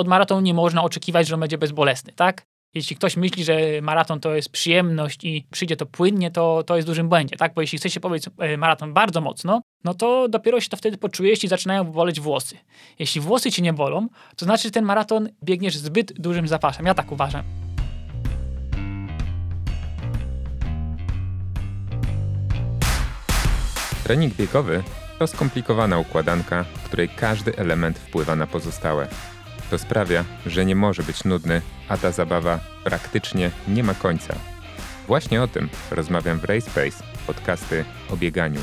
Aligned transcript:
od 0.00 0.08
maratonu 0.08 0.40
nie 0.40 0.54
można 0.54 0.82
oczekiwać, 0.82 1.28
że 1.28 1.34
on 1.34 1.40
będzie 1.40 1.58
bezbolesny, 1.58 2.12
tak? 2.12 2.46
Jeśli 2.74 2.96
ktoś 2.96 3.16
myśli, 3.16 3.44
że 3.44 3.58
maraton 3.82 4.20
to 4.20 4.34
jest 4.34 4.52
przyjemność 4.52 5.24
i 5.24 5.46
przyjdzie 5.50 5.76
to 5.76 5.86
płynnie, 5.86 6.30
to, 6.30 6.62
to 6.62 6.76
jest 6.76 6.88
dużym 6.88 7.08
błędzie, 7.08 7.36
tak? 7.36 7.54
Bo 7.54 7.60
jeśli 7.60 7.78
chce 7.78 7.90
się 7.90 8.00
powiedzieć 8.00 8.34
maraton 8.58 8.94
bardzo 8.94 9.20
mocno, 9.20 9.62
no 9.84 9.94
to 9.94 10.28
dopiero 10.28 10.60
się 10.60 10.68
to 10.68 10.76
wtedy 10.76 10.98
poczuje, 10.98 11.30
jeśli 11.30 11.48
zaczynają 11.48 11.84
boleć 11.84 12.20
włosy. 12.20 12.56
Jeśli 12.98 13.20
włosy 13.20 13.52
ci 13.52 13.62
nie 13.62 13.72
bolą, 13.72 14.08
to 14.36 14.44
znaczy, 14.44 14.62
że 14.62 14.70
ten 14.70 14.84
maraton 14.84 15.28
biegniesz 15.44 15.76
zbyt 15.76 16.12
dużym 16.20 16.48
zapasem. 16.48 16.86
Ja 16.86 16.94
tak 16.94 17.12
uważam. 17.12 17.42
Trening 24.04 24.34
biegowy 24.34 24.82
to 25.18 25.26
skomplikowana 25.26 25.98
układanka, 25.98 26.64
w 26.64 26.82
której 26.82 27.08
każdy 27.08 27.56
element 27.56 27.98
wpływa 27.98 28.36
na 28.36 28.46
pozostałe. 28.46 29.08
To 29.70 29.78
sprawia, 29.78 30.24
że 30.46 30.64
nie 30.64 30.76
może 30.76 31.02
być 31.02 31.24
nudny, 31.24 31.62
a 31.88 31.96
ta 31.96 32.12
zabawa 32.12 32.60
praktycznie 32.84 33.50
nie 33.68 33.84
ma 33.84 33.94
końca. 33.94 34.34
Właśnie 35.06 35.42
o 35.42 35.48
tym 35.48 35.68
rozmawiam 35.90 36.40
w 36.40 36.44
Race 36.44 36.70
podcasty 37.26 37.84
o 38.10 38.16
bieganiu. 38.16 38.60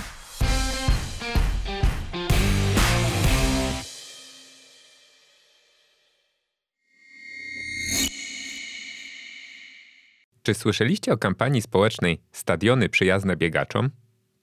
Czy 10.43 10.53
słyszeliście 10.53 11.13
o 11.13 11.17
kampanii 11.17 11.61
społecznej 11.61 12.21
Stadiony 12.31 12.89
przyjazne 12.89 13.35
biegaczom? 13.37 13.89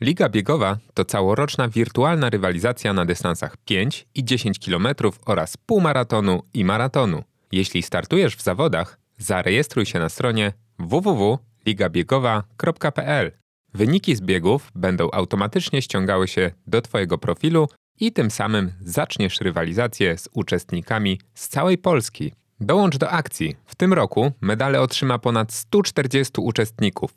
Liga 0.01 0.29
biegowa 0.29 0.79
to 0.95 1.05
całoroczna 1.05 1.69
wirtualna 1.69 2.31
rywalizacja 2.31 2.93
na 2.93 3.05
dystansach 3.05 3.57
5 3.57 4.07
i 4.15 4.25
10 4.25 4.59
km 4.59 4.89
oraz 5.27 5.57
półmaratonu 5.57 6.43
i 6.55 6.65
maratonu. 6.65 7.25
Jeśli 7.53 7.83
startujesz 7.83 8.37
w 8.37 8.43
zawodach, 8.43 8.99
zarejestruj 9.17 9.87
się 9.87 9.99
na 9.99 10.09
stronie 10.09 10.53
www.ligabiegowa.pl. 10.79 13.33
Wyniki 13.75 14.17
z 14.17 14.21
biegów 14.21 14.71
będą 14.75 15.09
automatycznie 15.13 15.83
ściągały 15.83 16.29
się 16.29 16.51
do 16.67 16.83
Twojego 16.83 17.19
profilu 17.19 17.69
i 18.01 18.13
tym 18.13 18.31
samym 18.31 18.73
zaczniesz 18.81 19.41
rywalizację 19.41 20.19
z 20.19 20.29
uczestnikami 20.33 21.21
z 21.35 21.49
całej 21.49 21.79
Polski. 21.79 22.33
Dołącz 22.61 22.97
do 22.97 23.11
akcji. 23.11 23.57
W 23.67 23.75
tym 23.75 23.93
roku 23.93 24.33
medale 24.41 24.81
otrzyma 24.81 25.19
ponad 25.19 25.53
140 25.53 26.33
uczestników. 26.41 27.15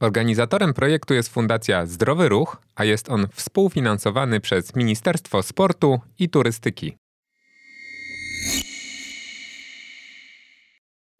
Organizatorem 0.00 0.74
projektu 0.74 1.14
jest 1.14 1.28
Fundacja 1.28 1.86
Zdrowy 1.86 2.28
Ruch, 2.28 2.56
a 2.74 2.84
jest 2.84 3.10
on 3.10 3.28
współfinansowany 3.32 4.40
przez 4.40 4.76
Ministerstwo 4.76 5.42
Sportu 5.42 6.00
i 6.18 6.28
Turystyki. 6.28 6.96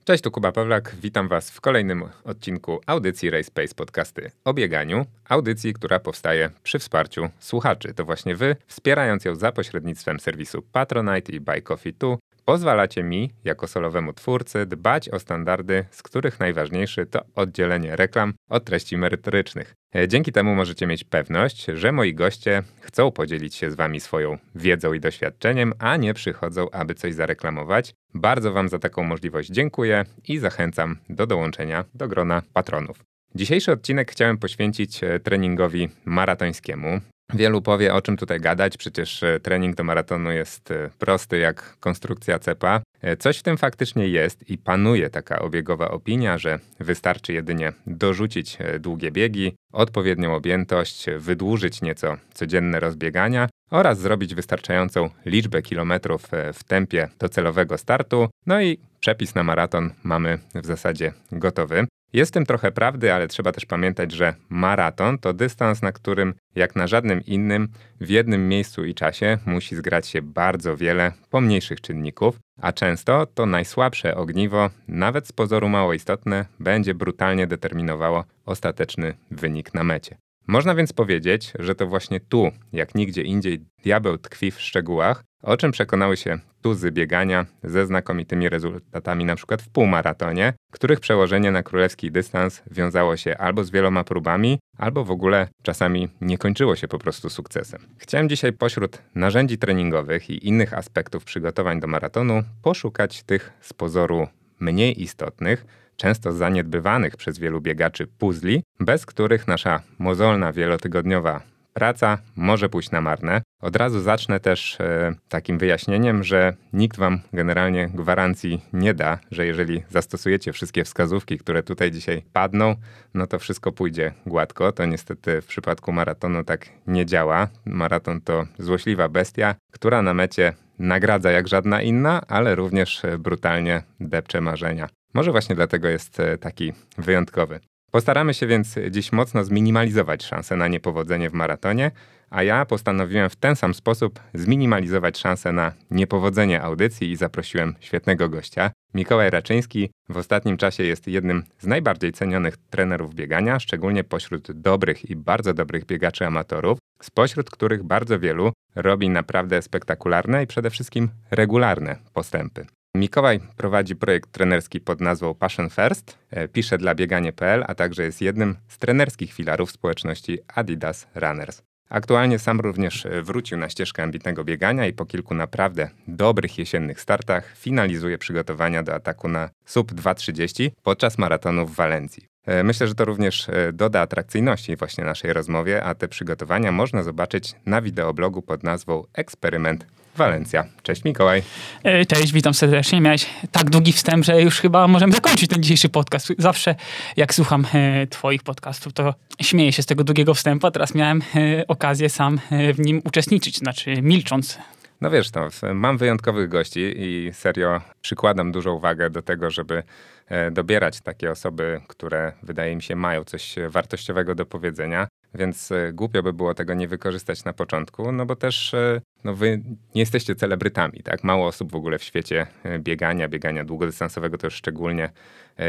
Cześć, 0.09 0.25
tu 0.25 0.31
Kuba 0.31 0.53
Pawlak. 0.53 0.97
Witam 1.03 1.29
Was 1.29 1.51
w 1.51 1.61
kolejnym 1.61 2.05
odcinku 2.25 2.81
audycji 2.87 3.31
Race 3.31 3.51
Pace 3.51 3.75
Podcasty 3.75 4.31
o 4.45 4.55
bieganiu. 4.55 5.07
Audycji, 5.29 5.75
która 5.75 5.99
powstaje 5.99 6.51
przy 6.63 6.79
wsparciu 6.79 7.29
słuchaczy. 7.39 7.95
To 7.95 8.05
właśnie 8.05 8.37
Wy, 8.37 8.57
wspierając 8.67 9.25
ją 9.25 9.35
za 9.35 9.53
pośrednictwem 9.53 10.21
serwisu 10.21 10.63
Patronite 10.73 11.33
i 11.33 11.41
Buy 11.41 11.63
Coffee 11.63 11.93
2, 11.93 12.17
pozwalacie 12.45 13.03
mi, 13.03 13.31
jako 13.45 13.67
solowemu 13.67 14.13
twórcy, 14.13 14.67
dbać 14.67 15.09
o 15.09 15.19
standardy, 15.19 15.85
z 15.91 16.03
których 16.03 16.41
najważniejszy 16.41 17.07
to 17.07 17.21
oddzielenie 17.35 17.97
reklam 17.97 18.35
od 18.51 18.65
treści 18.65 18.97
merytorycznych. 18.97 19.75
E, 19.95 20.09
dzięki 20.09 20.33
temu 20.33 20.55
możecie 20.55 20.87
mieć 20.87 21.05
pewność, 21.05 21.65
że 21.75 21.93
moi 21.93 22.15
goście 22.15 22.63
chcą 22.81 23.11
podzielić 23.11 23.55
się 23.55 23.71
z 23.71 23.75
Wami 23.75 24.01
swoją 24.01 24.39
wiedzą 24.55 24.93
i 24.93 25.01
doświadczeniem, 25.01 25.73
a 25.79 25.97
nie 25.97 26.15
przychodzą, 26.15 26.71
aby 26.71 26.95
coś 26.95 27.15
zareklamować. 27.15 27.95
Bardzo 28.15 28.53
Wam 28.53 28.69
za 28.69 28.79
taką 28.79 29.05
możliwość 29.05 29.49
dziękuję 29.51 30.05
i 30.29 30.39
zachęcam 30.39 30.97
do 31.09 31.27
dołączenia 31.27 31.85
do 31.95 32.09
grona 32.09 32.43
patronów. 32.53 33.05
Dzisiejszy 33.35 33.73
odcinek 33.73 34.13
chciałem 34.13 34.39
poświęcić 34.39 35.05
e, 35.05 35.21
treningowi 35.21 35.89
maratońskiemu. 36.05 37.01
Wielu 37.35 37.63
powie, 37.63 37.95
o 37.95 38.03
czym 38.03 38.17
tutaj 38.17 38.41
gadać, 38.41 38.77
przecież 38.77 39.23
e, 39.23 39.41
trening 39.41 39.77
do 39.77 39.85
maratonu 39.85 40.31
jest 40.31 40.71
e, 40.71 40.91
prosty 40.99 41.39
jak 41.39 41.77
konstrukcja 41.81 42.39
cepa. 42.39 42.81
E, 43.03 43.17
coś 43.17 43.39
w 43.39 43.43
tym 43.43 43.57
faktycznie 43.57 44.09
jest 44.09 44.51
i 44.51 44.59
panuje 44.59 45.11
taka 45.11 45.39
obiegowa 45.39 45.91
opinia, 45.91 46.39
że 46.39 46.59
wystarczy 46.81 47.33
jedynie 47.33 47.73
dorzucić 47.87 48.59
długie 48.81 49.11
biegi, 49.11 49.53
odpowiednią 49.73 50.35
objętość, 50.35 51.07
wydłużyć 51.19 51.83
nieco 51.83 52.17
codzienne 52.35 52.81
rozbiegania 52.81 53.49
oraz 53.71 53.99
zrobić 53.99 54.35
wystarczającą 54.35 55.11
liczbę 55.27 55.63
kilometrów 55.63 56.23
w 56.55 56.65
tempie 56.65 57.09
docelowego 57.19 57.79
startu. 57.79 58.29
No 58.47 58.63
i 58.63 58.79
przepis 59.01 59.35
na 59.35 59.43
maraton 59.43 59.91
mamy 60.03 60.39
w 60.55 60.67
zasadzie 60.67 61.13
gotowy. 61.33 61.87
Jest 62.13 62.35
tym 62.35 62.47
trochę 62.47 62.73
prawdy, 62.73 63.13
ale 63.13 63.29
trzeba 63.29 63.53
też 63.53 63.67
pamiętać, 63.67 64.13
że 64.13 64.35
maraton 64.49 65.19
to 65.19 65.33
dystans, 65.33 65.83
na 65.83 65.93
którym, 65.93 66.35
jak 66.55 66.77
na 66.77 66.87
żadnym 66.87 67.25
innym, 67.27 67.69
w 68.01 68.09
jednym 68.09 68.49
miejscu 68.49 68.85
i 68.85 68.95
czasie 68.95 69.39
musi 69.47 69.77
zgrać 69.77 70.07
się 70.07 70.23
bardzo 70.23 70.77
wiele 70.77 71.13
pomniejszych 71.31 71.81
czynników, 71.81 72.39
a 72.61 72.73
często 72.73 73.27
to 73.27 73.47
najsłabsze 73.47 74.17
ogniwo, 74.17 74.71
nawet 74.89 75.29
z 75.29 75.33
pozoru 75.33 75.69
mało 75.69 75.93
istotne, 75.93 76.47
będzie 76.61 76.95
brutalnie 76.95 77.47
determinowało 77.47 78.25
ostateczny 78.47 79.15
wynik 79.31 79.75
na 79.75 79.85
mecie. 79.85 80.17
Można 80.49 80.75
więc 80.75 80.93
powiedzieć, 80.93 81.53
że 81.59 81.75
to 81.75 81.87
właśnie 81.87 82.21
tu, 82.21 82.51
jak 82.73 82.95
nigdzie 82.95 83.23
indziej, 83.23 83.65
diabeł 83.83 84.19
tkwi 84.19 84.51
w 84.51 84.61
szczegółach, 84.61 85.25
o 85.43 85.57
czym 85.57 85.73
przekonały 85.73 86.17
się 86.17 86.39
tuzy 86.63 86.93
biegania 86.93 87.47
ze 87.63 87.87
znakomitymi 87.87 88.49
rezultatami 88.49 89.25
np. 89.25 89.57
w 89.59 89.69
półmaratonie, 89.69 90.53
których 90.73 91.01
przełożenie 91.01 91.51
na 91.51 91.63
królewski 91.63 92.13
dystans 92.13 92.63
wiązało 92.71 93.17
się 93.17 93.37
albo 93.37 93.65
z 93.65 93.71
wieloma 93.71 94.05
próbami, 94.05 94.59
albo 94.79 95.05
w 95.05 95.11
ogóle 95.11 95.49
czasami 95.63 96.09
nie 96.21 96.39
kończyło 96.39 96.77
się 96.77 96.89
po 96.89 96.99
prostu 96.99 97.31
sukcesem. 97.31 97.81
Chciałem 97.99 98.29
dzisiaj 98.29 98.53
pośród 98.53 99.03
narzędzi 99.15 99.59
treningowych 99.59 100.31
i 100.31 100.49
innych 100.49 100.75
aspektów 100.75 101.25
przygotowań 101.25 101.81
do 101.81 101.87
maratonu 101.87 102.43
poszukać 102.63 103.23
tych 103.23 103.53
z 103.61 103.73
pozoru 103.73 104.29
mniej 104.61 105.03
istotnych, 105.03 105.88
często 105.99 106.33
zaniedbywanych 106.33 107.17
przez 107.17 107.39
wielu 107.39 107.61
biegaczy 107.61 108.07
puzli, 108.07 108.63
bez 108.81 109.07
których 109.07 109.49
nasza 109.49 109.83
mozolna 109.99 110.53
wielotygodniowa 110.53 111.43
praca 111.79 112.19
może 112.37 112.69
pójść 112.69 112.91
na 112.91 113.01
marne. 113.01 113.43
Od 113.63 113.77
razu 113.77 114.01
zacznę 114.01 114.41
też 114.41 114.81
e, 114.81 115.15
takim 115.29 115.59
wyjaśnieniem, 115.59 116.25
że 116.25 116.57
nikt 116.73 116.99
Wam 116.99 117.21
generalnie 117.33 117.89
gwarancji 117.95 118.61
nie 118.73 118.95
da, 118.95 119.19
że 119.31 119.47
jeżeli 119.47 119.83
zastosujecie 119.91 120.53
wszystkie 120.53 120.85
wskazówki, 120.85 121.39
które 121.39 121.63
tutaj 121.63 121.91
dzisiaj 121.91 122.23
padną, 122.33 122.75
no 123.15 123.27
to 123.27 123.39
wszystko 123.39 123.73
pójdzie 123.73 124.13
gładko. 124.27 124.73
To 124.73 124.87
niestety 124.87 125.41
w 125.41 125.47
przypadku 125.47 125.93
maratonu 125.93 126.45
tak 126.45 126.67
nie 126.87 127.07
działa. 127.07 127.49
Maraton 127.65 128.21
to 128.21 128.47
złośliwa 128.59 129.09
bestia, 129.09 129.55
która 129.73 130.03
na 130.03 130.15
mecie 130.15 130.53
nagradza 130.79 131.31
jak 131.31 131.49
żadna 131.49 131.83
inna, 131.83 132.21
ale 132.29 132.55
również 132.55 133.03
brutalnie 133.19 133.83
depcze 134.01 134.41
marzenia. 134.41 134.89
Może 135.19 135.33
właśnie 135.33 135.55
dlatego 135.55 135.89
jest 135.89 136.21
e, 136.21 136.39
taki 136.39 136.73
wyjątkowy. 136.99 137.61
Postaramy 137.91 138.35
się 138.35 138.47
więc 138.47 138.75
dziś 138.91 139.13
mocno 139.13 139.45
zminimalizować 139.45 140.25
szanse 140.25 140.57
na 140.57 140.69
niepowodzenie 140.69 141.31
w 141.31 141.33
maratonie, 141.33 141.91
a 142.31 142.43
ja 142.43 142.67
postanowiłem 142.67 143.31
w 143.31 143.37
ten 143.37 143.57
sam 143.57 143.75
sposób 143.75 144.21
zminimalizować 144.35 145.19
szanse 145.19 145.53
na 145.53 145.73
niepowodzenie 145.91 146.63
audycji 146.63 147.11
i 147.11 147.17
zaprosiłem 147.17 147.75
świetnego 147.81 148.29
gościa. 148.29 148.71
Mikołaj 148.95 149.31
Raczyński 149.31 149.91
w 150.09 150.17
ostatnim 150.17 150.57
czasie 150.57 150.83
jest 150.83 151.07
jednym 151.07 151.45
z 151.59 151.67
najbardziej 151.67 152.13
cenionych 152.13 152.57
trenerów 152.71 153.15
biegania, 153.15 153.61
szczególnie 153.61 154.05
pośród 154.05 154.53
dobrych 154.53 155.11
i 155.11 155.17
bardzo 155.17 155.55
dobrych 155.55 155.87
biegaczy 155.87 156.27
amatorów, 156.27 156.79
spośród 157.03 157.51
których 157.51 157.83
bardzo 157.83 158.19
wielu 158.19 158.53
robi 158.75 159.11
naprawdę 159.11 159.63
spektakularne 159.63 160.43
i 160.43 160.47
przede 160.47 160.71
wszystkim 160.71 161.09
regularne 161.31 161.97
postępy. 162.15 162.67
Mikołaj 162.99 163.41
prowadzi 163.57 163.97
projekt 163.97 164.33
trenerski 164.33 164.81
pod 164.81 165.01
nazwą 165.01 165.35
Passion 165.35 165.71
First, 165.71 166.19
e, 166.31 166.49
pisze 166.49 166.79
dla 166.79 166.95
bieganie.pl, 166.95 167.65
a 167.67 167.75
także 167.75 168.03
jest 168.03 168.23
jednym 168.23 168.57
z 168.69 168.79
trenerskich 168.79 169.33
filarów 169.33 169.71
społeczności 169.71 170.39
Adidas 170.55 171.07
Runners. 171.15 171.63
Aktualnie 171.89 172.39
sam 172.39 172.61
również 172.61 173.07
e, 173.07 173.23
wrócił 173.23 173.59
na 173.59 173.69
ścieżkę 173.69 174.03
ambitnego 174.03 174.45
biegania 174.45 174.87
i 174.87 174.93
po 174.93 175.07
kilku 175.07 175.35
naprawdę 175.35 175.91
dobrych 176.09 176.59
jesiennych 176.59 177.01
startach 177.01 177.57
finalizuje 177.57 178.19
przygotowania 178.19 178.83
do 178.83 178.95
ataku 178.95 179.29
na 179.29 179.51
sub 179.65 179.93
2.30 179.93 180.71
podczas 180.83 181.19
maratonu 181.19 181.67
w 181.67 181.75
Walencji. 181.75 182.27
E, 182.47 182.63
myślę, 182.65 182.89
że 182.89 182.95
to 182.95 183.05
również 183.05 183.47
doda 183.73 184.01
atrakcyjności 184.01 184.77
właśnie 184.77 185.05
naszej 185.05 185.33
rozmowie, 185.33 185.85
a 185.85 185.95
te 185.95 186.09
przygotowania 186.09 186.73
można 186.73 187.03
zobaczyć 187.03 187.55
na 187.67 187.83
wideoblogu 187.83 188.43
pod 188.43 188.63
nazwą 188.63 189.05
Eksperyment 189.13 189.87
Walencja. 190.19 190.65
Cześć 190.83 191.05
Mikołaj. 191.05 191.43
E, 191.83 192.07
cześć, 192.07 192.33
witam 192.33 192.55
serdecznie. 192.55 193.01
Miałeś 193.01 193.27
tak 193.53 193.71
długi 193.71 193.93
wstęp, 193.93 194.25
że 194.25 194.43
już 194.43 194.61
chyba 194.61 194.89
możemy 194.89 195.13
zakończyć 195.13 195.51
ten 195.51 195.63
dzisiejszy 195.63 195.89
podcast. 195.89 196.33
Zawsze 196.39 196.75
jak 197.17 197.35
słucham 197.35 197.67
twoich 198.11 198.43
podcastów, 198.43 198.93
to 198.93 199.15
śmieję 199.41 199.73
się 199.73 199.83
z 199.83 199.87
tego 199.87 200.05
długiego 200.05 200.35
wstępu, 200.35 200.67
a 200.67 200.71
teraz 200.71 200.95
miałem 200.95 201.23
okazję 201.69 202.09
sam 202.09 202.41
w 202.75 202.79
nim 202.79 203.03
uczestniczyć, 203.05 203.59
znaczy 203.59 204.03
milcząc 204.03 204.59
no 205.01 205.11
wiesz, 205.11 205.31
to 205.31 205.49
mam 205.75 205.99
wyjątkowych 205.99 206.49
gości 206.49 206.95
i 206.97 207.31
serio 207.33 207.81
przykładam 208.01 208.53
dużą 208.53 208.73
uwagę 208.73 209.11
do 209.11 209.23
tego, 209.23 209.51
żeby 209.51 209.83
e, 210.27 210.51
dobierać 210.51 211.01
takie 211.01 211.31
osoby, 211.31 211.81
które 211.89 212.33
wydaje 212.43 212.77
mi 212.77 212.83
się 212.83 212.97
mają 212.97 213.25
coś 213.25 213.55
wartościowego 213.69 214.35
do 214.35 214.47
powiedzenia, 214.47 215.09
więc 215.35 215.73
e, 215.73 215.93
głupio 215.93 216.23
by 216.23 216.33
było 216.33 216.55
tego 216.55 216.75
nie 216.75 216.89
wykorzystać 216.89 217.45
na 217.45 217.53
początku, 217.53 218.13
no 218.13 218.27
bo 218.27 218.37
też 218.37 218.75
e, 218.75 219.01
no 219.25 219.35
wy 219.35 219.63
nie 219.95 220.03
jesteście 220.03 220.35
celebrytami, 220.35 221.03
tak? 221.03 221.25
Mało 221.25 221.47
osób 221.47 221.73
w 221.73 221.75
ogóle 221.75 221.99
w 221.99 222.03
świecie 222.03 222.47
biegania, 222.79 223.29
biegania 223.29 223.65
długodystansowego 223.65 224.39
to 224.39 224.47
już 224.47 224.55
szczególnie 224.55 225.11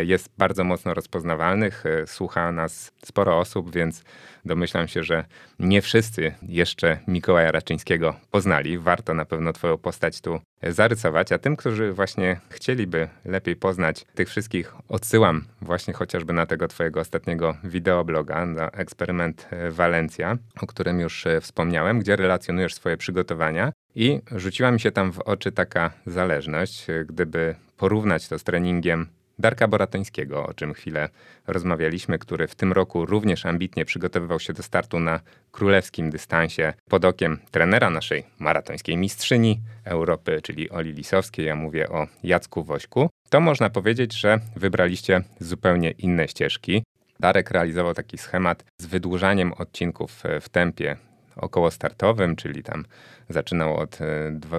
jest 0.06 0.30
bardzo 0.38 0.64
mocno 0.64 0.94
rozpoznawalnych. 0.94 1.84
Słucha 2.06 2.52
nas 2.52 2.92
sporo 3.04 3.40
osób, 3.40 3.74
więc 3.74 4.04
domyślam 4.46 4.88
się, 4.88 5.04
że 5.04 5.26
nie 5.60 5.82
wszyscy 5.82 6.34
jeszcze 6.42 7.00
Mikołaja 7.08 7.52
Raczyńskiego 7.52 8.16
poznali. 8.32 8.78
Warto 8.78 9.14
na 9.14 9.26
pewno 9.26 9.54
Twoją 9.54 9.78
postać 9.78 10.22
tu 10.22 10.40
zarysować, 10.64 11.32
a 11.32 11.38
tym, 11.38 11.56
którzy 11.56 11.94
właśnie 11.94 12.40
chcieliby 12.50 13.10
lepiej 13.26 13.56
poznać 13.56 14.06
tych 14.16 14.30
wszystkich, 14.30 14.74
odsyłam 14.90 15.44
właśnie 15.62 15.94
chociażby 15.94 16.34
na 16.34 16.46
tego 16.46 16.68
Twojego 16.68 17.00
ostatniego 17.00 17.58
wideobloga, 17.64 18.46
na 18.46 18.70
eksperyment 18.70 19.50
Walencja, 19.70 20.38
o 20.62 20.68
którym 20.68 21.00
już 21.00 21.28
e, 21.28 21.42
wspomniałem, 21.42 22.00
gdzie 22.00 22.16
relacjonujesz 22.16 22.74
swoje 22.74 22.98
przygotowania. 22.98 23.72
I 23.96 24.22
rzuciła 24.36 24.72
mi 24.72 24.80
się 24.80 24.92
tam 24.92 25.12
w 25.12 25.20
oczy 25.20 25.52
taka 25.52 25.92
zależność, 26.06 26.90
e, 26.90 27.06
gdyby 27.06 27.56
porównać 27.78 28.28
to 28.28 28.40
z 28.40 28.44
treningiem 28.44 29.08
Darka 29.40 29.68
Boratońskiego, 29.68 30.48
o 30.48 30.54
czym 30.54 30.74
chwilę 30.74 31.10
rozmawialiśmy, 31.48 32.20
który 32.20 32.48
w 32.48 32.56
tym 32.56 32.74
roku 32.74 33.06
również 33.06 33.46
ambitnie 33.46 33.86
przygotowywał 33.86 34.40
się 34.40 34.54
do 34.54 34.64
startu 34.64 35.00
na 35.00 35.20
królewskim 35.52 36.10
dystansie 36.10 36.74
pod 36.90 37.06
okiem 37.06 37.40
trenera 37.52 37.90
naszej 37.90 38.24
maratońskiej 38.40 38.98
mistrzyni 38.98 39.60
Europy, 39.86 40.40
czyli 40.44 40.70
Oli 40.70 40.94
Lisowskiej. 40.94 41.46
Ja 41.46 41.56
mówię 41.56 41.90
o 41.90 42.08
Jacku 42.24 42.64
Wośku. 42.64 43.10
To 43.30 43.40
można 43.40 43.70
powiedzieć, 43.70 44.14
że 44.14 44.40
wybraliście 44.56 45.22
zupełnie 45.40 45.92
inne 45.92 46.28
ścieżki. 46.28 46.84
Darek 47.20 47.52
realizował 47.52 47.94
taki 47.94 48.18
schemat 48.18 48.64
z 48.82 48.86
wydłużaniem 48.86 49.54
odcinków 49.54 50.24
w 50.42 50.50
tempie 50.50 50.98
około 51.42 51.72
startowym, 51.72 52.36
czyli 52.36 52.64
tam 52.64 52.86
zaczynał 53.30 53.78
od 53.78 54.00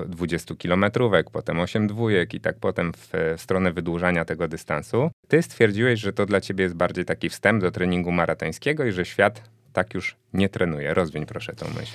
20 0.07 0.55
e, 0.55 0.57
kilometrówek, 0.57 1.31
potem 1.31 1.61
8 1.61 1.87
dwójek 1.87 2.35
i 2.35 2.41
tak 2.41 2.59
potem 2.59 2.93
w, 2.93 3.35
stronę 3.37 3.73
wydłużania 3.73 4.25
tego 4.25 4.49
dystansu. 4.49 5.11
Ty 5.29 5.43
stwierdziłeś, 5.43 6.01
że 6.01 6.13
to 6.13 6.27
dla 6.27 6.41
ciebie 6.41 6.63
jest 6.63 6.75
bardziej 6.77 7.05
taki 7.05 7.29
wstęp 7.29 7.63
do 7.63 7.71
treningu 7.71 8.13
maratońskiego 8.13 8.85
i 8.85 8.93
że 8.93 9.05
świat 9.05 9.43
tak 9.73 9.95
już 9.95 10.17
nie 10.33 10.49
trenuje. 10.49 10.95
Rozwiń 10.95 11.27
proszę 11.27 11.53
tą 11.53 11.67
myśl. 11.81 11.93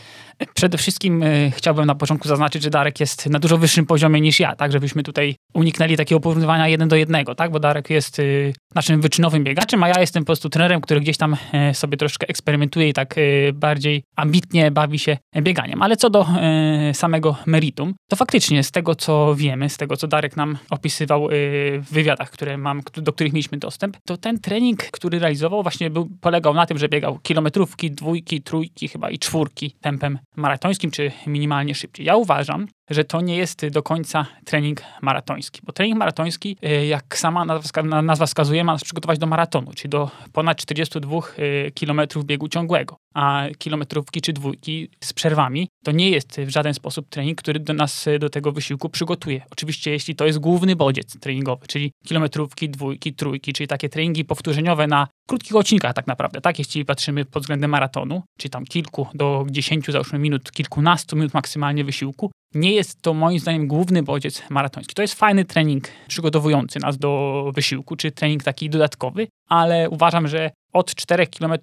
Przede 0.54 0.78
wszystkim 0.78 1.24
y, 1.24 1.52
chciałbym 1.56 1.86
na 1.86 1.96
początku 1.96 2.28
zaznaczyć, 2.28 2.64
że 2.64 2.70
Darek 2.70 3.00
jest 3.00 3.30
na 3.30 3.40
dużo 3.40 3.58
wyższym 3.58 3.86
poziomie 3.86 4.22
niż 4.22 4.40
ja, 4.40 4.56
tak 4.56 4.72
żebyśmy 4.72 5.04
tutaj 5.04 5.36
uniknęli 5.54 5.98
takiego 5.98 6.20
porównywania 6.20 6.68
jeden 6.68 6.88
do 6.88 6.96
jednego, 6.96 7.36
tak, 7.36 7.52
bo 7.52 7.60
Darek 7.60 7.90
jest 7.90 8.20
y, 8.20 8.54
naszym 8.76 9.02
wyczynowym 9.02 9.44
biegaczem, 9.44 9.84
a 9.84 9.88
ja 9.88 10.00
jestem 10.00 10.24
po 10.24 10.26
prostu 10.26 10.50
trenerem, 10.50 10.82
który 10.82 11.02
gdzieś 11.02 11.18
tam 11.18 11.34
y, 11.34 11.74
sobie 11.74 11.98
troszkę 11.98 12.28
eksperymentuje 12.28 12.90
i 12.90 12.94
tak 12.94 13.16
bardziej 13.54 14.04
ambitnie 14.16 14.72
bawi 14.72 15.00
się 15.00 15.18
bieganiem. 15.42 15.82
Ale 15.82 15.98
co 15.98 16.10
do 16.10 16.28
samego 16.94 17.36
meritum, 17.46 17.94
to 18.10 18.16
faktycznie 18.16 18.64
z 18.64 18.72
tego, 18.72 18.96
co 18.96 19.36
wiemy, 19.36 19.70
z 19.70 19.78
tego, 19.78 19.98
co 19.98 20.08
Darek 20.08 20.38
nam 20.38 20.58
opisywał 20.70 21.28
w 21.80 21.88
wywiadach, 21.92 22.32
które 22.32 22.58
mam, 22.58 22.82
do 22.94 23.14
których 23.14 23.34
mieliśmy 23.34 23.58
dostęp, 23.58 23.98
to 24.06 24.18
ten 24.18 24.40
trening, 24.40 24.84
który 24.84 25.20
realizował 25.20 25.64
właśnie 25.64 25.90
był, 25.90 26.10
polegał 26.22 26.54
na 26.54 26.66
tym, 26.66 26.78
że 26.78 26.90
biegał 26.90 27.20
kilometrówki, 27.20 27.92
dwójki, 27.92 28.42
trójki 28.42 28.88
chyba 28.88 29.10
i 29.10 29.20
czwórki 29.20 29.76
tempem 29.82 30.20
maratońskim, 30.36 30.92
czy 30.92 31.12
minimalnie 31.28 31.76
szybciej. 31.76 32.06
Ja 32.06 32.16
uważam, 32.16 32.68
że 32.90 33.04
to 33.04 33.22
nie 33.22 33.38
jest 33.38 33.68
do 33.68 33.84
końca 33.84 34.26
trening 34.46 34.82
maratoński, 35.02 35.62
bo 35.64 35.74
trening 35.74 36.00
maratoński, 36.00 36.58
e, 36.62 36.88
jak 36.88 37.18
sama 37.18 37.46
nazwa 37.86 38.26
wskazuje, 38.26 38.64
ma 38.64 38.74
nas 38.74 38.84
przygotować 38.84 39.20
do 39.20 39.28
maratonu, 39.28 39.72
czyli 39.76 39.90
do 39.90 40.12
ponad 40.34 40.58
42 40.58 41.18
e, 41.18 41.72
km 41.72 42.02
biegu 42.24 42.48
ciągłego, 42.48 42.96
a 43.14 43.44
kilometrówki 43.58 44.22
czy 44.22 44.34
dwójki 44.34 44.90
z 45.04 45.14
przerwami 45.14 45.68
to 45.84 45.92
nie 45.92 46.10
jest 46.10 46.42
w 46.42 46.50
żaden 46.50 46.74
sposób 46.74 47.10
trening, 47.10 47.42
który 47.42 47.60
do 47.60 47.74
nas 47.74 48.08
e, 48.08 48.20
do 48.20 48.30
tego 48.30 48.52
wysiłku 48.52 48.90
przygotuje. 48.90 49.42
Oczywiście, 49.52 49.92
jeśli 49.92 50.16
to 50.16 50.26
jest 50.26 50.40
główny 50.40 50.76
bodziec 50.76 51.20
treningowy, 51.20 51.68
czyli 51.68 51.92
kilometrówki, 52.08 52.70
dwójki, 52.70 53.14
trójki, 53.14 53.54
czyli 53.54 53.68
takie 53.68 53.90
treningi 53.90 54.26
powtórzeniowe 54.26 54.88
na 54.88 55.08
krótkich 55.28 55.56
odcinkach 55.56 55.94
tak 55.94 56.08
naprawdę, 56.08 56.42
tak? 56.42 56.60
Jeśli 56.60 56.86
patrzymy 56.86 57.26
pod 57.26 57.44
względem 57.44 57.72
maratonu, 57.72 58.24
czyli 58.38 58.52
tam 58.52 58.66
kilku 58.66 59.08
do 59.14 59.46
dziesięciu, 59.50 59.92
załóżmy 59.92 60.20
minut, 60.26 60.52
kilkunastu 60.52 61.16
minut 61.16 61.34
maksymalnie 61.34 61.84
wysiłku, 61.84 62.32
nie 62.56 62.72
jest 62.72 63.02
to 63.02 63.14
moim 63.14 63.40
zdaniem 63.40 63.68
główny 63.68 64.04
bodziec 64.04 64.44
maratoński. 64.50 64.96
To 64.96 65.02
jest 65.02 65.16
fajny 65.16 65.46
trening 65.46 65.88
przygotowujący 66.08 66.80
nas 66.80 66.98
do 66.98 67.52
wysiłku, 67.56 67.96
czy 67.96 68.12
trening 68.12 68.44
taki 68.44 68.70
dodatkowy, 68.70 69.28
ale 69.50 69.90
uważam, 69.90 70.28
że 70.28 70.52
od 70.74 70.96
4 70.96 71.28
km 71.28 71.54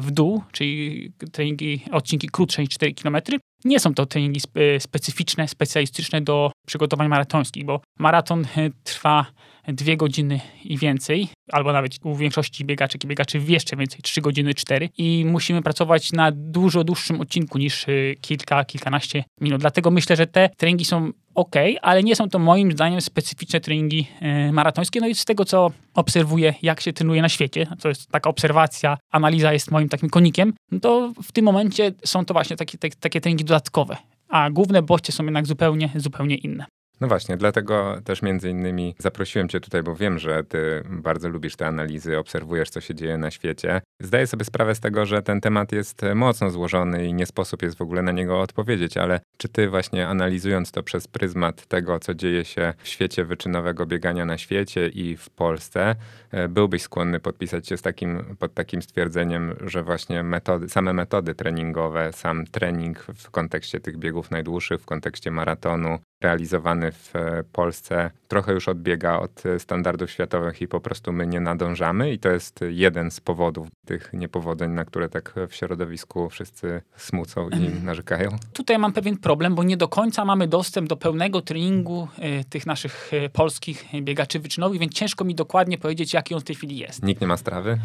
w 0.00 0.10
dół, 0.10 0.42
czyli 0.52 1.12
treningi, 1.32 1.84
odcinki 1.92 2.28
krótsze 2.28 2.62
niż 2.62 2.70
4 2.70 2.94
km, 2.94 3.16
nie 3.64 3.80
są 3.80 3.94
to 3.94 4.06
treningi 4.06 4.40
specyficzne, 4.78 5.48
specjalistyczne 5.48 6.20
do 6.20 6.52
przygotowań 6.66 7.08
maratońskich, 7.08 7.64
bo 7.64 7.80
maraton 7.98 8.46
trwa 8.84 9.26
dwie 9.68 9.96
godziny 9.96 10.40
i 10.64 10.78
więcej, 10.78 11.28
albo 11.52 11.72
nawet 11.72 11.92
u 12.04 12.16
większości 12.16 12.64
biegaczy 12.64 12.98
i 13.04 13.06
biegaczy 13.06 13.38
jeszcze 13.48 13.76
więcej, 13.76 14.00
trzy 14.02 14.20
godziny, 14.20 14.54
cztery 14.54 14.88
i 14.98 15.24
musimy 15.24 15.62
pracować 15.62 16.12
na 16.12 16.32
dużo 16.32 16.84
dłuższym 16.84 17.20
odcinku 17.20 17.58
niż 17.58 17.88
y, 17.88 18.16
kilka, 18.20 18.64
kilkanaście 18.64 19.24
minut. 19.40 19.60
Dlatego 19.60 19.90
myślę, 19.90 20.16
że 20.16 20.26
te 20.32 20.50
treningi 20.56 20.84
są 20.84 21.12
ok, 21.34 21.54
ale 21.82 22.02
nie 22.02 22.16
są 22.16 22.28
to 22.28 22.38
moim 22.38 22.72
zdaniem 22.72 23.00
specyficzne 23.00 23.60
treningi 23.60 24.06
y, 24.48 24.52
maratońskie. 24.52 25.00
No 25.00 25.06
i 25.06 25.14
z 25.14 25.24
tego, 25.24 25.44
co 25.44 25.70
obserwuję, 25.94 26.54
jak 26.62 26.80
się 26.80 26.92
trenuje 26.92 27.22
na 27.22 27.28
świecie, 27.28 27.66
to 27.80 27.88
jest 27.88 28.10
taka 28.10 28.30
obserwacja, 28.30 28.98
analiza 29.10 29.52
jest 29.52 29.70
moim 29.70 29.88
takim 29.88 30.10
konikiem, 30.10 30.52
no 30.70 30.80
to 30.80 31.12
w 31.22 31.32
tym 31.32 31.44
momencie 31.44 31.92
są 32.04 32.24
to 32.24 32.34
właśnie 32.34 32.56
takie, 32.56 32.78
takie, 32.78 32.96
takie 33.00 33.20
treningi 33.20 33.44
dodatkowe, 33.44 33.96
a 34.28 34.50
główne 34.50 34.82
bodźce 34.82 35.12
są 35.12 35.24
jednak 35.24 35.46
zupełnie, 35.46 35.90
zupełnie 35.96 36.36
inne. 36.36 36.66
No 37.02 37.08
właśnie, 37.08 37.36
dlatego 37.36 38.00
też 38.04 38.22
między 38.22 38.50
innymi 38.50 38.94
zaprosiłem 38.98 39.48
Cię 39.48 39.60
tutaj, 39.60 39.82
bo 39.82 39.96
wiem, 39.96 40.18
że 40.18 40.44
Ty 40.44 40.82
bardzo 40.90 41.28
lubisz 41.28 41.56
te 41.56 41.66
analizy, 41.66 42.18
obserwujesz, 42.18 42.70
co 42.70 42.80
się 42.80 42.94
dzieje 42.94 43.18
na 43.18 43.30
świecie. 43.30 43.80
Zdaję 44.00 44.26
sobie 44.26 44.44
sprawę 44.44 44.74
z 44.74 44.80
tego, 44.80 45.06
że 45.06 45.22
ten 45.22 45.40
temat 45.40 45.72
jest 45.72 46.02
mocno 46.14 46.50
złożony 46.50 47.06
i 47.06 47.14
nie 47.14 47.26
sposób 47.26 47.62
jest 47.62 47.78
w 47.78 47.82
ogóle 47.82 48.02
na 48.02 48.12
niego 48.12 48.40
odpowiedzieć, 48.40 48.96
ale 48.96 49.20
czy 49.36 49.48
Ty 49.48 49.68
właśnie 49.68 50.08
analizując 50.08 50.72
to 50.72 50.82
przez 50.82 51.08
pryzmat 51.08 51.66
tego, 51.66 51.98
co 51.98 52.14
dzieje 52.14 52.44
się 52.44 52.74
w 52.78 52.88
świecie 52.88 53.24
wyczynowego 53.24 53.86
biegania 53.86 54.24
na 54.24 54.38
świecie 54.38 54.88
i 54.88 55.16
w 55.16 55.30
Polsce, 55.30 55.94
e, 56.30 56.48
byłbyś 56.48 56.82
skłonny 56.82 57.20
podpisać 57.20 57.68
się 57.68 57.76
z 57.76 57.82
takim, 57.82 58.36
pod 58.38 58.54
takim 58.54 58.82
stwierdzeniem, 58.82 59.54
że 59.60 59.82
właśnie 59.82 60.22
metody, 60.22 60.68
same 60.68 60.92
metody 60.92 61.34
treningowe, 61.34 62.12
sam 62.12 62.46
trening 62.46 62.98
w 62.98 63.30
kontekście 63.30 63.80
tych 63.80 63.98
biegów 63.98 64.30
najdłuższych, 64.30 64.80
w 64.80 64.86
kontekście 64.86 65.30
maratonu, 65.30 65.98
realizowany 66.22 66.92
w 66.92 67.16
e, 67.16 67.44
Polsce 67.52 68.10
trochę 68.28 68.52
już 68.52 68.68
odbiega 68.68 69.18
od 69.18 69.46
e, 69.46 69.58
standardów 69.58 70.10
światowych 70.10 70.62
i 70.62 70.68
po 70.68 70.80
prostu 70.80 71.12
my 71.12 71.26
nie 71.26 71.40
nadążamy 71.40 72.12
i 72.12 72.18
to 72.18 72.28
jest 72.28 72.60
jeden 72.68 73.10
z 73.10 73.20
powodów 73.20 73.68
tych 73.86 74.12
niepowodzeń, 74.12 74.70
na 74.70 74.84
które 74.84 75.08
tak 75.08 75.34
w 75.48 75.54
środowisku 75.54 76.30
wszyscy 76.30 76.82
smucą 76.96 77.48
i 77.48 77.84
narzekają. 77.84 78.30
Tutaj 78.52 78.78
mam 78.78 78.92
pewien 78.92 79.16
problem, 79.16 79.54
bo 79.54 79.62
nie 79.62 79.76
do 79.76 79.88
końca 79.88 80.24
mamy 80.24 80.48
dostęp 80.48 80.88
do 80.88 80.96
pełnego 80.96 81.42
treningu 81.42 82.08
y, 82.40 82.44
tych 82.44 82.66
naszych 82.66 83.10
polskich 83.32 83.84
biegaczy 84.02 84.40
wyczynowych, 84.40 84.80
więc 84.80 84.92
ciężko 84.92 85.24
mi 85.24 85.34
dokładnie 85.34 85.78
powiedzieć, 85.78 86.14
jaki 86.14 86.34
on 86.34 86.40
w 86.40 86.44
tej 86.44 86.56
chwili 86.56 86.78
jest. 86.78 87.02
Nikt 87.02 87.20
nie 87.20 87.26
ma 87.26 87.36
strawy? 87.36 87.78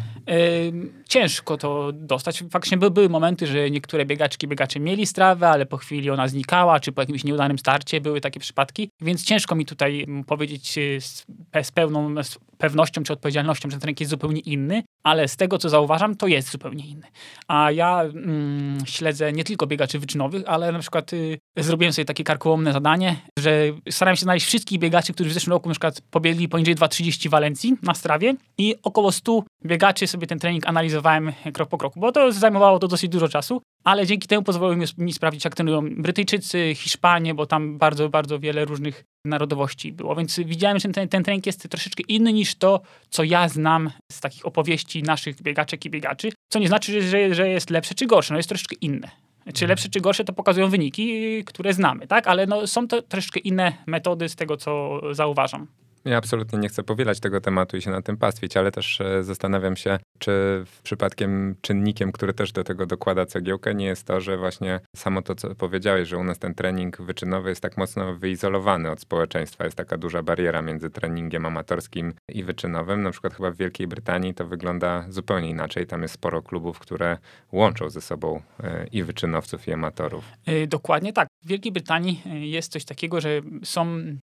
Ciężko 1.08 1.56
to 1.56 1.92
dostać. 1.92 2.44
Faktycznie 2.50 2.78
były, 2.78 2.90
były 2.90 3.08
momenty, 3.08 3.46
że 3.46 3.70
niektóre 3.70 4.06
biegaczki, 4.06 4.48
biegacze 4.48 4.80
mieli 4.80 5.06
strawę, 5.06 5.48
ale 5.48 5.66
po 5.66 5.76
chwili 5.76 6.10
ona 6.10 6.28
znikała, 6.28 6.80
czy 6.80 6.92
po 6.92 7.02
jakimś 7.02 7.24
nieudanym 7.24 7.58
starcie 7.58 8.00
były 8.00 8.20
takie 8.20 8.27
takie 8.28 8.40
przypadki, 8.40 8.90
więc 9.00 9.24
ciężko 9.24 9.54
mi 9.54 9.66
tutaj 9.66 10.06
powiedzieć 10.26 10.78
y, 10.78 11.00
z, 11.00 11.26
z 11.62 11.70
pełną 11.72 12.14
pewnością 12.58 13.02
czy 13.02 13.12
odpowiedzialnością, 13.12 13.68
że 13.68 13.72
ten 13.72 13.80
trening 13.80 14.00
jest 14.00 14.10
zupełnie 14.10 14.40
inny, 14.40 14.82
ale 15.02 15.28
z 15.28 15.36
tego, 15.36 15.58
co 15.58 15.68
zauważam, 15.68 16.16
to 16.16 16.26
jest 16.26 16.50
zupełnie 16.50 16.86
inny. 16.86 17.06
A 17.48 17.70
ja 17.70 18.02
mm, 18.02 18.78
śledzę 18.86 19.32
nie 19.32 19.44
tylko 19.44 19.66
biegaczy 19.66 19.98
wyczynowych, 19.98 20.42
ale 20.46 20.72
na 20.72 20.78
przykład 20.78 21.12
y, 21.12 21.38
zrobiłem 21.56 21.92
sobie 21.92 22.04
takie 22.04 22.24
karkołomne 22.24 22.72
zadanie, 22.72 23.16
że 23.38 23.50
starałem 23.90 24.16
się 24.16 24.22
znaleźć 24.22 24.46
wszystkich 24.46 24.78
biegaczy, 24.78 25.12
którzy 25.12 25.30
w 25.30 25.32
zeszłym 25.32 25.52
roku 25.52 25.68
na 25.68 25.74
przykład 25.74 26.00
pobiegli 26.10 26.48
poniżej 26.48 26.76
2,30 26.76 27.28
Walencji 27.28 27.76
na 27.82 27.94
strawie 27.94 28.34
i 28.58 28.74
około 28.82 29.12
100 29.12 29.42
biegaczy 29.64 30.06
sobie 30.06 30.26
ten 30.26 30.38
trening 30.38 30.66
analizowałem 30.66 31.32
krok 31.52 31.68
po 31.68 31.78
kroku, 31.78 32.00
bo 32.00 32.12
to 32.12 32.32
zajmowało 32.32 32.78
to 32.78 32.88
dosyć 32.88 33.10
dużo 33.10 33.28
czasu, 33.28 33.62
ale 33.84 34.06
dzięki 34.06 34.28
temu 34.28 34.42
pozwoliło 34.42 34.76
mi, 34.76 35.04
mi 35.04 35.12
sprawdzić, 35.12 35.44
jak 35.44 35.54
trenują 35.54 35.82
Brytyjczycy, 35.96 36.74
Hiszpanie, 36.74 37.34
bo 37.34 37.46
tam 37.46 37.78
bardzo, 37.78 38.08
bardzo 38.08 38.38
wiele 38.38 38.64
różnych 38.64 39.04
narodowości 39.24 39.92
było. 39.92 40.16
Więc 40.16 40.40
widziałem, 40.40 40.78
że 40.78 40.88
ten, 40.88 41.08
ten 41.08 41.24
trening 41.24 41.46
jest 41.46 41.68
troszeczkę 41.68 42.02
inny 42.08 42.32
niż 42.32 42.54
to, 42.54 42.80
co 43.10 43.24
ja 43.24 43.48
znam 43.48 43.90
z 44.12 44.20
takich 44.20 44.46
opowieści 44.46 45.02
naszych 45.02 45.42
biegaczek 45.42 45.84
i 45.84 45.90
biegaczy. 45.90 46.32
Co 46.48 46.58
nie 46.58 46.68
znaczy, 46.68 47.02
że, 47.02 47.34
że 47.34 47.48
jest 47.48 47.70
lepsze 47.70 47.94
czy 47.94 48.06
gorsze, 48.06 48.34
no 48.34 48.38
jest 48.38 48.48
troszeczkę 48.48 48.76
inne. 48.80 49.10
Czy 49.44 49.50
mhm. 49.50 49.68
lepsze, 49.68 49.88
czy 49.88 50.00
gorsze, 50.00 50.24
to 50.24 50.32
pokazują 50.32 50.68
wyniki, 50.68 51.44
które 51.44 51.74
znamy, 51.74 52.06
tak? 52.06 52.26
Ale 52.26 52.46
no, 52.46 52.66
są 52.66 52.88
to 52.88 53.02
troszeczkę 53.02 53.40
inne 53.40 53.72
metody 53.86 54.28
z 54.28 54.36
tego, 54.36 54.56
co 54.56 55.00
zauważam. 55.14 55.66
Ja 56.04 56.16
absolutnie 56.16 56.58
nie 56.58 56.68
chcę 56.68 56.82
powielać 56.82 57.20
tego 57.20 57.40
tematu 57.40 57.76
i 57.76 57.82
się 57.82 57.90
na 57.90 58.02
tym 58.02 58.16
pastwić, 58.16 58.56
ale 58.56 58.72
też 58.72 59.00
e, 59.00 59.24
zastanawiam 59.24 59.76
się, 59.76 59.98
czy 60.18 60.64
przypadkiem 60.82 61.56
czynnikiem, 61.60 62.12
który 62.12 62.34
też 62.34 62.52
do 62.52 62.64
tego 62.64 62.86
dokłada 62.86 63.26
cegiełkę, 63.26 63.74
nie 63.74 63.86
jest 63.86 64.06
to, 64.06 64.20
że 64.20 64.36
właśnie 64.36 64.80
samo 64.96 65.22
to, 65.22 65.34
co 65.34 65.54
powiedziałeś, 65.54 66.08
że 66.08 66.18
u 66.18 66.24
nas 66.24 66.38
ten 66.38 66.54
trening 66.54 67.02
wyczynowy 67.02 67.48
jest 67.48 67.60
tak 67.60 67.76
mocno 67.76 68.14
wyizolowany 68.14 68.90
od 68.90 69.00
społeczeństwa. 69.00 69.64
Jest 69.64 69.76
taka 69.76 69.98
duża 69.98 70.22
bariera 70.22 70.62
między 70.62 70.90
treningiem 70.90 71.46
amatorskim 71.46 72.14
i 72.28 72.44
wyczynowym. 72.44 73.02
Na 73.02 73.10
przykład 73.10 73.34
chyba 73.34 73.50
w 73.50 73.56
Wielkiej 73.56 73.86
Brytanii 73.86 74.34
to 74.34 74.46
wygląda 74.46 75.06
zupełnie 75.08 75.50
inaczej. 75.50 75.86
Tam 75.86 76.02
jest 76.02 76.14
sporo 76.14 76.42
klubów, 76.42 76.78
które 76.78 77.18
łączą 77.52 77.90
ze 77.90 78.00
sobą 78.00 78.42
e, 78.62 78.86
i 78.92 79.02
wyczynowców, 79.02 79.68
i 79.68 79.72
amatorów. 79.72 80.24
E, 80.46 80.66
dokładnie 80.66 81.12
tak. 81.12 81.28
W 81.44 81.48
Wielkiej 81.48 81.72
Brytanii 81.72 82.22
jest 82.50 82.72
coś 82.72 82.84
takiego, 82.84 83.20
że 83.20 83.40
są 83.64 83.86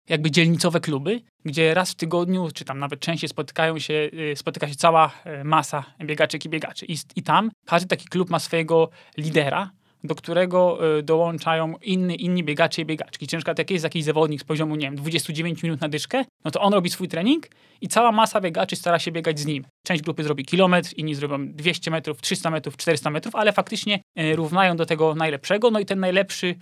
jakby 0.10 0.32
dzielnicowe 0.32 0.80
kluby, 0.80 1.22
gdzie 1.46 1.61
raz 1.74 1.92
w 1.92 1.96
tygodniu, 1.96 2.50
czy 2.54 2.66
tam 2.66 2.80
nawet 2.80 3.00
częściej 3.00 3.30
spotykają 3.30 3.80
się, 3.80 3.94
y, 3.94 4.36
spotyka 4.36 4.68
się 4.68 4.76
cała 4.76 5.12
y, 5.42 5.44
masa 5.44 5.84
biegaczek 6.06 6.46
i 6.46 6.50
biegaczy. 6.50 6.86
I, 6.86 6.96
I 7.16 7.24
tam 7.24 7.52
każdy 7.66 7.88
taki 7.88 8.06
klub 8.06 8.30
ma 8.30 8.40
swojego 8.40 8.90
lidera, 9.18 9.72
do 10.04 10.16
którego 10.16 10.80
y, 10.98 11.04
dołączają 11.04 11.74
inni, 11.82 12.26
inni 12.26 12.44
biegacze 12.44 12.82
i 12.82 12.86
biegaczki. 12.86 13.28
Ciężko, 13.28 13.54
jak 13.58 13.72
jest 13.72 13.84
jakiś 13.84 14.04
zawodnik 14.04 14.42
z 14.42 14.44
poziomu, 14.44 14.76
nie 14.76 14.88
wiem, 14.88 14.96
29 14.96 15.64
minut 15.64 15.82
na 15.82 15.90
dyszkę, 15.90 16.26
no 16.46 16.52
to 16.52 16.62
on 16.62 16.74
robi 16.74 16.90
swój 16.90 17.08
trening 17.08 17.48
i 17.82 17.88
cała 17.88 18.12
masa 18.12 18.42
biegaczy 18.42 18.76
stara 18.76 19.00
się 19.00 19.12
biegać 19.12 19.40
z 19.40 19.46
nim. 19.46 19.66
Część 19.84 20.04
grupy 20.04 20.24
zrobi 20.24 20.46
kilometr, 20.46 20.90
inni 20.98 21.16
zrobią 21.16 21.48
200 21.48 21.92
metrów, 21.92 22.22
300 22.22 22.50
metrów, 22.50 22.78
400 22.78 23.10
metrów, 23.10 23.36
ale 23.36 23.54
faktycznie 23.54 24.00
równają 24.36 24.76
do 24.76 24.86
tego 24.86 25.16
najlepszego, 25.16 25.72
no 25.72 25.80
i 25.80 25.86
ten 25.86 26.00
najlepszy, 26.00 26.56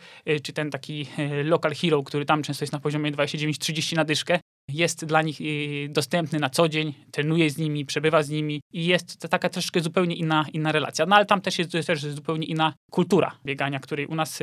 czy 0.43 0.53
ten 0.53 0.71
taki 0.71 1.05
local 1.43 1.75
hero, 1.75 2.03
który 2.03 2.25
tam 2.25 2.43
często 2.43 2.63
jest 2.63 2.73
na 2.73 2.79
poziomie 2.79 3.11
29-30 3.11 3.95
na 3.95 4.05
dyszkę, 4.05 4.39
jest 4.73 5.05
dla 5.05 5.21
nich 5.21 5.41
y, 5.41 5.87
dostępny 5.89 6.39
na 6.39 6.49
co 6.49 6.69
dzień, 6.69 6.93
trenuje 7.11 7.49
z 7.49 7.57
nimi, 7.57 7.85
przebywa 7.85 8.23
z 8.23 8.29
nimi 8.29 8.61
i 8.73 8.85
jest 8.85 9.19
to 9.19 9.27
taka 9.27 9.49
troszkę 9.49 9.81
zupełnie 9.81 10.15
inna, 10.15 10.45
inna 10.53 10.71
relacja. 10.71 11.05
No 11.05 11.15
ale 11.15 11.25
tam 11.25 11.41
też 11.41 11.59
jest 11.59 11.71
też 11.87 12.01
zupełnie 12.01 12.47
inna 12.47 12.73
kultura 12.91 13.31
biegania, 13.45 13.79
której 13.79 14.05
u 14.05 14.15
nas, 14.15 14.39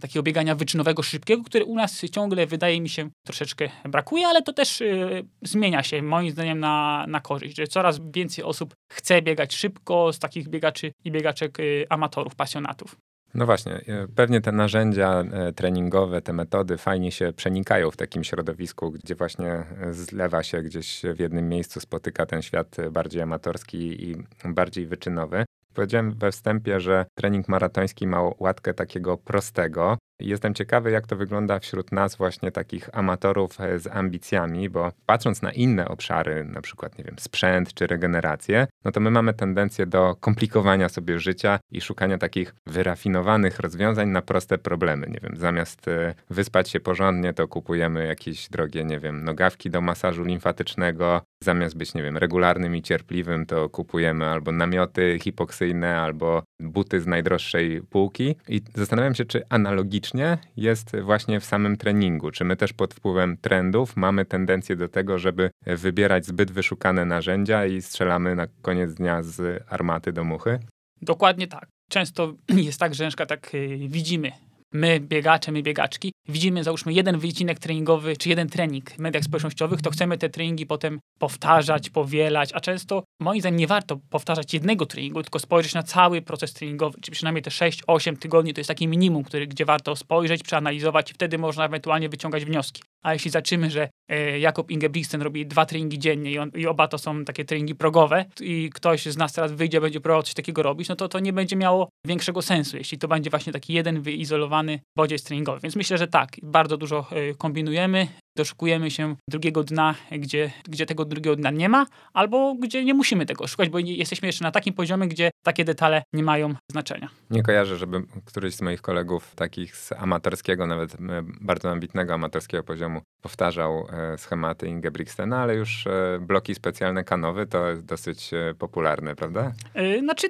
takiego 0.00 0.22
biegania 0.22 0.54
wyczynowego, 0.54 1.02
szybkiego, 1.02 1.42
które 1.42 1.64
u 1.64 1.74
nas 1.74 2.00
ciągle 2.12 2.46
wydaje 2.46 2.80
mi 2.80 2.88
się 2.88 3.10
troszeczkę 3.26 3.68
brakuje, 3.84 4.26
ale 4.26 4.42
to 4.42 4.52
też 4.52 4.80
y, 4.80 5.24
zmienia 5.42 5.82
się 5.82 6.02
moim 6.02 6.30
zdaniem 6.30 6.60
na, 6.60 7.04
na 7.08 7.20
korzyść, 7.20 7.56
że 7.56 7.66
coraz 7.66 8.00
więcej 8.14 8.44
osób 8.44 8.74
chce 8.92 9.22
biegać 9.22 9.54
szybko 9.54 10.12
z 10.12 10.18
takich 10.18 10.48
biegaczy 10.48 10.92
i 11.04 11.10
biegaczek 11.10 11.60
y, 11.60 11.86
amatorów, 11.88 12.34
pasjonatów. 12.34 12.96
No 13.34 13.46
właśnie, 13.46 13.72
e, 13.72 14.08
pewnie 14.14 14.40
te 14.40 14.52
narzędzia 14.52 15.24
e, 15.32 15.52
treningowe, 15.52 16.22
te 16.22 16.32
metody 16.32 16.76
fajnie 16.76 17.12
się 17.12 17.32
przenikają 17.32 17.90
w 17.90 17.96
takim 17.96 18.24
środowisku, 18.24 18.90
gdzie 18.90 19.14
właśnie 19.14 19.52
e, 19.52 19.94
zlewa 19.94 20.42
się 20.42 20.62
gdzieś 20.62 21.02
w 21.14 21.20
jednym 21.20 21.48
miejscu, 21.48 21.80
spotyka 21.80 22.26
ten 22.26 22.42
świat 22.42 22.76
bardziej 22.90 23.22
amatorski 23.22 24.10
i 24.10 24.16
bardziej 24.44 24.86
wyczynowy. 24.86 25.44
Powiedziałem 25.74 26.12
we 26.12 26.32
wstępie, 26.32 26.80
że 26.80 27.06
trening 27.14 27.48
maratoński 27.48 28.06
ma 28.06 28.22
łatkę 28.38 28.74
takiego 28.74 29.18
prostego, 29.18 29.98
Jestem 30.20 30.54
ciekawy, 30.54 30.90
jak 30.90 31.06
to 31.06 31.16
wygląda 31.16 31.58
wśród 31.58 31.92
nas, 31.92 32.16
właśnie 32.16 32.52
takich 32.52 32.88
amatorów 32.92 33.60
e, 33.60 33.78
z 33.78 33.86
ambicjami, 33.86 34.70
bo 34.70 34.92
patrząc 35.06 35.42
na 35.42 35.52
inne 35.52 35.88
obszary, 35.88 36.44
na 36.44 36.60
przykład, 36.60 36.98
nie 36.98 37.04
wiem, 37.04 37.16
sprzęt 37.18 37.74
czy 37.74 37.86
regenerację, 37.86 38.66
no 38.84 38.92
to 38.92 39.00
my 39.00 39.10
mamy 39.10 39.34
tendencję 39.34 39.86
do 39.86 40.16
komplikowania 40.20 40.88
sobie 40.88 41.18
życia 41.18 41.58
i 41.72 41.80
szukania 41.80 42.18
takich 42.18 42.54
wyrafinowanych 42.66 43.60
rozwiązań 43.60 44.08
na 44.08 44.22
proste 44.22 44.58
problemy. 44.58 45.06
Nie 45.06 45.20
wiem, 45.22 45.36
zamiast 45.36 45.88
e, 45.88 46.14
wyspać 46.30 46.70
się 46.70 46.80
porządnie, 46.80 47.32
to 47.32 47.48
kupujemy 47.48 48.06
jakieś 48.06 48.48
drogie, 48.48 48.84
nie 48.84 48.98
wiem, 48.98 49.24
nogawki 49.24 49.70
do 49.70 49.80
masażu 49.80 50.24
limfatycznego, 50.24 51.22
zamiast 51.44 51.76
być, 51.76 51.94
nie 51.94 52.02
wiem, 52.02 52.16
regularnym 52.16 52.76
i 52.76 52.82
cierpliwym, 52.82 53.46
to 53.46 53.68
kupujemy 53.68 54.26
albo 54.26 54.52
namioty 54.52 55.18
hipoksyjne, 55.22 55.96
albo 55.96 56.42
buty 56.60 57.00
z 57.00 57.06
najdroższej 57.06 57.82
półki. 57.82 58.36
I 58.48 58.60
zastanawiam 58.74 59.14
się, 59.14 59.24
czy 59.24 59.42
analogicznie 59.48 60.38
jest 60.56 60.96
właśnie 61.02 61.40
w 61.40 61.44
samym 61.44 61.76
treningu. 61.76 62.30
Czy 62.30 62.44
my 62.44 62.56
też 62.56 62.72
pod 62.72 62.94
wpływem 62.94 63.36
trendów 63.36 63.96
mamy 63.96 64.24
tendencję 64.24 64.76
do 64.76 64.88
tego, 64.88 65.18
żeby 65.18 65.50
wybierać 65.66 66.26
zbyt 66.26 66.50
wyszukane 66.50 67.04
narzędzia 67.04 67.66
i 67.66 67.82
strzelamy 67.82 68.34
na 68.34 68.46
koniec 68.62 68.94
dnia 68.94 69.22
z 69.22 69.64
armaty 69.68 70.12
do 70.12 70.24
muchy? 70.24 70.58
Dokładnie 71.02 71.46
tak. 71.46 71.68
Często 71.90 72.34
jest 72.68 72.80
tak, 72.80 72.94
że 72.94 73.04
na 73.04 73.10
przykład 73.10 73.28
tak 73.28 73.54
y, 73.54 73.78
widzimy 73.88 74.32
my, 74.72 75.00
biegacze, 75.00 75.52
my, 75.52 75.62
biegaczki, 75.62 76.12
widzimy, 76.28 76.64
załóżmy, 76.64 76.92
jeden 76.92 77.18
wycinek 77.18 77.58
treningowy, 77.58 78.16
czy 78.16 78.28
jeden 78.28 78.48
trening 78.48 78.90
w 78.90 78.98
mediach 78.98 79.24
społecznościowych, 79.24 79.82
to 79.82 79.90
chcemy 79.90 80.18
te 80.18 80.28
treningi 80.28 80.66
potem 80.66 81.00
powtarzać, 81.18 81.90
powielać, 81.90 82.50
a 82.54 82.60
często, 82.60 83.04
moim 83.20 83.40
zdaniem, 83.40 83.58
nie 83.58 83.66
warto 83.66 83.96
powtarzać 84.10 84.54
jednego 84.54 84.86
treningu, 84.86 85.22
tylko 85.22 85.38
spojrzeć 85.38 85.74
na 85.74 85.82
cały 85.82 86.22
proces 86.22 86.52
treningowy, 86.52 87.00
czy 87.00 87.10
przynajmniej 87.10 87.42
te 87.42 87.50
6-8 87.50 88.16
tygodni 88.16 88.54
to 88.54 88.60
jest 88.60 88.68
taki 88.68 88.88
minimum, 88.88 89.24
który, 89.24 89.46
gdzie 89.46 89.64
warto 89.64 89.96
spojrzeć, 89.96 90.42
przeanalizować 90.42 91.10
i 91.10 91.14
wtedy 91.14 91.38
można 91.38 91.64
ewentualnie 91.64 92.08
wyciągać 92.08 92.44
wnioski. 92.44 92.82
A 93.02 93.12
jeśli 93.12 93.30
zaczymy, 93.30 93.70
że 93.70 93.88
e, 94.08 94.38
Jakob 94.38 94.70
Ingebrigtsen 94.70 95.22
robi 95.22 95.46
dwa 95.46 95.66
treningi 95.66 95.98
dziennie 95.98 96.30
i, 96.32 96.38
on, 96.38 96.50
i, 96.54 96.66
oba 96.66 96.88
to 96.88 96.98
są 96.98 97.24
takie 97.24 97.44
treningi 97.44 97.74
progowe 97.74 98.24
i 98.40 98.70
ktoś 98.74 99.06
z 99.06 99.16
nas 99.16 99.32
teraz 99.32 99.52
wyjdzie, 99.52 99.80
będzie 99.80 100.00
próbował 100.00 100.22
coś 100.22 100.34
takiego 100.34 100.62
robić, 100.62 100.88
no 100.88 100.96
to 100.96 101.08
to 101.08 101.18
nie 101.18 101.32
będzie 101.32 101.56
miało 101.56 101.88
większego 102.06 102.42
sensu, 102.42 102.76
jeśli 102.76 102.98
to 102.98 103.08
będzie 103.08 103.30
właśnie 103.30 103.52
taki 103.52 103.72
jeden 103.72 104.00
wyizolowany 104.00 104.57
bodziec 104.96 105.24
treningowy. 105.24 105.60
Więc 105.62 105.76
myślę, 105.76 105.98
że 105.98 106.08
tak, 106.08 106.36
bardzo 106.42 106.76
dużo 106.76 107.06
e, 107.10 107.34
kombinujemy, 107.34 108.08
doszukujemy 108.36 108.90
się 108.90 109.16
drugiego 109.30 109.64
dna, 109.64 109.94
gdzie, 110.10 110.50
gdzie 110.68 110.86
tego 110.86 111.04
drugiego 111.04 111.36
dna 111.36 111.50
nie 111.50 111.68
ma, 111.68 111.86
albo 112.12 112.54
gdzie 112.54 112.84
nie 112.84 112.94
musimy 112.94 113.26
tego 113.26 113.46
szukać, 113.46 113.68
bo 113.68 113.78
jesteśmy 113.78 114.28
jeszcze 114.28 114.44
na 114.44 114.50
takim 114.50 114.74
poziomie, 114.74 115.08
gdzie 115.08 115.30
takie 115.42 115.64
detale 115.64 116.02
nie 116.12 116.22
mają 116.22 116.54
znaczenia. 116.70 117.08
Nie 117.30 117.42
kojarzę, 117.42 117.76
żeby 117.76 118.02
któryś 118.24 118.54
z 118.54 118.62
moich 118.62 118.82
kolegów 118.82 119.34
takich 119.34 119.76
z 119.76 119.92
amatorskiego, 119.92 120.66
nawet 120.66 120.96
bardzo 121.40 121.70
ambitnego 121.70 122.14
amatorskiego 122.14 122.64
poziomu 122.64 123.00
powtarzał 123.22 123.86
e, 123.92 124.18
schematy 124.18 124.66
Ingebrigtsena, 124.68 125.38
ale 125.38 125.54
już 125.54 125.86
e, 125.86 126.18
bloki 126.20 126.54
specjalne 126.54 127.04
kanowy 127.04 127.46
to 127.46 127.68
jest 127.68 127.84
dosyć 127.84 128.34
e, 128.34 128.54
popularne, 128.58 129.16
prawda? 129.16 129.52
Znaczy 129.98 130.28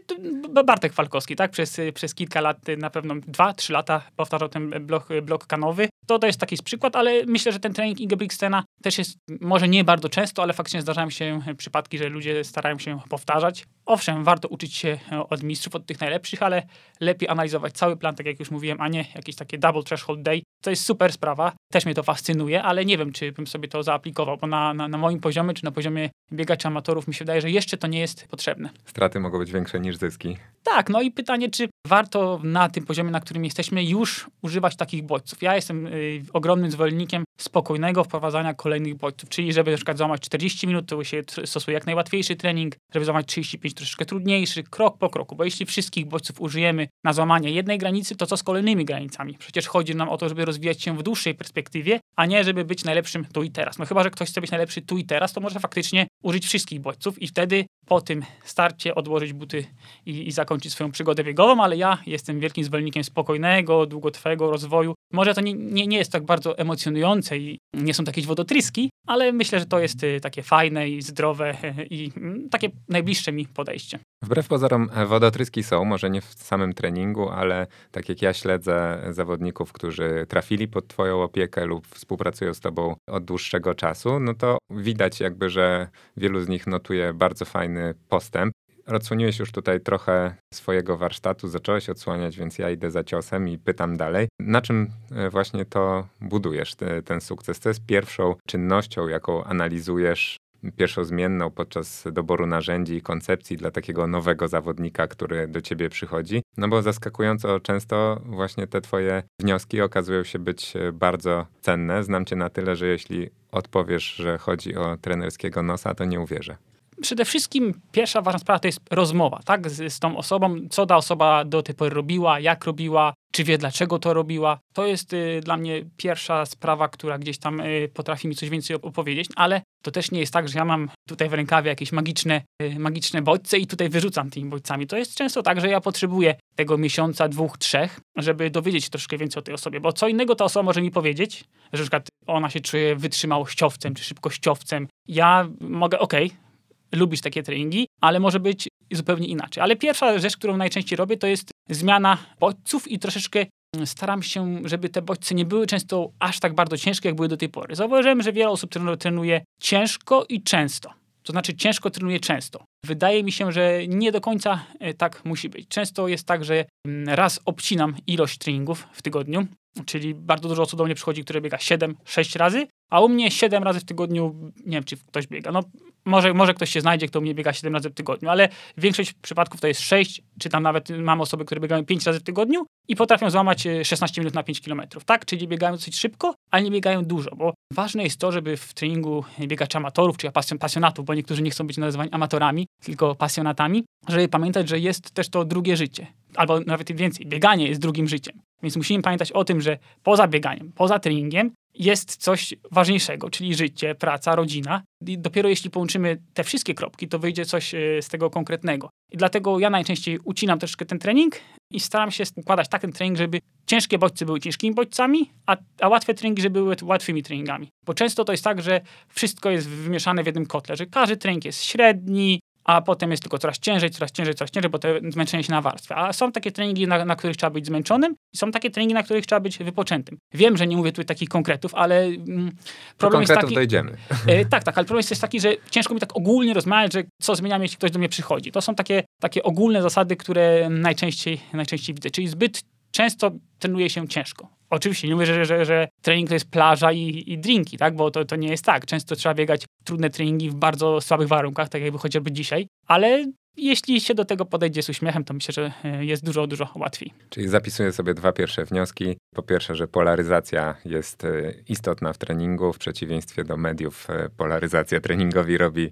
Bartek 0.67 0.93
Falkowski, 0.93 1.37
tak? 1.37 1.51
Przez, 1.51 1.81
przez 1.95 2.15
kilka 2.15 2.41
lat, 2.41 2.59
na 2.79 2.91
pewno 2.91 3.15
dwa, 3.27 3.55
trzy 3.55 3.73
lata 3.73 4.03
powtarzał 4.19 4.49
ten 4.49 4.71
blok, 4.87 5.09
blok 5.23 5.47
kanowy. 5.47 5.89
To, 6.07 6.19
to 6.19 6.27
jest 6.27 6.41
taki 6.41 6.57
przykład, 6.65 6.97
ale 6.97 7.27
myślę, 7.27 7.53
że 7.53 7.61
ten 7.61 7.73
trening 7.73 8.01
Ingebrigtsena 8.01 8.65
też 8.83 8.99
jest 8.99 9.19
może 9.41 9.69
nie 9.69 9.85
bardzo 9.85 10.09
często, 10.09 10.43
ale 10.43 10.53
faktycznie 10.53 10.83
zdarzają 10.83 11.11
się 11.11 11.41
przypadki, 11.57 11.99
że 11.99 12.09
ludzie 12.09 12.45
starają 12.45 12.79
się 12.79 12.99
powtarzać. 13.09 13.65
Owszem, 13.89 14.25
warto 14.25 14.49
uczyć 14.49 14.75
się 14.75 14.99
od 15.31 15.43
mistrzów, 15.43 15.75
od 15.75 15.87
tych 15.87 16.01
najlepszych, 16.01 16.43
ale 16.43 16.63
lepiej 17.01 17.29
analizować 17.29 17.73
cały 17.73 17.97
plan, 17.97 18.15
tak 18.15 18.27
jak 18.27 18.41
już 18.41 18.51
mówiłem, 18.51 18.81
a 18.81 18.89
nie 18.89 19.05
jakieś 19.15 19.37
takie 19.37 19.59
double 19.59 19.83
threshold 19.83 20.23
day. 20.23 20.43
To 20.63 20.71
jest 20.71 20.85
super 20.85 21.13
sprawa, 21.13 21.53
też 21.73 21.85
mnie 21.85 21.95
to 21.95 22.03
fascynuje, 22.03 22.63
ale 22.63 22.85
nie 22.85 22.99
wiem, 22.99 23.13
czy 23.13 23.33
bym 23.33 23.47
sobie 23.47 23.69
to 23.69 23.83
zaaplikował, 23.83 24.37
bo 24.37 24.47
na, 24.47 24.75
na, 24.75 24.89
na 24.89 24.99
moim 24.99 25.21
poziomie, 25.21 25.55
czy 25.55 25.65
na 25.65 25.71
poziomie 25.71 26.11
biegaczy 26.33 26.69
amatorów 26.69 27.09
mi 27.09 27.15
się 27.15 27.19
wydaje, 27.19 27.41
że 27.41 27.51
jeszcze 27.51 27.77
to 27.77 27.87
nie 27.87 27.99
jest 27.99 28.29
potrzebne. 28.29 28.71
Straty 28.85 29.21
mogą 29.21 29.39
być 29.39 29.53
większe 29.53 29.81
niż 29.81 29.97
zyski. 29.97 30.37
Tak, 30.63 30.91
no 30.91 31.03
i 31.03 31.11
pytanie, 31.11 31.51
czy 31.51 31.69
warto 31.87 32.41
na 32.43 32.69
tym 32.69 32.85
poziomie, 32.85 33.11
na 33.11 33.21
którym 33.21 33.45
jesteśmy, 33.45 33.85
już 33.85 34.31
używać 34.43 34.77
takich 34.77 35.03
bodźców. 35.03 35.43
Ja 35.43 35.57
jestem 35.57 35.87
y, 35.87 36.23
ogromnym 36.33 36.71
zwolennikiem 36.71 37.25
spokojnego 37.41 38.05
wprowadzania 38.05 38.55
kolejnych 38.55 38.95
bodźców, 38.95 39.29
czyli 39.29 39.53
żeby 39.53 39.71
na 39.71 39.77
przykład 39.77 39.99
złamać 39.99 40.21
40 40.21 40.67
minut, 40.67 40.87
to 40.87 41.05
się 41.05 41.23
stosuje 41.45 41.75
jak 41.75 41.87
najłatwiejszy 41.87 42.37
trening, 42.37 42.75
żeby 42.95 43.05
złamać 43.05 43.27
35 43.27 43.75
troszeczkę 43.79 44.05
trudniejszy, 44.05 44.63
krok 44.63 44.99
po 44.99 45.11
kroku, 45.11 45.37
bo 45.37 45.45
jeśli 45.45 45.67
wszystkich 45.67 46.07
bodźców 46.07 46.41
użyjemy 46.41 46.89
na 47.05 47.13
złamanie 47.13 47.51
jednej 47.51 47.79
granicy, 47.79 48.17
to 48.17 48.27
co 48.27 48.37
z 48.37 48.43
kolejnymi 48.43 48.85
granicami? 48.85 49.35
Przecież 49.39 49.67
chodzi 49.67 49.95
nam 49.95 50.09
o 50.09 50.17
to, 50.17 50.29
żeby 50.29 50.45
rozwijać 50.45 50.83
się 50.83 50.97
w 50.97 51.03
dłuższej 51.03 51.35
perspektywie, 51.35 52.01
a 52.17 52.27
nie 52.27 52.45
żeby 52.45 52.65
być 52.65 52.85
najlepszym 52.85 53.25
tu 53.25 53.43
i 53.43 53.51
teraz. 53.51 53.79
No 53.79 53.87
chyba, 53.87 54.03
że 54.03 54.11
ktoś 54.11 54.29
chce 54.29 54.41
być 54.41 54.51
najlepszy 54.51 54.83
tu 54.83 54.99
i 54.99 55.05
teraz, 55.05 55.33
to 55.33 55.41
może 55.41 55.61
faktycznie 55.61 56.07
użyć 56.23 56.47
wszystkich 56.47 56.81
bodźców 56.81 57.23
i 57.23 57.29
wtedy 57.29 57.67
po 57.89 58.01
tym 58.01 58.23
starcie 58.45 58.95
odłożyć 58.95 59.33
buty 59.33 59.65
i, 60.07 60.29
i 60.29 60.33
zakończyć 60.33 60.73
swoją 60.73 60.91
przygodę 60.91 61.25
biegową, 61.25 61.63
ale 61.63 61.77
ja 61.77 61.99
jestem 62.07 62.41
wielkim 62.41 62.65
zwolennikiem 62.65 63.05
spokojnego, 63.05 63.87
długotrwałego 63.87 64.51
rozwoju. 64.51 64.95
Może 65.13 65.35
to 65.35 65.41
nie, 65.41 65.55
nie, 65.55 65.87
nie 65.87 65.99
jest 65.99 66.13
tak 66.13 66.25
bardzo 66.25 66.59
emocjonujące 66.59 67.39
i 67.39 67.59
nie 67.75 67.95
są 67.95 68.05
takie 68.05 68.23
wodotryski, 68.23 68.91
ale 69.07 69.33
myślę, 69.33 69.61
że 69.61 69.67
to 69.67 69.79
jest 69.79 70.03
y, 70.03 70.21
takie 70.21 70.43
fajne 70.43 70.89
i 70.89 71.03
zdrowe 71.03 71.55
i 71.91 72.11
mm, 72.17 72.49
takie 72.49 72.69
najbliższe 72.89 73.33
mi 73.33 73.47
podejście. 73.47 73.99
Wbrew 74.23 74.49
pozorom 74.49 74.91
e, 74.95 75.07
wodotryski 75.07 75.63
są, 75.63 75.85
może 75.85 76.11
nie 76.11 76.21
w 76.21 76.25
samym 76.25 76.73
treningu, 76.73 77.29
ale 77.29 77.67
tak 77.91 78.09
jak 78.09 78.23
ja 78.23 78.33
śledzę 78.33 79.03
zawodników, 79.11 79.73
którzy 79.73 80.27
trafili 80.29 80.69
pod 80.69 80.89
twoją 80.89 81.23
opiekę 81.23 81.67
lub 81.67 81.87
współpracują 81.87 82.55
z 82.55 82.61
tobą 82.61 82.95
od 83.07 83.25
dłuższego 83.25 83.75
czasu, 83.75 84.21
no 84.21 84.35
to 84.35 84.59
widać 84.71 85.21
jakby, 85.21 85.51
że 85.51 85.89
wielu 86.17 86.41
z 86.41 86.49
nich 86.49 86.67
notuje 86.67 87.15
bardzo 87.15 87.45
fajny 87.45 87.78
postęp. 88.09 88.53
Odsłoniłeś 88.87 89.39
już 89.39 89.53
tutaj 89.53 89.81
trochę 89.81 90.35
swojego 90.55 90.99
warsztatu, 90.99 91.49
zacząłeś 91.49 91.91
odsłaniać, 91.91 92.37
więc 92.37 92.59
ja 92.59 92.71
idę 92.71 92.91
za 92.91 93.05
ciosem 93.05 93.49
i 93.49 93.59
pytam 93.59 93.97
dalej. 93.97 94.29
Na 94.41 94.63
czym 94.63 94.91
e, 95.13 95.31
właśnie 95.31 95.65
to 95.65 96.09
budujesz, 96.21 96.75
te, 96.75 97.03
ten 97.03 97.21
sukces? 97.21 97.61
To 97.61 97.69
jest 97.69 97.87
pierwszą 97.87 98.35
czynnością, 98.47 99.09
jaką 99.09 99.45
analizujesz 99.45 100.37
pierwszą 100.77 101.05
zmienną 101.05 101.51
podczas 101.51 102.05
doboru 102.13 102.47
narzędzi 102.47 102.95
i 102.95 103.03
koncepcji 103.03 103.57
dla 103.57 103.71
takiego 103.71 104.07
nowego 104.07 104.49
zawodnika, 104.49 105.07
który 105.07 105.49
do 105.49 105.61
ciebie 105.61 105.89
przychodzi. 105.89 106.43
No 106.57 106.69
bo 106.69 106.83
zaskakująco 106.83 107.61
często 107.61 108.21
właśnie 108.25 108.67
te 108.67 108.81
twoje 108.81 109.23
wnioski 109.41 109.81
okazują 109.81 110.25
się 110.25 110.39
być 110.39 110.77
e, 110.77 110.93
bardzo 110.93 111.47
cenne. 111.61 112.05
Znam 112.05 112.25
cię 112.25 112.37
na 112.37 112.51
tyle, 112.51 112.77
że 112.77 112.87
jeśli 112.87 113.31
odpowiesz, 113.53 114.15
że 114.15 114.39
chodzi 114.39 114.77
o 114.77 114.97
trenerskiego 114.97 115.63
nosa, 115.63 115.95
to 115.95 116.05
nie 116.05 116.21
uwierzę 116.21 116.57
przede 117.03 117.25
wszystkim 117.25 117.81
pierwsza 117.93 118.23
ważna 118.23 118.39
sprawa 118.39 118.59
to 118.59 118.69
jest 118.69 118.81
rozmowa, 118.91 119.41
tak, 119.45 119.71
z, 119.71 119.93
z, 119.93 119.99
tą 119.99 120.17
osobą, 120.17 120.57
co 120.71 120.87
ta 120.87 120.97
osoba 120.97 121.45
do 121.45 121.63
tej 121.63 121.75
pory 121.75 121.95
robiła, 121.95 122.41
jak 122.41 122.65
robiła, 122.65 123.15
czy 123.33 123.45
wie 123.45 123.59
dlaczego 123.59 123.99
to 123.99 124.15
robiła. 124.15 124.59
To 124.73 124.87
jest 124.87 125.13
y, 125.13 125.41
dla 125.45 125.57
mnie 125.57 125.85
pierwsza 125.97 126.47
sprawa, 126.47 126.89
która 126.89 127.19
gdzieś 127.19 127.39
tam 127.39 127.61
y, 127.61 127.91
potrafi 127.95 128.29
mi 128.29 128.35
coś 128.35 128.51
więcej 128.51 128.77
opowiedzieć, 128.83 129.29
ale 129.37 129.63
to 129.83 129.91
też 129.91 130.11
nie 130.11 130.21
jest 130.21 130.33
tak, 130.33 130.49
że 130.49 130.59
ja 130.59 130.65
mam 130.65 130.91
tutaj 131.09 131.29
w 131.29 131.33
rękawie 131.33 131.69
jakieś 131.69 131.93
magiczne, 131.93 132.43
y, 132.63 132.79
magiczne 132.79 133.23
bodźce 133.23 133.59
i 133.59 133.67
tutaj 133.67 133.89
wyrzucam 133.89 134.31
tymi 134.31 134.51
bodźcami. 134.51 134.87
To 134.87 134.97
jest 134.97 135.15
często 135.15 135.43
tak, 135.43 135.61
że 135.61 135.69
ja 135.69 135.81
potrzebuję 135.81 136.35
tego 136.57 136.79
miesiąca, 136.79 137.29
dwóch, 137.29 137.59
trzech, 137.59 138.01
żeby 138.17 138.51
dowiedzieć 138.51 138.85
się 138.85 138.91
troszkę 138.91 139.19
więcej 139.19 139.41
o 139.41 139.43
tej 139.43 139.55
osobie, 139.55 139.81
bo 139.81 139.93
co 139.93 140.09
innego 140.09 140.35
ta 140.35 140.45
osoba 140.45 140.63
może 140.63 140.83
mi 140.83 140.91
powiedzieć, 140.91 141.45
że 141.73 141.83
na 141.83 141.85
przykład 141.85 142.09
ona 142.27 142.51
się 142.51 142.61
czuje 142.61 142.97
wytrzymałościowcem 142.97 143.95
czy 143.95 144.05
szybkościowcem. 144.05 144.89
Ja 145.09 145.49
mogę, 145.61 145.99
okej, 145.99 146.27
okay, 146.27 146.48
lubisz 146.93 147.21
takie 147.21 147.43
treningi, 147.43 147.87
ale 148.01 148.21
może 148.21 148.41
być 148.41 148.69
zupełnie 148.93 149.27
inaczej. 149.27 149.63
Ale 149.63 149.77
pierwsza 149.77 150.19
rzecz, 150.19 150.37
którą 150.37 150.57
najczęściej 150.57 150.97
robię, 150.97 151.17
to 151.17 151.27
jest 151.27 151.51
zmiana 151.71 152.19
bodźców 152.41 152.89
i 152.89 152.99
troszeczkę 152.99 153.47
mm, 153.75 153.87
staram 153.87 154.23
się, 154.23 154.61
żeby 154.65 154.89
te 154.89 155.03
bodźce 155.03 155.35
nie 155.35 155.45
były 155.45 155.67
często 155.67 156.11
aż 156.19 156.41
tak 156.41 156.55
bardzo 156.55 156.77
ciężkie, 156.77 157.09
jak 157.09 157.17
były 157.17 157.29
do 157.29 157.37
tej 157.37 157.49
pory. 157.49 157.77
Zauważyłem, 157.77 158.23
że 158.23 158.33
wiele 158.33 158.51
osób 158.51 158.71
trenuje 158.99 159.45
ciężko 159.61 160.27
i 160.29 160.43
często. 160.43 160.93
To 161.23 161.33
znaczy 161.33 161.55
ciężko 161.55 161.91
trenuje 161.91 162.21
często. 162.21 162.65
Wydaje 162.85 163.23
mi 163.23 163.33
się, 163.33 163.53
że 163.53 163.87
nie 163.89 164.13
do 164.13 164.21
końca 164.21 164.65
e, 164.81 164.95
tak 164.95 165.25
musi 165.25 165.49
być. 165.49 165.69
Często 165.69 166.09
jest 166.09 166.27
tak, 166.27 166.45
że 166.45 166.65
mm, 166.87 167.09
raz 167.09 167.41
obcinam 167.45 167.95
ilość 168.07 168.39
treningów 168.39 168.87
w 168.93 169.03
tygodniu, 169.03 169.47
czyli 169.87 170.15
bardzo 170.15 170.49
dużo 170.49 170.63
osób 170.63 170.79
do 170.79 170.85
mnie 170.85 170.95
przychodzi, 170.95 171.25
które 171.25 171.41
biega 171.41 171.57
7-6 171.57 172.39
razy, 172.39 172.67
a 172.91 173.01
u 173.01 173.09
mnie 173.09 173.31
7 173.31 173.63
razy 173.63 173.81
w 173.81 173.85
tygodniu, 173.85 174.53
nie 174.67 174.73
wiem, 174.73 174.85
czy 174.85 174.97
ktoś 174.97 175.27
biega. 175.27 175.53
No, 175.53 175.61
może, 176.05 176.35
może 176.35 176.55
ktoś 176.55 176.71
się 176.71 176.81
znajdzie, 176.81 177.09
kto 177.09 177.19
u 177.19 177.23
mnie 177.23 177.35
biega 177.35 177.53
7 177.53 177.75
razy 177.75 177.91
w 177.91 177.95
tygodniu, 177.95 178.29
ale 178.29 178.49
większość 178.77 179.13
przypadków 179.13 179.61
to 179.61 179.67
jest 179.67 179.81
6, 179.81 180.23
czy 180.39 180.49
tam 180.49 180.63
nawet 180.63 180.89
mam 180.91 181.21
osoby, 181.21 181.45
które 181.45 181.61
biegają 181.61 181.85
5 181.85 182.07
razy 182.07 182.21
w 182.21 182.23
tygodniu 182.23 182.67
i 182.89 182.97
potrafią 182.97 183.31
złamać 183.31 183.69
16 183.83 184.21
e, 184.21 184.23
minut 184.23 184.35
na 184.35 184.43
5 184.43 184.61
km, 184.61 184.83
tak? 185.07 185.27
Czyli 185.27 185.49
biegają 185.49 185.73
dosyć 185.73 185.97
szybko, 185.97 186.35
ale 186.51 186.63
nie 186.63 186.71
biegają 186.71 187.05
dużo, 187.05 187.31
bo 187.37 187.55
ważne 187.73 188.05
jest 188.05 188.21
to, 188.21 188.33
żeby 188.33 188.57
w 188.57 188.75
treningu 188.75 189.25
biegaczy 189.41 189.79
amatorów, 189.79 190.17
czy 190.17 190.31
pasjonatów, 190.61 191.05
bo 191.05 191.15
niektórzy 191.15 191.43
nie 191.43 191.51
chcą 191.51 191.67
być 191.67 191.77
nazywani 191.77 192.11
amatorami, 192.13 192.67
tylko 192.83 193.15
pasjonatami, 193.15 193.85
żeby 194.09 194.29
pamiętać, 194.29 194.69
że 194.69 194.79
jest 194.79 195.11
też 195.11 195.29
to 195.29 195.45
drugie 195.45 195.77
życie, 195.77 196.07
albo 196.35 196.61
nawet 196.61 196.93
więcej, 196.93 197.27
bieganie 197.27 197.69
jest 197.69 197.81
drugim 197.81 198.09
życiem. 198.09 198.41
Więc 198.63 198.77
musimy 198.77 199.03
pamiętać 199.03 199.33
o 199.33 199.45
tym, 199.45 199.61
że 199.61 199.79
poza 200.03 200.29
bieganiem, 200.29 200.73
poza 200.73 200.99
treningiem 200.99 201.51
jest 201.75 202.17
coś 202.17 202.55
ważniejszego, 202.71 203.31
czyli 203.31 203.55
życie, 203.55 203.95
praca, 203.95 204.35
rodzina. 204.35 204.83
I 205.07 205.19
dopiero 205.19 205.49
jeśli 205.49 205.71
połączymy 205.71 206.23
te 206.35 206.45
wszystkie 206.45 206.75
kropki, 206.75 207.09
to 207.09 207.19
wyjdzie 207.19 207.45
coś 207.45 207.75
e, 207.75 207.79
z 208.03 208.09
tego 208.09 208.31
konkretnego. 208.31 208.91
I 209.13 209.17
dlatego 209.17 209.59
ja 209.59 209.71
najczęściej 209.71 210.19
ucinam 210.25 210.59
troszkę 210.59 210.87
ten 210.87 210.99
trening 210.99 211.41
i 211.73 211.81
staram 211.81 212.11
się 212.11 212.25
układać 212.37 212.69
tak 212.69 212.81
ten 212.81 212.93
trening, 212.93 213.19
żeby 213.19 213.41
ciężkie 213.67 213.99
bodźce 213.99 214.27
były 214.27 214.41
ciężkimi 214.41 214.75
bodźcami, 214.75 215.31
a, 215.47 215.57
a 215.81 215.89
łatwe 215.89 216.15
treningi, 216.15 216.43
żeby 216.43 216.61
były 216.61 216.77
łatwymi 216.83 217.23
treningami. 217.23 217.69
Bo 217.87 217.95
często 217.95 218.25
to 218.25 218.33
jest 218.33 218.45
tak, 218.45 218.63
że 218.63 218.81
wszystko 219.09 219.51
jest 219.51 219.69
wymieszane 219.69 220.23
w 220.23 220.27
jednym 220.27 220.47
kotle, 220.47 220.77
że 220.77 220.87
każdy 220.87 221.17
trening 221.17 221.45
jest 221.45 221.65
średni, 221.65 222.41
a 222.69 222.83
potem 222.83 223.11
jest 223.11 223.23
tylko 223.23 223.39
coraz 223.39 223.59
ciężej, 223.59 223.91
coraz 223.91 224.13
ciężej, 224.13 224.35
coraz 224.35 224.51
ciężej, 224.51 224.71
bo 224.71 224.79
to 224.79 224.89
zmęczenie 225.09 225.45
się 225.45 225.53
nawarstwia. 225.53 225.97
A 225.97 226.13
są 226.13 226.33
takie 226.33 226.53
treningi, 226.53 226.87
na, 226.87 227.05
na, 227.05 227.17
których 227.17 227.37
trzeba 227.37 227.51
być 227.51 227.67
zmęczonym 227.67 228.15
i 228.35 228.37
są 228.37 228.51
takie 228.51 228.71
treningi, 228.71 228.95
na 228.95 229.03
których 229.03 229.27
trzeba 229.27 229.41
być 229.41 229.59
wypoczętym. 229.59 230.19
Wiem, 230.35 230.57
że 230.57 230.67
nie 230.67 230.77
mówię 230.77 230.93
tutaj 230.93 231.05
takich 231.05 231.29
konkretów, 231.29 231.75
ale 231.75 232.05
mm, 232.05 232.51
problem 232.99 233.23
jest 233.23 233.35
taki... 233.35 233.55
dojdziemy. 233.55 233.97
E, 234.27 234.45
tak, 234.45 234.65
tak, 234.65 234.79
ale 234.79 234.85
problem 234.85 235.05
jest 235.11 235.23
taki, 235.23 235.41
że 235.41 235.53
ciężko 235.71 235.95
mi 235.95 236.01
tak 236.01 236.17
ogólnie 236.17 236.55
rozmawiać, 236.55 236.93
że 236.93 237.05
co 237.23 237.37
zmieniam, 237.37 237.63
jeśli 237.63 237.77
ktoś 237.77 237.91
do 237.91 237.99
mnie 237.99 238.09
przychodzi. 238.09 238.53
To 238.53 238.61
są 238.61 238.75
takie, 238.75 239.05
takie 239.21 239.43
ogólne 239.43 239.83
zasady, 239.83 240.17
które 240.17 240.69
najczęściej, 240.71 241.41
najczęściej 241.53 241.95
widzę. 241.95 242.11
Czyli 242.11 242.29
zbyt 242.29 242.63
często 242.91 243.31
trenuje 243.59 243.91
się 243.91 244.09
ciężko. 244.09 244.49
Oczywiście 244.71 245.09
nie 245.09 245.15
mówię, 245.15 245.27
że, 245.27 245.45
że, 245.45 245.65
że 245.65 245.89
trening 246.03 246.29
to 246.29 246.35
jest 246.35 246.51
plaża 246.51 246.93
i, 246.93 247.25
i 247.27 247.39
drinki, 247.39 247.79
tak? 247.79 247.97
bo 247.97 248.11
to, 248.11 248.25
to 248.25 248.37
nie 248.37 248.49
jest 248.49 248.65
tak. 248.65 248.87
Często 248.87 249.17
trzeba 249.17 249.35
biegać 249.35 249.65
trudne 249.89 250.11
treningi 250.11 250.51
w 250.51 250.55
bardzo 250.55 251.01
słabych 251.01 251.29
warunkach, 251.29 251.69
tak 251.69 251.83
jakby 251.83 251.99
chociażby 251.99 252.33
dzisiaj, 252.33 252.69
ale 252.87 253.25
jeśli 253.59 254.01
się 254.01 254.15
do 254.15 254.25
tego 254.25 254.45
podejdzie 254.45 254.83
z 254.83 254.89
uśmiechem, 254.89 255.25
to 255.25 255.35
myślę, 255.35 255.53
że 255.53 255.73
e, 255.85 256.05
jest 256.05 256.25
dużo, 256.25 256.47
dużo 256.47 256.69
łatwiej. 256.75 257.13
Czyli 257.31 257.49
zapisuję 257.49 257.93
sobie 257.93 258.15
dwa 258.15 258.33
pierwsze 258.33 258.65
wnioski. 258.65 259.17
Po 259.35 259.43
pierwsze, 259.43 259.75
że 259.75 259.89
polaryzacja 259.89 260.75
jest 260.85 261.25
e, 261.25 261.53
istotna 261.69 262.13
w 262.13 262.19
treningu, 262.19 262.73
w 262.73 262.79
przeciwieństwie 262.79 263.45
do 263.45 263.57
mediów 263.57 264.11
e, 264.11 264.29
polaryzacja 264.37 265.01
treningowi 265.01 265.59
robi 265.59 265.91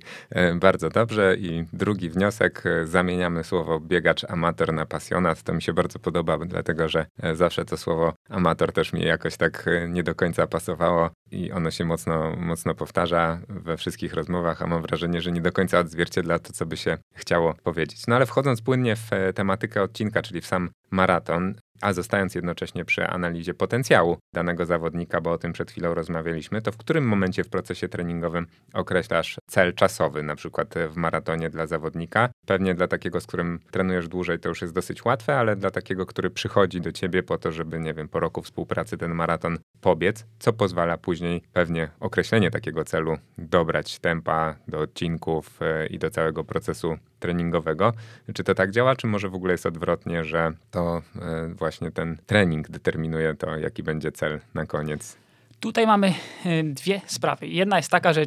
bardzo 0.55 0.89
dobrze. 0.89 1.37
I 1.39 1.65
drugi 1.73 2.11
wniosek, 2.11 2.65
zamieniamy 2.85 3.45
słowo 3.45 3.81
biegacz 3.81 4.25
amator 4.25 4.73
na 4.73 4.87
pasjonat. 4.87 5.43
To 5.43 5.55
mi 5.55 5.63
się 5.63 5.73
bardzo 5.73 5.99
podoba, 5.99 6.39
dlatego 6.39 6.89
że 6.89 7.07
zawsze 7.35 7.65
to 7.65 7.77
słowo 7.77 8.13
amator 8.29 8.73
też 8.73 8.93
mi 8.93 9.05
jakoś 9.05 9.37
tak 9.37 9.67
nie 9.89 10.03
do 10.03 10.15
końca 10.15 10.47
pasowało 10.47 11.11
i 11.31 11.53
ono 11.53 11.71
się 11.71 11.85
mocno, 11.85 12.37
mocno 12.37 12.75
powtarza 12.75 13.41
we 13.49 13.77
wszystkich 13.77 14.15
rozmowach, 14.15 14.63
a 14.63 14.67
mam 14.67 14.83
wrażenie, 14.83 15.21
że 15.21 15.33
nie 15.33 15.41
do 15.41 15.53
końca 15.53 15.79
odzwierciedla 15.79 16.39
to, 16.39 16.53
co 16.53 16.67
by 16.67 16.77
się 16.77 16.99
chciało 17.15 17.55
powiedzieć. 17.63 18.07
No 18.07 18.17
ale 18.17 18.27
wchodząc 18.27 18.63
płynnie 18.63 18.97
w 18.97 19.13
e, 19.13 19.33
tematykę 19.33 19.83
odcinka, 19.83 20.23
czyli 20.23 20.41
w 20.41 20.47
sam 20.47 20.71
maraton, 20.91 21.55
a 21.81 21.93
zostając 21.93 22.35
jednocześnie 22.35 22.85
przy 22.85 23.07
analizie 23.07 23.55
potencjału 23.55 24.19
danego 24.33 24.67
zawodnika, 24.67 25.21
bo 25.21 25.33
o 25.33 25.39
tym 25.39 25.53
przed 25.53 25.71
chwilą 25.71 25.95
rozmawialiśmy, 25.95 26.63
to 26.63 26.73
w 26.73 26.77
którym 26.77 27.05
momencie 27.05 27.45
w 27.45 27.49
procesie 27.49 27.89
treningowym 27.89 28.47
określasz 28.75 29.37
cel 29.47 29.75
czasowy, 29.75 30.23
na 30.23 30.37
przykład 30.37 30.75
w 30.91 30.97
maratonie 30.97 31.51
dla 31.51 31.67
zawodnika? 31.67 32.29
Pewnie 32.47 32.75
dla 32.75 32.89
takiego, 32.89 33.21
z 33.21 33.27
którym 33.27 33.61
trenujesz 33.71 34.09
dłużej, 34.09 34.39
to 34.39 34.49
już 34.49 34.63
jest 34.63 34.75
dosyć 34.75 35.05
łatwe, 35.05 35.39
ale 35.39 35.57
dla 35.57 35.71
takiego, 35.71 36.07
który 36.07 36.31
przychodzi 36.31 36.81
do 36.81 36.93
ciebie 36.93 37.23
po 37.23 37.39
to, 37.39 37.53
żeby, 37.53 37.81
nie 37.81 37.95
wiem, 37.95 38.09
po 38.09 38.21
roku 38.21 38.43
współpracy 38.43 38.99
ten 38.99 39.15
maraton 39.15 39.59
pobiec, 39.81 40.27
co 40.39 40.53
pozwala 40.53 40.97
później 40.97 41.43
pewnie 41.53 41.89
określenie 42.01 42.51
takiego 42.51 42.85
celu 42.85 43.17
dobrać 43.39 43.99
tempa 43.99 44.55
do 44.69 44.81
odcinków 44.81 45.63
e, 45.63 45.87
i 45.87 45.99
do 45.99 46.11
całego 46.11 46.45
procesu 46.45 46.99
treningowego. 47.21 47.93
Czy 48.35 48.45
to 48.45 48.55
tak 48.55 48.71
działa, 48.71 48.97
czy 48.97 49.07
może 49.07 49.29
w 49.29 49.35
ogóle 49.35 49.53
jest 49.53 49.67
odwrotnie, 49.67 50.25
że 50.25 50.53
to 50.71 51.03
e, 51.17 51.49
właśnie 51.55 51.91
ten 51.91 52.17
trening 52.27 52.69
determinuje 52.69 53.35
to, 53.35 53.57
jaki 53.57 53.83
będzie 53.83 54.13
cel 54.13 54.41
na 54.55 54.67
koniec? 54.67 55.26
Tutaj 55.61 55.87
mamy 55.87 56.15
e, 56.45 56.63
dwie 56.63 57.01
sprawy. 57.07 57.47
Jedna 57.49 57.77
jest 57.77 57.91
taka, 57.91 58.13
że 58.13 58.23
e, 58.23 58.27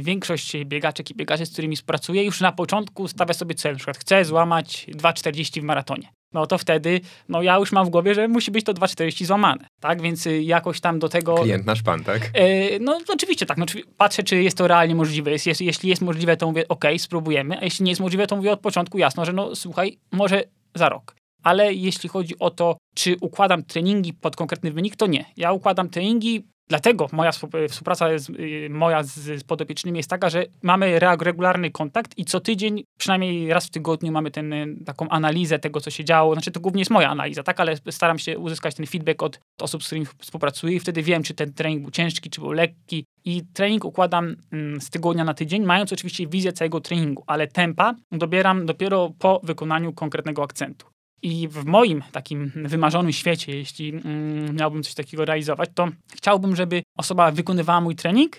większość 0.00 0.56
biegaczek 0.64 1.10
i 1.10 1.14
biegaczy, 1.14 1.46
z 1.46 1.52
którymi 1.52 1.76
współpracuję, 1.76 2.24
już 2.24 2.40
na 2.40 2.52
początku 2.52 3.08
stawia 3.08 3.34
sobie 3.34 3.54
cel. 3.54 3.72
Na 3.72 3.76
przykład 3.76 3.98
chcę 3.98 4.24
złamać 4.24 4.86
2,40 4.92 5.60
w 5.60 5.64
maratonie. 5.64 6.08
no 6.32 6.46
to 6.46 6.58
wtedy 6.58 7.00
no 7.28 7.42
ja 7.42 7.56
już 7.56 7.72
mam 7.72 7.86
w 7.86 7.90
głowie, 7.90 8.14
że 8.14 8.28
musi 8.28 8.50
być 8.50 8.64
to 8.64 8.74
2,40 8.74 9.24
złamane, 9.24 9.66
tak? 9.80 10.02
Więc 10.02 10.26
y, 10.26 10.42
jakoś 10.42 10.80
tam 10.80 10.98
do 10.98 11.08
tego... 11.08 11.34
Klient 11.34 11.66
nasz 11.66 11.82
pan, 11.82 12.04
tak? 12.04 12.30
E, 12.34 12.78
no 12.78 13.00
oczywiście 13.08 13.46
tak, 13.46 13.58
no, 13.58 13.66
patrzę, 13.96 14.22
czy 14.22 14.42
jest 14.42 14.58
to 14.58 14.68
realnie 14.68 14.94
możliwe. 14.94 15.30
Jest, 15.30 15.46
jest, 15.46 15.60
jeśli 15.60 15.88
jest 15.88 16.02
możliwe, 16.02 16.36
to 16.36 16.46
mówię, 16.46 16.68
ok, 16.68 16.84
spróbujemy, 16.98 17.58
a 17.58 17.64
jeśli 17.64 17.84
nie 17.84 17.90
jest 17.90 18.00
możliwe, 18.00 18.26
to 18.26 18.36
mówię 18.36 18.52
od 18.52 18.60
początku 18.60 18.98
jasno, 18.98 19.24
że 19.24 19.32
no 19.32 19.56
słuchaj, 19.56 19.98
może 20.12 20.44
za 20.74 20.88
rok. 20.88 21.16
Ale 21.42 21.74
jeśli 21.74 22.08
chodzi 22.08 22.38
o 22.38 22.50
to, 22.50 22.76
czy 22.94 23.16
układam 23.20 23.62
treningi 23.62 24.12
pod 24.12 24.36
konkretny 24.36 24.72
wynik, 24.72 24.96
to 24.96 25.06
nie. 25.06 25.24
Ja 25.36 25.52
układam 25.52 25.88
treningi 25.88 26.44
Dlatego 26.68 27.06
moja 27.12 27.32
współpraca 27.68 28.18
z, 28.18 28.30
y, 28.30 28.68
moja 28.70 29.02
z, 29.02 29.14
z 29.14 29.44
podopiecznymi 29.44 29.98
jest 29.98 30.10
taka, 30.10 30.30
że 30.30 30.44
mamy 30.62 30.98
regularny 30.98 31.70
kontakt 31.70 32.18
i 32.18 32.24
co 32.24 32.40
tydzień, 32.40 32.84
przynajmniej 32.98 33.52
raz 33.52 33.66
w 33.66 33.70
tygodniu 33.70 34.12
mamy 34.12 34.30
ten, 34.30 34.52
y, 34.52 34.76
taką 34.86 35.08
analizę 35.08 35.58
tego, 35.58 35.80
co 35.80 35.90
się 35.90 36.04
działo. 36.04 36.34
Znaczy 36.34 36.50
to 36.50 36.60
głównie 36.60 36.80
jest 36.80 36.90
moja 36.90 37.10
analiza, 37.10 37.42
tak, 37.42 37.60
ale 37.60 37.76
staram 37.90 38.18
się 38.18 38.38
uzyskać 38.38 38.74
ten 38.74 38.86
feedback 38.86 39.22
od 39.22 39.40
osób, 39.60 39.82
z 39.82 39.86
którymi 39.86 40.06
współpracuję 40.18 40.76
i 40.76 40.80
wtedy 40.80 41.02
wiem, 41.02 41.22
czy 41.22 41.34
ten 41.34 41.54
trening 41.54 41.82
był 41.82 41.90
ciężki, 41.90 42.30
czy 42.30 42.40
był 42.40 42.52
lekki. 42.52 43.04
I 43.24 43.42
trening 43.54 43.84
układam 43.84 44.36
mm, 44.52 44.80
z 44.80 44.90
tygodnia 44.90 45.24
na 45.24 45.34
tydzień, 45.34 45.64
mając 45.64 45.92
oczywiście 45.92 46.26
wizję 46.26 46.52
całego 46.52 46.80
treningu, 46.80 47.24
ale 47.26 47.46
tempa 47.46 47.94
dobieram 48.12 48.66
dopiero 48.66 49.10
po 49.18 49.40
wykonaniu 49.44 49.92
konkretnego 49.92 50.42
akcentu. 50.42 50.95
I 51.22 51.48
w 51.48 51.64
moim 51.64 52.02
takim 52.12 52.52
wymarzonym 52.54 53.12
świecie, 53.12 53.56
jeśli 53.56 53.88
mm, 53.88 54.56
miałbym 54.56 54.82
coś 54.82 54.94
takiego 54.94 55.24
realizować, 55.24 55.70
to 55.74 55.88
chciałbym, 56.14 56.56
żeby 56.56 56.82
osoba 56.96 57.30
wykonywała 57.30 57.80
mój 57.80 57.96
trening 57.96 58.36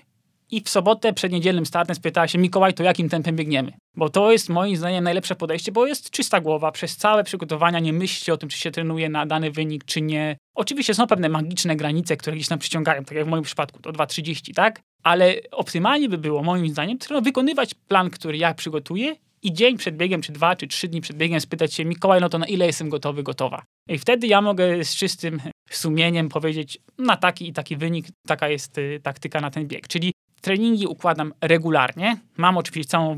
i 0.51 0.61
w 0.61 0.69
sobotę 0.69 1.13
przed 1.13 1.31
niedzielnym 1.31 1.65
startem 1.65 1.95
spytała 1.95 2.27
się, 2.27 2.37
Mikołaj, 2.37 2.73
to 2.73 2.83
jakim 2.83 3.09
tempem 3.09 3.35
biegniemy? 3.35 3.71
Bo 3.95 4.09
to 4.09 4.31
jest 4.31 4.49
moim 4.49 4.77
zdaniem 4.77 5.03
najlepsze 5.03 5.35
podejście, 5.35 5.71
bo 5.71 5.87
jest 5.87 6.09
czysta 6.09 6.41
głowa. 6.41 6.71
Przez 6.71 6.97
całe 6.97 7.23
przygotowania 7.23 7.79
nie 7.79 7.93
myślcie 7.93 8.33
o 8.33 8.37
tym, 8.37 8.49
czy 8.49 8.57
się 8.57 8.71
trenuje 8.71 9.09
na 9.09 9.25
dany 9.25 9.51
wynik, 9.51 9.85
czy 9.85 10.01
nie. 10.01 10.37
Oczywiście 10.55 10.93
są 10.93 11.07
pewne 11.07 11.29
magiczne 11.29 11.75
granice, 11.75 12.17
które 12.17 12.35
gdzieś 12.35 12.47
tam 12.47 12.59
przyciągają, 12.59 13.05
tak 13.05 13.17
jak 13.17 13.25
w 13.25 13.29
moim 13.29 13.43
przypadku, 13.43 13.81
to 13.81 13.91
2,30, 13.91 14.53
tak? 14.53 14.81
Ale 15.03 15.35
optymalnie 15.51 16.09
by 16.09 16.17
było, 16.17 16.43
moim 16.43 16.69
zdaniem, 16.69 16.97
wykonywać 17.21 17.73
plan, 17.73 18.09
który 18.09 18.37
ja 18.37 18.53
przygotuję 18.53 19.15
i 19.47 19.53
dzień 19.53 19.77
przed 19.77 19.97
biegiem, 19.97 20.21
czy 20.21 20.31
dwa, 20.31 20.55
czy 20.55 20.67
trzy 20.67 20.87
dni 20.87 21.01
przed 21.01 21.17
biegiem 21.17 21.41
spytać 21.41 21.73
się, 21.73 21.85
Mikołaj, 21.85 22.21
no 22.21 22.29
to 22.29 22.37
na 22.37 22.45
ile 22.45 22.65
jestem 22.65 22.89
gotowy, 22.89 23.23
gotowa. 23.23 23.63
I 23.89 23.97
wtedy 23.97 24.27
ja 24.27 24.41
mogę 24.41 24.83
z 24.83 24.95
czystym 24.95 25.41
sumieniem 25.69 26.29
powiedzieć, 26.29 26.79
na 26.97 27.17
taki 27.17 27.49
i 27.49 27.53
taki 27.53 27.77
wynik, 27.77 28.07
taka 28.27 28.49
jest 28.49 28.77
y, 28.77 28.99
taktyka 29.03 29.41
na 29.41 29.51
ten 29.51 29.67
bieg. 29.67 29.87
Czyli 29.87 30.13
treningi 30.41 30.87
układam 30.87 31.33
regularnie. 31.41 32.17
Mam 32.37 32.57
oczywiście 32.57 32.89
całą, 32.89 33.17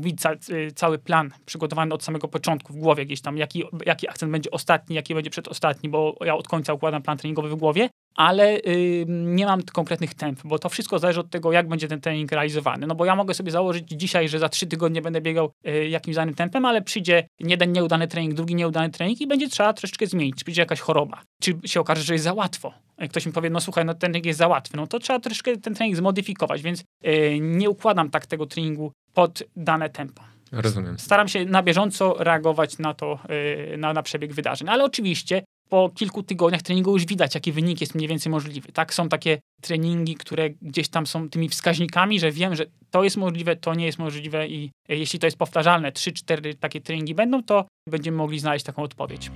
y, 0.50 0.72
cały 0.72 0.98
plan 0.98 1.30
przygotowany 1.46 1.94
od 1.94 2.04
samego 2.04 2.28
początku 2.28 2.72
w 2.72 2.76
głowie 2.76 3.06
gdzieś 3.06 3.20
tam, 3.20 3.36
jaki, 3.36 3.64
jaki 3.86 4.08
akcent 4.08 4.32
będzie 4.32 4.50
ostatni, 4.50 4.96
jaki 4.96 5.14
będzie 5.14 5.30
przedostatni, 5.30 5.88
bo 5.88 6.16
ja 6.24 6.34
od 6.34 6.48
końca 6.48 6.72
układam 6.72 7.02
plan 7.02 7.18
treningowy 7.18 7.48
w 7.48 7.54
głowie 7.54 7.88
ale 8.20 8.60
nie 9.08 9.46
mam 9.46 9.62
konkretnych 9.62 10.14
temp, 10.14 10.40
bo 10.44 10.58
to 10.58 10.68
wszystko 10.68 10.98
zależy 10.98 11.20
od 11.20 11.30
tego, 11.30 11.52
jak 11.52 11.68
będzie 11.68 11.88
ten 11.88 12.00
trening 12.00 12.32
realizowany. 12.32 12.86
No 12.86 12.94
bo 12.94 13.04
ja 13.04 13.16
mogę 13.16 13.34
sobie 13.34 13.50
założyć 13.50 13.88
dzisiaj, 13.88 14.28
że 14.28 14.38
za 14.38 14.48
trzy 14.48 14.66
tygodnie 14.66 15.02
będę 15.02 15.20
biegał 15.20 15.52
y, 15.68 15.88
jakimś 15.88 16.16
danym 16.16 16.34
tempem, 16.34 16.64
ale 16.64 16.82
przyjdzie 16.82 17.26
jeden 17.38 17.72
nieudany 17.72 18.08
trening, 18.08 18.34
drugi 18.34 18.54
nieudany 18.54 18.90
trening 18.90 19.20
i 19.20 19.26
będzie 19.26 19.48
trzeba 19.48 19.72
troszeczkę 19.72 20.06
zmienić. 20.06 20.36
Czy 20.36 20.44
przyjdzie 20.44 20.62
jakaś 20.62 20.80
choroba, 20.80 21.22
czy 21.42 21.58
się 21.64 21.80
okaże, 21.80 22.02
że 22.02 22.14
jest 22.14 22.24
za 22.24 22.32
łatwo. 22.32 22.72
Jak 22.98 23.10
ktoś 23.10 23.26
mi 23.26 23.32
powie, 23.32 23.50
no 23.50 23.60
słuchaj, 23.60 23.84
no 23.84 23.94
ten 23.94 24.00
trening 24.00 24.26
jest 24.26 24.38
za 24.38 24.48
łatwy, 24.48 24.76
no 24.76 24.86
to 24.86 24.98
trzeba 24.98 25.20
troszeczkę 25.20 25.56
ten 25.56 25.74
trening 25.74 25.96
zmodyfikować, 25.96 26.62
więc 26.62 26.84
y, 27.06 27.38
nie 27.40 27.70
układam 27.70 28.10
tak 28.10 28.26
tego 28.26 28.46
treningu 28.46 28.92
pod 29.14 29.42
dane 29.56 29.90
tempo. 29.90 30.22
Rozumiem. 30.52 30.98
Staram 30.98 31.28
się 31.28 31.44
na 31.44 31.62
bieżąco 31.62 32.14
reagować 32.18 32.78
na 32.78 32.94
to, 32.94 33.18
y, 33.72 33.76
na, 33.76 33.92
na 33.92 34.02
przebieg 34.02 34.32
wydarzeń. 34.34 34.68
Ale 34.68 34.84
oczywiście 34.84 35.42
po 35.70 35.90
kilku 35.94 36.22
tygodniach 36.22 36.62
treningu 36.62 36.92
już 36.92 37.06
widać, 37.06 37.34
jaki 37.34 37.52
wynik 37.52 37.80
jest 37.80 37.94
mniej 37.94 38.08
więcej 38.08 38.32
możliwy. 38.32 38.72
Tak, 38.72 38.94
są 38.94 39.08
takie 39.08 39.38
treningi, 39.60 40.14
które 40.14 40.50
gdzieś 40.50 40.88
tam 40.88 41.06
są 41.06 41.28
tymi 41.28 41.48
wskaźnikami, 41.48 42.20
że 42.20 42.32
wiem, 42.32 42.54
że 42.54 42.66
to 42.90 43.04
jest 43.04 43.16
możliwe, 43.16 43.56
to 43.56 43.74
nie 43.74 43.86
jest 43.86 43.98
możliwe 43.98 44.48
i 44.48 44.70
jeśli 44.88 45.18
to 45.18 45.26
jest 45.26 45.36
powtarzalne, 45.36 45.92
3-4 45.92 46.54
takie 46.54 46.80
treningi 46.80 47.14
będą, 47.14 47.42
to 47.42 47.64
będziemy 47.88 48.16
mogli 48.16 48.38
znaleźć 48.38 48.64
taką 48.64 48.82
odpowiedź. 48.82 49.30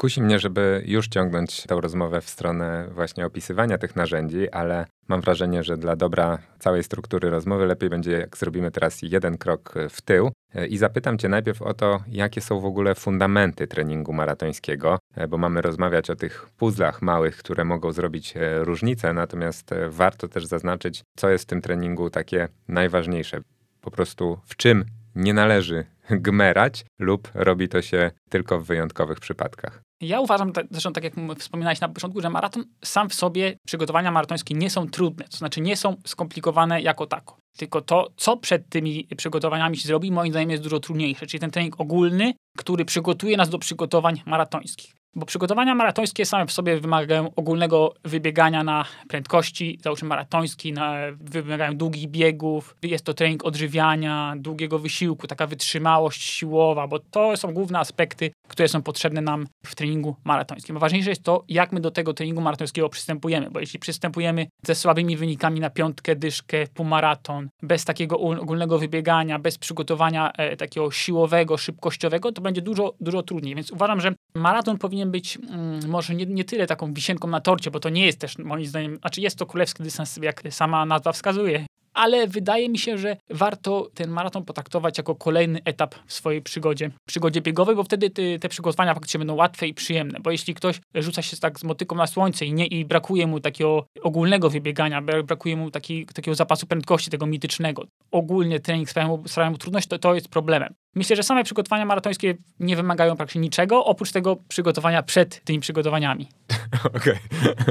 Kusi 0.00 0.22
mnie, 0.22 0.38
żeby 0.38 0.82
już 0.86 1.08
ciągnąć 1.08 1.62
tę 1.62 1.80
rozmowę 1.80 2.20
w 2.20 2.28
stronę 2.28 2.88
właśnie 2.92 3.26
opisywania 3.26 3.78
tych 3.78 3.96
narzędzi, 3.96 4.50
ale 4.50 4.86
mam 5.08 5.20
wrażenie, 5.20 5.64
że 5.64 5.76
dla 5.76 5.96
dobra 5.96 6.38
całej 6.58 6.82
struktury 6.82 7.30
rozmowy 7.30 7.66
lepiej 7.66 7.90
będzie, 7.90 8.12
jak 8.12 8.36
zrobimy 8.36 8.70
teraz 8.70 9.02
jeden 9.02 9.38
krok 9.38 9.74
w 9.90 10.02
tył. 10.02 10.30
I 10.68 10.78
zapytam 10.78 11.18
Cię 11.18 11.28
najpierw 11.28 11.62
o 11.62 11.74
to, 11.74 12.00
jakie 12.08 12.40
są 12.40 12.60
w 12.60 12.64
ogóle 12.64 12.94
fundamenty 12.94 13.66
treningu 13.66 14.12
maratońskiego, 14.12 14.98
bo 15.28 15.38
mamy 15.38 15.62
rozmawiać 15.62 16.10
o 16.10 16.16
tych 16.16 16.48
puzzlach 16.56 17.02
małych, 17.02 17.36
które 17.36 17.64
mogą 17.64 17.92
zrobić 17.92 18.36
e, 18.36 18.64
różnicę, 18.64 19.12
natomiast 19.12 19.72
e, 19.72 19.90
warto 19.90 20.28
też 20.28 20.46
zaznaczyć, 20.46 21.02
co 21.16 21.30
jest 21.30 21.44
w 21.44 21.46
tym 21.46 21.60
treningu 21.60 22.10
takie 22.10 22.48
najważniejsze. 22.68 23.40
Po 23.80 23.90
prostu 23.90 24.38
w 24.44 24.56
czym 24.56 24.84
nie 25.14 25.34
należy 25.34 25.84
gmerać 26.10 26.84
lub 26.98 27.28
robi 27.34 27.68
to 27.68 27.82
się 27.82 28.10
tylko 28.28 28.60
w 28.60 28.66
wyjątkowych 28.66 29.20
przypadkach. 29.20 29.89
Ja 30.00 30.20
uważam, 30.20 30.52
zresztą 30.70 30.92
tak 30.92 31.04
jak 31.04 31.14
wspominałeś 31.38 31.80
na 31.80 31.88
początku, 31.88 32.20
że 32.20 32.30
maraton 32.30 32.64
sam 32.84 33.08
w 33.08 33.14
sobie, 33.14 33.56
przygotowania 33.66 34.10
maratońskie 34.10 34.54
nie 34.54 34.70
są 34.70 34.88
trudne, 34.88 35.24
to 35.24 35.36
znaczy 35.36 35.60
nie 35.60 35.76
są 35.76 35.96
skomplikowane 36.06 36.82
jako 36.82 37.06
tako. 37.06 37.36
Tylko 37.56 37.80
to, 37.80 38.08
co 38.16 38.36
przed 38.36 38.68
tymi 38.68 39.08
przygotowaniami 39.16 39.76
się 39.76 39.88
zrobi, 39.88 40.12
moim 40.12 40.32
zdaniem 40.32 40.50
jest 40.50 40.62
dużo 40.62 40.80
trudniejsze, 40.80 41.26
czyli 41.26 41.40
ten 41.40 41.50
trening 41.50 41.80
ogólny, 41.80 42.34
który 42.58 42.84
przygotuje 42.84 43.36
nas 43.36 43.48
do 43.48 43.58
przygotowań 43.58 44.22
maratońskich. 44.26 45.00
Bo 45.14 45.26
przygotowania 45.26 45.74
maratońskie 45.74 46.26
same 46.26 46.46
w 46.46 46.52
sobie 46.52 46.80
wymagają 46.80 47.34
ogólnego 47.36 47.94
wybiegania 48.04 48.64
na 48.64 48.84
prędkości, 49.08 49.78
załóżmy 49.82 50.08
maratoński, 50.08 50.72
na, 50.72 50.94
wymagają 51.20 51.76
długich 51.76 52.08
biegów, 52.08 52.76
jest 52.82 53.04
to 53.04 53.14
trening 53.14 53.44
odżywiania, 53.44 54.34
długiego 54.36 54.78
wysiłku, 54.78 55.26
taka 55.26 55.46
wytrzymałość 55.46 56.22
siłowa, 56.22 56.88
bo 56.88 56.98
to 56.98 57.36
są 57.36 57.54
główne 57.54 57.78
aspekty, 57.78 58.30
które 58.50 58.68
są 58.68 58.82
potrzebne 58.82 59.20
nam 59.20 59.46
w 59.66 59.74
treningu 59.74 60.16
maratońskim. 60.24 60.78
Ważniejsze 60.78 61.10
jest 61.10 61.22
to, 61.22 61.44
jak 61.48 61.72
my 61.72 61.80
do 61.80 61.90
tego 61.90 62.14
treningu 62.14 62.40
maratońskiego 62.40 62.88
przystępujemy, 62.88 63.50
bo 63.50 63.60
jeśli 63.60 63.78
przystępujemy 63.78 64.46
ze 64.66 64.74
słabymi 64.74 65.16
wynikami 65.16 65.60
na 65.60 65.70
piątkę, 65.70 66.16
dyszkę, 66.16 66.66
półmaraton, 66.74 67.48
bez 67.62 67.84
takiego 67.84 68.18
ogólnego 68.18 68.78
wybiegania, 68.78 69.38
bez 69.38 69.58
przygotowania 69.58 70.32
e, 70.32 70.56
takiego 70.56 70.90
siłowego, 70.90 71.56
szybkościowego, 71.56 72.32
to 72.32 72.42
będzie 72.42 72.62
dużo, 72.62 72.94
dużo 73.00 73.22
trudniej. 73.22 73.54
Więc 73.54 73.70
uważam, 73.70 74.00
że 74.00 74.14
maraton 74.34 74.78
powinien 74.78 75.10
być 75.10 75.36
mm, 75.36 75.88
może 75.88 76.14
nie, 76.14 76.26
nie 76.26 76.44
tyle 76.44 76.66
taką 76.66 76.94
wisienką 76.94 77.28
na 77.28 77.40
torcie, 77.40 77.70
bo 77.70 77.80
to 77.80 77.88
nie 77.88 78.06
jest 78.06 78.18
też 78.18 78.38
moim 78.38 78.66
zdaniem, 78.66 78.96
znaczy 78.96 79.20
jest 79.20 79.38
to 79.38 79.46
królewski 79.46 79.82
dystans, 79.82 80.16
jak 80.22 80.42
sama 80.50 80.86
nazwa 80.86 81.12
wskazuje, 81.12 81.66
ale 81.94 82.26
wydaje 82.26 82.68
mi 82.68 82.78
się, 82.78 82.98
że 82.98 83.16
warto 83.30 83.90
ten 83.94 84.10
maraton 84.10 84.44
potraktować 84.44 84.98
jako 84.98 85.14
kolejny 85.14 85.60
etap 85.64 85.94
w 86.06 86.12
swojej 86.12 86.42
przygodzie, 86.42 86.90
przygodzie 87.06 87.40
biegowej, 87.40 87.76
bo 87.76 87.84
wtedy 87.84 88.10
te, 88.10 88.38
te 88.38 88.48
przygotowania 88.48 88.94
faktycznie 88.94 89.18
będą 89.18 89.34
łatwe 89.34 89.66
i 89.66 89.74
przyjemne, 89.74 90.20
bo 90.20 90.30
jeśli 90.30 90.54
ktoś 90.54 90.80
rzuca 90.94 91.22
się 91.22 91.36
tak 91.36 91.60
z 91.60 91.64
motyką 91.64 91.96
na 91.96 92.06
słońce 92.06 92.46
i, 92.46 92.52
nie, 92.52 92.66
i 92.66 92.84
brakuje 92.84 93.26
mu 93.26 93.40
takiego 93.40 93.86
ogólnego 94.02 94.50
wybiegania, 94.50 95.02
brakuje 95.02 95.56
mu 95.56 95.70
taki, 95.70 96.06
takiego 96.06 96.34
zapasu 96.34 96.66
prędkości, 96.66 97.10
tego 97.10 97.26
mitycznego, 97.26 97.84
ogólnie 98.10 98.60
trening 98.60 98.90
sprawia 98.90 99.08
mu, 99.08 99.28
sprawia 99.28 99.50
mu 99.50 99.58
trudność, 99.58 99.86
to, 99.86 99.98
to 99.98 100.14
jest 100.14 100.28
problemem. 100.28 100.74
Myślę, 100.94 101.16
że 101.16 101.22
same 101.22 101.44
przygotowania 101.44 101.84
maratońskie 101.84 102.34
nie 102.60 102.76
wymagają 102.76 103.16
praktycznie 103.16 103.40
niczego, 103.40 103.84
oprócz 103.84 104.12
tego 104.12 104.36
przygotowania 104.48 105.02
przed 105.02 105.44
tymi 105.44 105.60
przygotowaniami. 105.60 106.28
Okej, 106.96 107.16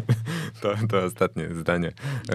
to, 0.62 0.74
to 0.90 1.04
ostatnie 1.04 1.50
zdanie 1.56 1.92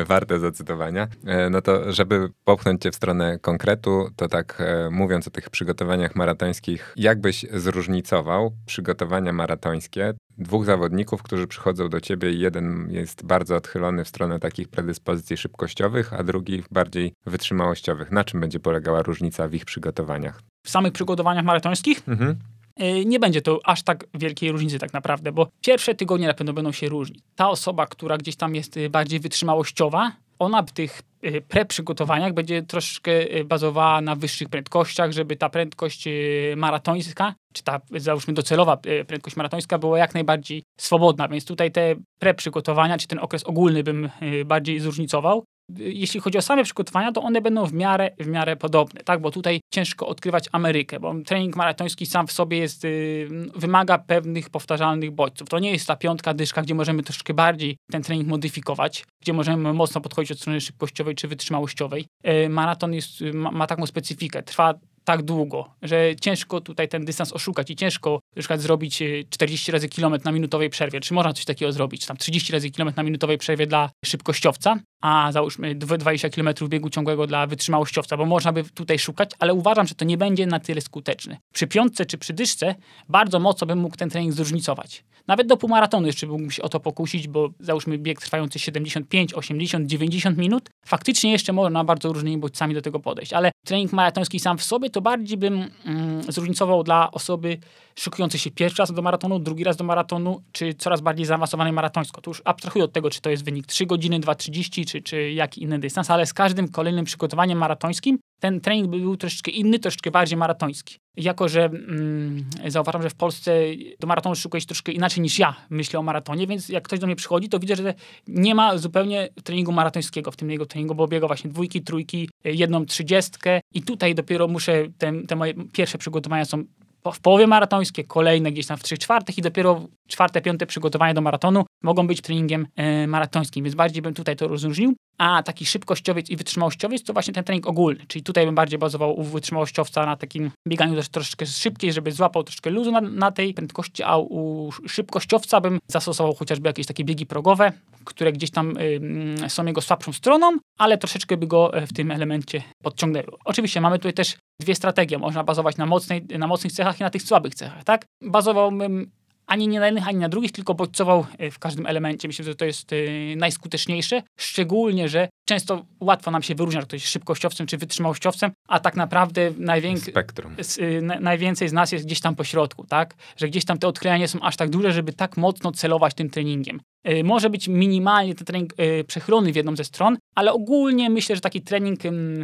warte 0.06 0.38
zacytowania. 0.38 1.08
E, 1.26 1.50
no 1.50 1.62
to, 1.62 1.92
żeby 1.92 2.28
popchnąć 2.44 2.82
cię 2.82 2.90
w 2.90 2.94
stronę 2.94 3.38
konkretu, 3.38 4.08
to 4.16 4.28
tak 4.28 4.60
e, 4.60 4.90
mówiąc 4.90 5.28
o 5.28 5.30
tych 5.30 5.50
przygotowaniach 5.50 6.16
maratońskich, 6.16 6.94
jak 6.96 7.20
byś 7.20 7.46
zróżnicował 7.52 8.52
przygotowania 8.66 9.32
maratońskie 9.32 10.14
dwóch 10.38 10.64
zawodników, 10.64 11.22
którzy 11.22 11.46
przychodzą 11.46 11.88
do 11.88 12.00
ciebie 12.00 12.32
jeden 12.32 12.88
jest 12.90 13.26
bardzo 13.26 13.56
odchylony 13.56 14.04
w 14.04 14.08
stronę 14.08 14.38
takich 14.38 14.68
predyspozycji 14.68 15.36
szybkościowych, 15.36 16.12
a 16.12 16.22
drugi 16.22 16.62
bardziej 16.70 17.12
wytrzymałościowych. 17.26 18.10
Na 18.10 18.24
czym 18.24 18.40
będzie 18.40 18.60
polegała 18.60 19.02
różnica 19.02 19.48
w 19.48 19.54
ich 19.54 19.64
przygotowaniach? 19.64 20.40
W 20.64 20.70
samych 20.70 20.92
przygotowaniach 20.92 21.44
maratońskich? 21.44 22.08
Mhm. 22.08 22.36
E, 22.76 23.04
nie 23.04 23.18
będzie 23.18 23.42
to 23.42 23.60
aż 23.64 23.82
tak 23.82 24.04
wielkiej 24.14 24.52
różnicy 24.52 24.78
tak 24.78 24.92
naprawdę, 24.92 25.32
bo 25.32 25.48
pierwsze 25.60 25.94
tygodnie 25.94 26.26
na 26.26 26.34
pewno 26.34 26.52
będą 26.52 26.72
się 26.72 26.88
różnić. 26.88 27.24
Ta 27.36 27.50
osoba, 27.50 27.86
która 27.86 28.18
gdzieś 28.18 28.36
tam 28.36 28.54
jest 28.54 28.76
e, 28.76 28.90
bardziej 28.90 29.20
wytrzymałościowa, 29.20 30.12
ona 30.38 30.62
w 30.62 30.72
tych 30.72 31.02
e, 31.22 31.40
pre-przygotowaniach 31.40 32.32
będzie 32.32 32.62
troszkę 32.62 33.10
bazowała 33.44 34.00
na 34.00 34.16
wyższych 34.16 34.48
prędkościach, 34.48 35.12
żeby 35.12 35.36
ta 35.36 35.48
prędkość 35.48 36.08
maratońska, 36.56 37.34
czy 37.52 37.62
ta 37.62 37.80
załóżmy 37.96 38.34
docelowa 38.34 38.76
prędkość 39.06 39.36
maratońska 39.36 39.78
była 39.78 39.98
jak 39.98 40.14
najbardziej 40.14 40.62
swobodna, 40.80 41.28
więc 41.28 41.44
tutaj 41.44 41.72
te 41.72 41.94
pre-przygotowania, 42.18 42.98
czy 42.98 43.06
ten 43.06 43.18
okres 43.18 43.44
ogólny 43.44 43.82
bym 43.82 44.10
bardziej 44.44 44.80
zróżnicował. 44.80 45.44
Jeśli 45.78 46.20
chodzi 46.20 46.38
o 46.38 46.42
same 46.42 46.64
przygotowania, 46.64 47.12
to 47.12 47.22
one 47.22 47.40
będą 47.40 47.66
w 47.66 47.72
miarę, 47.72 48.10
w 48.18 48.26
miarę 48.26 48.56
podobne, 48.56 49.00
tak? 49.00 49.20
Bo 49.20 49.30
tutaj 49.30 49.60
ciężko 49.74 50.06
odkrywać 50.06 50.48
Amerykę, 50.52 51.00
bo 51.00 51.14
trening 51.26 51.56
maratoński 51.56 52.06
sam 52.06 52.26
w 52.26 52.32
sobie 52.32 52.58
jest, 52.58 52.84
y, 52.84 53.28
wymaga 53.56 53.98
pewnych 53.98 54.50
powtarzalnych 54.50 55.10
bodźców. 55.10 55.48
To 55.48 55.58
nie 55.58 55.72
jest 55.72 55.86
ta 55.86 55.96
piątka 55.96 56.34
dyszka, 56.34 56.62
gdzie 56.62 56.74
możemy 56.74 57.02
troszkę 57.02 57.34
bardziej 57.34 57.76
ten 57.90 58.02
trening 58.02 58.28
modyfikować, 58.28 59.04
gdzie 59.22 59.32
możemy 59.32 59.72
mocno 59.72 60.00
podchodzić 60.00 60.32
od 60.32 60.38
strony 60.38 60.60
szybkościowej 60.60 61.14
czy 61.14 61.28
wytrzymałościowej. 61.28 62.06
Y, 62.28 62.48
maraton 62.48 62.94
jest, 62.94 63.20
ma, 63.34 63.50
ma 63.50 63.66
taką 63.66 63.86
specyfikę. 63.86 64.42
Trwa 64.42 64.74
tak 65.04 65.22
długo, 65.22 65.70
że 65.82 66.16
ciężko 66.20 66.60
tutaj 66.60 66.88
ten 66.88 67.04
dystans 67.04 67.32
oszukać 67.32 67.70
i 67.70 67.76
ciężko 67.76 68.20
na 68.36 68.40
przykład 68.40 68.60
zrobić 68.60 69.02
40 69.30 69.72
razy 69.72 69.88
kilometr 69.88 70.24
na 70.24 70.32
minutowej 70.32 70.70
przerwie. 70.70 71.00
Czy 71.00 71.14
można 71.14 71.32
coś 71.32 71.44
takiego 71.44 71.72
zrobić? 71.72 72.06
Tam 72.06 72.16
30 72.16 72.52
razy 72.52 72.70
kilometr 72.70 72.96
na 72.96 73.02
minutowej 73.02 73.38
przerwie 73.38 73.66
dla 73.66 73.90
szybkościowca, 74.04 74.78
a 75.02 75.32
załóżmy 75.32 75.74
20 75.74 76.28
km 76.28 76.48
biegu 76.68 76.90
ciągłego 76.90 77.26
dla 77.26 77.46
wytrzymałościowca, 77.46 78.16
bo 78.16 78.26
można 78.26 78.52
by 78.52 78.64
tutaj 78.64 78.98
szukać, 78.98 79.30
ale 79.38 79.54
uważam, 79.54 79.86
że 79.86 79.94
to 79.94 80.04
nie 80.04 80.18
będzie 80.18 80.46
na 80.46 80.60
tyle 80.60 80.80
skuteczny. 80.80 81.36
Przy 81.54 81.66
piątce 81.66 82.06
czy 82.06 82.18
przy 82.18 82.32
dyszce 82.32 82.74
bardzo 83.08 83.40
mocno 83.40 83.66
bym 83.66 83.78
mógł 83.78 83.96
ten 83.96 84.10
trening 84.10 84.34
zróżnicować. 84.34 85.04
Nawet 85.26 85.46
do 85.46 85.56
półmaratonu 85.56 86.06
jeszcze 86.06 86.26
mógłbym 86.26 86.50
się 86.50 86.62
o 86.62 86.68
to 86.68 86.80
pokusić, 86.80 87.28
bo 87.28 87.50
załóżmy 87.60 87.98
bieg 87.98 88.20
trwający 88.20 88.58
75, 88.58 89.34
80, 89.34 89.86
90 89.86 90.38
minut, 90.38 90.70
faktycznie 90.86 91.32
jeszcze 91.32 91.52
można 91.52 91.84
bardzo 91.84 92.12
różnymi 92.12 92.38
bodźcami 92.38 92.74
do 92.74 92.82
tego 92.82 93.00
podejść, 93.00 93.32
ale 93.32 93.52
trening 93.66 93.92
maratoński 93.92 94.40
sam 94.40 94.58
w 94.58 94.64
sobie 94.64 94.90
to 94.94 95.00
bardziej 95.00 95.38
bym 95.38 95.70
mm, 95.84 96.22
zróżnicował 96.32 96.82
dla 96.82 97.10
osoby 97.10 97.58
szykującej 97.98 98.40
się 98.40 98.50
pierwszy 98.50 98.82
raz 98.82 98.92
do 98.92 99.02
maratonu, 99.02 99.38
drugi 99.38 99.64
raz 99.64 99.76
do 99.76 99.84
maratonu, 99.84 100.42
czy 100.52 100.74
coraz 100.74 101.00
bardziej 101.00 101.26
zaawansowanej 101.26 101.72
maratońsko. 101.72 102.20
To 102.20 102.30
już 102.30 102.42
abstrahuję 102.44 102.84
od 102.84 102.92
tego, 102.92 103.10
czy 103.10 103.20
to 103.20 103.30
jest 103.30 103.44
wynik 103.44 103.66
3 103.66 103.86
godziny, 103.86 104.20
2.30, 104.20 104.86
czy, 104.86 105.02
czy 105.02 105.32
jaki 105.32 105.62
inny 105.62 105.78
dystans, 105.78 106.10
ale 106.10 106.26
z 106.26 106.32
każdym 106.32 106.68
kolejnym 106.68 107.04
przygotowaniem 107.04 107.58
maratońskim 107.58 108.18
ten 108.40 108.60
trening 108.60 108.90
by 108.90 108.98
był 108.98 109.16
troszeczkę 109.16 109.50
inny, 109.50 109.78
troszeczkę 109.78 110.10
bardziej 110.10 110.36
maratoński. 110.38 110.98
Jako, 111.16 111.48
że 111.48 111.64
mm, 111.64 112.44
zauważam, 112.66 113.02
że 113.02 113.10
w 113.10 113.14
Polsce 113.14 113.60
do 114.00 114.06
maratonu 114.06 114.34
szykuje 114.34 114.60
się 114.60 114.66
troszkę 114.66 114.92
inaczej 114.92 115.22
niż 115.22 115.38
ja 115.38 115.56
myślę 115.70 116.00
o 116.00 116.02
maratonie, 116.02 116.46
więc 116.46 116.68
jak 116.68 116.84
ktoś 116.84 116.98
do 116.98 117.06
mnie 117.06 117.16
przychodzi, 117.16 117.48
to 117.48 117.58
widzę, 117.58 117.76
że 117.76 117.94
nie 118.28 118.54
ma 118.54 118.78
zupełnie 118.78 119.28
treningu 119.44 119.72
maratońskiego 119.72 120.30
w 120.30 120.36
tym 120.36 120.50
jego 120.50 120.66
treningu, 120.66 120.94
bo 120.94 121.08
biega 121.08 121.26
właśnie 121.26 121.50
dwójki, 121.50 121.82
trójki, 121.82 122.28
jedną 122.44 122.86
trzydziestkę 122.86 123.60
i 123.74 123.82
tutaj 123.82 124.14
dopiero 124.14 124.48
muszę, 124.48 124.84
te, 124.98 125.12
te 125.22 125.36
moje 125.36 125.54
pierwsze 125.72 125.98
przygotowania 125.98 126.44
są 126.44 126.64
w 127.12 127.20
połowie 127.20 127.46
maratońskie, 127.46 128.04
kolejne 128.04 128.52
gdzieś 128.52 128.66
tam 128.66 128.76
w 128.76 128.82
trzech 128.82 128.98
czwartych 128.98 129.38
i 129.38 129.42
dopiero 129.42 129.88
czwarte, 130.08 130.40
piąte 130.40 130.66
przygotowania 130.66 131.14
do 131.14 131.20
maratonu 131.20 131.64
mogą 131.82 132.06
być 132.06 132.20
treningiem 132.20 132.66
e, 132.76 133.06
maratońskim, 133.06 133.64
więc 133.64 133.74
bardziej 133.74 134.02
bym 134.02 134.14
tutaj 134.14 134.36
to 134.36 134.48
rozróżnił. 134.48 134.94
A 135.18 135.42
taki 135.42 135.66
szybkościowiec 135.66 136.30
i 136.30 136.36
wytrzymałościowiec 136.36 137.04
to 137.04 137.12
właśnie 137.12 137.34
ten 137.34 137.44
trening 137.44 137.66
ogólny, 137.66 138.04
czyli 138.08 138.22
tutaj 138.22 138.46
bym 138.46 138.54
bardziej 138.54 138.78
bazował 138.78 139.20
u 139.20 139.22
wytrzymałościowca 139.22 140.06
na 140.06 140.16
takim 140.16 140.50
bieganiu 140.68 140.96
też 140.96 141.08
troszeczkę 141.08 141.46
szybkiej, 141.46 141.92
żeby 141.92 142.12
złapał 142.12 142.44
troszkę 142.44 142.70
luzu 142.70 142.92
na, 142.92 143.00
na 143.00 143.32
tej 143.32 143.54
prędkości, 143.54 144.02
a 144.02 144.16
u 144.16 144.70
szybkościowca 144.88 145.60
bym 145.60 145.78
zastosował 145.86 146.34
chociażby 146.34 146.68
jakieś 146.68 146.86
takie 146.86 147.04
biegi 147.04 147.26
progowe, 147.26 147.72
które 148.04 148.32
gdzieś 148.32 148.50
tam 148.50 148.76
y, 148.76 149.50
są 149.50 149.66
jego 149.66 149.80
słabszą 149.80 150.12
stroną, 150.12 150.58
ale 150.78 150.98
troszeczkę 150.98 151.36
by 151.36 151.46
go 151.46 151.74
e, 151.74 151.86
w 151.86 151.92
tym 151.92 152.10
elemencie 152.10 152.62
podciągnęły. 152.82 153.26
Oczywiście 153.44 153.80
mamy 153.80 153.98
tutaj 153.98 154.12
też 154.12 154.36
dwie 154.60 154.74
strategie. 154.74 155.18
Można 155.18 155.44
bazować 155.44 155.76
na, 155.76 155.86
mocnej, 155.86 156.26
na 156.38 156.46
mocnych 156.46 156.72
cechach 156.72 157.00
i 157.00 157.02
na 157.02 157.10
tych 157.10 157.22
słabych 157.22 157.54
cechach, 157.54 157.84
tak? 157.84 158.04
Bazowałbym 158.22 159.10
ani 159.46 159.68
nie 159.68 159.80
na 159.80 159.86
jednych, 159.86 160.08
ani 160.08 160.18
na 160.18 160.28
drugich, 160.28 160.52
tylko 160.52 160.74
bodźcował 160.74 161.26
e, 161.38 161.50
w 161.50 161.58
każdym 161.58 161.86
elemencie. 161.86 162.28
Myślę, 162.28 162.44
że 162.44 162.54
to 162.54 162.64
jest 162.64 162.92
e, 162.92 162.96
najskuteczniejsze, 163.36 164.22
szczególnie, 164.38 165.08
że 165.08 165.28
często 165.48 165.84
łatwo 166.00 166.30
nam 166.30 166.42
się 166.42 166.54
wyróżnia, 166.54 166.80
że 166.80 166.86
ktoś 166.86 167.00
jest 167.00 167.12
szybkościowcem 167.12 167.66
czy 167.66 167.78
wytrzymałościowcem, 167.78 168.52
a 168.68 168.80
tak 168.80 168.96
naprawdę 168.96 169.50
najwięk- 169.50 170.10
Spektrum. 170.10 170.56
Y, 170.78 171.02
najwięcej 171.20 171.68
z 171.68 171.72
nas 171.72 171.92
jest 171.92 172.04
gdzieś 172.04 172.20
tam 172.20 172.34
po 172.36 172.44
środku, 172.44 172.86
tak? 172.86 173.14
Że 173.36 173.48
gdzieś 173.48 173.64
tam 173.64 173.78
te 173.78 173.88
odkrycia 173.88 174.16
nie 174.16 174.28
są 174.28 174.40
aż 174.40 174.56
tak 174.56 174.70
duże, 174.70 174.92
żeby 174.92 175.12
tak 175.12 175.36
mocno 175.36 175.72
celować 175.72 176.14
tym 176.14 176.30
treningiem. 176.30 176.80
Y, 177.08 177.24
może 177.24 177.50
być 177.50 177.68
minimalnie 177.68 178.34
ten 178.34 178.46
trening 178.46 178.72
y, 178.80 179.04
przechylony 179.04 179.52
w 179.52 179.56
jedną 179.56 179.76
ze 179.76 179.84
stron, 179.84 180.16
ale 180.34 180.52
ogólnie 180.52 181.10
myślę, 181.10 181.34
że 181.34 181.40
taki 181.40 181.60
trening 181.62 182.00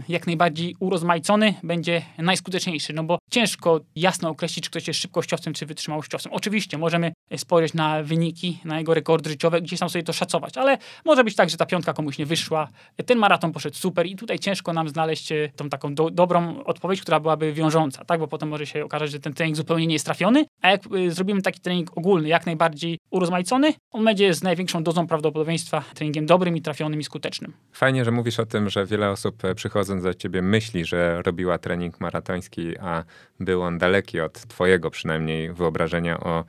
jak 0.09 0.27
najbardziej 0.27 0.77
urozmaicony 0.81 1.55
będzie 1.63 2.03
najskuteczniejszy, 2.19 2.93
no 2.93 3.05
bo 3.05 3.19
ciężko 3.31 3.81
jasno 3.97 4.29
określić, 4.29 4.65
czy 4.65 4.71
ktoś 4.71 4.89
jest 4.89 5.01
szybkościowcem 5.01 5.53
czy 5.53 5.67
wytrzymałościowcem. 5.67 6.33
Oczywiście 6.33 6.79
możemy 6.79 7.13
spojrzeć 7.37 7.75
na 7.75 8.03
wyniki, 8.03 8.59
na 8.65 8.79
jego 8.79 8.95
rekordy 8.95 9.31
życiowe, 9.31 9.63
gdzieś 9.63 9.81
tam 9.81 9.91
sobie 9.91 10.03
to 10.03 10.13
szacować, 10.13 10.57
ale 10.57 10.79
może 11.05 11.25
być 11.25 11.37
tak, 11.37 11.51
że 11.51 11.57
ta 11.57 11.67
piątka 11.67 11.93
komuś 11.93 12.19
nie 12.19 12.27
wyszła, 12.27 12.69
ten 13.07 13.19
maraton 13.19 13.53
poszedł 13.53 13.77
super 13.77 14.07
i 14.07 14.17
tutaj 14.17 14.39
ciężko 14.39 14.73
nam 14.73 14.89
znaleźć 14.89 15.33
e, 15.33 15.51
tą 15.57 15.69
taką 15.69 15.95
do, 15.95 16.11
dobrą 16.11 16.65
odpowiedź, 16.65 17.03
która 17.03 17.21
byłaby 17.21 17.53
wiążąca, 17.53 18.05
tak? 18.05 18.21
Bo 18.21 18.29
potem 18.29 18.49
może 18.49 18.67
się 18.67 18.85
okazać, 18.85 19.11
że 19.11 19.21
ten 19.21 19.35
trening 19.35 19.57
zupełnie 19.57 19.87
nie 19.87 19.93
jest 19.93 20.05
trafiony, 20.05 20.45
a 20.63 20.71
jak 20.71 20.83
zrobimy 21.09 21.43
taki 21.43 21.61
trening 21.61 21.99
ogólny, 21.99 22.29
jak 22.29 22.47
najbardziej 22.47 22.99
urozmaicony, 23.11 23.75
on 23.91 24.05
będzie 24.05 24.35
z 24.35 24.43
największą 24.51 24.83
dozą 24.83 25.07
prawdopodobieństwa 25.07 25.85
treningiem 25.95 26.27
dobrym 26.27 26.57
i 26.57 26.63
trafionym 26.63 27.01
i 27.01 27.05
skutecznym. 27.05 27.53
Fajnie, 27.73 28.05
że 28.05 28.11
mówisz 28.11 28.41
o 28.41 28.47
tym, 28.47 28.71
że 28.71 28.87
wiele 28.87 29.11
osób 29.11 29.45
e, 29.45 29.55
przychodząc 29.55 30.03
do 30.03 30.15
ciebie 30.15 30.43
myśli, 30.43 30.85
że 30.85 31.23
robiła 31.23 31.59
trening 31.59 32.01
maratoński, 32.01 32.79
a 32.79 33.05
był 33.41 33.63
on 33.63 33.79
daleki 33.79 34.21
od 34.21 34.33
twojego 34.33 34.91
przynajmniej 34.91 35.53
wyobrażenia 35.53 36.21
o 36.21 36.45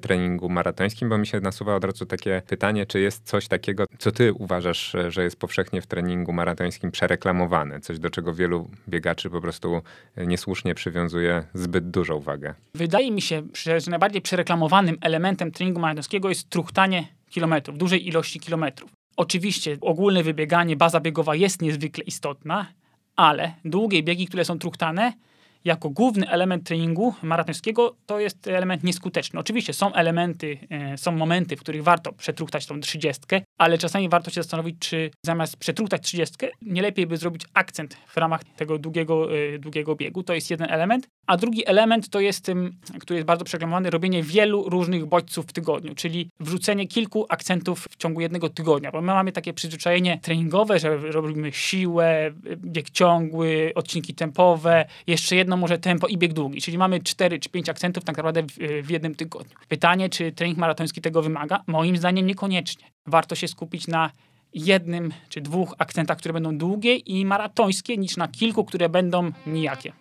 treningu 0.00 0.48
maratońskim, 0.48 1.08
bo 1.08 1.18
mi 1.18 1.26
się 1.26 1.40
nasuwa 1.40 1.76
od 1.76 1.84
razu 1.84 2.06
takie 2.06 2.42
pytanie, 2.46 2.86
czy 2.86 3.00
jest 3.00 3.26
coś 3.26 3.48
takiego, 3.48 3.84
co 3.98 4.12
ty 4.12 4.32
uważasz, 4.32 4.96
że 5.08 5.24
jest 5.24 5.36
powszechnie 5.36 5.82
w 5.82 5.86
treningu 5.86 6.32
maratońskim 6.32 6.90
przereklamowane, 6.90 7.80
coś 7.80 7.98
do 7.98 8.10
czego 8.10 8.34
wielu 8.34 8.70
biegaczy 8.88 9.30
po 9.30 9.40
prostu 9.40 9.82
niesłusznie 10.16 10.74
przywiązuje 10.74 11.44
zbyt 11.54 11.90
dużą 11.90 12.20
wagę. 12.20 12.54
Wydaje 12.74 13.10
mi 13.10 13.22
się, 13.22 13.42
że 13.54 13.78
najbardziej 13.90 14.22
przereklamowanym 14.22 14.96
elementem 15.00 15.50
treningu 15.50 15.80
maratońskiego 15.80 16.28
jest 16.28 16.48
truchtanie 16.48 17.08
kilometrów, 17.34 17.78
dużej 17.78 18.08
ilości 18.08 18.40
kilometrów. 18.40 18.90
Oczywiście 19.16 19.76
ogólne 19.80 20.22
wybieganie, 20.22 20.76
baza 20.76 21.00
biegowa 21.00 21.34
jest 21.34 21.62
niezwykle 21.62 22.04
istotna, 22.04 22.66
ale 23.16 23.54
długie 23.64 24.02
biegi, 24.02 24.26
które 24.26 24.44
są 24.44 24.58
truchtane, 24.58 25.12
jako 25.64 25.90
główny 25.90 26.28
element 26.28 26.66
treningu 26.66 27.14
maratońskiego 27.22 27.96
to 28.06 28.20
jest 28.20 28.48
element 28.48 28.84
nieskuteczny. 28.84 29.40
Oczywiście 29.40 29.72
są 29.72 29.92
elementy, 29.92 30.58
e, 30.70 30.98
są 30.98 31.12
momenty, 31.12 31.56
w 31.56 31.60
których 31.60 31.82
warto 31.82 32.12
przetruchtać 32.12 32.66
tą 32.66 32.80
trzydziestkę, 32.80 33.40
ale 33.58 33.78
czasami 33.78 34.08
warto 34.08 34.30
się 34.30 34.42
zastanowić, 34.42 34.76
czy 34.78 35.10
zamiast 35.26 35.56
przetruchtać 35.56 36.02
trzydziestkę, 36.02 36.48
nie 36.62 36.82
lepiej 36.82 37.06
by 37.06 37.16
zrobić 37.16 37.42
akcent 37.54 37.94
w 38.06 38.16
ramach 38.16 38.44
tego 38.44 38.78
długiego, 38.78 39.38
e, 39.38 39.58
długiego 39.58 39.96
biegu. 39.96 40.22
To 40.22 40.34
jest 40.34 40.50
jeden 40.50 40.70
element. 40.70 41.08
A 41.26 41.36
drugi 41.36 41.68
element 41.68 42.08
to 42.08 42.20
jest, 42.20 42.50
który 43.00 43.16
jest 43.16 43.26
bardzo 43.26 43.44
przeklamowany, 43.44 43.90
robienie 43.90 44.22
wielu 44.22 44.68
różnych 44.68 45.06
bodźców 45.06 45.46
w 45.46 45.52
tygodniu, 45.52 45.94
czyli 45.94 46.30
wrzucenie 46.40 46.86
kilku 46.86 47.26
akcentów 47.28 47.86
w 47.90 47.96
ciągu 47.96 48.20
jednego 48.20 48.48
tygodnia, 48.48 48.92
bo 48.92 49.00
my 49.00 49.06
mamy 49.06 49.32
takie 49.32 49.52
przyzwyczajenie 49.52 50.18
treningowe, 50.22 50.78
że 50.78 50.96
robimy 50.96 51.52
siłę, 51.52 52.32
bieg 52.56 52.90
ciągły, 52.90 53.72
odcinki 53.74 54.14
tempowe, 54.14 54.86
jeszcze 55.06 55.36
jedno 55.36 55.53
może 55.56 55.78
tempo 55.78 56.06
i 56.06 56.18
bieg 56.18 56.32
długi, 56.32 56.60
czyli 56.60 56.78
mamy 56.78 57.00
cztery 57.00 57.38
czy 57.38 57.48
pięć 57.48 57.68
akcentów 57.68 58.04
tak 58.04 58.16
naprawdę 58.16 58.42
w, 58.42 58.86
w 58.86 58.90
jednym 58.90 59.14
tygodniu. 59.14 59.56
Pytanie, 59.68 60.08
czy 60.08 60.32
trening 60.32 60.58
maratoński 60.58 61.00
tego 61.00 61.22
wymaga? 61.22 61.62
Moim 61.66 61.96
zdaniem 61.96 62.26
niekoniecznie. 62.26 62.86
Warto 63.06 63.34
się 63.34 63.48
skupić 63.48 63.86
na 63.86 64.10
jednym 64.54 65.12
czy 65.28 65.40
dwóch 65.40 65.74
akcentach, 65.78 66.18
które 66.18 66.32
będą 66.32 66.58
długie 66.58 66.96
i 66.96 67.26
maratońskie, 67.26 67.96
niż 67.96 68.16
na 68.16 68.28
kilku, 68.28 68.64
które 68.64 68.88
będą 68.88 69.32
nijakie. 69.46 69.92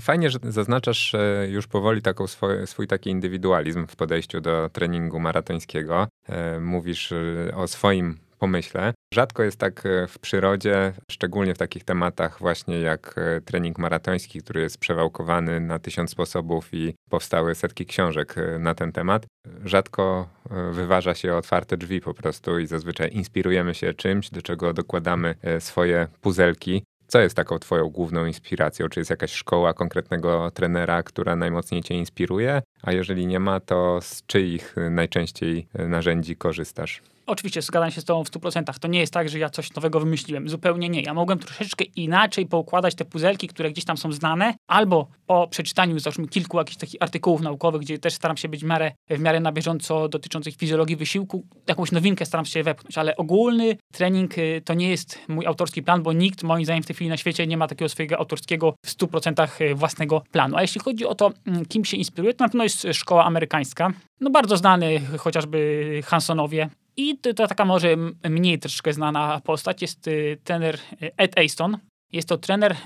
Fajnie, 0.00 0.30
że 0.30 0.38
zaznaczasz 0.42 1.12
już 1.48 1.66
powoli 1.66 2.02
taką 2.02 2.26
swój, 2.26 2.66
swój 2.66 2.86
taki 2.86 3.10
indywidualizm 3.10 3.86
w 3.86 3.96
podejściu 3.96 4.40
do 4.40 4.70
treningu 4.72 5.20
maratońskiego. 5.20 6.08
E, 6.28 6.60
mówisz 6.60 7.12
e, 7.12 7.54
o 7.54 7.66
swoim 7.66 8.18
pomyśle. 8.38 8.94
Rzadko 9.14 9.42
jest 9.42 9.56
tak 9.56 9.86
e, 9.86 10.06
w 10.06 10.18
przyrodzie, 10.18 10.92
szczególnie 11.10 11.54
w 11.54 11.58
takich 11.58 11.84
tematach 11.84 12.38
właśnie 12.38 12.80
jak 12.80 13.14
trening 13.44 13.78
maratoński, 13.78 14.40
który 14.40 14.60
jest 14.60 14.78
przewałkowany 14.78 15.60
na 15.60 15.78
tysiąc 15.78 16.10
sposobów 16.10 16.68
i 16.72 16.94
powstały 17.10 17.54
setki 17.54 17.86
książek 17.86 18.34
na 18.58 18.74
ten 18.74 18.92
temat. 18.92 19.26
Rzadko 19.64 20.28
wyważa 20.72 21.14
się 21.14 21.34
otwarte 21.34 21.76
drzwi 21.76 22.00
po 22.00 22.14
prostu 22.14 22.58
i 22.58 22.66
zazwyczaj 22.66 23.10
inspirujemy 23.12 23.74
się 23.74 23.94
czymś, 23.94 24.30
do 24.30 24.42
czego 24.42 24.72
dokładamy 24.72 25.34
swoje 25.58 26.08
puzelki. 26.20 26.82
Co 27.06 27.20
jest 27.20 27.36
taką 27.36 27.58
twoją 27.58 27.88
główną 27.88 28.26
inspiracją? 28.26 28.88
Czy 28.88 29.00
jest 29.00 29.10
jakaś 29.10 29.32
szkoła 29.32 29.74
konkretnego 29.74 30.50
trenera, 30.50 31.02
która 31.02 31.36
najmocniej 31.36 31.82
cię 31.82 31.94
inspiruje? 31.94 32.62
A 32.82 32.92
jeżeli 32.92 33.26
nie 33.26 33.40
ma, 33.40 33.60
to 33.60 33.98
z 34.02 34.26
czyich 34.26 34.74
najczęściej 34.90 35.66
narzędzi 35.74 36.36
korzystasz? 36.36 37.02
Oczywiście 37.26 37.62
zgadzam 37.62 37.90
się 37.90 38.00
z 38.00 38.04
Tobą 38.04 38.24
w 38.24 38.30
100%. 38.30 38.78
To 38.78 38.88
nie 38.88 39.00
jest 39.00 39.12
tak, 39.12 39.28
że 39.28 39.38
ja 39.38 39.50
coś 39.50 39.74
nowego 39.74 40.00
wymyśliłem. 40.00 40.48
Zupełnie 40.48 40.88
nie. 40.88 41.02
Ja 41.02 41.14
mogłem 41.14 41.38
troszeczkę 41.38 41.84
inaczej 41.84 42.46
poukładać 42.46 42.94
te 42.94 43.04
puzelki, 43.04 43.48
które 43.48 43.70
gdzieś 43.70 43.84
tam 43.84 43.96
są 43.96 44.12
znane, 44.12 44.54
albo 44.66 45.08
po 45.26 45.48
przeczytaniu 45.48 45.98
załóżmy 45.98 46.28
kilku 46.28 46.58
jakichś 46.58 46.76
takich 46.76 47.02
artykułów 47.02 47.40
naukowych, 47.40 47.80
gdzie 47.80 47.98
też 47.98 48.14
staram 48.14 48.36
się 48.36 48.48
być 48.48 48.60
w 48.60 48.66
miarę, 48.66 48.92
w 49.10 49.20
miarę 49.20 49.40
na 49.40 49.52
bieżąco 49.52 50.08
dotyczących 50.08 50.56
fizjologii 50.56 50.96
wysiłku, 50.96 51.46
jakąś 51.68 51.92
nowinkę 51.92 52.26
staram 52.26 52.46
się 52.46 52.62
wepchnąć, 52.62 52.98
ale 52.98 53.16
ogólny 53.16 53.76
trening 53.92 54.38
y, 54.38 54.62
to 54.64 54.74
nie 54.74 54.90
jest 54.90 55.18
mój 55.28 55.46
autorski 55.46 55.82
plan, 55.82 56.02
bo 56.02 56.12
nikt 56.12 56.42
moim 56.42 56.64
zdaniem 56.64 56.82
w 56.82 56.86
tej 56.86 56.96
chwili 56.96 57.10
na 57.10 57.16
świecie 57.16 57.46
nie 57.46 57.56
ma 57.56 57.68
takiego 57.68 57.88
swojego 57.88 58.18
autorskiego 58.18 58.74
w 58.84 58.88
100% 58.88 59.62
y, 59.62 59.74
własnego 59.74 60.22
planu. 60.32 60.56
A 60.56 60.62
jeśli 60.62 60.80
chodzi 60.80 61.06
o 61.06 61.14
to, 61.14 61.32
mm, 61.46 61.66
kim 61.66 61.84
się 61.84 61.96
inspiruje, 61.96 62.34
to 62.34 62.44
na 62.44 62.48
pewno 62.48 62.64
jest 62.64 62.86
szkoła 62.92 63.24
amerykańska. 63.24 63.92
No 64.20 64.30
bardzo 64.30 64.56
znany 64.56 65.00
chociażby 65.18 66.00
Hansonowie, 66.04 66.68
i 66.96 67.18
to, 67.18 67.34
to 67.34 67.46
taka 67.46 67.64
może 67.64 67.96
mniej 68.30 68.58
troszkę 68.58 68.92
znana 68.92 69.40
postać 69.44 69.82
jest 69.82 70.08
y, 70.08 70.38
trener 70.44 70.74
y, 70.74 71.10
Ed 71.16 71.38
Aston. 71.38 71.78
Jest 72.12 72.28
to 72.28 72.38
trener 72.38 72.76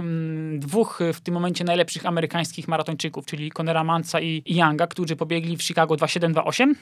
dwóch 0.59 1.01
w 1.15 1.21
tym 1.21 1.35
momencie 1.35 1.65
najlepszych 1.65 2.07
amerykańskich 2.07 2.69
maratończyków, 2.69 3.27
czyli 3.27 3.51
Conora 3.51 3.85
Mansa 3.85 4.21
i 4.21 4.43
Younga, 4.47 4.87
którzy 4.87 5.17
pobiegli 5.17 5.57
w 5.57 5.63
Chicago 5.63 5.97
2728 5.97 6.75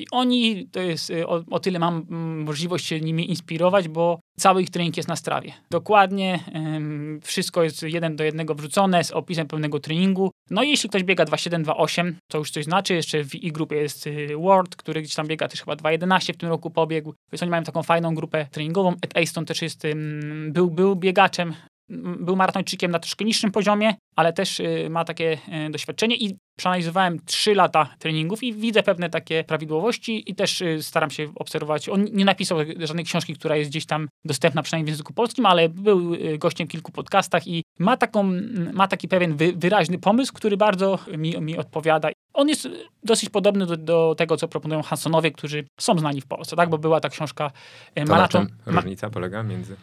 i 0.00 0.06
oni, 0.10 0.68
to 0.72 0.80
jest, 0.80 1.10
y, 1.10 1.28
o, 1.28 1.44
o, 1.50 1.60
tyle 1.60 1.78
mam 1.78 2.06
możliwość 2.44 2.86
się 2.86 3.00
nimi 3.00 3.30
inspirować, 3.30 3.88
bo 3.88 4.20
cały 4.38 4.62
ich 4.62 4.70
trening 4.70 4.96
jest 4.96 5.08
na 5.08 5.16
strawie. 5.16 5.52
Dokładnie, 5.70 6.40
ym, 6.56 7.20
wszystko 7.22 7.62
jest 7.62 7.82
jeden 7.82 8.16
do 8.16 8.24
jednego 8.24 8.54
wrzucone 8.54 9.04
z 9.04 9.10
opisem 9.10 9.46
pewnego 9.46 9.80
treningu. 9.80 10.30
No 10.50 10.62
i 10.62 10.70
jeśli 10.70 10.88
ktoś 10.88 11.04
biega 11.04 11.24
2.7, 11.24 12.12
to 12.28 12.38
już 12.38 12.50
coś 12.50 12.64
znaczy. 12.64 12.94
Jeszcze 12.94 13.24
w 13.24 13.34
i 13.34 13.52
grupie 13.52 13.76
jest 13.76 14.06
y, 14.06 14.28
Ward, 14.38 14.76
który 14.76 15.02
gdzieś 15.02 15.14
tam 15.14 15.26
biega 15.26 15.48
też 15.48 15.60
chyba 15.60 15.74
2.11 15.74 16.32
w 16.32 16.36
tym 16.36 16.48
roku 16.48 16.70
pobiegł. 16.70 17.14
Więc 17.32 17.42
oni 17.42 17.50
mają 17.50 17.62
taką 17.62 17.82
fajną 17.82 18.14
grupę 18.14 18.46
treningową. 18.50 18.94
Ed 19.02 19.16
Aston 19.16 19.44
też 19.44 19.62
jest, 19.62 19.82
był, 20.48 20.70
był 20.70 20.96
biegaczem, 20.96 21.54
był 22.20 22.36
maratończykiem 22.36 22.90
na 22.90 22.98
troszkę 22.98 23.24
niższym 23.24 23.50
poziomie, 23.50 23.94
ale 24.16 24.32
też 24.32 24.60
y, 24.60 24.88
ma 24.90 25.04
takie 25.04 25.38
y, 25.66 25.70
doświadczenie 25.70 26.16
i 26.16 26.36
przeanalizowałem 26.56 27.18
3 27.24 27.54
lata 27.54 27.94
treningów 27.98 28.42
i 28.42 28.52
widzę 28.54 28.82
pewne 28.82 29.10
takie 29.10 29.44
prawidłowości 29.44 30.30
i 30.30 30.34
też 30.34 30.60
y, 30.60 30.82
staram 30.82 31.10
się 31.10 31.32
obserwować. 31.34 31.88
On 31.88 32.04
nie 32.12 32.24
napisał 32.24 32.58
żadnej 32.78 33.04
książki, 33.04 33.34
która 33.34 33.56
jest 33.56 33.70
gdzieś 33.70 33.86
tam 33.86 34.08
dostępna 34.24 34.62
przynajmniej 34.62 34.86
w 34.86 34.88
języku 34.88 35.12
polskim, 35.12 35.46
ale 35.46 35.68
był 35.68 36.12
gościem 36.38 36.68
w 36.68 36.70
kilku 36.70 36.92
podcastach 36.92 37.46
i 37.46 37.62
ma, 37.78 37.96
taką, 37.96 38.32
ma 38.72 38.88
taki 38.88 39.08
pewien 39.08 39.36
wyraźny 39.56 39.98
pomysł, 39.98 40.32
który 40.32 40.56
bardzo 40.56 40.98
mi, 41.16 41.40
mi 41.40 41.58
odpowiada. 41.58 42.08
On 42.34 42.48
jest 42.48 42.68
dosyć 43.02 43.28
podobny 43.28 43.66
do, 43.66 43.76
do, 43.76 44.14
tego, 44.18 44.36
co 44.36 44.48
proponują 44.48 44.82
Hansonowie, 44.82 45.30
którzy 45.30 45.64
są 45.80 45.98
znani 45.98 46.20
w 46.20 46.26
Polsce, 46.26 46.56
tak? 46.56 46.70
Bo 46.70 46.78
była 46.78 47.00
ta 47.00 47.08
książka 47.08 47.50
Maraton. 48.06 48.46
To 48.46 48.64
czym 48.64 48.74
różnica 48.74 49.10
polega 49.10 49.42
między? 49.42 49.76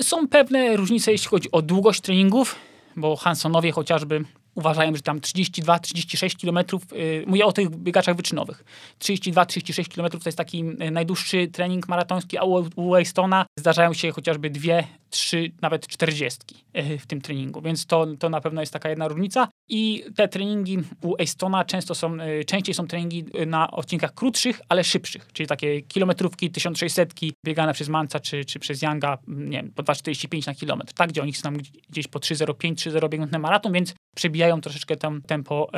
Są 0.00 0.28
pewne 0.28 0.76
różnice, 0.76 1.12
jeśli 1.12 1.28
chodzi 1.28 1.50
o 1.52 1.62
długość 1.62 2.00
treningów, 2.00 2.54
bo 2.96 3.16
Hansonowie 3.16 3.72
chociażby 3.72 4.24
uważają, 4.54 4.94
że 4.94 5.02
tam 5.02 5.20
32-36 5.20 6.40
km, 6.40 6.80
yy, 6.92 7.24
mówię 7.26 7.46
o 7.46 7.52
tych 7.52 7.70
biegaczach 7.70 8.16
wyczynowych, 8.16 8.64
32-36 9.00 9.94
km 9.94 10.10
to 10.10 10.18
jest 10.26 10.38
taki 10.38 10.64
najdłuższy 10.64 11.48
trening 11.48 11.88
maratoński, 11.88 12.38
a 12.38 12.44
u, 12.44 12.90
Wastona 12.90 13.46
zdarzają 13.58 13.92
się 13.92 14.10
chociażby 14.10 14.50
dwie, 14.50 14.84
trzy, 15.10 15.52
nawet 15.62 15.86
czterdziestki 15.86 16.64
w 16.98 17.06
tym 17.06 17.20
treningu, 17.20 17.60
więc 17.60 17.86
to, 17.86 18.06
to 18.18 18.28
na 18.28 18.40
pewno 18.40 18.60
jest 18.60 18.72
taka 18.72 18.88
jedna 18.90 19.08
różnica. 19.08 19.48
I 19.68 20.04
te 20.16 20.28
treningi 20.28 20.78
u 21.02 21.22
Astona 21.22 21.64
często 21.64 21.94
są, 21.94 22.16
częściej 22.46 22.74
są 22.74 22.86
treningi 22.86 23.24
na 23.46 23.70
odcinkach 23.70 24.14
krótszych, 24.14 24.60
ale 24.68 24.84
szybszych, 24.84 25.28
czyli 25.32 25.46
takie 25.46 25.82
kilometrówki, 25.82 26.50
1600 26.50 27.14
biegane 27.46 27.74
przez 27.74 27.88
Manca 27.88 28.20
czy, 28.20 28.44
czy 28.44 28.58
przez 28.58 28.82
Younga, 28.82 29.18
nie 29.28 29.56
wiem, 29.56 29.72
po 29.74 29.82
2,45 29.82 30.46
na 30.46 30.54
kilometr, 30.54 30.92
tak, 30.92 31.10
gdzie 31.10 31.22
oni 31.22 31.34
są 31.34 31.52
gdzieś 31.90 32.08
po 32.08 32.18
3,05, 32.18 32.74
3,0 32.74 33.08
biegnąc 33.08 33.32
na 33.32 33.38
maraton, 33.38 33.72
więc 33.72 33.94
przebijają 34.16 34.41
troszeczkę 34.62 34.96
tam 34.96 35.22
tempo, 35.22 35.70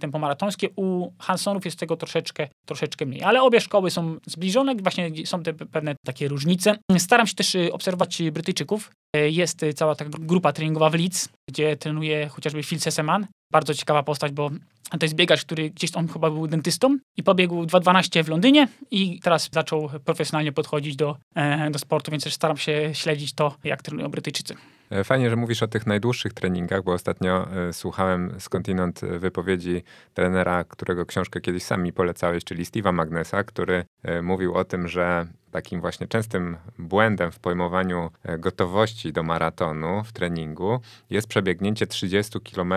tempo 0.00 0.18
maratońskie. 0.18 0.68
U 0.76 1.12
Hansonów 1.18 1.64
jest 1.64 1.78
tego 1.78 1.96
troszeczkę, 1.96 2.48
troszeczkę 2.66 3.06
mniej, 3.06 3.22
ale 3.22 3.42
obie 3.42 3.60
szkoły 3.60 3.90
są 3.90 4.16
zbliżone, 4.26 4.74
właśnie 4.74 5.26
są 5.26 5.42
te 5.42 5.54
pewne 5.54 5.94
takie 6.06 6.28
różnice. 6.28 6.76
Staram 6.98 7.26
się 7.26 7.34
też 7.34 7.54
y, 7.54 7.72
obserwować 7.72 8.22
Brytyjczyków. 8.32 8.90
E, 9.16 9.30
jest 9.30 9.64
cała 9.74 9.94
ta 9.94 10.04
grupa 10.04 10.52
treningowa 10.52 10.90
w 10.90 10.94
Leeds, 10.94 11.28
gdzie 11.48 11.76
trenuje 11.76 12.28
chociażby 12.28 12.62
Phil 12.62 12.80
Sesseman. 12.80 13.26
Bardzo 13.52 13.74
ciekawa 13.74 14.02
postać, 14.02 14.32
bo 14.32 14.50
to 14.98 15.04
jest 15.04 15.14
biegacz, 15.14 15.44
który 15.44 15.70
gdzieś 15.70 15.96
on 15.96 16.08
chyba 16.08 16.30
był 16.30 16.46
dentystą 16.46 16.98
i 17.16 17.22
pobiegł 17.22 17.64
2.12 17.64 18.24
w 18.24 18.28
Londynie 18.28 18.68
i 18.90 19.20
teraz 19.20 19.48
zaczął 19.52 19.90
profesjonalnie 20.04 20.52
podchodzić 20.52 20.96
do, 20.96 21.16
e, 21.34 21.70
do 21.70 21.78
sportu, 21.78 22.10
więc 22.10 22.24
też 22.24 22.34
staram 22.34 22.56
się 22.56 22.90
śledzić 22.92 23.32
to, 23.32 23.54
jak 23.64 23.82
trenują 23.82 24.08
Brytyjczycy. 24.08 24.54
E, 24.90 25.04
fajnie, 25.04 25.30
że 25.30 25.36
mówisz 25.36 25.62
o 25.62 25.68
tych 25.68 25.86
najdłuższych 25.86 26.32
treningach, 26.32 26.84
bo 26.84 26.92
ostatnio 26.92 27.48
y, 27.68 27.72
słuchałem 27.72 28.34
skądinąd 28.38 29.00
wypowiedzi 29.00 29.82
trenera, 30.14 30.64
którego 30.64 31.06
książkę 31.06 31.40
kiedyś 31.40 31.62
sami 31.62 31.92
polecałeś, 31.92 32.44
czyli 32.44 32.64
Steve'a 32.64 32.92
Magnesa, 32.92 33.44
który 33.44 33.84
mówił 34.22 34.54
o 34.54 34.64
tym, 34.64 34.88
że 34.88 35.26
takim 35.50 35.80
właśnie 35.80 36.06
częstym 36.06 36.56
błędem 36.78 37.32
w 37.32 37.38
pojmowaniu 37.38 38.10
gotowości 38.38 39.12
do 39.12 39.22
maratonu 39.22 40.04
w 40.04 40.12
treningu 40.12 40.80
jest 41.10 41.28
przebiegnięcie 41.28 41.86
30 41.86 42.40
km 42.40 42.74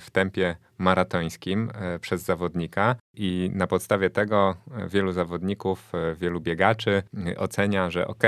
w 0.00 0.10
tempie 0.10 0.56
maratońskim 0.78 1.70
przez 2.00 2.22
zawodnika. 2.22 2.96
I 3.14 3.50
na 3.54 3.66
podstawie 3.66 4.10
tego 4.10 4.56
wielu 4.88 5.12
zawodników, 5.12 5.92
wielu 6.20 6.40
biegaczy 6.40 7.02
ocenia, 7.36 7.90
że 7.90 8.06
ok, 8.06 8.22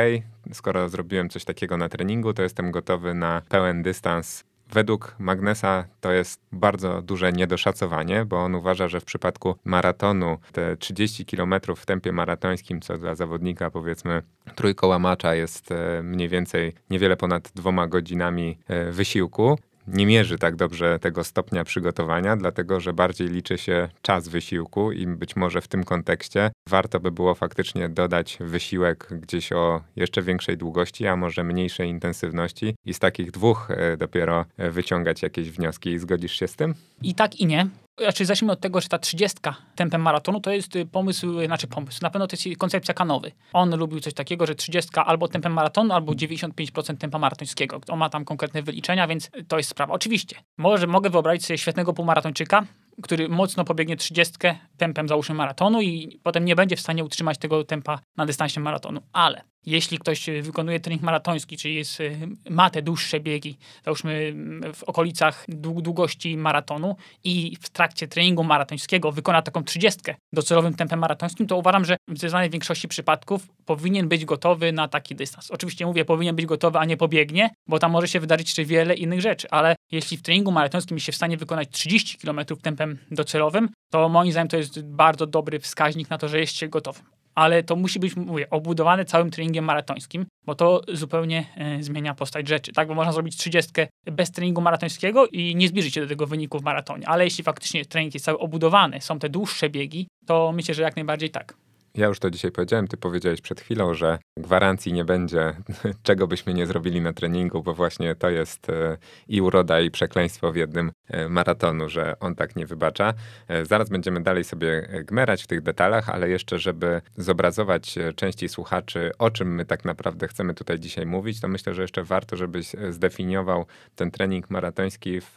skoro 0.53 0.89
zrobiłem 0.89 1.29
coś 1.29 1.45
takiego 1.45 1.77
na 1.77 1.89
treningu, 1.89 2.33
to 2.33 2.43
jestem 2.43 2.71
gotowy 2.71 3.15
na 3.15 3.43
pełen 3.49 3.83
dystans. 3.83 4.45
Według 4.73 5.15
Magnesa 5.19 5.85
to 6.01 6.13
jest 6.13 6.41
bardzo 6.53 7.03
duże 7.03 7.33
niedoszacowanie, 7.33 8.25
bo 8.25 8.45
on 8.45 8.55
uważa, 8.55 8.89
że 8.89 9.01
w 9.01 9.05
przypadku 9.05 9.57
maratonu 9.65 10.39
te 10.53 10.77
30 10.77 11.27
km 11.27 11.55
w 11.77 11.87
tempie 11.87 12.13
maratońskim, 12.13 12.81
co 12.81 12.99
dla 12.99 13.15
zawodnika 13.15 13.71
powiedzmy 13.71 14.23
trójkołamacza 14.55 15.35
jest 15.35 15.73
e, 15.73 16.03
mniej 16.03 16.29
więcej 16.29 16.73
niewiele 16.91 17.17
ponad 17.17 17.53
dwoma 17.55 17.87
godzinami 17.87 18.59
e, 18.69 18.91
wysiłku, 18.93 19.59
nie 19.89 20.07
mierzy 20.07 20.39
tak 20.39 20.57
dobrze 20.57 20.99
tego 20.99 21.25
stopnia 21.25 21.65
przygotowania, 21.65 22.37
dlatego 22.37 22.81
że 22.81 22.93
bardziej 22.93 23.29
liczy 23.29 23.59
się 23.59 23.89
czas 24.03 24.29
wysiłku 24.29 24.93
i 24.93 25.07
być 25.07 25.37
może 25.37 25.61
w 25.61 25.69
tym 25.69 25.85
kontekście 25.85 26.51
warto 26.69 27.01
by 27.01 27.11
było 27.11 27.35
faktycznie 27.35 27.89
dodać 27.89 28.39
wysiłek 28.41 29.09
gdzieś 29.11 29.53
o 29.53 29.83
jeszcze 29.97 30.23
większej 30.23 30.57
długości, 30.57 31.07
a 31.07 31.17
może 31.17 31.45
mniejszej 31.45 31.89
intensywności 31.89 32.75
i 32.87 32.95
z 32.95 32.99
takich 32.99 33.31
dwóch 33.31 33.71
e, 33.71 33.97
dopiero 33.97 34.45
e, 34.57 34.71
wyciągać 34.71 35.23
jakieś 35.23 35.51
wnioski. 35.51 35.99
Zgodzisz 35.99 36.33
się 36.33 36.49
z 36.49 36.57
tym? 36.57 36.75
I 37.03 37.15
tak 37.15 37.41
i 37.41 37.47
nie. 37.47 37.67
Znaczy, 38.01 38.27
zacznijmy 38.27 38.53
od 38.53 38.61
tego, 38.61 38.81
że 38.81 38.89
ta 38.89 38.99
30 38.99 39.39
tempem 39.75 40.03
maratonu 40.03 40.41
to 40.41 40.51
jest 40.51 40.77
y, 40.77 40.87
pomysł, 40.87 41.41
y, 41.41 41.47
znaczy 41.47 41.67
pomysł, 41.67 41.99
na 42.03 42.11
pewno 42.11 42.27
to 42.27 42.37
jest 42.37 42.59
koncepcja 42.59 42.95
kanowy. 42.95 43.33
On 43.53 43.77
lubił 43.77 44.01
coś 44.01 44.15
takiego, 44.15 44.47
że 44.47 44.55
30 44.55 44.91
albo 44.95 45.29
tempem 45.29 45.53
maratonu, 45.53 45.95
albo 45.95 46.13
95% 46.13 46.97
tempa 46.97 47.19
maratońskiego. 47.19 47.81
On 47.89 47.99
ma 47.99 48.09
tam 48.09 48.25
konkretne 48.25 48.63
wyliczenia, 48.63 49.07
więc 49.07 49.31
to 49.49 49.57
jest 49.57 49.71
sprawa. 49.71 49.95
Oczywiście, 49.95 50.37
może, 50.59 50.87
mogę 50.87 51.11
wyobrazić 51.11 51.47
sobie 51.47 51.59
świetnego 51.59 51.93
półmaratończyka, 51.93 52.67
który 53.03 53.29
mocno 53.29 53.65
pobiegnie 53.65 53.97
30 53.97 54.35
tempem 54.77 55.09
załóżmy 55.09 55.35
maratonu 55.35 55.83
i 55.83 56.21
potem 56.23 56.45
nie 56.45 56.57
będzie 56.57 56.77
w 56.77 56.81
stanie 56.81 57.05
utrzymać 57.05 57.39
tego 57.39 57.65
tempa 57.65 58.01
na 58.17 58.27
dystansie 58.27 58.61
maratonu. 58.61 59.01
Ale 59.13 59.43
jeśli 59.67 59.99
ktoś 59.99 60.27
wykonuje 60.43 60.81
trening 60.81 61.03
maratoński, 61.03 61.57
czyli 61.57 61.75
jest, 61.75 62.01
y, 62.01 62.29
ma 62.51 62.71
te 62.71 62.83
dłuższe 62.83 63.21
biegi, 63.21 63.59
załóżmy 63.85 64.33
mm, 64.33 64.75
w 64.75 64.85
okolicach 64.85 65.45
długości 65.49 66.37
maratonu 66.37 66.97
i 67.25 67.57
w 67.61 67.69
trakcie 67.69 68.09
treningu 68.09 68.45
maratońskiego 68.45 69.13
wykona 69.13 69.43
taką 69.43 69.65
30 69.65 70.01
docelowym 70.33 70.75
tempem 70.75 70.99
maratońskim, 70.99 71.47
to 71.47 71.57
uważam, 71.57 71.85
że 71.85 71.97
w 72.09 72.11
zdecydowanej 72.11 72.51
większości 72.51 72.89
przypadków 72.89 73.49
powinien 73.65 74.09
być 74.09 74.25
gotowy 74.25 74.73
na 74.73 74.89
taki 74.89 75.15
dystans. 75.15 75.51
Oczywiście 75.51 75.87
mówię, 75.87 76.05
powinien 76.05 76.37
być 76.37 76.47
gotowy, 76.47 76.79
a 76.79 76.85
nie 76.85 76.97
pobiegnie, 76.97 77.51
bo 77.67 77.79
tam 77.79 77.91
może 77.91 78.09
się 78.09 78.21
wydarzyć 78.21 78.49
jeszcze 78.49 78.65
wiele 78.65 78.95
innych 78.95 79.21
rzeczy, 79.21 79.51
ale 79.51 79.76
jeśli 79.93 80.17
w 80.17 80.23
treningu 80.23 80.53
maratońskim 80.53 80.97
jest 80.97 81.07
się 81.07 81.13
w 81.13 81.17
stanie 81.17 81.37
wykonać 81.37 81.69
30 81.71 82.19
km 82.19 82.41
tempem 82.63 82.99
docelowym, 83.11 83.69
to 83.91 84.09
moim 84.09 84.33
zdaniem 84.33 84.49
to 84.49 84.57
jest 84.57 84.83
bardzo 84.83 85.27
dobry 85.27 85.59
wskaźnik 85.61 86.11
na 86.11 86.19
to, 86.19 86.29
że 86.29 86.41
jest 86.41 86.57
się 86.57 86.69
gotowym 86.69 87.05
ale 87.37 87.63
to 87.63 87.77
musi 87.77 88.01
być, 88.01 88.17
mówię, 88.17 88.51
obudowane 88.51 89.05
całym 89.05 89.31
treningiem 89.31 89.65
maratońskim, 89.65 90.27
bo 90.47 90.55
to 90.55 90.83
zupełnie 90.93 91.47
e, 91.57 91.83
zmienia 91.83 92.15
postać 92.15 92.49
rzeczy, 92.49 92.73
tak? 92.73 92.89
Bo 92.89 92.95
można 92.95 93.13
zrobić 93.13 93.37
30 93.37 93.73
bez 94.13 94.31
treningu 94.31 94.61
maratońskiego 94.61 95.27
i 95.27 95.57
nie 95.57 95.69
zbliżyć 95.69 95.95
się 95.95 96.01
do 96.01 96.07
tego 96.07 96.27
wyniku 96.27 96.59
w 96.59 96.63
maratonie, 96.63 97.09
ale 97.09 97.25
jeśli 97.25 97.45
faktycznie 97.45 97.85
trening 97.85 98.15
jest 98.15 98.27
cały 98.27 98.39
obudowany, 98.39 99.01
są 99.01 99.19
te 99.19 99.29
dłuższe 99.29 99.71
biegi, 99.71 100.09
to 100.27 100.53
myślę, 100.53 100.75
że 100.75 100.83
jak 100.83 100.97
najbardziej 100.97 101.31
tak. 101.31 101.55
Ja 101.97 102.07
już 102.07 102.19
to 102.19 102.31
dzisiaj 102.31 102.53
powiedziałem, 102.53 102.89
ty 102.89 102.97
powiedziałeś 102.97 103.41
przed 103.41 103.61
chwilą, 103.61 103.95
że 103.95 104.19
gwarancji 104.37 104.93
nie 104.93 105.05
będzie, 105.05 105.57
czego 106.03 106.27
byśmy 106.27 106.55
nie 106.55 106.67
zrobili 106.67 107.01
na 107.01 107.13
treningu, 107.13 107.63
bo 107.63 107.75
właśnie 107.75 108.15
to 108.15 108.31
jest 108.31 108.71
e, 108.71 108.97
i 109.29 109.41
uroda, 109.41 109.81
i 109.81 109.91
przekleństwo 109.91 110.53
w 110.53 110.57
jednym 110.57 110.93
e, 111.09 111.29
maratonu, 111.29 111.89
że 111.89 112.19
on 112.21 112.35
tak 112.35 112.57
nie 112.57 112.67
wybacza. 112.67 113.15
E, 113.49 113.65
zaraz 113.65 113.89
będziemy 113.89 114.23
dalej 114.23 114.45
sobie 114.45 114.89
gmerać 115.05 115.43
w 115.43 115.47
tych 115.47 115.63
detalach, 115.63 116.09
ale 116.09 116.29
jeszcze, 116.29 116.59
żeby 116.59 117.01
zobrazować 117.17 117.95
części 118.17 118.49
słuchaczy, 118.49 119.11
o 119.19 119.31
czym 119.31 119.55
my 119.55 119.65
tak 119.65 119.85
naprawdę 119.85 120.29
chcemy 120.29 120.55
tutaj 120.55 120.79
dzisiaj 120.79 121.07
mówić, 121.07 121.41
to 121.41 121.49
myślę, 121.49 121.75
że 121.75 121.83
jeszcze 121.83 122.05
warto, 122.05 122.37
żebyś 122.37 122.73
zdefiniował 122.91 123.67
ten 123.95 124.11
trening 124.11 124.51
maratoński 124.51 125.21
w 125.21 125.37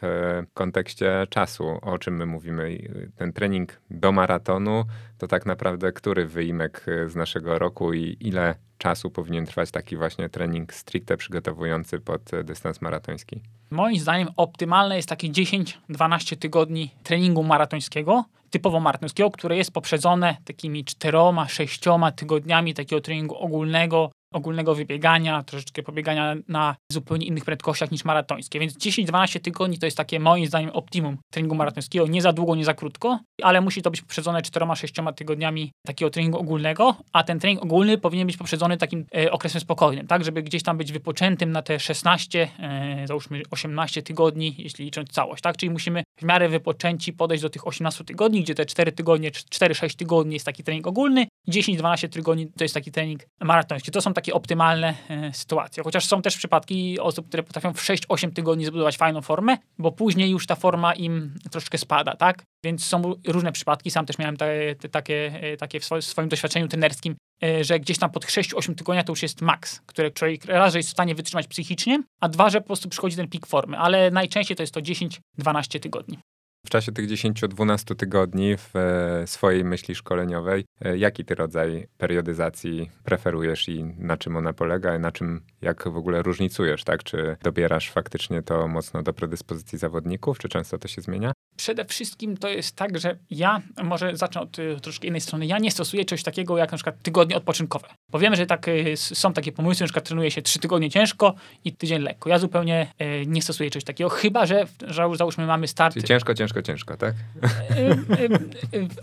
kontekście 0.54 1.26
czasu, 1.30 1.78
o 1.82 1.98
czym 1.98 2.16
my 2.16 2.26
mówimy. 2.26 2.78
Ten 3.16 3.32
trening 3.32 3.80
do 3.90 4.12
maratonu 4.12 4.84
to 5.20 5.28
tak 5.28 5.46
naprawdę 5.46 5.92
który 5.92 6.26
wyimek 6.26 6.86
z 7.06 7.16
naszego 7.16 7.58
roku 7.58 7.92
i 7.92 8.16
ile 8.20 8.54
czasu 8.78 9.10
powinien 9.10 9.46
trwać 9.46 9.70
taki 9.70 9.96
właśnie 9.96 10.28
trening 10.28 10.74
stricte 10.74 11.16
przygotowujący 11.16 11.98
pod 11.98 12.30
dystans 12.44 12.80
maratoński? 12.80 13.40
Moim 13.70 13.98
zdaniem 13.98 14.28
optymalne 14.36 14.96
jest 14.96 15.08
takie 15.08 15.28
10-12 15.28 16.36
tygodni 16.36 16.90
treningu 17.02 17.42
maratońskiego, 17.42 18.24
typowo 18.50 18.80
maratońskiego, 18.80 19.30
które 19.30 19.56
jest 19.56 19.72
poprzedzone 19.72 20.36
takimi 20.44 20.84
4-6 20.84 22.12
tygodniami 22.12 22.74
takiego 22.74 23.00
treningu 23.00 23.36
ogólnego, 23.36 24.10
ogólnego 24.32 24.74
wybiegania, 24.74 25.42
troszeczkę 25.42 25.82
pobiegania 25.82 26.36
na 26.48 26.76
zupełnie 26.92 27.26
innych 27.26 27.44
prędkościach 27.44 27.90
niż 27.90 28.04
maratońskie. 28.04 28.60
Więc 28.60 28.78
10-12 28.78 29.40
tygodni 29.40 29.78
to 29.78 29.86
jest 29.86 29.96
takie 29.96 30.20
moim 30.20 30.46
zdaniem 30.46 30.70
optimum 30.70 31.16
treningu 31.32 31.54
maratońskiego. 31.54 32.06
Nie 32.06 32.22
za 32.22 32.32
długo, 32.32 32.54
nie 32.56 32.64
za 32.64 32.74
krótko, 32.74 33.20
ale 33.42 33.60
musi 33.60 33.82
to 33.82 33.90
być 33.90 34.00
poprzedzone 34.00 34.40
4-6 34.40 35.14
tygodniami 35.14 35.72
takiego 35.86 36.10
treningu 36.10 36.38
ogólnego, 36.38 36.96
a 37.12 37.22
ten 37.22 37.38
trening 37.40 37.62
ogólny 37.62 37.98
powinien 37.98 38.26
być 38.26 38.36
poprzedzony 38.36 38.76
takim 38.76 39.06
e, 39.16 39.32
okresem 39.32 39.60
spokojnym, 39.60 40.06
tak, 40.06 40.24
żeby 40.24 40.42
gdzieś 40.42 40.62
tam 40.62 40.78
być 40.78 40.92
wypoczętym 40.92 41.52
na 41.52 41.62
te 41.62 41.80
16, 41.80 42.48
e, 42.58 43.06
załóżmy 43.06 43.42
18 43.50 44.02
tygodni, 44.02 44.54
jeśli 44.58 44.84
licząc 44.84 45.08
całość, 45.08 45.42
tak, 45.42 45.56
czyli 45.56 45.70
musimy 45.70 46.02
w 46.18 46.22
miarę 46.22 46.48
wypoczęci 46.48 47.12
podejść 47.12 47.42
do 47.42 47.50
tych 47.50 47.66
18 47.66 48.04
tygodni, 48.04 48.42
gdzie 48.42 48.54
te 48.54 48.66
4 48.66 48.92
tygodnie, 48.92 49.30
4-6 49.30 49.96
tygodni 49.96 50.34
jest 50.34 50.46
taki 50.46 50.64
trening 50.64 50.86
ogólny, 50.86 51.26
10-12 51.48 52.08
tygodni 52.08 52.52
to 52.52 52.64
jest 52.64 52.74
taki 52.74 52.92
trening 52.92 53.20
maratoński. 53.40 53.90
To 53.90 54.00
są 54.00 54.14
takie 54.20 54.34
optymalne 54.34 54.94
e, 55.08 55.32
sytuacje. 55.32 55.82
Chociaż 55.82 56.06
są 56.06 56.22
też 56.22 56.36
przypadki 56.36 57.00
osób, 57.00 57.28
które 57.28 57.42
potrafią 57.42 57.72
w 57.72 57.82
6-8 57.82 58.32
tygodni 58.32 58.64
zbudować 58.64 58.96
fajną 58.96 59.22
formę, 59.22 59.56
bo 59.78 59.92
później 59.92 60.30
już 60.30 60.46
ta 60.46 60.56
forma 60.56 60.94
im 60.94 61.34
troszkę 61.50 61.78
spada, 61.78 62.16
tak? 62.16 62.42
Więc 62.64 62.84
są 62.84 63.02
różne 63.26 63.52
przypadki. 63.52 63.90
Sam 63.90 64.06
też 64.06 64.18
miałem 64.18 64.36
te, 64.36 64.74
te, 64.74 64.88
takie, 64.88 65.32
e, 65.42 65.56
takie 65.56 65.80
w 65.80 65.84
swoim 66.00 66.28
doświadczeniu 66.28 66.68
trenerskim, 66.68 67.16
e, 67.42 67.64
że 67.64 67.80
gdzieś 67.80 67.98
tam 67.98 68.10
pod 68.10 68.24
6-8 68.26 68.74
tygodnia 68.74 69.04
to 69.04 69.12
już 69.12 69.22
jest 69.22 69.42
maks, 69.42 69.80
które 69.86 70.10
człowiek 70.10 70.44
raz, 70.44 70.72
że 70.72 70.78
jest 70.78 70.88
w 70.88 70.92
stanie 70.92 71.14
wytrzymać 71.14 71.46
psychicznie, 71.46 72.02
a 72.20 72.28
dwa, 72.28 72.50
że 72.50 72.60
po 72.60 72.66
prostu 72.66 72.88
przychodzi 72.88 73.16
ten 73.16 73.28
pik 73.28 73.46
formy. 73.46 73.78
Ale 73.78 74.10
najczęściej 74.10 74.56
to 74.56 74.62
jest 74.62 74.74
to 74.74 74.80
10-12 74.80 75.80
tygodni. 75.80 76.18
W 76.66 76.70
czasie 76.70 76.92
tych 76.92 77.08
10-12 77.08 77.96
tygodni 77.96 78.56
w 78.56 78.76
e, 78.76 79.26
swojej 79.26 79.64
myśli 79.64 79.94
szkoleniowej, 79.94 80.64
e, 80.80 80.98
jaki 80.98 81.24
ty 81.24 81.34
rodzaj 81.34 81.86
periodyzacji 81.98 82.90
preferujesz 83.04 83.68
i 83.68 83.84
na 83.84 84.16
czym 84.16 84.36
ona 84.36 84.52
polega, 84.52 84.96
i 84.96 85.00
na 85.00 85.12
czym, 85.12 85.40
jak 85.62 85.88
w 85.88 85.96
ogóle 85.96 86.22
różnicujesz, 86.22 86.84
tak? 86.84 87.02
Czy 87.04 87.36
dobierasz 87.42 87.90
faktycznie 87.90 88.42
to 88.42 88.68
mocno 88.68 89.02
do 89.02 89.12
predyspozycji 89.12 89.78
zawodników, 89.78 90.38
czy 90.38 90.48
często 90.48 90.78
to 90.78 90.88
się 90.88 91.02
zmienia? 91.02 91.32
Przede 91.60 91.84
wszystkim 91.84 92.36
to 92.36 92.48
jest 92.48 92.76
tak, 92.76 92.98
że 92.98 93.16
ja, 93.30 93.60
może 93.82 94.16
zacznę 94.16 94.40
od 94.40 94.58
y, 94.58 94.76
troszkę 94.82 95.08
innej 95.08 95.20
strony, 95.20 95.46
ja 95.46 95.58
nie 95.58 95.70
stosuję 95.70 96.04
czegoś 96.04 96.22
takiego 96.22 96.58
jak 96.58 96.72
na 96.72 96.78
przykład 96.78 97.02
tygodnie 97.02 97.36
odpoczynkowe. 97.36 97.88
Powiemy, 98.10 98.36
że 98.36 98.46
tak, 98.46 98.68
y, 98.68 98.96
są 98.96 99.32
takie 99.32 99.52
pomysły, 99.52 99.84
na 99.84 99.86
przykład 99.86 100.04
trenuje 100.04 100.30
się 100.30 100.42
trzy 100.42 100.58
tygodnie 100.58 100.90
ciężko 100.90 101.34
i 101.64 101.72
tydzień 101.72 102.02
lekko. 102.02 102.28
Ja 102.30 102.38
zupełnie 102.38 102.92
y, 103.02 103.26
nie 103.26 103.42
stosuję 103.42 103.70
czegoś 103.70 103.84
takiego, 103.84 104.10
chyba 104.10 104.46
że, 104.46 104.66
że 104.86 105.08
załóżmy 105.14 105.46
mamy 105.46 105.68
start... 105.68 105.94
Czyli 105.94 106.06
ciężko, 106.06 106.34
ciężko, 106.34 106.62
ciężko, 106.62 106.96
tak? 106.96 107.14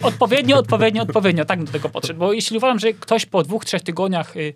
odpowiednio, 0.04 0.58
odpowiednio, 0.58 1.04
odpowiednio, 1.04 1.46
tak 1.46 1.64
do 1.64 1.72
tego 1.72 1.90
podszedł. 1.90 2.20
Bo 2.20 2.34
jeśli 2.34 2.58
uważam, 2.58 2.80
że 2.80 2.94
ktoś 2.94 3.26
po 3.26 3.44
dwóch, 3.44 3.66
trzech 3.66 3.82
tygodniach 3.82 4.38
Y, 4.38 4.54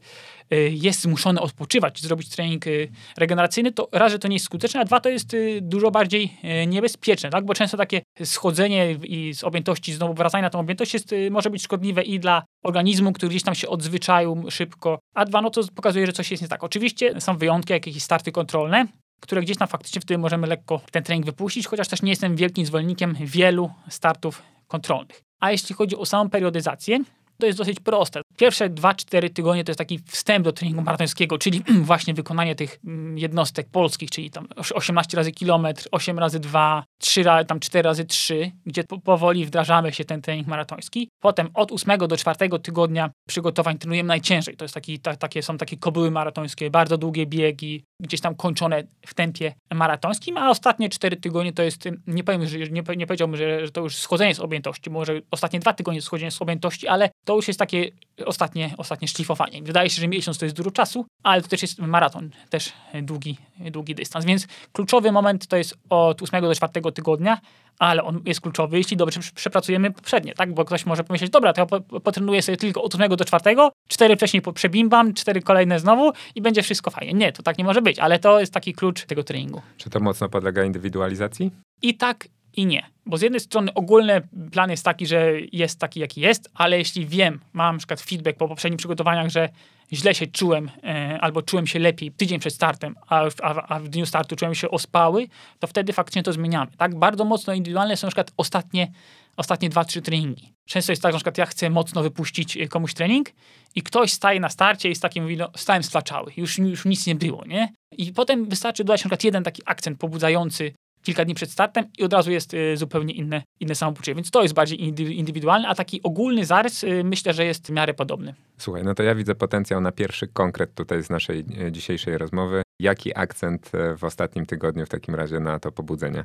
jest 0.55 1.01
zmuszony 1.01 1.41
odpoczywać, 1.41 2.01
zrobić 2.01 2.29
trening 2.29 2.67
y, 2.67 2.91
regeneracyjny, 3.17 3.71
to 3.71 3.89
raz, 3.91 4.11
że 4.11 4.19
to 4.19 4.27
nie 4.27 4.35
jest 4.35 4.45
skuteczne, 4.45 4.79
a 4.79 4.85
dwa, 4.85 4.99
to 4.99 5.09
jest 5.09 5.33
y, 5.33 5.59
dużo 5.61 5.91
bardziej 5.91 6.37
niebezpieczne, 6.67 7.29
tak? 7.29 7.45
bo 7.45 7.53
często 7.53 7.77
takie 7.77 8.01
schodzenie 8.23 8.91
i 8.91 9.33
z 9.33 9.43
objętości, 9.43 9.93
znowu 9.93 10.13
wracanie 10.13 10.41
na 10.41 10.49
tą 10.49 10.59
objętość 10.59 10.93
jest, 10.93 11.15
może 11.31 11.49
być 11.49 11.63
szkodliwe 11.63 12.01
i 12.01 12.19
dla 12.19 12.43
organizmu, 12.63 13.13
który 13.13 13.29
gdzieś 13.29 13.43
tam 13.43 13.55
się 13.55 13.67
odzwyczaił 13.67 14.43
szybko, 14.49 14.99
a 15.15 15.25
dwa, 15.25 15.41
no 15.41 15.49
to 15.49 15.61
pokazuje, 15.75 16.05
że 16.05 16.13
coś 16.13 16.31
jest 16.31 16.43
nie 16.43 16.49
tak. 16.49 16.63
Oczywiście 16.63 17.21
są 17.21 17.37
wyjątki, 17.37 17.73
jakieś 17.73 18.03
starty 18.03 18.31
kontrolne, 18.31 18.85
które 19.21 19.41
gdzieś 19.41 19.57
tam 19.57 19.67
faktycznie 19.67 20.01
wtedy 20.01 20.17
możemy 20.17 20.47
lekko 20.47 20.81
ten 20.91 21.03
trening 21.03 21.25
wypuścić, 21.25 21.67
chociaż 21.67 21.87
też 21.87 22.01
nie 22.01 22.09
jestem 22.09 22.35
wielkim 22.35 22.65
zwolennikiem 22.65 23.15
wielu 23.19 23.71
startów 23.89 24.41
kontrolnych. 24.67 25.21
A 25.39 25.51
jeśli 25.51 25.75
chodzi 25.75 25.95
o 25.95 26.05
samą 26.05 26.29
periodyzację, 26.29 26.99
to 27.41 27.47
jest 27.47 27.57
dosyć 27.57 27.79
proste. 27.79 28.21
Pierwsze 28.37 28.69
2-4 28.69 29.33
tygodnie 29.33 29.63
to 29.63 29.71
jest 29.71 29.77
taki 29.77 29.99
wstęp 29.99 30.45
do 30.45 30.51
treningu 30.51 30.81
maratońskiego, 30.81 31.37
czyli 31.37 31.63
właśnie 31.91 32.13
wykonanie 32.13 32.55
tych 32.55 32.79
mm, 32.87 33.17
jednostek 33.17 33.69
polskich, 33.69 34.11
czyli 34.11 34.31
tam 34.31 34.47
18 34.73 35.17
razy 35.17 35.31
kilometr, 35.31 35.87
8 35.91 36.19
razy 36.19 36.39
2, 36.39 36.83
3 36.99 37.23
razy, 37.23 37.45
tam 37.45 37.59
4 37.59 37.83
razy 37.83 38.05
3, 38.05 38.51
gdzie 38.65 38.83
powoli 39.03 39.45
wdrażamy 39.45 39.93
się 39.93 40.05
ten 40.05 40.21
trening 40.21 40.47
maratoński. 40.47 41.09
Potem 41.21 41.49
od 41.53 41.71
8 41.71 41.97
do 41.97 42.17
4 42.17 42.49
tygodnia 42.63 43.11
przygotowań 43.27 43.77
trenujemy 43.77 44.07
najciężej. 44.07 44.57
To 44.57 44.65
jest 44.65 44.73
taki, 44.73 44.99
ta, 44.99 45.15
takie, 45.15 45.43
są 45.43 45.57
takie 45.57 45.77
kobyły 45.77 46.11
maratońskie, 46.11 46.69
bardzo 46.69 46.97
długie 46.97 47.25
biegi, 47.25 47.83
gdzieś 48.01 48.21
tam 48.21 48.35
kończone 48.35 48.83
w 49.05 49.13
tempie 49.13 49.53
maratońskim, 49.73 50.37
a 50.37 50.49
ostatnie 50.49 50.89
4 50.89 51.17
tygodnie 51.17 51.53
to 51.53 51.63
jest, 51.63 51.83
nie 52.07 52.23
powiem, 52.23 52.47
że 52.47 52.59
nie, 52.59 52.83
nie 52.97 53.07
powiedziałbym, 53.07 53.37
że, 53.37 53.65
że 53.65 53.71
to 53.71 53.81
już 53.81 53.95
schodzenie 53.97 54.35
z 54.35 54.39
objętości, 54.39 54.89
może 54.89 55.21
ostatnie 55.31 55.59
2 55.59 55.73
tygodnie 55.73 56.01
schodzenie 56.01 56.31
z 56.31 56.41
objętości, 56.41 56.87
ale 56.87 57.09
to 57.25 57.35
już 57.35 57.47
jest 57.47 57.59
takie 57.59 57.91
ostatnie, 58.25 58.73
ostatnie 58.77 59.07
szlifowanie. 59.07 59.63
Wydaje 59.63 59.89
się, 59.89 60.01
że 60.01 60.07
miesiąc 60.07 60.37
to 60.37 60.45
jest 60.45 60.55
dużo 60.55 60.71
czasu, 60.71 61.05
ale 61.23 61.41
to 61.41 61.47
też 61.47 61.61
jest 61.61 61.79
maraton, 61.79 62.29
też 62.49 62.73
długi, 63.01 63.37
długi 63.59 63.95
dystans. 63.95 64.25
Więc 64.25 64.47
kluczowy 64.73 65.11
moment 65.11 65.47
to 65.47 65.57
jest 65.57 65.77
od 65.89 66.21
8 66.21 66.41
do 66.41 66.55
4 66.55 66.91
tygodnia, 66.93 67.37
ale 67.80 68.03
on 68.03 68.22
jest 68.26 68.41
kluczowy, 68.41 68.78
jeśli 68.78 68.97
dobrze 68.97 69.19
przepracujemy 69.36 69.91
poprzednie, 69.91 70.34
tak? 70.34 70.53
Bo 70.53 70.65
ktoś 70.65 70.86
może 70.86 71.03
pomyśleć, 71.03 71.32
dobra, 71.32 71.53
to 71.53 71.61
ja 71.61 71.99
potrenuję 71.99 72.41
sobie 72.41 72.57
tylko 72.57 72.84
od 72.84 72.95
8 72.95 73.09
do 73.09 73.26
4, 73.26 73.55
4 73.88 74.15
wcześniej 74.15 74.43
przebimbam, 74.53 75.13
4 75.13 75.41
kolejne 75.41 75.80
znowu 75.80 76.11
i 76.36 76.41
będzie 76.41 76.63
wszystko 76.63 76.91
fajnie. 76.91 77.13
Nie, 77.13 77.32
to 77.32 77.43
tak 77.43 77.57
nie 77.57 77.63
może 77.63 77.82
być, 77.82 77.99
ale 77.99 78.19
to 78.19 78.39
jest 78.39 78.53
taki 78.53 78.74
klucz 78.74 79.05
tego 79.05 79.24
treningu. 79.24 79.61
Czy 79.78 79.89
to 79.89 79.99
mocno 79.99 80.30
podlega 80.30 80.63
indywidualizacji? 80.63 81.51
I 81.82 81.97
tak, 81.97 82.28
i 82.57 82.65
nie. 82.65 82.89
Bo 83.05 83.17
z 83.17 83.21
jednej 83.21 83.39
strony 83.39 83.73
ogólny 83.73 84.21
plan 84.51 84.69
jest 84.69 84.85
taki, 84.85 85.07
że 85.07 85.31
jest 85.51 85.79
taki, 85.79 85.99
jaki 85.99 86.21
jest, 86.21 86.49
ale 86.53 86.77
jeśli 86.77 87.05
wiem, 87.05 87.39
mam 87.53 87.75
na 87.75 87.77
przykład 87.77 88.01
feedback 88.01 88.37
po 88.37 88.47
poprzednich 88.47 88.77
przygotowaniach, 88.77 89.29
że 89.29 89.49
źle 89.93 90.15
się 90.15 90.27
czułem 90.27 90.71
e, 90.83 91.17
albo 91.21 91.41
czułem 91.41 91.67
się 91.67 91.79
lepiej 91.79 92.11
tydzień 92.11 92.39
przed 92.39 92.53
startem, 92.53 92.95
a, 93.07 93.25
a, 93.41 93.67
a, 93.67 93.79
w 93.79 93.89
dniu 93.89 94.05
startu 94.05 94.35
czułem 94.35 94.55
się 94.55 94.69
ospały, 94.69 95.27
to 95.59 95.67
wtedy 95.67 95.93
faktycznie 95.93 96.23
to 96.23 96.33
zmieniamy. 96.33 96.71
Tak 96.77 96.95
bardzo 96.95 97.25
mocno 97.25 97.53
indywidualne 97.53 97.97
są 97.97 98.07
na 98.07 98.09
przykład 98.09 98.31
ostatnie, 98.37 98.91
ostatnie 99.37 99.69
dwa, 99.69 99.85
trzy 99.85 100.01
treningi. 100.01 100.53
Często 100.65 100.91
jest 100.91 101.01
tak, 101.01 101.11
że 101.11 101.13
na 101.13 101.19
przykład 101.19 101.37
ja 101.37 101.45
chcę 101.45 101.69
mocno 101.69 102.03
wypuścić 102.03 102.57
e, 102.57 102.67
komuś 102.67 102.93
trening 102.93 103.29
i 103.75 103.81
ktoś 103.81 104.11
staje 104.11 104.39
na 104.39 104.49
starcie 104.49 104.89
i 104.89 104.95
z 104.95 104.99
takim 104.99 105.23
mówi, 105.23 105.37
no, 105.37 105.49
stałem 105.55 105.83
splaczały, 105.83 106.31
już, 106.37 106.57
już 106.57 106.85
nic 106.85 107.07
nie 107.07 107.15
było, 107.15 107.45
nie? 107.45 107.73
I 107.97 108.13
potem 108.13 108.49
wystarczy 108.49 108.83
dodać 108.83 108.99
na 108.99 109.03
przykład 109.03 109.23
jeden 109.23 109.43
taki 109.43 109.61
akcent 109.65 109.99
pobudzający 109.99 110.73
kilka 111.03 111.25
dni 111.25 111.35
przed 111.35 111.51
startem 111.51 111.85
i 111.97 112.03
od 112.03 112.13
razu 112.13 112.31
jest 112.31 112.53
y, 112.53 112.77
zupełnie 112.77 113.13
inne, 113.13 113.43
inne 113.59 113.75
samopoczucie. 113.75 114.15
Więc 114.15 114.31
to 114.31 114.41
jest 114.41 114.53
bardziej 114.53 114.83
indywidualne, 115.17 115.67
a 115.67 115.75
taki 115.75 116.03
ogólny 116.03 116.45
zarys 116.45 116.83
y, 116.83 117.03
myślę, 117.03 117.33
że 117.33 117.45
jest 117.45 117.67
w 117.67 117.69
miarę 117.69 117.93
podobny. 117.93 118.33
Słuchaj, 118.57 118.83
no 118.83 118.93
to 118.93 119.03
ja 119.03 119.15
widzę 119.15 119.35
potencjał 119.35 119.81
na 119.81 119.91
pierwszy 119.91 120.27
konkret 120.27 120.73
tutaj 120.75 121.03
z 121.03 121.09
naszej 121.09 121.45
e, 121.59 121.71
dzisiejszej 121.71 122.17
rozmowy. 122.17 122.61
Jaki 122.79 123.17
akcent 123.17 123.71
w 123.97 124.03
ostatnim 124.03 124.45
tygodniu 124.45 124.85
w 124.85 124.89
takim 124.89 125.15
razie 125.15 125.39
na 125.39 125.59
to 125.59 125.71
pobudzenie? 125.71 126.23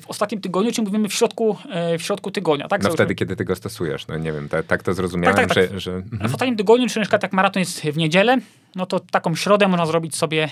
W 0.00 0.10
ostatnim 0.10 0.40
tygodniu, 0.40 0.72
czy 0.72 0.82
mówimy 0.82 1.08
w 1.08 1.14
środku, 1.14 1.56
w 1.98 2.02
środku 2.02 2.30
tygodnia, 2.30 2.68
tak? 2.68 2.82
No 2.82 2.90
wtedy, 2.90 3.14
kiedy 3.14 3.36
ty 3.36 3.44
go 3.44 3.56
stosujesz. 3.56 4.06
No 4.06 4.18
nie 4.18 4.32
wiem, 4.32 4.48
tak, 4.48 4.66
tak 4.66 4.82
to 4.82 4.94
zrozumiałem, 4.94 5.36
tak, 5.36 5.48
tak, 5.48 5.54
tak. 5.54 5.80
że... 5.80 5.80
że... 5.80 6.02
W 6.28 6.34
ostatnim 6.34 6.56
tygodniu, 6.56 6.88
czy 6.88 6.98
na 6.98 7.04
przykład 7.04 7.22
jak 7.22 7.32
maraton 7.32 7.60
jest 7.60 7.80
w 7.80 7.96
niedzielę, 7.96 8.38
no 8.74 8.86
to 8.86 9.00
taką 9.00 9.34
środę 9.34 9.68
można 9.68 9.86
zrobić 9.86 10.16
sobie 10.16 10.48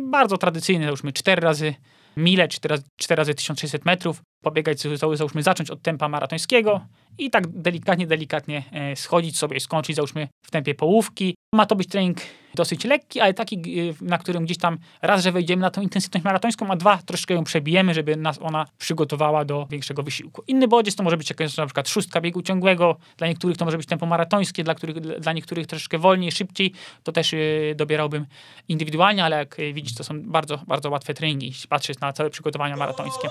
bardzo 0.00 0.38
tradycyjny, 0.38 0.84
załóżmy 0.84 1.12
4 1.12 1.42
razy 1.42 1.74
mile, 2.18 2.48
4 2.48 2.68
razy, 2.76 2.84
4 2.96 3.16
razy 3.20 3.34
1600 3.34 3.84
metrów, 3.84 4.22
pobiegać, 4.42 4.80
załóżmy 5.14 5.42
zacząć 5.42 5.70
od 5.70 5.82
tempa 5.82 6.08
maratońskiego 6.08 6.80
i 7.18 7.30
tak 7.30 7.46
delikatnie, 7.46 8.06
delikatnie 8.06 8.62
e, 8.72 8.96
schodzić 8.96 9.38
sobie 9.38 9.56
i 9.56 9.60
skończyć 9.60 9.96
załóżmy 9.96 10.28
w 10.42 10.50
tempie 10.50 10.74
połówki. 10.74 11.34
Ma 11.54 11.66
to 11.66 11.76
być 11.76 11.88
trening 11.88 12.18
dosyć 12.54 12.84
lekki, 12.84 13.20
ale 13.20 13.34
taki, 13.34 13.80
e, 13.80 13.94
na 14.00 14.18
którym 14.18 14.44
gdzieś 14.44 14.58
tam 14.58 14.78
raz, 15.02 15.22
że 15.22 15.32
wejdziemy 15.32 15.62
na 15.62 15.70
tą 15.70 15.80
intensywność 15.80 16.24
maratońską, 16.24 16.70
a 16.70 16.76
dwa, 16.76 16.98
troszkę 16.98 17.34
ją 17.34 17.44
przebijemy, 17.44 17.94
żeby 17.94 18.16
nas 18.16 18.38
ona 18.42 18.66
przygotowała 18.78 19.44
do 19.44 19.66
większego 19.70 20.02
wysiłku. 20.02 20.42
Inny 20.46 20.68
bodziec 20.68 20.96
to 20.96 21.02
może 21.02 21.16
być 21.16 21.30
jakaś 21.30 21.56
na 21.56 21.66
przykład 21.66 21.88
szóstka 21.88 22.20
biegu 22.20 22.42
ciągłego, 22.42 22.96
dla 23.16 23.26
niektórych 23.26 23.56
to 23.56 23.64
może 23.64 23.76
być 23.76 23.86
tempo 23.86 24.06
maratońskie, 24.06 24.64
dla, 24.64 24.74
których, 24.74 25.00
dla 25.00 25.32
niektórych 25.32 25.66
troszeczkę 25.66 25.98
wolniej, 25.98 26.32
szybciej, 26.32 26.72
to 27.02 27.12
też 27.12 27.34
e, 27.34 27.38
dobierałbym 27.74 28.26
indywidualnie, 28.68 29.24
ale 29.24 29.36
jak 29.36 29.56
widzisz, 29.74 29.94
to 29.94 30.04
są 30.04 30.22
bardzo, 30.22 30.58
bardzo 30.66 30.90
łatwe 30.90 31.14
treningi, 31.14 31.46
jeśli 31.46 31.68
patrzeć 31.68 32.00
na 32.00 32.12
całe 32.12 32.30
przygotowania 32.30 32.76
maratońskie. 32.76 33.28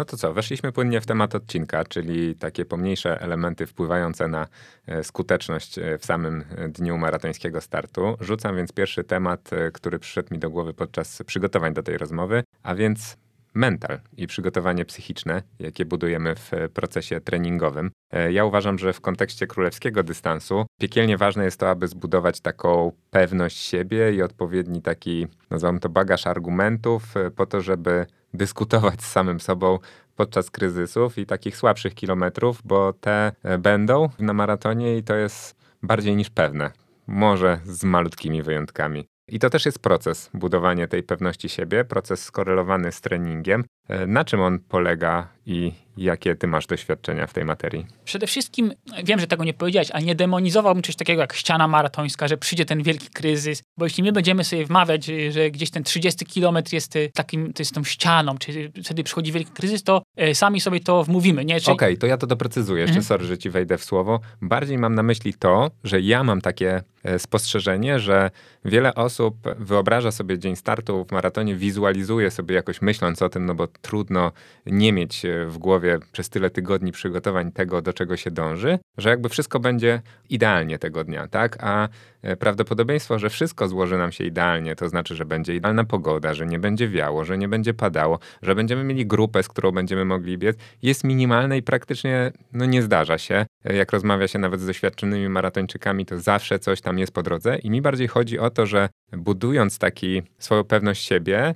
No 0.00 0.04
to 0.04 0.16
co, 0.16 0.32
weszliśmy 0.32 0.72
płynnie 0.72 1.00
w 1.00 1.06
temat 1.06 1.34
odcinka, 1.34 1.84
czyli 1.84 2.34
takie 2.34 2.64
pomniejsze 2.64 3.20
elementy 3.20 3.66
wpływające 3.66 4.28
na 4.28 4.46
e, 4.86 5.04
skuteczność 5.04 5.78
e, 5.78 5.98
w 5.98 6.04
samym 6.04 6.44
e, 6.56 6.68
dniu 6.68 6.98
maratońskiego 6.98 7.60
startu. 7.60 8.16
Rzucam 8.20 8.56
więc 8.56 8.72
pierwszy 8.72 9.04
temat, 9.04 9.50
który 9.72 9.98
przyszedł 9.98 10.34
mi 10.34 10.38
do 10.38 10.50
głowy 10.50 10.74
podczas 10.74 11.22
przygotowań 11.26 11.74
do 11.74 11.82
tej 11.82 11.98
rozmowy, 11.98 12.42
a 12.62 12.74
więc 12.74 13.16
mental 13.54 14.00
i 14.16 14.26
przygotowanie 14.26 14.84
psychiczne, 14.84 15.42
jakie 15.58 15.84
budujemy 15.84 16.34
w 16.34 16.50
procesie 16.74 17.20
treningowym. 17.20 17.90
Ja 18.30 18.44
uważam, 18.44 18.78
że 18.78 18.92
w 18.92 19.00
kontekście 19.00 19.46
królewskiego 19.46 20.02
dystansu 20.02 20.66
piekielnie 20.80 21.16
ważne 21.16 21.44
jest 21.44 21.60
to, 21.60 21.70
aby 21.70 21.88
zbudować 21.88 22.40
taką 22.40 22.92
pewność 23.10 23.56
siebie 23.56 24.12
i 24.12 24.22
odpowiedni 24.22 24.82
taki, 24.82 25.26
nazywam 25.50 25.80
to 25.80 25.88
bagaż 25.88 26.26
argumentów, 26.26 27.14
po 27.36 27.46
to, 27.46 27.60
żeby 27.60 28.06
dyskutować 28.34 29.02
z 29.02 29.12
samym 29.12 29.40
sobą 29.40 29.78
podczas 30.16 30.50
kryzysów 30.50 31.18
i 31.18 31.26
takich 31.26 31.56
słabszych 31.56 31.94
kilometrów, 31.94 32.60
bo 32.64 32.92
te 32.92 33.32
e, 33.42 33.58
będą 33.58 34.08
na 34.18 34.32
maratonie 34.32 34.96
i 34.96 35.02
to 35.02 35.14
jest 35.14 35.56
bardziej 35.82 36.16
niż 36.16 36.30
pewne. 36.30 36.70
Może 37.06 37.60
z 37.64 37.84
malutkimi 37.84 38.42
wyjątkami. 38.42 39.06
I 39.28 39.38
to 39.38 39.50
też 39.50 39.66
jest 39.66 39.78
proces 39.78 40.30
budowania 40.34 40.86
tej 40.86 41.02
pewności 41.02 41.48
siebie, 41.48 41.84
proces 41.84 42.22
skorelowany 42.22 42.92
z 42.92 43.00
treningiem. 43.00 43.64
E, 43.90 44.06
na 44.06 44.24
czym 44.24 44.40
on 44.40 44.58
polega 44.58 45.28
i 45.46 45.72
jakie 45.96 46.36
ty 46.36 46.46
masz 46.46 46.66
doświadczenia 46.66 47.26
w 47.26 47.32
tej 47.32 47.44
materii? 47.44 47.86
Przede 48.04 48.26
wszystkim, 48.26 48.72
wiem, 49.04 49.20
że 49.20 49.26
tego 49.26 49.44
nie 49.44 49.54
powiedziałeś, 49.54 49.90
ale 49.90 50.02
nie 50.02 50.14
demonizowałbym 50.14 50.82
czegoś 50.82 50.96
takiego 50.96 51.20
jak 51.20 51.32
ściana 51.32 51.68
maratońska, 51.68 52.28
że 52.28 52.36
przyjdzie 52.36 52.64
ten 52.64 52.82
wielki 52.82 53.08
kryzys, 53.08 53.62
bo 53.78 53.86
jeśli 53.86 54.02
my 54.02 54.12
będziemy 54.12 54.44
sobie 54.44 54.66
wmawiać, 54.66 55.04
że 55.30 55.50
gdzieś 55.50 55.70
ten 55.70 55.84
30 55.84 56.26
kilometr 56.26 56.72
jest 56.72 56.96
e, 56.96 57.08
takim, 57.08 57.52
to 57.52 57.60
jest 57.60 57.74
tą 57.74 57.84
ścianą, 57.84 58.38
czy 58.38 58.72
wtedy 58.84 59.04
przychodzi 59.04 59.32
wielki 59.32 59.52
kryzys, 59.52 59.82
to 59.82 60.02
e, 60.16 60.34
sami 60.34 60.60
sobie 60.60 60.80
to 60.80 61.04
wmówimy, 61.04 61.44
nie? 61.44 61.56
Okej, 61.56 61.72
okay, 61.72 61.96
to 61.96 62.06
ja 62.06 62.16
to 62.16 62.26
doprecyzuję, 62.26 62.80
jeszcze 62.80 62.98
mhm. 62.98 63.04
sorry, 63.04 63.24
że 63.24 63.38
ci 63.38 63.50
wejdę 63.50 63.78
w 63.78 63.84
słowo. 63.84 64.20
Bardziej 64.42 64.78
mam 64.78 64.94
na 64.94 65.02
myśli 65.02 65.34
to, 65.34 65.70
że 65.84 66.00
ja 66.00 66.24
mam 66.24 66.40
takie 66.40 66.82
spostrzeżenie, 67.18 68.00
że 68.00 68.30
wiele 68.64 68.94
osób 68.94 69.36
wyobraża 69.58 70.10
sobie 70.10 70.38
dzień 70.38 70.56
startu 70.56 71.04
w 71.04 71.12
maratonie, 71.12 71.54
wizualizuje 71.54 72.30
sobie 72.30 72.54
jakoś 72.54 72.82
myśląc 72.82 73.22
o 73.22 73.28
tym, 73.28 73.46
no 73.46 73.54
bo 73.54 73.68
trudno 73.82 74.32
nie 74.66 74.92
mieć 74.92 75.24
e, 75.24 75.46
w 75.46 75.58
głowie 75.58 75.98
przez 76.12 76.28
tyle 76.28 76.50
tygodni 76.50 76.92
przygotowań 76.92 77.52
tego, 77.52 77.82
do 77.82 77.92
czego 77.92 78.16
się 78.16 78.30
dąży, 78.30 78.78
że 78.98 79.08
jakby 79.08 79.28
wszystko 79.28 79.60
będzie 79.60 80.02
idealnie 80.30 80.78
tego 80.78 81.04
dnia, 81.04 81.28
tak? 81.28 81.56
A 81.60 81.88
e, 82.22 82.36
prawdopodobieństwo, 82.36 83.18
że 83.18 83.30
wszystko 83.30 83.68
złoży 83.68 83.98
nam 83.98 84.12
się 84.12 84.24
idealnie, 84.24 84.76
to 84.76 84.88
znaczy, 84.88 85.16
że 85.16 85.24
będzie 85.24 85.54
idealna 85.54 85.84
pogoda, 85.84 86.34
że 86.34 86.46
nie 86.46 86.58
będzie 86.58 86.88
wiało, 86.88 87.24
że 87.24 87.38
nie 87.38 87.48
będzie 87.48 87.74
padało, 87.74 88.18
że 88.42 88.54
będziemy 88.54 88.84
mieli 88.84 89.06
grupę, 89.06 89.42
z 89.42 89.48
którą 89.48 89.72
będziemy 89.72 90.04
mogli 90.04 90.38
biec, 90.38 90.56
jest 90.82 91.04
minimalne 91.04 91.58
i 91.58 91.62
praktycznie 91.62 92.32
no, 92.52 92.66
nie 92.66 92.82
zdarza 92.82 93.18
się. 93.18 93.46
E, 93.64 93.76
jak 93.76 93.92
rozmawia 93.92 94.28
się 94.28 94.38
nawet 94.38 94.60
z 94.60 94.66
doświadczonymi 94.66 95.28
maratończykami, 95.28 96.06
to 96.06 96.18
zawsze 96.18 96.58
coś 96.58 96.80
tam 96.80 96.98
jest 96.98 97.12
po 97.12 97.22
drodze 97.22 97.58
i 97.58 97.70
mi 97.70 97.82
bardziej 97.82 98.08
chodzi 98.08 98.38
o 98.38 98.50
to, 98.50 98.66
że 98.66 98.88
budując 99.12 99.78
taki 99.78 100.22
swoją 100.38 100.64
pewność 100.64 101.06
siebie, 101.06 101.54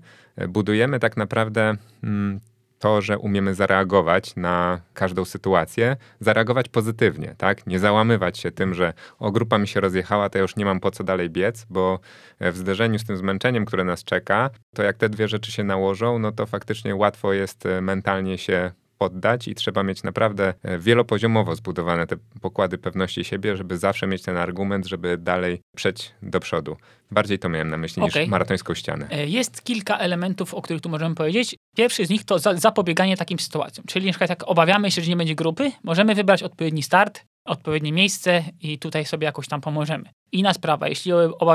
budujemy 0.48 1.00
tak 1.00 1.16
naprawdę 1.16 1.76
mm, 2.04 2.40
to, 2.78 3.00
że 3.00 3.18
umiemy 3.18 3.54
zareagować 3.54 4.36
na 4.36 4.80
każdą 4.94 5.24
sytuację, 5.24 5.96
zareagować 6.20 6.68
pozytywnie, 6.68 7.34
tak? 7.38 7.66
Nie 7.66 7.78
załamywać 7.78 8.38
się 8.38 8.50
tym, 8.50 8.74
że 8.74 8.92
o 9.18 9.32
grupa 9.32 9.58
mi 9.58 9.68
się 9.68 9.80
rozjechała, 9.80 10.30
to 10.30 10.38
ja 10.38 10.42
już 10.42 10.56
nie 10.56 10.64
mam 10.64 10.80
po 10.80 10.90
co 10.90 11.04
dalej 11.04 11.30
biec, 11.30 11.66
bo 11.70 12.00
w 12.40 12.56
zderzeniu 12.56 12.98
z 12.98 13.04
tym 13.04 13.16
zmęczeniem, 13.16 13.64
które 13.64 13.84
nas 13.84 14.04
czeka, 14.04 14.50
to 14.74 14.82
jak 14.82 14.96
te 14.96 15.08
dwie 15.08 15.28
rzeczy 15.28 15.52
się 15.52 15.64
nałożą, 15.64 16.18
no 16.18 16.32
to 16.32 16.46
faktycznie 16.46 16.96
łatwo 16.96 17.32
jest 17.32 17.66
e, 17.66 17.80
mentalnie 17.80 18.38
się 18.38 18.70
poddać 18.98 19.48
i 19.48 19.54
trzeba 19.54 19.82
mieć 19.82 20.02
naprawdę 20.02 20.54
e, 20.62 20.78
wielopoziomowo 20.78 21.56
zbudowane 21.56 22.06
te 22.06 22.16
pokłady 22.40 22.78
pewności 22.78 23.24
siebie, 23.24 23.56
żeby 23.56 23.78
zawsze 23.78 24.06
mieć 24.06 24.22
ten 24.22 24.36
argument, 24.36 24.86
żeby 24.86 25.18
dalej 25.18 25.60
przejść 25.76 26.14
do 26.22 26.40
przodu. 26.40 26.76
Bardziej 27.10 27.38
to 27.38 27.48
miałem 27.48 27.70
na 27.70 27.76
myśli 27.76 28.02
okay. 28.02 28.22
niż 28.22 28.30
maratońską 28.30 28.74
ścianę. 28.74 29.06
E, 29.10 29.26
jest 29.26 29.64
kilka 29.64 29.98
elementów, 29.98 30.54
o 30.54 30.62
których 30.62 30.82
tu 30.82 30.88
możemy 30.88 31.14
powiedzieć. 31.14 31.56
Pierwszy 31.76 32.06
z 32.06 32.10
nich 32.10 32.24
to 32.24 32.38
zapobieganie 32.38 33.16
takim 33.16 33.38
sytuacjom. 33.38 33.86
Czyli 33.86 34.06
na 34.06 34.12
przykład 34.12 34.30
jak 34.30 34.48
obawiamy 34.48 34.90
się, 34.90 35.02
że 35.02 35.10
nie 35.10 35.16
będzie 35.16 35.34
grupy, 35.34 35.72
możemy 35.82 36.14
wybrać 36.14 36.42
odpowiedni 36.42 36.82
start, 36.82 37.24
odpowiednie 37.44 37.92
miejsce 37.92 38.44
i 38.60 38.78
tutaj 38.78 39.04
sobie 39.04 39.24
jakoś 39.24 39.48
tam 39.48 39.60
pomożemy. 39.60 40.10
Inna 40.32 40.54
sprawa, 40.54 40.88
jeśli 40.88 41.12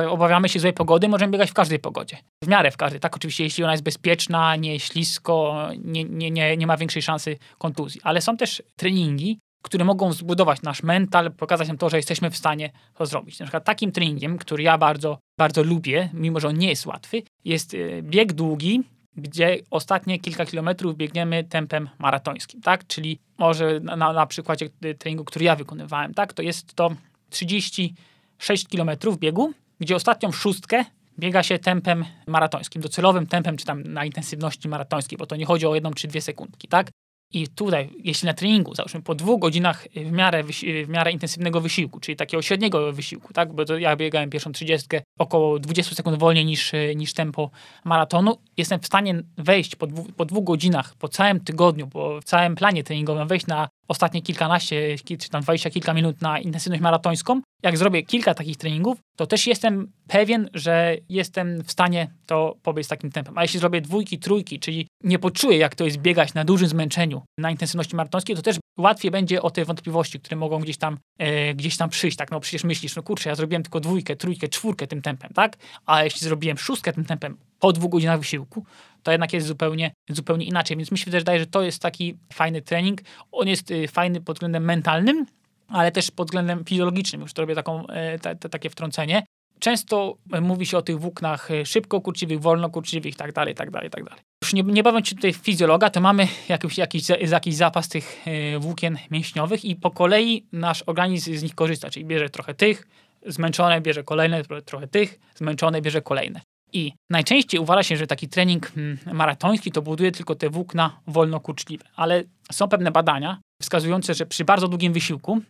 obawiamy 0.10 0.50
się 0.50 0.60
złej 0.60 0.74
pogody, 0.74 1.10
możemy 1.10 1.32
biegać 1.32 1.52
w 1.52 1.54
każdej 1.54 1.80
pogodzie. 1.80 2.18
W 2.44 2.48
miarę 2.48 2.72
w 2.72 2.78
każdej. 2.78 3.00
Tak, 3.00 3.16
oczywiście, 3.16 3.44
jeśli 3.44 3.64
ona 3.64 3.74
jest 3.74 3.84
bezpieczna, 3.84 4.56
nie 4.56 4.80
ślisko, 4.80 5.68
nie, 5.84 6.04
nie, 6.04 6.32
nie, 6.32 6.58
nie 6.58 6.68
ma 6.68 6.78
większej 6.78 7.02
szansy 7.02 7.38
kontuzji. 7.58 8.02
Ale 8.04 8.22
są 8.22 8.38
też 8.38 8.64
treningi, 8.76 9.40
które 9.64 9.86
mogą 9.86 10.14
zbudować 10.14 10.62
nasz 10.62 10.84
mental, 10.84 11.32
pokazać 11.32 11.68
nam 11.68 11.78
to, 11.78 11.90
że 11.90 11.98
jesteśmy 11.98 12.32
w 12.32 12.38
stanie 12.38 12.72
to 12.94 13.06
zrobić. 13.06 13.40
Na 13.40 13.46
przykład 13.46 13.66
takim 13.66 13.92
treningiem, 13.92 14.38
który 14.38 14.64
ja 14.64 14.78
bardzo, 14.78 15.20
bardzo 15.40 15.64
lubię, 15.64 16.10
mimo 16.14 16.40
że 16.40 16.48
on 16.48 16.58
nie 16.58 16.70
jest 16.70 16.86
łatwy, 16.86 17.24
jest 17.46 17.74
e, 17.74 18.02
bieg 18.02 18.34
długi, 18.34 18.84
gdzie 19.20 19.58
ostatnie 19.72 20.20
kilka 20.20 20.46
kilometrów 20.46 20.98
biegniemy 20.98 21.44
tempem 21.44 21.90
maratońskim, 22.00 22.62
tak? 22.62 22.88
Czyli 22.88 23.20
może 23.38 23.80
na, 23.80 24.14
na 24.14 24.26
przykładzie 24.26 24.70
treningu, 25.00 25.24
który 25.24 25.46
ja 25.46 25.56
wykonywałem, 25.56 26.14
tak? 26.14 26.34
To 26.34 26.42
jest 26.42 26.74
to 26.74 26.90
36 27.30 28.68
kilometrów 28.68 29.20
biegu, 29.20 29.54
gdzie 29.80 29.96
ostatnią 29.96 30.32
szóstkę 30.32 30.86
biega 31.20 31.44
się 31.44 31.60
tempem 31.60 32.06
maratońskim, 32.28 32.82
docelowym 32.82 33.28
tempem, 33.28 33.58
czy 33.58 33.66
tam 33.66 33.84
na 33.84 34.06
intensywności 34.06 34.70
maratońskiej, 34.70 35.18
bo 35.18 35.26
to 35.26 35.36
nie 35.36 35.46
chodzi 35.46 35.68
o 35.68 35.76
jedną 35.76 35.94
czy 35.94 36.08
dwie 36.08 36.22
sekundki, 36.22 36.68
tak? 36.68 36.90
I 37.34 37.48
tutaj, 37.48 37.90
jeśli 38.04 38.26
na 38.26 38.34
treningu, 38.34 38.76
załóżmy 38.76 39.02
po 39.02 39.16
dwóch 39.16 39.40
godzinach 39.40 39.88
w 39.96 40.12
miarę, 40.12 40.44
w 40.86 40.90
miarę 40.90 41.12
intensywnego 41.12 41.62
wysiłku, 41.62 42.00
czyli 42.00 42.16
takiego 42.16 42.42
średniego 42.42 42.94
wysiłku, 42.94 43.34
tak? 43.34 43.54
bo 43.54 43.78
ja 43.78 43.96
biegałem 43.96 44.30
pierwszą 44.30 44.52
trzydziestkę 44.52 45.02
około 45.20 45.60
20 45.60 45.96
sekund 45.96 46.20
wolniej 46.20 46.46
niż, 46.46 46.72
niż 46.96 47.14
tempo 47.14 47.50
maratonu, 47.86 48.38
jestem 48.58 48.80
w 48.80 48.86
stanie 48.86 49.24
wejść 49.38 49.76
po, 49.76 49.88
dwu, 49.88 50.04
po 50.04 50.26
dwóch 50.26 50.44
godzinach, 50.44 50.96
po 50.96 51.08
całym 51.08 51.40
tygodniu, 51.40 51.88
po 51.88 52.20
całym 52.26 52.56
planie 52.56 52.84
treningowym, 52.84 53.28
wejść 53.28 53.48
na 53.48 53.70
ostatnie 53.90 54.22
kilkanaście, 54.22 54.96
czy 55.20 55.30
tam 55.30 55.42
dwadzieścia 55.42 55.70
kilka 55.70 55.94
minut 55.94 56.22
na 56.22 56.40
intensywność 56.40 56.82
maratońską, 56.82 57.42
jak 57.64 57.78
zrobię 57.78 58.04
kilka 58.04 58.34
takich 58.34 58.58
treningów, 58.58 58.98
to 59.16 59.28
też 59.28 59.48
jestem 59.48 59.92
pewien, 60.08 60.50
że 60.54 60.96
jestem 61.10 61.64
w 61.64 61.72
stanie 61.72 62.12
to 62.26 62.56
pobiec 62.64 62.88
takim 62.88 63.12
tempem. 63.12 63.38
A 63.38 63.42
jeśli 63.42 63.60
zrobię 63.60 63.82
dwójki, 63.82 64.20
trójki, 64.20 64.60
czyli 64.60 64.88
nie 65.04 65.20
poczuję, 65.20 65.58
jak 65.58 65.76
to 65.76 65.86
jest 65.86 65.98
biegać 65.98 66.34
na 66.34 66.46
dużym 66.46 66.70
zmęczeniu, 66.70 67.22
na 67.38 67.52
intensywności 67.52 67.96
maratońskiej, 67.96 68.36
to 68.36 68.42
też 68.42 68.58
łatwiej 68.78 69.12
będzie 69.12 69.42
o 69.42 69.52
te 69.52 69.66
wątpliwości, 69.66 70.20
które 70.20 70.38
mogą 70.38 70.60
gdzieś 70.60 70.78
tam, 70.78 70.98
e, 71.18 71.54
gdzieś 71.54 71.78
tam 71.78 71.90
przyjść. 71.90 72.18
Tak, 72.18 72.32
no 72.32 72.40
przecież 72.40 72.64
myślisz, 72.64 72.96
no 72.96 73.04
kurczę, 73.04 73.30
ja 73.30 73.36
zrobiłem 73.36 73.64
tylko 73.64 73.80
dwójkę, 73.80 74.16
trójkę, 74.16 74.48
czwórkę 74.48 74.88
tym 74.88 75.02
tempem, 75.02 75.32
tak? 75.34 75.58
A 75.86 76.04
jeśli 76.04 76.22
zrobiłem 76.22 76.58
szóstkę 76.58 76.94
tym 76.94 77.06
tempem 77.06 77.38
po 77.60 77.74
dwóch 77.74 77.92
godzinach 77.92 78.20
wysiłku, 78.20 78.66
to 79.04 79.12
jednak 79.12 79.34
jest 79.34 79.48
zupełnie, 79.48 79.92
zupełnie 80.10 80.46
inaczej. 80.46 80.78
Więc 80.78 80.92
mi 80.92 80.98
się 80.98 81.12
wydaje, 81.12 81.40
że 81.40 81.46
to 81.46 81.62
jest 81.62 81.82
taki 81.82 82.18
fajny 82.34 82.62
trening. 82.62 83.02
On 83.32 83.48
jest 83.48 83.72
y, 83.72 83.88
fajny 83.88 84.22
pod 84.22 84.36
względem 84.38 84.64
mentalnym, 84.64 85.26
ale 85.68 85.92
też 85.92 86.12
pod 86.12 86.28
względem 86.28 86.66
fizjologicznym. 86.66 87.22
Już 87.22 87.34
to 87.34 87.42
robię 87.42 87.56
taką, 87.56 87.88
e, 87.88 88.36
takie 88.36 88.70
wtrącenie. 88.70 89.24
Często 89.60 90.18
mówi 90.42 90.66
się 90.66 90.78
o 90.78 90.82
tych 90.82 91.00
włóknach 91.00 91.52
e, 91.52 91.66
szybko 91.66 92.02
kurczliwych, 92.02 92.40
wolno 92.40 92.70
kurczliwych, 92.70 93.16
dalej, 93.16 93.56
tak 93.56 93.72
dalej, 93.72 93.90
tak 93.90 94.04
dalej. 94.04 94.22
Już 94.44 94.54
nie, 94.54 94.64
nie 94.64 94.84
bawiąc 94.84 95.08
się 95.08 95.16
tutaj 95.16 95.34
fizjologa, 95.34 95.90
to 95.90 96.02
mamy 96.02 96.28
jakiś, 96.50 96.78
jakiś, 96.78 97.10
jakiś 97.10 97.56
zapas 97.56 97.90
tych 97.90 98.28
e, 98.28 98.60
włókien 98.60 98.98
mięśniowych 99.12 99.66
i 99.66 99.76
po 99.76 99.92
kolei 99.92 100.46
nasz 100.52 100.84
organizm 100.86 101.36
z 101.36 101.44
nich 101.44 101.56
korzysta, 101.56 101.90
czyli 101.90 102.06
bierze 102.06 102.30
trochę 102.30 102.54
tych, 102.54 102.88
zmęczone 103.26 103.82
bierze 103.82 104.04
kolejne, 104.04 104.44
trochę 104.66 104.88
tych, 104.88 105.20
zmęczone 105.36 105.82
bierze 105.82 106.02
kolejne. 106.02 106.42
I 106.74 106.94
najczęściej 107.10 107.60
uważa 107.60 107.84
się, 107.84 107.98
że 107.98 108.08
taki 108.08 108.28
trening 108.28 108.72
mm, 108.78 108.98
maratoński 109.14 109.72
to 109.72 109.82
buduje 109.82 110.12
tylko 110.12 110.36
te 110.36 110.50
włókna 110.50 111.00
wolnokurczliwe, 111.08 111.86
ale 111.96 112.24
są 112.52 112.68
pewne 112.68 112.92
badania, 112.92 113.42
wskazujące, 113.62 114.14
że 114.14 114.26
przy 114.26 114.46
bardzo 114.46 114.68
długim 114.68 114.94
wysiłku, 114.94 115.42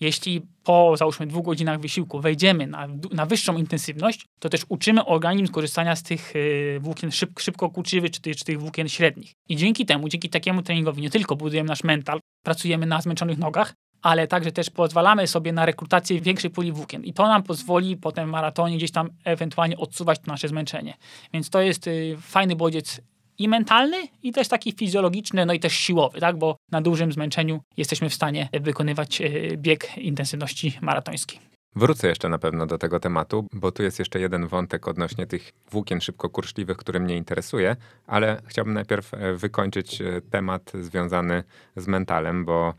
jeśli 0.00 0.42
po 0.64 0.96
załóżmy 0.96 1.26
dwóch 1.26 1.44
godzinach 1.44 1.80
wysiłku 1.80 2.20
wejdziemy 2.20 2.66
na, 2.66 2.88
na 3.12 3.26
wyższą 3.26 3.56
intensywność, 3.56 4.26
to 4.40 4.48
też 4.48 4.66
uczymy 4.68 5.04
organizm 5.04 5.52
korzystania 5.52 5.96
z 5.96 6.02
tych 6.02 6.36
y, 6.36 6.78
włókien 6.80 7.12
szyb, 7.12 7.40
szybko 7.40 7.70
kurczywych, 7.70 8.10
czy, 8.10 8.34
czy 8.34 8.44
tych 8.44 8.60
włókien 8.60 8.88
średnich. 8.88 9.32
I 9.48 9.56
dzięki 9.56 9.86
temu, 9.86 10.08
dzięki 10.08 10.28
takiemu 10.28 10.62
treningowi 10.62 11.02
nie 11.02 11.10
tylko 11.10 11.36
budujemy 11.36 11.68
nasz 11.68 11.84
mental, 11.84 12.20
pracujemy 12.42 12.86
na 12.86 13.00
zmęczonych 13.00 13.38
nogach, 13.38 13.74
ale 14.02 14.26
także 14.26 14.52
też 14.52 14.70
pozwalamy 14.70 15.26
sobie 15.26 15.52
na 15.52 15.66
rekrutację 15.66 16.20
większej 16.20 16.50
puli 16.50 16.72
włókien. 16.72 17.04
I 17.04 17.12
to 17.12 17.28
nam 17.28 17.42
pozwoli 17.42 17.96
potem 17.96 18.28
w 18.28 18.32
maratonie 18.32 18.76
gdzieś 18.76 18.90
tam 18.90 19.10
ewentualnie 19.24 19.76
odsuwać 19.76 20.20
nasze 20.26 20.48
zmęczenie. 20.48 20.94
Więc 21.32 21.50
to 21.50 21.60
jest 21.60 21.86
y, 21.86 22.16
fajny 22.20 22.56
bodziec 22.56 23.00
i 23.38 23.48
mentalny, 23.48 23.96
i 24.22 24.32
też 24.32 24.48
taki 24.48 24.72
fizjologiczny, 24.72 25.46
no 25.46 25.52
i 25.52 25.60
też 25.60 25.72
siłowy, 25.72 26.20
tak? 26.20 26.38
bo 26.38 26.56
na 26.70 26.80
dużym 26.80 27.12
zmęczeniu 27.12 27.60
jesteśmy 27.76 28.10
w 28.10 28.14
stanie 28.14 28.48
wykonywać 28.52 29.20
y, 29.20 29.56
bieg 29.56 29.98
intensywności 29.98 30.78
maratońskiej. 30.80 31.40
Wrócę 31.76 32.08
jeszcze 32.08 32.28
na 32.28 32.38
pewno 32.38 32.66
do 32.66 32.78
tego 32.78 33.00
tematu, 33.00 33.46
bo 33.52 33.72
tu 33.72 33.82
jest 33.82 33.98
jeszcze 33.98 34.20
jeden 34.20 34.46
wątek 34.46 34.88
odnośnie 34.88 35.26
tych 35.26 35.52
włókien 35.70 36.00
szybkokurczliwych, 36.00 36.76
który 36.76 37.00
mnie 37.00 37.16
interesuje, 37.16 37.76
ale 38.06 38.42
chciałbym 38.46 38.74
najpierw 38.74 39.14
e, 39.14 39.34
wykończyć 39.34 40.00
e, 40.00 40.20
temat 40.30 40.72
związany 40.80 41.44
z 41.76 41.86
mentalem, 41.86 42.44
bo 42.44 42.74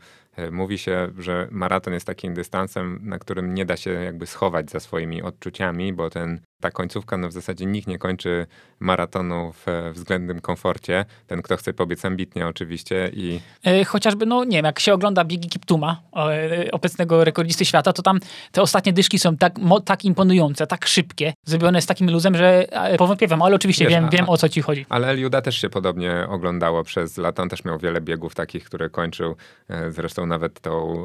mówi 0.50 0.78
się, 0.78 1.08
że 1.18 1.48
maraton 1.50 1.94
jest 1.94 2.06
takim 2.06 2.34
dystansem, 2.34 3.00
na 3.02 3.18
którym 3.18 3.54
nie 3.54 3.66
da 3.66 3.76
się 3.76 3.90
jakby 3.90 4.26
schować 4.26 4.70
za 4.70 4.80
swoimi 4.80 5.22
odczuciami, 5.22 5.92
bo 5.92 6.10
ten 6.10 6.40
ta 6.60 6.70
końcówka, 6.70 7.16
no 7.16 7.28
w 7.28 7.32
zasadzie 7.32 7.66
nikt 7.66 7.88
nie 7.88 7.98
kończy 7.98 8.46
maratonu 8.80 9.52
w 9.52 9.90
względnym 9.94 10.40
komforcie. 10.40 11.04
Ten, 11.26 11.42
kto 11.42 11.56
chce 11.56 11.72
pobiec 11.72 12.04
ambitnie 12.04 12.46
oczywiście 12.46 13.10
i... 13.12 13.40
E, 13.66 13.84
chociażby, 13.84 14.26
no 14.26 14.44
nie 14.44 14.56
wiem, 14.56 14.64
jak 14.64 14.80
się 14.80 14.94
ogląda 14.94 15.24
biegi 15.24 15.48
Kiptuma, 15.48 16.02
e, 16.16 16.70
obecnego 16.72 17.24
rekordzisty 17.24 17.64
świata, 17.64 17.92
to 17.92 18.02
tam 18.02 18.20
te 18.52 18.62
ostatnie 18.62 18.92
dyszki 18.92 19.18
są 19.18 19.36
tak, 19.36 19.54
tak 19.84 20.04
imponujące, 20.04 20.66
tak 20.66 20.86
szybkie, 20.86 21.32
zrobione 21.44 21.82
z 21.82 21.86
takim 21.86 22.10
luzem, 22.10 22.36
że 22.36 22.66
powątpiewam, 22.98 23.42
ale 23.42 23.56
oczywiście 23.56 23.84
Wiesz, 23.84 23.94
wiem, 23.94 24.04
a, 24.04 24.08
wiem 24.08 24.28
o 24.28 24.36
co 24.36 24.48
ci 24.48 24.62
chodzi. 24.62 24.86
Ale 24.88 25.08
Eliuda 25.08 25.42
też 25.42 25.60
się 25.60 25.70
podobnie 25.70 26.26
oglądało 26.28 26.84
przez 26.84 27.16
lata. 27.16 27.42
On 27.42 27.48
też 27.48 27.64
miał 27.64 27.78
wiele 27.78 28.00
biegów 28.00 28.34
takich, 28.34 28.64
które 28.64 28.90
kończył. 28.90 29.36
E, 29.68 29.92
zresztą 29.92 30.26
nawet 30.28 30.60
tą 30.60 31.04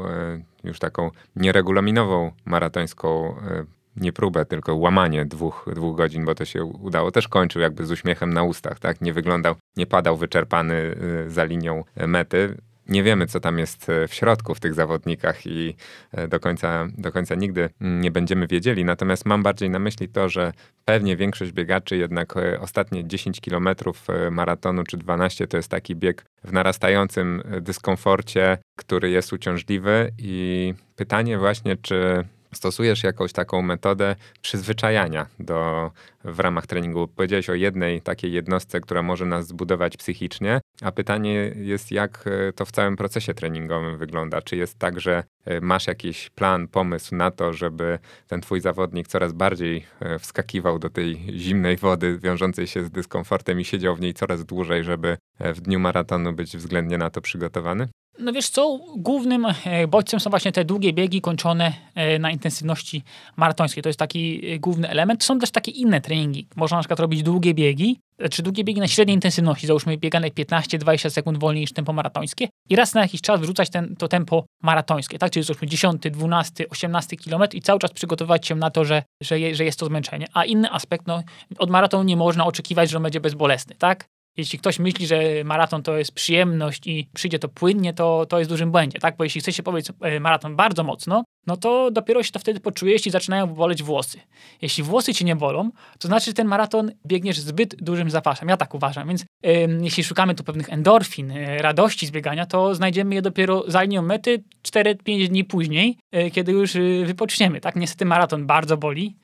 już 0.64 0.80
taką 0.80 1.12
nieregulaminową 1.36 2.32
maratońską 2.46 3.36
nie 3.96 4.14
próbę, 4.14 4.46
tylko 4.46 4.76
łamanie 4.76 5.26
dwóch, 5.26 5.66
dwóch 5.76 5.98
godzin, 5.98 6.26
bo 6.26 6.36
to 6.36 6.46
się 6.46 6.64
udało. 6.64 7.12
Też 7.12 7.28
kończył 7.28 7.62
jakby 7.62 7.86
z 7.86 7.92
uśmiechem 7.92 8.34
na 8.34 8.44
ustach, 8.44 8.80
tak? 8.80 9.02
Nie 9.02 9.14
wyglądał, 9.14 9.56
nie 9.78 9.86
padał 9.86 10.18
wyczerpany 10.18 10.74
y, 10.74 11.30
za 11.30 11.44
linią 11.44 11.84
mety. 12.08 12.58
Nie 12.90 13.04
wiemy, 13.04 13.28
co 13.28 13.40
tam 13.40 13.60
jest 13.60 13.90
y, 13.90 14.08
w 14.08 14.14
środku 14.14 14.56
w 14.56 14.60
tych 14.60 14.74
zawodnikach 14.74 15.46
i 15.46 15.76
y, 16.18 16.28
do 16.28 16.40
końca, 16.40 16.88
do 16.98 17.12
końca 17.12 17.36
nigdy 17.36 17.70
nie 17.82 18.12
będziemy 18.12 18.48
wiedzieli. 18.48 18.86
Natomiast 18.86 19.26
mam 19.26 19.44
bardziej 19.44 19.70
na 19.70 19.80
myśli 19.80 20.10
to, 20.10 20.30
że 20.30 20.54
pewnie 20.86 21.16
większość 21.16 21.52
biegaczy 21.52 21.98
jednak 21.98 22.34
ostatnie 22.60 23.08
10 23.08 23.42
kilometrów 23.42 24.08
maratonu 24.32 24.84
czy 24.84 24.98
12 24.98 25.48
to 25.48 25.58
jest 25.58 25.70
taki 25.70 25.96
bieg 25.96 26.26
w 26.44 26.54
narastającym 26.54 27.44
dyskomforcie, 27.62 28.58
który 28.78 29.10
jest 29.10 29.34
uciążliwy 29.34 30.12
i 30.18 30.74
pytanie 30.96 31.38
właśnie, 31.38 31.78
czy 31.78 32.26
stosujesz 32.54 33.04
jakąś 33.04 33.34
taką 33.34 33.62
metodę 33.62 34.16
przyzwyczajania 34.42 35.26
do, 35.40 35.92
w 36.24 36.40
ramach 36.40 36.68
treningu. 36.68 37.08
Powiedziałeś 37.08 37.50
o 37.50 37.54
jednej 37.54 38.02
takiej 38.02 38.32
jednostce, 38.32 38.82
która 38.82 39.04
może 39.04 39.26
nas 39.26 39.48
zbudować 39.48 39.98
psychicznie, 39.98 40.62
a 40.82 40.92
pytanie 40.92 41.34
jest, 41.56 41.92
jak 41.92 42.26
e, 42.28 42.54
to 42.54 42.66
w 42.66 42.72
całym 42.72 42.96
procesie 42.96 43.34
treningowym 43.34 43.98
wygląda. 43.98 44.42
Czy 44.42 44.56
jest 44.56 44.80
tak, 44.80 45.00
że 45.00 45.24
e, 45.46 45.62
masz 45.62 45.88
jakiś 45.88 46.30
plan, 46.30 46.68
pomysł 46.68 47.16
na 47.16 47.32
to, 47.32 47.54
żeby 47.54 48.00
ten 48.28 48.42
twój 48.42 48.62
zawodnik 48.62 49.08
coraz 49.08 49.34
bardziej 49.34 49.86
e, 50.00 50.20
wskakiwał 50.20 50.80
do 50.80 50.90
tej 50.90 51.16
zimnej 51.38 51.78
wody 51.78 52.20
wiążącej 52.20 52.68
się 52.68 52.84
z 52.84 52.92
dyskomfortem 52.92 53.60
i 53.60 53.66
siedział 53.66 53.96
w 53.96 54.02
niej 54.02 54.14
coraz 54.14 54.46
dłużej, 54.46 54.84
żeby 54.84 55.18
w 55.40 55.62
dniu 55.62 55.80
maratonu 55.80 56.34
być 56.34 56.58
względnie 56.58 56.98
na 56.98 57.10
to 57.10 57.22
przygotowany? 57.22 57.88
No 58.20 58.34
wiesz 58.34 58.50
co, 58.50 58.80
głównym 58.98 59.46
e, 59.66 59.88
bodźcem 59.88 60.20
są 60.20 60.30
właśnie 60.30 60.52
te 60.52 60.66
długie 60.66 60.94
biegi 60.94 61.22
kończone 61.22 61.74
e, 61.96 62.20
na 62.20 62.32
intensywności 62.32 63.04
maratońskiej. 63.36 63.84
To 63.84 63.90
jest 63.90 64.00
taki 64.00 64.52
e, 64.52 64.60
główny 64.60 64.90
element. 64.90 65.24
Są 65.24 65.40
też 65.40 65.52
takie 65.52 65.72
inne 65.72 66.02
treningi. 66.02 66.48
Można 66.56 66.78
na 66.78 66.82
przykład 66.82 67.00
robić 67.00 67.24
długie 67.24 67.54
biegi, 67.54 68.00
czy 68.32 68.44
długie 68.44 68.64
biegi 68.64 68.80
na 68.80 68.88
średniej 68.88 69.16
intensywności, 69.16 69.68
załóżmy 69.68 69.98
biegane 69.98 70.28
15-20 70.28 71.10
sekund 71.10 71.38
wolniej 71.38 71.62
niż 71.62 71.74
tempo 71.74 71.94
maratońskie 71.94 72.48
i 72.70 72.76
raz 72.76 72.94
na 72.94 73.02
jakiś 73.02 73.22
czas 73.22 73.42
wrzucać 73.42 73.70
ten, 73.70 73.96
to 73.96 74.08
tempo 74.08 74.46
maratońskie, 74.62 75.18
tak? 75.20 75.32
Czyli 75.32 75.44
załóżmy 75.44 75.68
10, 75.68 76.02
12, 76.12 76.70
18 76.70 77.18
kilometr 77.18 77.56
i 77.56 77.62
cały 77.62 77.80
czas 77.80 77.92
przygotowywać 77.92 78.48
się 78.48 78.56
na 78.56 78.70
to, 78.70 78.86
że, 78.86 79.04
że, 79.22 79.40
je, 79.40 79.56
że 79.56 79.64
jest 79.64 79.80
to 79.80 79.86
zmęczenie. 79.86 80.28
A 80.34 80.46
inny 80.46 80.72
aspekt, 80.72 81.08
no, 81.08 81.24
od 81.58 81.70
maratonu 81.70 82.04
nie 82.04 82.18
można 82.18 82.46
oczekiwać, 82.46 82.90
że 82.90 82.98
on 82.98 83.04
będzie 83.04 83.20
bezbolesny, 83.20 83.76
tak? 83.76 84.06
Jeśli 84.38 84.60
ktoś 84.60 84.80
myśli, 84.80 85.08
że 85.08 85.20
maraton 85.44 85.84
to 85.84 85.98
jest 85.98 86.12
przyjemność 86.12 86.88
i 86.88 87.10
przyjdzie 87.14 87.40
to 87.40 87.50
płynnie, 87.50 87.94
to, 87.94 88.26
to 88.26 88.40
jest 88.40 88.52
dużym 88.52 88.72
błędzie, 88.72 89.00
tak? 89.00 89.18
Bo 89.18 89.24
jeśli 89.24 89.42
chce 89.42 89.54
się 89.54 89.64
powiedzieć 89.64 89.96
e, 90.02 90.20
maraton 90.20 90.56
bardzo 90.56 90.84
mocno, 90.84 91.24
no 91.48 91.58
to 91.58 91.92
dopiero 91.92 92.24
się 92.24 92.32
to 92.32 92.40
wtedy 92.40 92.60
poczuje, 92.60 92.92
jeśli 92.94 93.12
zaczynają 93.12 93.48
boleć 93.48 93.84
włosy. 93.84 94.20
Jeśli 94.62 94.84
włosy 94.84 95.14
ci 95.14 95.26
nie 95.26 95.36
bolą, 95.36 95.72
to 96.00 96.08
znaczy, 96.08 96.26
że 96.26 96.34
ten 96.34 96.48
maraton 96.48 96.92
biegniesz 97.08 97.40
zbyt 97.40 97.76
dużym 97.76 98.10
zapaszem. 98.10 98.50
Ja 98.50 98.58
tak 98.58 98.74
uważam. 98.74 99.08
Więc 99.08 99.26
jeśli 99.82 100.04
szukamy 100.04 100.36
tu 100.36 100.44
pewnych 100.44 100.70
endorfin, 100.70 101.32
e, 101.32 101.58
radości 101.58 102.08
z 102.08 102.12
biegania, 102.12 102.46
to 102.46 102.76
znajdziemy 102.76 103.16
je 103.16 103.22
dopiero 103.22 103.64
za 103.68 103.84
linią 103.84 104.02
mety 104.02 104.44
4-5 104.62 105.28
dni 105.28 105.44
później, 105.44 105.98
e, 106.12 106.32
kiedy 106.32 106.52
już 106.52 106.74
wypoczniemy. 107.06 107.62
Tak? 107.62 107.76
Niestety 107.76 108.06
maraton 108.06 108.46
bardzo 108.46 108.78
boli. 108.78 109.18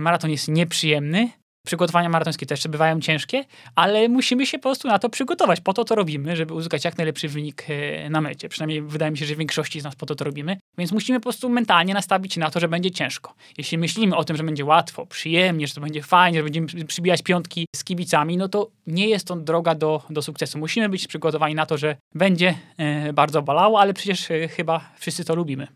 maraton 0.00 0.30
jest 0.30 0.48
nieprzyjemny, 0.48 1.30
Przygotowania 1.66 2.08
maratońskie 2.08 2.46
też 2.46 2.68
bywają 2.68 3.00
ciężkie, 3.00 3.44
ale 3.74 4.08
musimy 4.08 4.46
się 4.46 4.58
po 4.58 4.62
prostu 4.62 4.88
na 4.88 4.98
to 4.98 5.08
przygotować. 5.08 5.60
Po 5.60 5.72
to 5.72 5.84
to 5.84 5.94
robimy, 5.94 6.36
żeby 6.36 6.54
uzyskać 6.54 6.84
jak 6.84 6.98
najlepszy 6.98 7.28
wynik 7.28 7.64
e, 7.68 8.10
na 8.10 8.20
mecie. 8.20 8.48
Przynajmniej 8.48 8.82
wydaje 8.82 9.10
mi 9.10 9.18
się, 9.18 9.26
że 9.26 9.36
większości 9.36 9.80
z 9.80 9.84
nas 9.84 9.96
po 9.96 10.06
to 10.06 10.14
to 10.14 10.24
robimy. 10.24 10.56
Więc 10.78 10.92
musimy 10.92 11.20
po 11.20 11.22
prostu 11.22 11.48
mentalnie 11.48 11.94
nastawić 11.94 12.34
się 12.34 12.40
na 12.40 12.50
to, 12.50 12.60
że 12.60 12.68
będzie 12.68 12.90
ciężko. 12.90 13.34
Jeśli 13.58 13.78
myślimy 13.78 14.16
o 14.16 14.24
tym, 14.24 14.36
że 14.36 14.42
będzie 14.42 14.64
łatwo, 14.64 15.06
przyjemnie, 15.06 15.66
że 15.66 15.74
to 15.74 15.80
będzie 15.80 16.02
fajnie, 16.02 16.38
że 16.38 16.44
będziemy 16.44 16.84
przybijać 16.86 17.22
piątki 17.22 17.66
z 17.76 17.84
kibicami, 17.84 18.36
no 18.36 18.48
to 18.48 18.70
nie 18.86 19.08
jest 19.08 19.26
to 19.26 19.36
droga 19.36 19.74
do, 19.74 20.02
do 20.10 20.22
sukcesu. 20.22 20.58
Musimy 20.58 20.88
być 20.88 21.06
przygotowani 21.06 21.54
na 21.54 21.66
to, 21.66 21.78
że 21.78 21.96
będzie 22.14 22.54
e, 22.76 23.12
bardzo 23.12 23.42
bolało, 23.42 23.80
ale 23.80 23.94
przecież 23.94 24.30
e, 24.30 24.48
chyba 24.48 24.90
wszyscy 24.98 25.24
to 25.24 25.34
lubimy. 25.34 25.66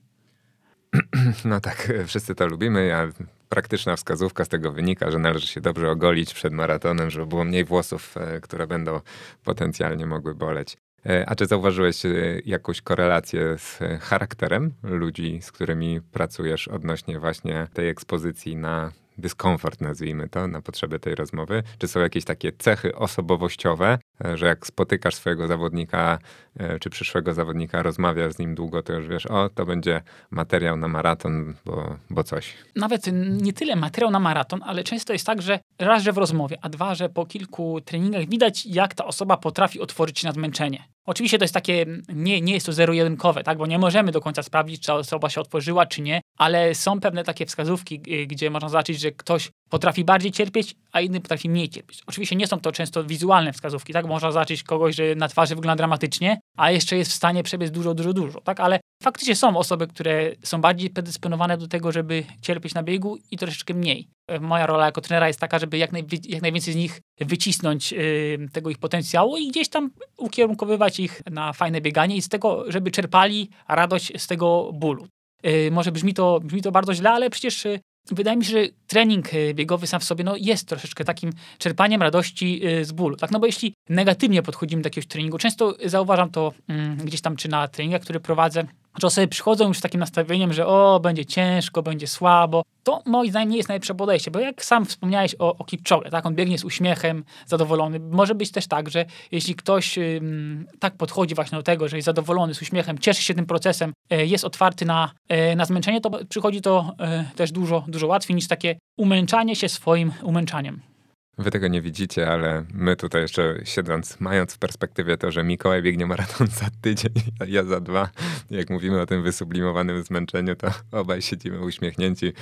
No 1.44 1.60
tak, 1.60 1.92
wszyscy 2.06 2.34
to 2.34 2.46
lubimy. 2.46 2.86
Ja 2.86 3.08
praktyczna 3.54 3.96
wskazówka 3.96 4.44
z 4.44 4.48
tego 4.48 4.72
wynika, 4.72 5.10
że 5.10 5.18
należy 5.18 5.46
się 5.46 5.60
dobrze 5.60 5.90
ogolić 5.90 6.34
przed 6.34 6.52
maratonem, 6.52 7.10
żeby 7.10 7.26
było 7.26 7.44
mniej 7.44 7.64
włosów, 7.64 8.16
e, 8.16 8.40
które 8.40 8.66
będą 8.66 9.00
potencjalnie 9.44 10.06
mogły 10.06 10.34
boleć. 10.34 10.76
E, 11.06 11.28
a 11.28 11.34
czy 11.34 11.46
zauważyłeś 11.46 12.06
e, 12.06 12.10
jakąś 12.44 12.80
korelację 12.80 13.58
z 13.58 13.78
charakterem 14.00 14.74
ludzi, 14.82 15.38
z 15.42 15.52
którymi 15.52 16.00
pracujesz 16.00 16.68
odnośnie 16.68 17.20
właśnie 17.20 17.66
tej 17.74 17.88
ekspozycji 17.88 18.56
na 18.56 18.92
dyskomfort, 19.18 19.80
nazwijmy 19.80 20.28
to, 20.28 20.48
na 20.48 20.62
potrzeby 20.62 20.98
tej 20.98 21.14
rozmowy? 21.14 21.62
Czy 21.78 21.88
są 21.88 22.00
jakieś 22.00 22.24
takie 22.24 22.52
cechy 22.52 22.94
osobowościowe, 22.94 23.98
że 24.34 24.46
jak 24.46 24.66
spotykasz 24.66 25.14
swojego 25.14 25.46
zawodnika, 25.46 26.18
e, 26.58 26.78
czy 26.78 26.90
przyszłego 26.90 27.34
zawodnika, 27.34 27.82
rozmawiasz 27.82 28.32
z 28.32 28.38
nim 28.38 28.54
długo, 28.54 28.82
to 28.82 28.92
już 28.92 29.08
wiesz, 29.08 29.26
o, 29.26 29.48
to 29.48 29.66
będzie 29.66 30.02
materiał 30.30 30.76
na 30.76 30.88
maraton, 30.88 31.54
bo, 31.64 31.96
bo 32.10 32.24
coś. 32.24 32.54
Nawet 32.76 33.06
nie 33.42 33.52
tyle 33.52 33.76
materiał 33.76 34.10
na 34.10 34.20
maraton, 34.20 34.60
ale 34.64 34.84
często 34.84 35.12
jest 35.12 35.26
tak, 35.26 35.42
że 35.42 35.58
raz, 35.78 36.02
że 36.02 36.12
w 36.12 36.18
rozmowie, 36.18 36.58
a 36.62 36.68
dwa, 36.68 36.94
że 36.94 37.08
po 37.08 37.26
kilku 37.26 37.80
treningach 37.80 38.26
widać, 38.26 38.66
jak 38.66 38.94
ta 38.94 39.04
osoba 39.04 39.36
potrafi 39.36 39.80
otworzyć 39.80 40.18
się 40.18 40.26
na 40.26 40.32
zmęczenie. 40.32 40.84
Oczywiście 41.06 41.38
to 41.38 41.44
jest 41.44 41.54
takie, 41.54 41.86
nie, 42.08 42.40
nie 42.40 42.54
jest 42.54 42.66
to 42.66 42.72
zero-jedynkowe, 42.72 43.42
tak? 43.42 43.58
bo 43.58 43.66
nie 43.66 43.78
możemy 43.78 44.12
do 44.12 44.20
końca 44.20 44.42
sprawdzić, 44.42 44.82
czy 44.82 44.92
osoba 44.92 45.30
się 45.30 45.40
otworzyła, 45.40 45.86
czy 45.86 46.02
nie, 46.02 46.20
ale 46.38 46.74
są 46.74 47.00
pewne 47.00 47.24
takie 47.24 47.46
wskazówki, 47.46 48.00
gdzie 48.26 48.50
można 48.50 48.68
zobaczyć, 48.68 49.00
że 49.00 49.12
ktoś 49.12 49.50
potrafi 49.70 50.04
bardziej 50.04 50.32
cierpieć, 50.32 50.74
a 50.92 51.00
inny 51.00 51.20
potrafi 51.20 51.48
mniej 51.48 51.68
cierpieć. 51.68 52.02
Oczywiście 52.06 52.36
nie 52.36 52.46
są 52.46 52.60
to 52.60 52.72
często 52.72 53.04
wizualne 53.04 53.52
wskazówki, 53.52 53.92
tak? 53.92 54.03
Można 54.08 54.32
zobaczyć 54.32 54.62
kogoś, 54.62 54.94
że 54.94 55.14
na 55.14 55.28
twarzy 55.28 55.54
wygląda 55.54 55.76
dramatycznie, 55.76 56.40
a 56.56 56.70
jeszcze 56.70 56.96
jest 56.96 57.10
w 57.10 57.14
stanie 57.14 57.42
przebiec 57.42 57.70
dużo, 57.70 57.94
dużo, 57.94 58.12
dużo, 58.12 58.40
tak? 58.40 58.60
Ale 58.60 58.80
faktycznie 59.02 59.36
są 59.36 59.56
osoby, 59.56 59.86
które 59.86 60.32
są 60.42 60.60
bardziej 60.60 60.90
predysponowane 60.90 61.58
do 61.58 61.68
tego, 61.68 61.92
żeby 61.92 62.24
cierpieć 62.42 62.74
na 62.74 62.82
biegu 62.82 63.16
i 63.30 63.38
troszeczkę 63.38 63.74
mniej. 63.74 64.08
Moja 64.40 64.66
rola 64.66 64.86
jako 64.86 65.00
trenera 65.00 65.28
jest 65.28 65.40
taka, 65.40 65.58
żeby 65.58 65.78
jak, 65.78 65.92
naj, 65.92 66.04
jak 66.28 66.42
najwięcej 66.42 66.74
z 66.74 66.76
nich 66.76 67.00
wycisnąć 67.20 67.92
yy, 67.92 68.48
tego 68.52 68.70
ich 68.70 68.78
potencjału 68.78 69.36
i 69.36 69.48
gdzieś 69.48 69.68
tam 69.68 69.90
ukierunkowywać 70.18 71.00
ich 71.00 71.22
na 71.30 71.52
fajne 71.52 71.80
bieganie 71.80 72.16
i 72.16 72.22
z 72.22 72.28
tego, 72.28 72.64
żeby 72.72 72.90
czerpali 72.90 73.50
radość 73.68 74.12
z 74.16 74.26
tego 74.26 74.70
bólu. 74.72 75.06
Yy, 75.42 75.70
może 75.70 75.92
brzmi 75.92 76.14
to, 76.14 76.40
brzmi 76.40 76.62
to 76.62 76.72
bardzo 76.72 76.94
źle, 76.94 77.10
ale 77.10 77.30
przecież 77.30 77.64
yy, 77.64 77.80
wydaje 78.10 78.36
mi 78.36 78.44
się, 78.44 78.50
że 78.50 78.68
trening 78.86 79.34
y, 79.34 79.54
biegowy 79.54 79.86
sam 79.86 80.00
w 80.00 80.04
sobie 80.04 80.24
no, 80.24 80.36
jest 80.36 80.68
troszeczkę 80.68 81.04
takim 81.04 81.30
czerpaniem 81.58 82.02
radości 82.02 82.66
y, 82.66 82.84
z 82.84 82.92
bólu. 82.92 83.16
Tak? 83.16 83.30
No 83.30 83.40
bo 83.40 83.46
jeśli 83.46 83.74
negatywnie 83.88 84.42
podchodzimy 84.42 84.82
do 84.82 84.86
jakiegoś 84.86 85.06
treningu, 85.06 85.38
często 85.38 85.74
zauważam 85.84 86.30
to 86.30 86.52
mm, 86.68 86.96
gdzieś 86.96 87.20
tam 87.20 87.36
czy 87.36 87.48
na 87.48 87.68
treningach, 87.68 88.02
które 88.02 88.20
prowadzę, 88.20 88.64
że 89.00 89.06
osoby 89.06 89.28
przychodzą 89.28 89.68
już 89.68 89.78
z 89.78 89.80
takim 89.80 90.00
nastawieniem, 90.00 90.52
że 90.52 90.66
o, 90.66 91.00
będzie 91.00 91.26
ciężko, 91.26 91.82
będzie 91.82 92.06
słabo. 92.06 92.62
To 92.84 93.02
moim 93.06 93.30
zdaniem 93.30 93.48
nie 93.50 93.56
jest 93.56 93.68
najlepsze 93.68 93.94
podejście, 93.94 94.30
bo 94.30 94.40
jak 94.40 94.64
sam 94.64 94.86
wspomniałeś 94.86 95.34
o, 95.38 95.56
o 95.56 95.64
tak? 96.10 96.26
On 96.26 96.34
biegnie 96.34 96.58
z 96.58 96.64
uśmiechem, 96.64 97.24
zadowolony. 97.46 98.00
Może 98.00 98.34
być 98.34 98.50
też 98.50 98.66
tak, 98.66 98.90
że 98.90 99.04
jeśli 99.32 99.54
ktoś 99.54 99.98
ym, 99.98 100.66
tak 100.78 100.96
podchodzi 100.96 101.34
właśnie 101.34 101.58
do 101.58 101.62
tego, 101.62 101.88
że 101.88 101.96
jest 101.96 102.06
zadowolony 102.06 102.54
z 102.54 102.62
uśmiechem, 102.62 102.98
cieszy 102.98 103.22
się 103.22 103.34
tym 103.34 103.46
procesem, 103.46 103.92
y, 104.12 104.26
jest 104.26 104.44
otwarty 104.44 104.84
na, 104.84 105.10
y, 105.52 105.56
na 105.56 105.64
zmęczenie, 105.64 106.00
to 106.00 106.10
przychodzi 106.28 106.60
to 106.60 106.92
y, 107.32 107.36
też 107.36 107.52
dużo, 107.52 107.84
dużo 107.88 108.06
łatwiej 108.06 108.34
niż 108.34 108.48
takie 108.48 108.78
umęczanie 108.96 109.56
się 109.56 109.68
swoim 109.68 110.12
umęczaniem. 110.22 110.93
Wy 111.38 111.50
tego 111.50 111.68
nie 111.68 111.82
widzicie, 111.82 112.30
ale 112.30 112.64
my 112.74 112.96
tutaj 112.96 113.22
jeszcze 113.22 113.60
siedząc, 113.64 114.20
mając 114.20 114.54
w 114.54 114.58
perspektywie 114.58 115.16
to, 115.16 115.30
że 115.30 115.44
Mikołaj 115.44 115.82
biegnie 115.82 116.06
maraton 116.06 116.46
za 116.46 116.66
tydzień, 116.80 117.12
a 117.40 117.44
ja 117.44 117.64
za 117.64 117.80
dwa, 117.80 118.08
jak 118.50 118.70
mówimy 118.70 119.00
o 119.00 119.06
tym 119.06 119.22
wysublimowanym 119.22 120.02
zmęczeniu, 120.02 120.56
to 120.56 120.68
obaj 120.92 121.22
siedzimy 121.22 121.60
uśmiechnięci. 121.60 122.32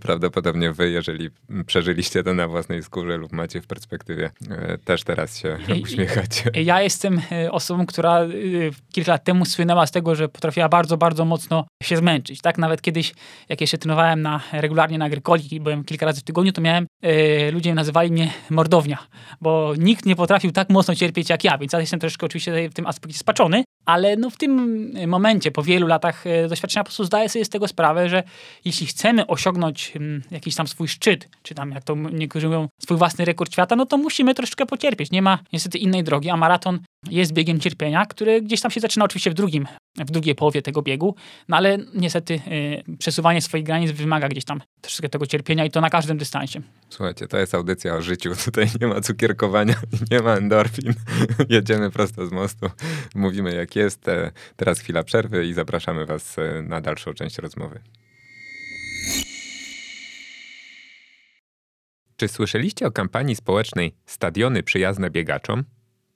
Prawdopodobnie 0.00 0.72
wy, 0.72 0.90
jeżeli 0.90 1.30
przeżyliście 1.66 2.22
to 2.22 2.34
na 2.34 2.48
własnej 2.48 2.82
skórze 2.82 3.16
lub 3.16 3.32
macie 3.32 3.60
w 3.60 3.66
perspektywie, 3.66 4.30
e, 4.50 4.78
też 4.78 5.04
teraz 5.04 5.38
się 5.38 5.58
uśmiechacie. 5.82 6.50
Ja 6.54 6.82
jestem 6.82 7.20
e, 7.32 7.52
osobą, 7.52 7.86
która 7.86 8.20
kilka 8.92 9.12
lat 9.12 9.24
temu 9.24 9.44
słynęła 9.44 9.86
z 9.86 9.90
tego, 9.90 10.14
że 10.14 10.28
potrafiła 10.28 10.68
bardzo, 10.68 10.96
bardzo 10.96 11.24
mocno 11.24 11.66
się 11.82 11.96
zmęczyć. 11.96 12.40
Tak, 12.40 12.58
nawet 12.58 12.82
kiedyś, 12.82 13.14
jak 13.48 13.60
jeszcze 13.60 13.78
trenowałem 13.78 14.22
na, 14.22 14.40
regularnie 14.52 14.98
na 14.98 15.04
agrykoli, 15.04 15.60
byłem 15.60 15.84
kilka 15.84 16.06
razy 16.06 16.20
w 16.20 16.24
tygodniu, 16.24 16.52
to 16.52 16.60
miałem, 16.60 16.86
ludzie 17.52 17.74
nazywali 17.74 18.10
mnie 18.10 18.31
mordownia, 18.50 18.98
bo 19.40 19.74
nikt 19.78 20.06
nie 20.06 20.16
potrafił 20.16 20.52
tak 20.52 20.70
mocno 20.70 20.94
cierpieć 20.94 21.30
jak 21.30 21.44
ja, 21.44 21.58
więc 21.58 21.72
ja 21.72 21.80
jestem 21.80 22.00
troszkę 22.00 22.26
oczywiście 22.26 22.70
w 22.70 22.74
tym 22.74 22.86
aspekcie 22.86 23.18
spaczony, 23.18 23.64
ale 23.86 24.16
no 24.16 24.30
w 24.30 24.36
tym 24.36 24.92
momencie, 25.06 25.50
po 25.50 25.62
wielu 25.62 25.86
latach 25.86 26.26
e, 26.26 26.48
doświadczenia, 26.48 26.84
po 26.84 26.88
prostu 26.88 27.04
zdaję 27.04 27.28
sobie 27.28 27.44
z 27.44 27.48
tego 27.48 27.68
sprawę, 27.68 28.08
że 28.08 28.22
jeśli 28.64 28.86
chcemy 28.86 29.26
osiągnąć 29.26 29.92
mm, 29.96 30.22
jakiś 30.30 30.54
tam 30.54 30.66
swój 30.66 30.88
szczyt, 30.88 31.28
czy 31.42 31.54
tam 31.54 31.70
jak 31.70 31.84
to 31.84 31.94
niektórzy 31.94 32.46
mówią, 32.46 32.68
swój 32.82 32.96
własny 32.96 33.24
rekord 33.24 33.52
świata, 33.52 33.76
no 33.76 33.86
to 33.86 33.96
musimy 33.96 34.34
troszeczkę 34.34 34.66
pocierpieć. 34.66 35.10
Nie 35.10 35.22
ma 35.22 35.38
niestety 35.52 35.78
innej 35.78 36.04
drogi, 36.04 36.30
a 36.30 36.36
maraton 36.36 36.80
jest 37.10 37.32
biegiem 37.32 37.60
cierpienia, 37.60 38.06
który 38.06 38.42
gdzieś 38.42 38.60
tam 38.60 38.70
się 38.70 38.80
zaczyna 38.80 39.04
oczywiście 39.04 39.30
w 39.30 39.34
drugim, 39.34 39.66
w 39.98 40.10
drugiej 40.10 40.34
połowie 40.34 40.62
tego 40.62 40.82
biegu, 40.82 41.14
no 41.48 41.56
ale 41.56 41.78
niestety 41.94 42.34
y, 42.88 42.96
przesuwanie 42.98 43.42
swoich 43.42 43.64
granic 43.64 43.90
wymaga 43.90 44.28
gdzieś 44.28 44.44
tam 44.44 44.60
troszeczkę 44.80 45.08
tego 45.08 45.26
cierpienia 45.26 45.64
i 45.64 45.70
to 45.70 45.80
na 45.80 45.90
każdym 45.90 46.18
dystansie. 46.18 46.60
Słuchajcie, 46.88 47.28
to 47.28 47.38
jest 47.38 47.54
audycja 47.54 47.94
o 47.94 48.02
życiu, 48.02 48.30
tutaj 48.44 48.66
nie 48.80 48.86
ma 48.86 49.00
cukierkowania, 49.00 49.74
nie 50.10 50.20
ma 50.20 50.34
endorfin, 50.34 50.94
jedziemy 51.48 51.90
prosto 51.90 52.26
z 52.26 52.32
mostu, 52.32 52.70
mówimy 53.14 53.54
jak 53.54 53.71
jest. 53.76 54.08
E, 54.08 54.30
teraz 54.56 54.80
chwila 54.80 55.02
przerwy 55.02 55.46
i 55.46 55.54
zapraszamy 55.54 56.06
was 56.06 56.38
e, 56.38 56.62
na 56.62 56.80
dalszą 56.80 57.14
część 57.14 57.38
rozmowy. 57.38 57.80
Czy 62.16 62.28
słyszeliście 62.28 62.86
o 62.86 62.90
kampanii 62.90 63.36
społecznej 63.36 63.94
Stadiony 64.06 64.62
przyjazne 64.62 65.10
biegaczom? 65.10 65.64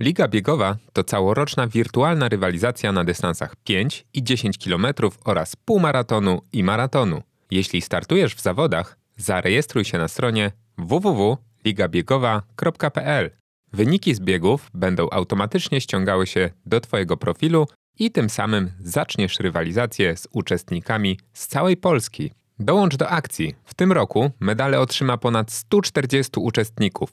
Liga 0.01 0.29
biegowa 0.29 0.77
to 0.93 1.05
całoroczna 1.05 1.67
wirtualna 1.67 2.29
rywalizacja 2.29 2.93
na 2.93 3.05
dystansach 3.05 3.57
5 3.57 4.07
i 4.15 4.23
10 4.23 4.59
km 4.59 4.87
oraz 5.25 5.57
półmaratonu 5.57 6.41
i 6.53 6.65
maratonu. 6.65 7.23
Jeśli 7.51 7.81
startujesz 7.81 8.35
w 8.35 8.41
zawodach, 8.41 8.99
zarejestruj 9.17 9.85
się 9.85 9.99
na 9.99 10.09
stronie 10.09 10.53
www.ligabiegowa.pl. 10.79 13.31
Wyniki 13.73 14.15
z 14.15 14.21
biegów 14.21 14.71
będą 14.75 15.11
automatycznie 15.11 15.81
ściągały 15.81 16.27
się 16.27 16.51
do 16.67 16.81
Twojego 16.81 17.17
profilu 17.17 17.67
i 17.99 18.11
tym 18.11 18.31
samym 18.31 18.71
zaczniesz 18.81 19.41
rywalizację 19.41 20.17
z 20.17 20.29
uczestnikami 20.33 21.19
z 21.33 21.47
całej 21.47 21.77
Polski. 21.77 22.33
Dołącz 22.59 22.97
do 22.97 23.09
akcji. 23.09 23.55
W 23.65 23.75
tym 23.75 23.93
roku 23.93 24.31
medale 24.41 24.81
otrzyma 24.81 25.17
ponad 25.17 25.53
140 25.53 26.33
uczestników. 26.37 27.13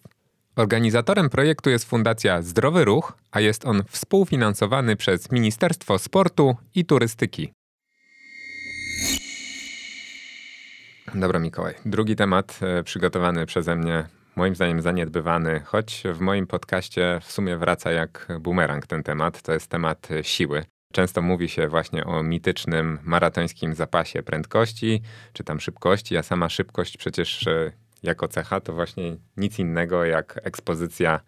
Organizatorem 0.55 1.29
projektu 1.29 1.69
jest 1.69 1.85
Fundacja 1.85 2.41
Zdrowy 2.41 2.85
Ruch, 2.85 3.17
a 3.31 3.39
jest 3.39 3.65
on 3.65 3.83
współfinansowany 3.89 4.95
przez 4.95 5.31
Ministerstwo 5.31 5.99
Sportu 5.99 6.55
i 6.75 6.85
Turystyki. 6.85 7.51
Dobra, 11.15 11.39
Mikołaj. 11.39 11.73
Drugi 11.85 12.15
temat 12.15 12.59
e, 12.61 12.83
przygotowany 12.83 13.45
przeze 13.45 13.75
mnie, 13.75 14.05
moim 14.35 14.55
zdaniem 14.55 14.81
zaniedbywany, 14.81 15.59
choć 15.65 16.03
w 16.13 16.19
moim 16.19 16.47
podcaście 16.47 17.19
w 17.23 17.31
sumie 17.31 17.57
wraca 17.57 17.91
jak 17.91 18.27
bumerang 18.39 18.87
ten 18.87 19.03
temat, 19.03 19.41
to 19.41 19.53
jest 19.53 19.67
temat 19.67 20.09
siły. 20.21 20.65
Często 20.93 21.21
mówi 21.21 21.49
się 21.49 21.67
właśnie 21.67 22.05
o 22.05 22.23
mitycznym 22.23 22.99
maratońskim 23.03 23.73
zapasie 23.73 24.23
prędkości, 24.23 25.01
czy 25.33 25.43
tam 25.43 25.59
szybkości, 25.59 26.17
a 26.17 26.23
sama 26.23 26.49
szybkość 26.49 26.97
przecież 26.97 27.47
e, 27.47 27.71
jako 28.07 28.27
cecha 28.27 28.59
to 28.59 28.73
właśnie 28.73 29.17
nic 29.37 29.59
innego 29.59 30.05
jak 30.05 30.39
ekspozycja 30.43 31.19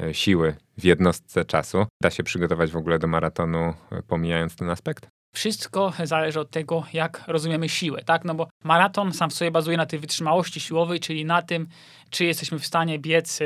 e, 0.00 0.14
siły 0.14 0.56
w 0.78 0.84
jednostce 0.84 1.44
czasu. 1.44 1.86
Da 2.02 2.10
się 2.10 2.22
przygotować 2.22 2.70
w 2.70 2.76
ogóle 2.76 2.98
do 2.98 3.06
maratonu, 3.06 3.74
e, 3.92 4.02
pomijając 4.02 4.56
ten 4.56 4.70
aspekt? 4.70 5.08
Wszystko 5.34 5.92
zależy 6.04 6.40
od 6.40 6.50
tego, 6.50 6.84
jak 6.92 7.24
rozumiemy 7.26 7.68
siłę, 7.68 8.04
tak? 8.04 8.24
No 8.24 8.34
bo 8.34 8.48
maraton 8.64 9.12
sam 9.12 9.30
w 9.30 9.34
sobie 9.34 9.50
bazuje 9.50 9.76
na 9.76 9.86
tej 9.86 9.98
wytrzymałości 9.98 10.60
siłowej, 10.60 11.00
czyli 11.00 11.24
na 11.24 11.42
tym, 11.42 11.68
czy 12.10 12.24
jesteśmy 12.24 12.58
w 12.58 12.66
stanie 12.66 12.98
biec 12.98 13.40
e, 13.42 13.44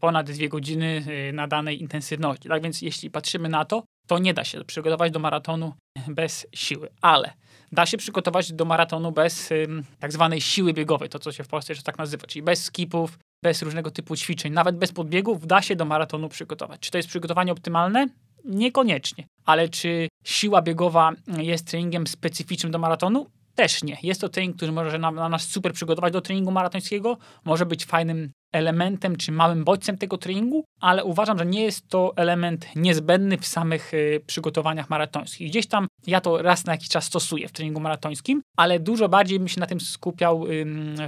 ponad 0.00 0.30
dwie 0.30 0.48
godziny 0.48 1.04
na 1.32 1.46
danej 1.46 1.80
intensywności. 1.80 2.48
Tak 2.48 2.62
więc 2.62 2.82
jeśli 2.82 3.10
patrzymy 3.10 3.48
na 3.48 3.64
to, 3.64 3.82
to 4.06 4.18
nie 4.18 4.34
da 4.34 4.44
się 4.44 4.64
przygotować 4.64 5.12
do 5.12 5.18
maratonu 5.18 5.72
bez 6.08 6.46
siły, 6.54 6.88
ale 7.00 7.32
da 7.72 7.86
się 7.86 7.96
przygotować 7.96 8.52
do 8.52 8.64
maratonu 8.64 9.12
bez 9.12 9.50
ym, 9.50 9.84
tak 9.98 10.12
zwanej 10.12 10.40
siły 10.40 10.72
biegowej, 10.72 11.08
to 11.08 11.18
co 11.18 11.32
się 11.32 11.44
w 11.44 11.48
Polsce 11.48 11.72
jeszcze 11.72 11.84
tak 11.84 11.98
nazywa, 11.98 12.26
czyli 12.26 12.42
bez 12.42 12.64
skipów, 12.64 13.18
bez 13.42 13.62
różnego 13.62 13.90
typu 13.90 14.16
ćwiczeń, 14.16 14.52
nawet 14.52 14.76
bez 14.76 14.92
podbiegów 14.92 15.46
da 15.46 15.62
się 15.62 15.76
do 15.76 15.84
maratonu 15.84 16.28
przygotować. 16.28 16.80
Czy 16.80 16.90
to 16.90 16.98
jest 16.98 17.08
przygotowanie 17.08 17.52
optymalne? 17.52 18.06
Niekoniecznie. 18.44 19.26
Ale 19.44 19.68
czy 19.68 20.08
siła 20.24 20.62
biegowa 20.62 21.12
jest 21.38 21.66
treningiem 21.66 22.06
specyficznym 22.06 22.72
do 22.72 22.78
maratonu? 22.78 23.26
Też 23.54 23.82
nie. 23.82 23.96
Jest 24.02 24.20
to 24.20 24.28
trening, 24.28 24.56
który 24.56 24.72
może 24.72 24.98
na, 24.98 25.10
na 25.10 25.28
nas 25.28 25.48
super 25.48 25.72
przygotować 25.72 26.12
do 26.12 26.20
treningu 26.20 26.50
maratońskiego, 26.50 27.18
może 27.44 27.66
być 27.66 27.84
fajnym 27.84 28.32
elementem 28.52 29.16
czy 29.16 29.32
małym 29.32 29.64
bodźcem 29.64 29.98
tego 29.98 30.18
treningu, 30.18 30.64
ale 30.80 31.04
uważam, 31.04 31.38
że 31.38 31.46
nie 31.46 31.62
jest 31.62 31.88
to 31.88 32.12
element 32.16 32.66
niezbędny 32.76 33.38
w 33.38 33.46
samych 33.46 33.94
y, 33.94 34.20
przygotowaniach 34.26 34.90
maratońskich. 34.90 35.48
Gdzieś 35.48 35.66
tam 35.66 35.86
ja 36.06 36.20
to 36.20 36.42
raz 36.42 36.64
na 36.64 36.72
jakiś 36.72 36.88
czas 36.88 37.04
stosuję 37.04 37.48
w 37.48 37.52
treningu 37.52 37.80
maratońskim, 37.80 38.42
ale 38.56 38.80
dużo 38.80 39.08
bardziej 39.08 39.38
bym 39.38 39.48
się 39.48 39.60
na 39.60 39.66
tym 39.66 39.80
skupiał 39.80 40.44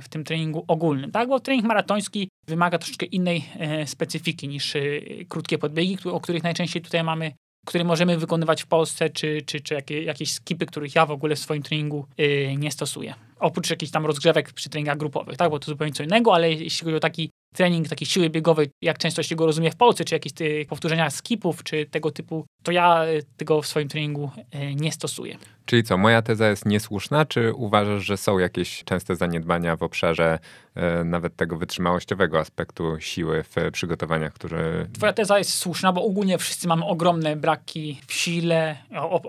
w 0.02 0.08
tym 0.08 0.24
treningu 0.24 0.64
ogólnym, 0.68 1.10
tak? 1.10 1.28
Bo 1.28 1.40
trening 1.40 1.66
maratoński 1.66 2.28
wymaga 2.48 2.78
troszeczkę 2.78 3.06
innej 3.06 3.44
e, 3.58 3.86
specyfiki 3.86 4.48
niż 4.48 4.76
y, 4.76 5.26
krótkie 5.28 5.58
podbiegi, 5.58 5.98
o 6.04 6.20
których 6.20 6.42
najczęściej 6.42 6.82
tutaj 6.82 7.04
mamy 7.04 7.32
które 7.64 7.84
możemy 7.84 8.18
wykonywać 8.18 8.62
w 8.62 8.66
Polsce, 8.66 9.10
czy, 9.10 9.42
czy, 9.46 9.60
czy 9.60 9.74
jakie, 9.74 10.02
jakieś 10.02 10.32
skipy, 10.32 10.66
których 10.66 10.94
ja 10.94 11.06
w 11.06 11.10
ogóle 11.10 11.36
w 11.36 11.38
swoim 11.38 11.62
treningu 11.62 12.06
yy, 12.18 12.56
nie 12.56 12.70
stosuję. 12.70 13.14
Oprócz 13.38 13.70
jakichś 13.70 13.92
tam 13.92 14.06
rozgrzewek 14.06 14.52
przy 14.52 14.70
treningach 14.70 14.98
grupowych, 14.98 15.36
tak? 15.36 15.50
Bo 15.50 15.58
to 15.58 15.66
zupełnie 15.66 15.92
co 15.92 16.02
innego, 16.02 16.34
ale 16.34 16.52
jeśli 16.52 16.84
chodzi 16.84 16.96
o 16.96 17.00
taki 17.00 17.30
trening 17.54 17.88
takiej 17.88 18.06
siły 18.06 18.30
biegowej, 18.30 18.70
jak 18.82 18.98
często 18.98 19.22
się 19.22 19.36
go 19.36 19.46
rozumie 19.46 19.70
w 19.70 19.76
Polsce, 19.76 20.04
czy 20.04 20.14
jakieś 20.14 20.32
powtórzenia 20.68 21.10
skipów, 21.10 21.64
czy 21.64 21.86
tego 21.86 22.10
typu, 22.10 22.46
to 22.62 22.72
ja 22.72 23.02
tego 23.36 23.62
w 23.62 23.66
swoim 23.66 23.88
treningu 23.88 24.30
nie 24.74 24.92
stosuję. 24.92 25.36
Czyli 25.66 25.82
co, 25.82 25.98
moja 25.98 26.22
teza 26.22 26.48
jest 26.48 26.66
niesłuszna, 26.66 27.24
czy 27.24 27.54
uważasz, 27.54 28.04
że 28.04 28.16
są 28.16 28.38
jakieś 28.38 28.84
częste 28.84 29.16
zaniedbania 29.16 29.76
w 29.76 29.82
obszarze 29.82 30.38
e, 30.74 31.04
nawet 31.04 31.36
tego 31.36 31.56
wytrzymałościowego 31.56 32.38
aspektu 32.38 32.96
siły 33.00 33.42
w 33.42 33.70
przygotowaniach, 33.72 34.32
które... 34.32 34.86
Twoja 34.92 35.12
teza 35.12 35.38
jest 35.38 35.54
słuszna, 35.54 35.92
bo 35.92 36.04
ogólnie 36.04 36.38
wszyscy 36.38 36.68
mamy 36.68 36.84
ogromne 36.84 37.36
braki 37.36 38.00
w 38.06 38.12
sile, 38.12 38.76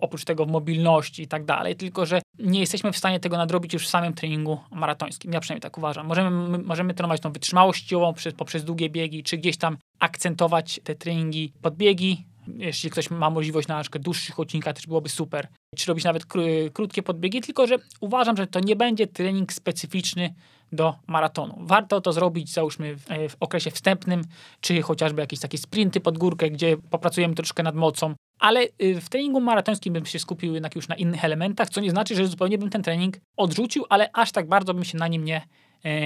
oprócz 0.02 0.26
tego 0.26 0.46
w 0.46 0.52
mobilności 0.52 1.24
i 1.24 1.28
tak 1.28 1.46
dalej, 1.46 1.76
tylko 1.76 2.06
że 2.06 2.22
nie 2.40 2.60
jesteśmy 2.60 2.92
w 2.92 2.98
stanie 2.98 3.20
tego 3.20 3.38
nadrobić 3.38 3.74
już 3.74 3.88
w 3.88 3.90
samym 3.90 4.14
treningu 4.14 4.60
maratońskim. 4.72 5.34
Ja 5.34 5.40
przynajmniej 5.40 5.62
tak 5.62 5.78
uważam. 5.78 6.08
Możemy, 6.08 6.58
możemy 6.58 6.94
trenować 6.94 7.22
tą 7.22 7.32
wytrzymałościową 7.32 8.14
poprzez, 8.16 8.34
poprzez 8.34 8.64
długie 8.64 8.90
biegi, 8.90 9.24
czy 9.24 9.38
gdzieś 9.38 9.58
tam 9.58 9.78
akcentować 10.00 10.80
te 10.84 10.96
treningi 10.96 11.54
podbiegi, 11.62 12.26
jeśli 12.48 12.90
ktoś 12.90 13.10
ma 13.10 13.30
możliwość 13.30 13.68
na 13.68 13.82
przykład 13.82 14.04
dłuższych 14.04 14.40
odcinkach, 14.40 14.76
też 14.76 14.88
byłoby 14.88 15.10
super. 15.10 15.48
Czy 15.76 15.88
robić 15.88 16.06
nawet 16.06 16.26
krótkie 16.74 17.04
podbiegi, 17.04 17.42
tylko 17.42 17.68
że 17.68 17.76
uważam, 18.00 18.38
że 18.38 18.48
to 18.48 18.60
nie 18.60 18.76
będzie 18.76 19.08
trening 19.08 19.54
specyficzny 19.54 20.34
do 20.72 20.96
maratonu. 21.08 21.58
Warto 21.60 22.02
to 22.02 22.14
zrobić, 22.14 22.54
załóżmy, 22.54 22.96
w, 22.96 23.06
w 23.30 23.36
okresie 23.40 23.72
wstępnym, 23.72 24.22
czy 24.62 24.82
chociażby 24.82 25.22
jakieś 25.22 25.40
takie 25.40 25.58
sprinty 25.58 26.00
pod 26.00 26.18
górkę, 26.18 26.50
gdzie 26.50 26.78
popracujemy 26.78 27.36
troszkę 27.36 27.64
nad 27.64 27.76
mocą, 27.76 28.16
ale 28.40 28.68
y, 28.84 29.02
w 29.02 29.10
treningu 29.10 29.42
maratońskim 29.42 29.94
bym 29.94 30.06
się 30.06 30.20
skupił 30.20 30.54
jednak 30.54 30.76
już 30.76 30.88
na 30.88 30.96
innych 30.96 31.26
elementach, 31.26 31.70
co 31.70 31.82
nie 31.82 31.92
znaczy, 31.92 32.16
że 32.16 32.28
zupełnie 32.28 32.58
bym 32.58 32.70
ten 32.70 32.84
trening 32.84 33.18
odrzucił, 33.38 33.86
ale 33.90 34.10
aż 34.14 34.32
tak 34.32 34.48
bardzo 34.48 34.74
bym 34.74 34.84
się 34.84 34.98
na 34.98 35.08
nim 35.08 35.26
nie, 35.26 35.38
e, 35.38 35.46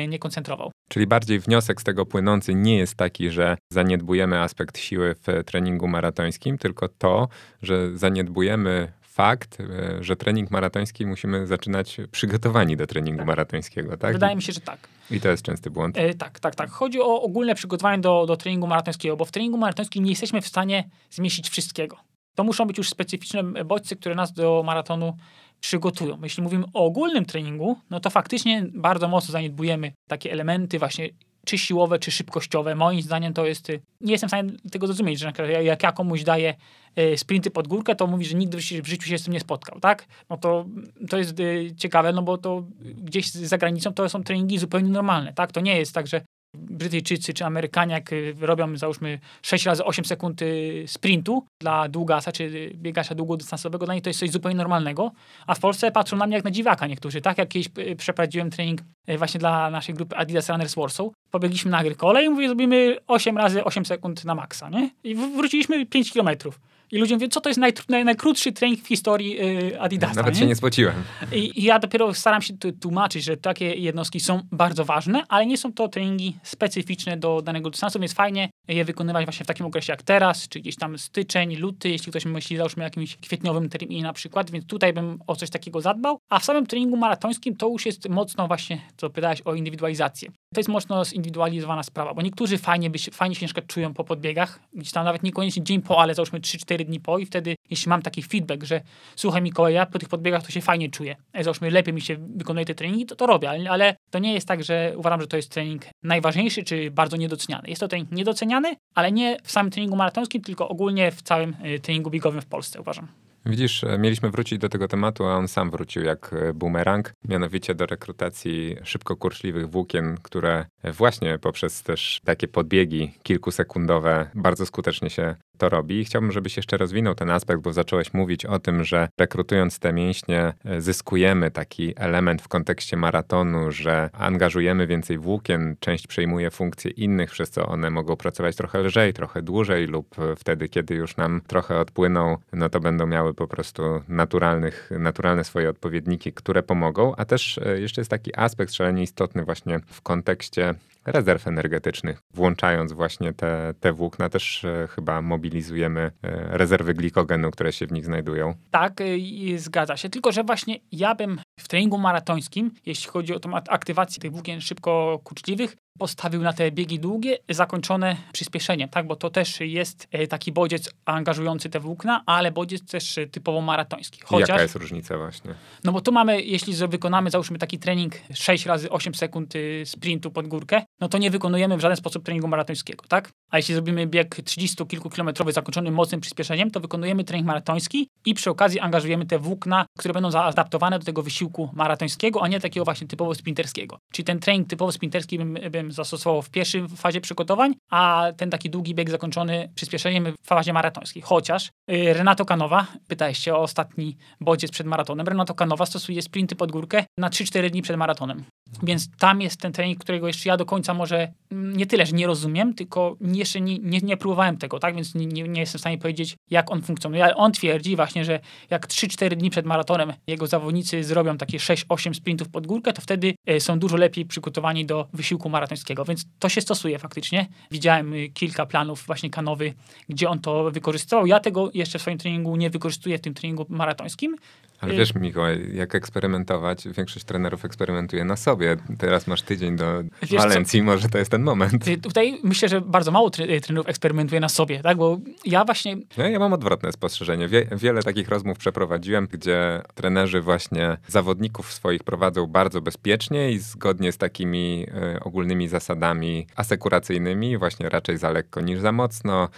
nie 0.07 0.19
koncentrował. 0.19 0.71
Czyli 0.89 1.07
bardziej 1.07 1.39
wniosek 1.39 1.81
z 1.81 1.83
tego 1.83 2.05
płynący 2.05 2.55
nie 2.55 2.77
jest 2.77 2.95
taki, 2.95 3.29
że 3.29 3.57
zaniedbujemy 3.73 4.39
aspekt 4.39 4.77
siły 4.77 5.15
w 5.15 5.43
treningu 5.45 5.87
maratońskim, 5.87 6.57
tylko 6.57 6.89
to, 6.89 7.27
że 7.61 7.97
zaniedbujemy 7.97 8.91
fakt, 9.19 9.57
e, 9.59 10.03
że 10.03 10.15
trening 10.15 10.51
maratoński 10.51 11.05
musimy 11.05 11.47
zaczynać 11.47 11.97
przygotowani 12.11 12.77
do 12.77 12.87
treningu 12.87 13.17
tak. 13.17 13.27
maratońskiego, 13.27 13.97
tak? 13.97 14.13
Wydaje 14.13 14.35
mi 14.35 14.41
się, 14.41 14.53
że 14.53 14.59
tak. 14.59 14.79
I 15.11 15.21
to 15.21 15.29
jest 15.29 15.43
częsty 15.43 15.69
błąd. 15.69 15.97
E, 15.97 16.13
tak, 16.13 16.39
tak, 16.39 16.55
tak. 16.55 16.69
Chodzi 16.69 17.01
o 17.01 17.21
ogólne 17.21 17.55
przygotowanie 17.55 18.01
do, 18.01 18.25
do 18.25 18.37
treningu 18.37 18.67
maratońskiego, 18.67 19.17
bo 19.17 19.25
w 19.25 19.31
treningu 19.31 19.57
maratońskim 19.57 20.03
nie 20.03 20.09
jesteśmy 20.09 20.41
w 20.41 20.47
stanie 20.47 20.89
zmieścić 21.11 21.49
wszystkiego. 21.49 21.97
To 22.35 22.43
muszą 22.43 22.65
być 22.65 22.77
już 22.77 22.89
specyficzne 22.89 23.43
bodźce, 23.43 23.95
które 23.95 24.15
nas 24.15 24.33
do 24.33 24.63
maratonu 24.65 25.17
przygotują. 25.59 26.19
Jeśli 26.23 26.43
mówimy 26.43 26.65
o 26.73 26.85
ogólnym 26.85 27.25
treningu, 27.25 27.77
no 27.89 27.99
to 27.99 28.09
faktycznie 28.09 28.65
bardzo 28.73 29.07
mocno 29.07 29.31
zaniedbujemy 29.31 29.91
takie 30.07 30.31
elementy 30.31 30.79
właśnie 30.79 31.09
czy 31.45 31.57
siłowe, 31.57 31.99
czy 31.99 32.11
szybkościowe. 32.11 32.75
Moim 32.75 33.01
zdaniem 33.01 33.33
to 33.33 33.45
jest, 33.45 33.67
nie 34.01 34.11
jestem 34.11 34.27
w 34.27 34.31
stanie 34.31 34.51
tego 34.71 34.87
zrozumieć, 34.87 35.19
że 35.19 35.33
jak 35.63 35.83
ja 35.83 35.91
komuś 35.91 36.23
daję 36.23 36.55
e, 36.95 37.17
sprinty 37.17 37.51
pod 37.51 37.67
górkę, 37.67 37.95
to 37.95 38.07
mówi, 38.07 38.25
że 38.25 38.37
nigdy 38.37 38.57
w 38.57 38.87
życiu 38.87 39.07
się 39.07 39.17
z 39.17 39.23
tym 39.23 39.33
nie 39.33 39.39
spotkał, 39.39 39.79
tak? 39.79 40.05
No 40.29 40.37
to, 40.37 40.65
to 41.09 41.17
jest 41.17 41.39
e, 41.39 41.75
ciekawe, 41.75 42.13
no 42.13 42.21
bo 42.21 42.37
to 42.37 42.63
gdzieś 42.81 43.31
za 43.31 43.57
granicą 43.57 43.93
to 43.93 44.09
są 44.09 44.23
treningi 44.23 44.57
zupełnie 44.57 44.89
normalne, 44.89 45.33
tak? 45.33 45.51
To 45.51 45.61
nie 45.61 45.77
jest 45.77 45.93
tak, 45.93 46.07
że 46.07 46.21
Brytyjczycy 46.55 47.33
czy 47.33 47.45
Amerykanie, 47.45 47.93
jak 47.93 48.13
y, 48.13 48.35
robią 48.41 48.77
załóżmy 48.77 49.19
6 49.41 49.65
razy 49.65 49.85
8 49.85 50.05
sekund 50.05 50.41
y, 50.41 50.83
sprintu 50.87 51.45
dla 51.61 51.89
długasa 51.89 52.31
czy 52.31 52.71
biegacza 52.75 53.15
długodystansowego, 53.15 53.85
dla 53.85 53.93
nich 53.93 54.03
to 54.03 54.09
jest 54.09 54.19
coś 54.19 54.31
zupełnie 54.31 54.57
normalnego, 54.57 55.11
a 55.47 55.55
w 55.55 55.59
Polsce 55.59 55.91
patrzą 55.91 56.17
na 56.17 56.27
mnie 56.27 56.35
jak 56.35 56.45
na 56.45 56.51
dziwaka 56.51 56.87
niektórzy, 56.87 57.21
tak? 57.21 57.37
Jak 57.37 57.49
kiedyś 57.49 57.69
y, 57.77 57.95
przeprowadziłem 57.95 58.49
trening 58.49 58.81
właśnie 59.17 59.39
dla 59.39 59.69
naszej 59.69 59.95
grupy 59.95 60.15
Adidas 60.15 60.49
Runners 60.49 60.75
Warsaw, 60.75 61.07
pobiegliśmy 61.31 61.71
na 61.71 61.77
agrykole 61.77 62.25
i 62.25 62.29
mówię, 62.29 62.47
zrobimy 62.47 62.97
8 63.07 63.37
razy 63.37 63.63
8 63.63 63.85
sekund 63.85 64.25
na 64.25 64.35
maksa, 64.35 64.69
nie? 64.69 64.89
I 65.03 65.15
wróciliśmy 65.15 65.85
5 65.85 66.11
kilometrów. 66.11 66.59
I 66.91 66.97
ludzie 66.97 67.15
mówią, 67.15 67.27
co 67.29 67.41
to 67.41 67.49
jest 67.49 67.59
naj, 67.59 67.73
naj, 67.89 68.05
najkrótszy 68.05 68.51
trening 68.51 68.81
w 68.81 68.87
historii 68.87 69.31
yy, 69.31 69.81
Adidasa. 69.81 70.13
Nawet 70.13 70.33
nie? 70.33 70.39
się 70.39 70.47
nie 70.47 70.55
spociłem. 70.55 70.93
I, 71.31 71.59
I, 71.59 71.63
ja 71.63 71.79
dopiero 71.79 72.13
staram 72.13 72.41
się 72.41 72.53
tłumaczyć, 72.81 73.23
że 73.23 73.37
takie 73.37 73.65
jednostki 73.65 74.19
są 74.19 74.41
bardzo 74.51 74.85
ważne, 74.85 75.23
ale 75.29 75.45
nie 75.45 75.57
są 75.57 75.73
to 75.73 75.87
treningi 75.87 76.35
specyficzne 76.43 77.17
do 77.17 77.41
danego 77.41 77.69
dystansu, 77.69 77.99
więc 77.99 78.13
fajnie 78.13 78.49
je 78.67 78.85
wykonywać 78.85 79.25
właśnie 79.25 79.43
w 79.43 79.47
takim 79.47 79.65
okresie 79.65 79.93
jak 79.93 80.03
teraz, 80.03 80.47
czy 80.49 80.59
gdzieś 80.59 80.75
tam 80.75 80.97
styczeń, 80.97 81.55
luty, 81.55 81.89
jeśli 81.89 82.11
ktoś 82.11 82.25
myśli 82.25 82.57
załóżmy 82.57 82.83
o 82.83 82.87
jakimś 82.87 83.15
kwietniowym 83.15 83.69
terminie 83.69 84.03
na 84.03 84.13
przykład, 84.13 84.51
więc 84.51 84.65
tutaj 84.65 84.93
bym 84.93 85.19
o 85.27 85.35
coś 85.35 85.49
takiego 85.49 85.81
zadbał. 85.81 86.19
A 86.29 86.39
w 86.39 86.45
samym 86.45 86.65
treningu 86.65 86.97
maratońskim 86.97 87.55
to 87.55 87.67
już 87.69 87.85
jest 87.85 88.09
mocno 88.09 88.47
właśnie, 88.47 88.81
co 88.97 89.09
pytałeś 89.09 89.41
o 89.41 89.53
indywidualizację. 89.53 90.29
To 90.53 90.59
jest 90.59 90.69
mocno 90.69 91.05
zindywidualizowana 91.05 91.83
sprawa, 91.83 92.13
bo 92.13 92.21
niektórzy 92.21 92.57
fajnie, 92.57 92.89
by 92.89 92.99
się, 92.99 93.11
fajnie 93.11 93.35
się 93.35 93.47
czują 93.67 93.93
po 93.93 94.03
podbiegach, 94.03 94.59
gdzieś 94.73 94.91
tam 94.91 95.05
nawet 95.05 95.23
niekoniecznie 95.23 95.63
dzień 95.63 95.81
po, 95.81 96.01
ale 96.01 96.15
załóżmy 96.15 96.39
3-4 96.39 96.78
dni 96.85 96.99
po 96.99 97.19
i 97.19 97.25
wtedy, 97.25 97.55
jeśli 97.69 97.89
mam 97.89 98.01
taki 98.01 98.23
feedback, 98.23 98.63
że 98.63 98.81
słuchaj 99.15 99.41
Mikołaj, 99.41 99.73
ja 99.73 99.85
po 99.85 99.99
tych 99.99 100.09
podbiegach 100.09 100.43
to 100.43 100.51
się 100.51 100.61
fajnie 100.61 100.89
czuję, 100.89 101.15
e, 101.33 101.43
załóżmy 101.43 101.71
lepiej 101.71 101.93
mi 101.93 102.01
się 102.01 102.17
wykonuje 102.35 102.65
te 102.65 102.75
treningi, 102.75 103.05
to 103.05 103.15
to 103.15 103.25
robię, 103.27 103.49
ale, 103.69 103.95
to 104.09 104.19
nie 104.19 104.33
jest 104.33 104.47
tak, 104.47 104.63
że 104.63 104.93
uważam, 104.95 105.21
że 105.21 105.27
to 105.27 105.37
jest 105.37 105.51
trening 105.51 105.85
najważniejszy 106.03 106.63
czy 106.63 106.91
bardzo 106.91 107.17
niedoceniany. 107.17 107.69
Jest 107.69 107.79
to 107.79 107.87
trening 107.87 108.11
niedoceniany, 108.11 108.75
ale 108.95 109.11
nie 109.11 109.37
w 109.43 109.51
samym 109.51 109.71
treningu 109.71 109.95
maratońskim, 109.95 110.41
tylko 110.41 110.69
ogólnie 110.69 111.11
w 111.11 111.21
całym 111.21 111.55
e, 111.61 111.79
treningu 111.79 112.09
biegowym 112.09 112.41
w 112.41 112.45
Polsce, 112.45 112.81
uważam. 112.81 113.07
Widzisz, 113.45 113.83
e, 113.83 113.97
mieliśmy 113.97 114.29
wrócić 114.29 114.59
do 114.59 114.69
tego 114.69 114.87
tematu, 114.87 115.25
a 115.25 115.35
on 115.35 115.47
sam 115.47 115.71
wrócił 115.71 116.03
jak 116.03 116.35
bumerang, 116.53 117.13
mianowicie 117.27 117.75
do 117.75 117.85
rekrutacji 117.85 118.75
szybko 118.83 119.15
kurczliwych 119.15 119.69
włókien, 119.69 120.17
które 120.23 120.65
właśnie 120.97 121.39
poprzez 121.39 121.83
też 121.83 122.19
takie 122.25 122.47
podbiegi 122.47 123.11
kilkusekundowe 123.23 124.29
bardzo 124.35 124.65
skutecznie 124.65 125.09
się 125.09 125.35
to 125.59 125.69
robi. 125.69 125.99
I 125.99 126.05
chciałbym, 126.05 126.31
żebyś 126.31 126.57
jeszcze 126.57 126.77
rozwinął 126.77 127.15
ten 127.15 127.29
aspekt, 127.29 127.61
bo 127.61 127.73
zacząłeś 127.73 128.13
mówić 128.13 128.45
o 128.45 128.59
tym, 128.59 128.83
że 128.83 129.09
rekrutując 129.17 129.79
te 129.79 129.93
mięśnie, 129.93 130.53
e, 130.65 130.81
zyskujemy 130.81 131.51
taki 131.51 131.93
element 131.97 132.41
w 132.41 132.47
kontekście 132.47 132.97
maratonu, 132.97 133.71
że 133.71 134.09
angażujemy 134.13 134.87
więcej 134.87 135.17
włókien, 135.17 135.75
część 135.79 136.07
przejmuje 136.07 136.51
funkcje 136.51 136.91
innych, 136.91 137.31
przez 137.31 137.49
co 137.49 137.67
one 137.67 137.89
mogą 137.89 138.15
pracować 138.15 138.55
trochę 138.55 138.79
lżej, 138.79 139.13
trochę 139.13 139.41
dłużej, 139.41 139.87
lub 139.87 140.15
wtedy, 140.37 140.69
kiedy 140.69 140.95
już 140.95 141.17
nam 141.17 141.41
trochę 141.47 141.79
odpłyną, 141.79 142.37
no 142.53 142.69
to 142.69 142.79
będą 142.79 143.07
miały 143.07 143.33
po 143.33 143.47
prostu 143.47 143.83
naturalnych, 144.07 144.89
naturalne 144.99 145.43
swoje 145.43 145.69
odpowiedniki, 145.69 146.33
które 146.33 146.63
pomogą. 146.63 147.13
A 147.17 147.25
też 147.25 147.57
e, 147.57 147.79
jeszcze 147.79 148.01
jest 148.01 148.11
taki 148.11 148.35
aspekt 148.35 148.73
szalenie 148.73 149.03
istotny 149.03 149.45
właśnie 149.45 149.79
w 149.85 150.01
kontekście 150.01 150.73
rezerw 151.11 151.47
energetycznych. 151.47 152.21
Włączając 152.33 152.93
właśnie 152.93 153.33
te, 153.33 153.73
te 153.79 153.93
włókna, 153.93 154.29
też 154.29 154.65
e, 154.65 154.87
chyba 154.87 155.21
mobilizujemy 155.21 156.01
e, 156.01 156.11
rezerwy 156.57 156.93
glikogenu, 156.93 157.51
które 157.51 157.73
się 157.73 157.87
w 157.87 157.91
nich 157.91 158.05
znajdują. 158.05 158.53
Tak, 158.71 159.01
y, 159.01 159.59
zgadza 159.59 159.97
się. 159.97 160.09
Tylko, 160.09 160.31
że 160.31 160.43
właśnie 160.43 160.75
ja 160.91 161.15
bym 161.15 161.39
w 161.59 161.67
treningu 161.67 161.97
maratońskim, 161.97 162.71
jeśli 162.85 163.09
chodzi 163.11 163.35
o 163.35 163.39
tą 163.39 163.55
aktywację 163.55 164.21
tych 164.21 164.31
włókien 164.31 164.61
szybko 164.61 165.19
kurczliwych, 165.23 165.75
postawił 165.99 166.41
na 166.41 166.53
te 166.53 166.71
biegi 166.71 166.99
długie, 166.99 167.37
zakończone 167.49 168.17
przyspieszeniem, 168.33 168.89
tak? 168.89 169.07
Bo 169.07 169.15
to 169.15 169.29
też 169.29 169.59
jest 169.59 170.07
e, 170.11 170.27
taki 170.27 170.51
bodziec 170.51 170.93
angażujący 171.05 171.69
te 171.69 171.79
włókna, 171.79 172.23
ale 172.25 172.51
bodziec 172.51 172.85
też 172.85 173.19
typowo 173.31 173.61
maratoński. 173.61 174.19
Chociaż, 174.23 174.49
Jaka 174.49 174.61
jest 174.61 174.75
różnica 174.75 175.17
właśnie? 175.17 175.55
No 175.83 175.91
bo 175.91 176.01
tu 176.01 176.11
mamy, 176.11 176.41
jeśli 176.41 176.73
wykonamy, 176.87 177.29
załóżmy 177.29 177.57
taki 177.57 177.79
trening 177.79 178.13
6 178.33 178.65
razy 178.65 178.89
8 178.89 179.15
sekund 179.15 179.55
y, 179.55 179.83
sprintu 179.85 180.31
pod 180.31 180.47
górkę, 180.47 180.81
no 180.99 181.09
to 181.09 181.17
nie 181.17 181.31
wykonujemy 181.31 181.77
w 181.77 181.79
żaden 181.79 181.97
sposób 181.97 182.23
treningu 182.23 182.47
maratońskiego, 182.47 183.05
tak? 183.07 183.31
A 183.49 183.57
jeśli 183.57 183.73
zrobimy 183.73 184.07
bieg 184.07 184.35
30 184.45 184.85
kilku 184.85 185.09
kilometrowy 185.09 185.51
zakończony 185.51 185.91
mocnym 185.91 186.21
przyspieszeniem, 186.21 186.71
to 186.71 186.79
wykonujemy 186.79 187.23
trening 187.23 187.47
maratoński 187.47 188.09
i 188.25 188.33
przy 188.33 188.49
okazji 188.49 188.79
angażujemy 188.79 189.25
te 189.25 189.39
włókna, 189.39 189.85
które 189.97 190.13
będą 190.13 190.31
zaadaptowane 190.31 190.99
do 190.99 191.05
tego 191.05 191.23
wysiłku 191.23 191.69
maratońskiego, 191.73 192.43
a 192.43 192.47
nie 192.47 192.59
takiego 192.59 192.85
właśnie 192.85 193.07
typowo 193.07 193.35
sprinterskiego. 193.35 193.99
Czyli 194.13 194.25
ten 194.25 194.39
trening 194.39 194.69
typowo 194.69 194.91
sprinterski 194.91 195.37
bym, 195.37 195.57
bym 195.71 195.88
zastosował 195.91 196.41
w 196.41 196.49
pierwszej 196.49 196.87
fazie 196.87 197.21
przygotowań, 197.21 197.73
a 197.89 198.27
ten 198.37 198.49
taki 198.49 198.69
długi 198.69 198.95
bieg 198.95 199.09
zakończony 199.09 199.71
przyspieszeniem 199.75 200.33
w 200.43 200.47
fazie 200.47 200.73
maratońskiej. 200.73 201.21
Chociaż 201.21 201.69
yy, 201.87 202.13
Renato 202.13 202.45
Canowa, 202.45 202.87
pytałeś 203.07 203.37
się 203.37 203.53
o 203.55 203.59
ostatni 203.59 204.17
bodziec 204.41 204.71
przed 204.71 204.87
maratonem, 204.87 205.27
Renato 205.27 205.53
Canowa 205.53 205.85
stosuje 205.85 206.21
sprinty 206.21 206.55
pod 206.55 206.71
górkę 206.71 207.05
na 207.17 207.29
3-4 207.29 207.69
dni 207.69 207.81
przed 207.81 207.97
maratonem. 207.97 208.43
Więc 208.83 209.17
tam 209.17 209.41
jest 209.41 209.61
ten 209.61 209.71
trening, 209.71 209.99
którego 209.99 210.27
jeszcze 210.27 210.49
ja 210.49 210.57
do 210.57 210.65
końca 210.65 210.93
może 210.93 211.31
nie 211.51 211.85
tyle, 211.85 212.05
że 212.05 212.15
nie 212.15 212.27
rozumiem, 212.27 212.73
tylko 212.73 213.17
jeszcze 213.21 213.61
nie, 213.61 213.79
nie, 213.79 213.99
nie 213.99 214.17
próbowałem 214.17 214.57
tego, 214.57 214.79
tak? 214.79 214.95
Więc 214.95 215.15
nie, 215.15 215.25
nie, 215.25 215.61
jestem 215.61 215.77
w 215.77 215.81
stanie 215.81 215.97
powiedzieć, 215.97 216.35
jak 216.49 216.71
on 216.71 216.81
funkcjonuje. 216.81 217.23
Ale 217.23 217.35
on 217.35 217.51
twierdzi 217.51 217.95
właśnie, 217.95 218.25
że 218.25 218.39
jak 218.69 218.87
3-4 218.87 219.35
dni 219.35 219.49
przed 219.49 219.65
maratonem 219.65 220.13
jego 220.27 220.47
zawodnicy 220.47 221.03
zrobią 221.03 221.37
takie 221.37 221.57
6-8 221.57 222.13
sprintów 222.13 222.49
pod 222.49 222.67
górkę, 222.67 222.93
to 222.93 223.01
wtedy 223.01 223.33
e, 223.45 223.59
są 223.59 223.79
dużo 223.79 223.97
lepiej 223.97 224.25
przygotowani 224.25 224.85
do 224.85 225.07
wysiłku 225.13 225.49
maratońskiego. 225.49 226.05
Więc 226.05 226.25
to 226.39 226.49
się 226.49 226.61
stosuje 226.61 226.99
faktycznie. 226.99 227.47
Widziałem 227.71 228.13
y, 228.13 228.29
kilka 228.29 228.65
planów 228.65 229.03
właśnie 229.07 229.29
kanowy, 229.29 229.73
gdzie 230.09 230.29
on 230.29 230.39
to 230.39 230.71
wykorzystywał. 230.71 231.25
Ja 231.25 231.39
tego 231.39 231.71
jeszcze 231.73 231.99
w 231.99 232.01
swoim 232.01 232.17
treningu 232.17 232.55
nie 232.55 232.69
wykorzystuję 232.69 233.17
w 233.17 233.21
tym 233.21 233.33
treningu 233.33 233.65
maratońskim. 233.69 234.35
Ale 234.81 234.93
y, 234.93 234.97
wiesz, 234.97 235.15
Mikołaj, 235.15 235.69
jak 235.73 235.95
eksperymentować, 235.95 236.87
większość 236.87 237.25
trenerów 237.25 237.65
eksperymentuje 237.65 238.25
na 238.25 238.35
sobie 238.35 238.58
tobie. 238.59 238.97
Teraz 238.97 239.27
masz 239.27 239.41
tydzień 239.41 239.75
do 239.75 239.85
Wiesz 240.21 240.41
Walencji, 240.41 240.83
może 240.83 241.09
to 241.09 241.17
jest 241.17 241.31
ten 241.31 241.43
moment. 241.43 241.87
Y, 241.87 241.97
Tutaj 241.97 242.39
myślę, 242.43 242.69
że 242.69 242.81
bardzo 242.81 243.11
mało 243.11 243.29
tre- 243.29 243.61
trenerów 243.61 243.89
eksperymentuje 243.89 244.41
na 244.41 244.49
sobie, 244.49 244.79
tak? 244.81 244.97
Bo 244.97 245.17
ja 245.45 245.65
właśnie 245.65 245.97
No, 246.17 246.27
ja 246.27 246.39
mam 246.39 246.53
odwrotne 246.53 246.91
spostrzeżenie. 246.91 247.47
Wie, 247.47 247.67
wiele 247.71 248.03
takich 248.03 248.27
rozmów 248.29 248.57
przeprowadziłem, 248.57 249.27
gdzie 249.31 249.81
trenerzy 249.95 250.41
właśnie 250.41 250.97
zawodników 251.07 251.73
swoich 251.73 252.03
prowadzą 252.03 252.47
bardzo 252.47 252.81
bezpiecznie 252.81 253.51
i 253.51 253.59
zgodnie 253.59 254.11
z 254.11 254.17
takimi 254.17 254.85
e, 254.93 255.19
ogólnymi 255.19 255.67
zasadami 255.67 256.47
asekuracyjnymi, 256.55 257.57
właśnie 257.57 257.89
raczej 257.89 258.17
za 258.17 258.29
lekko 258.31 258.61
niż 258.61 258.79
za 258.79 258.91
mocno, 258.91 259.49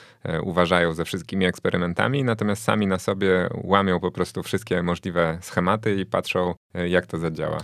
uważają 0.44 0.94
ze 0.94 1.06
wszystkimi 1.06 1.46
eksperymentami, 1.46 2.24
natomiast 2.24 2.64
sami 2.64 2.88
na 2.88 3.00
sobie 3.00 3.50
łamią 3.64 4.00
po 4.00 4.12
prostu 4.12 4.44
wszystkie 4.44 4.84
możliwe 4.84 5.38
schematy 5.42 5.96
i 5.96 6.06
patrzą, 6.06 6.54
jak 6.90 7.08
to 7.08 7.18
zadziała. 7.18 7.58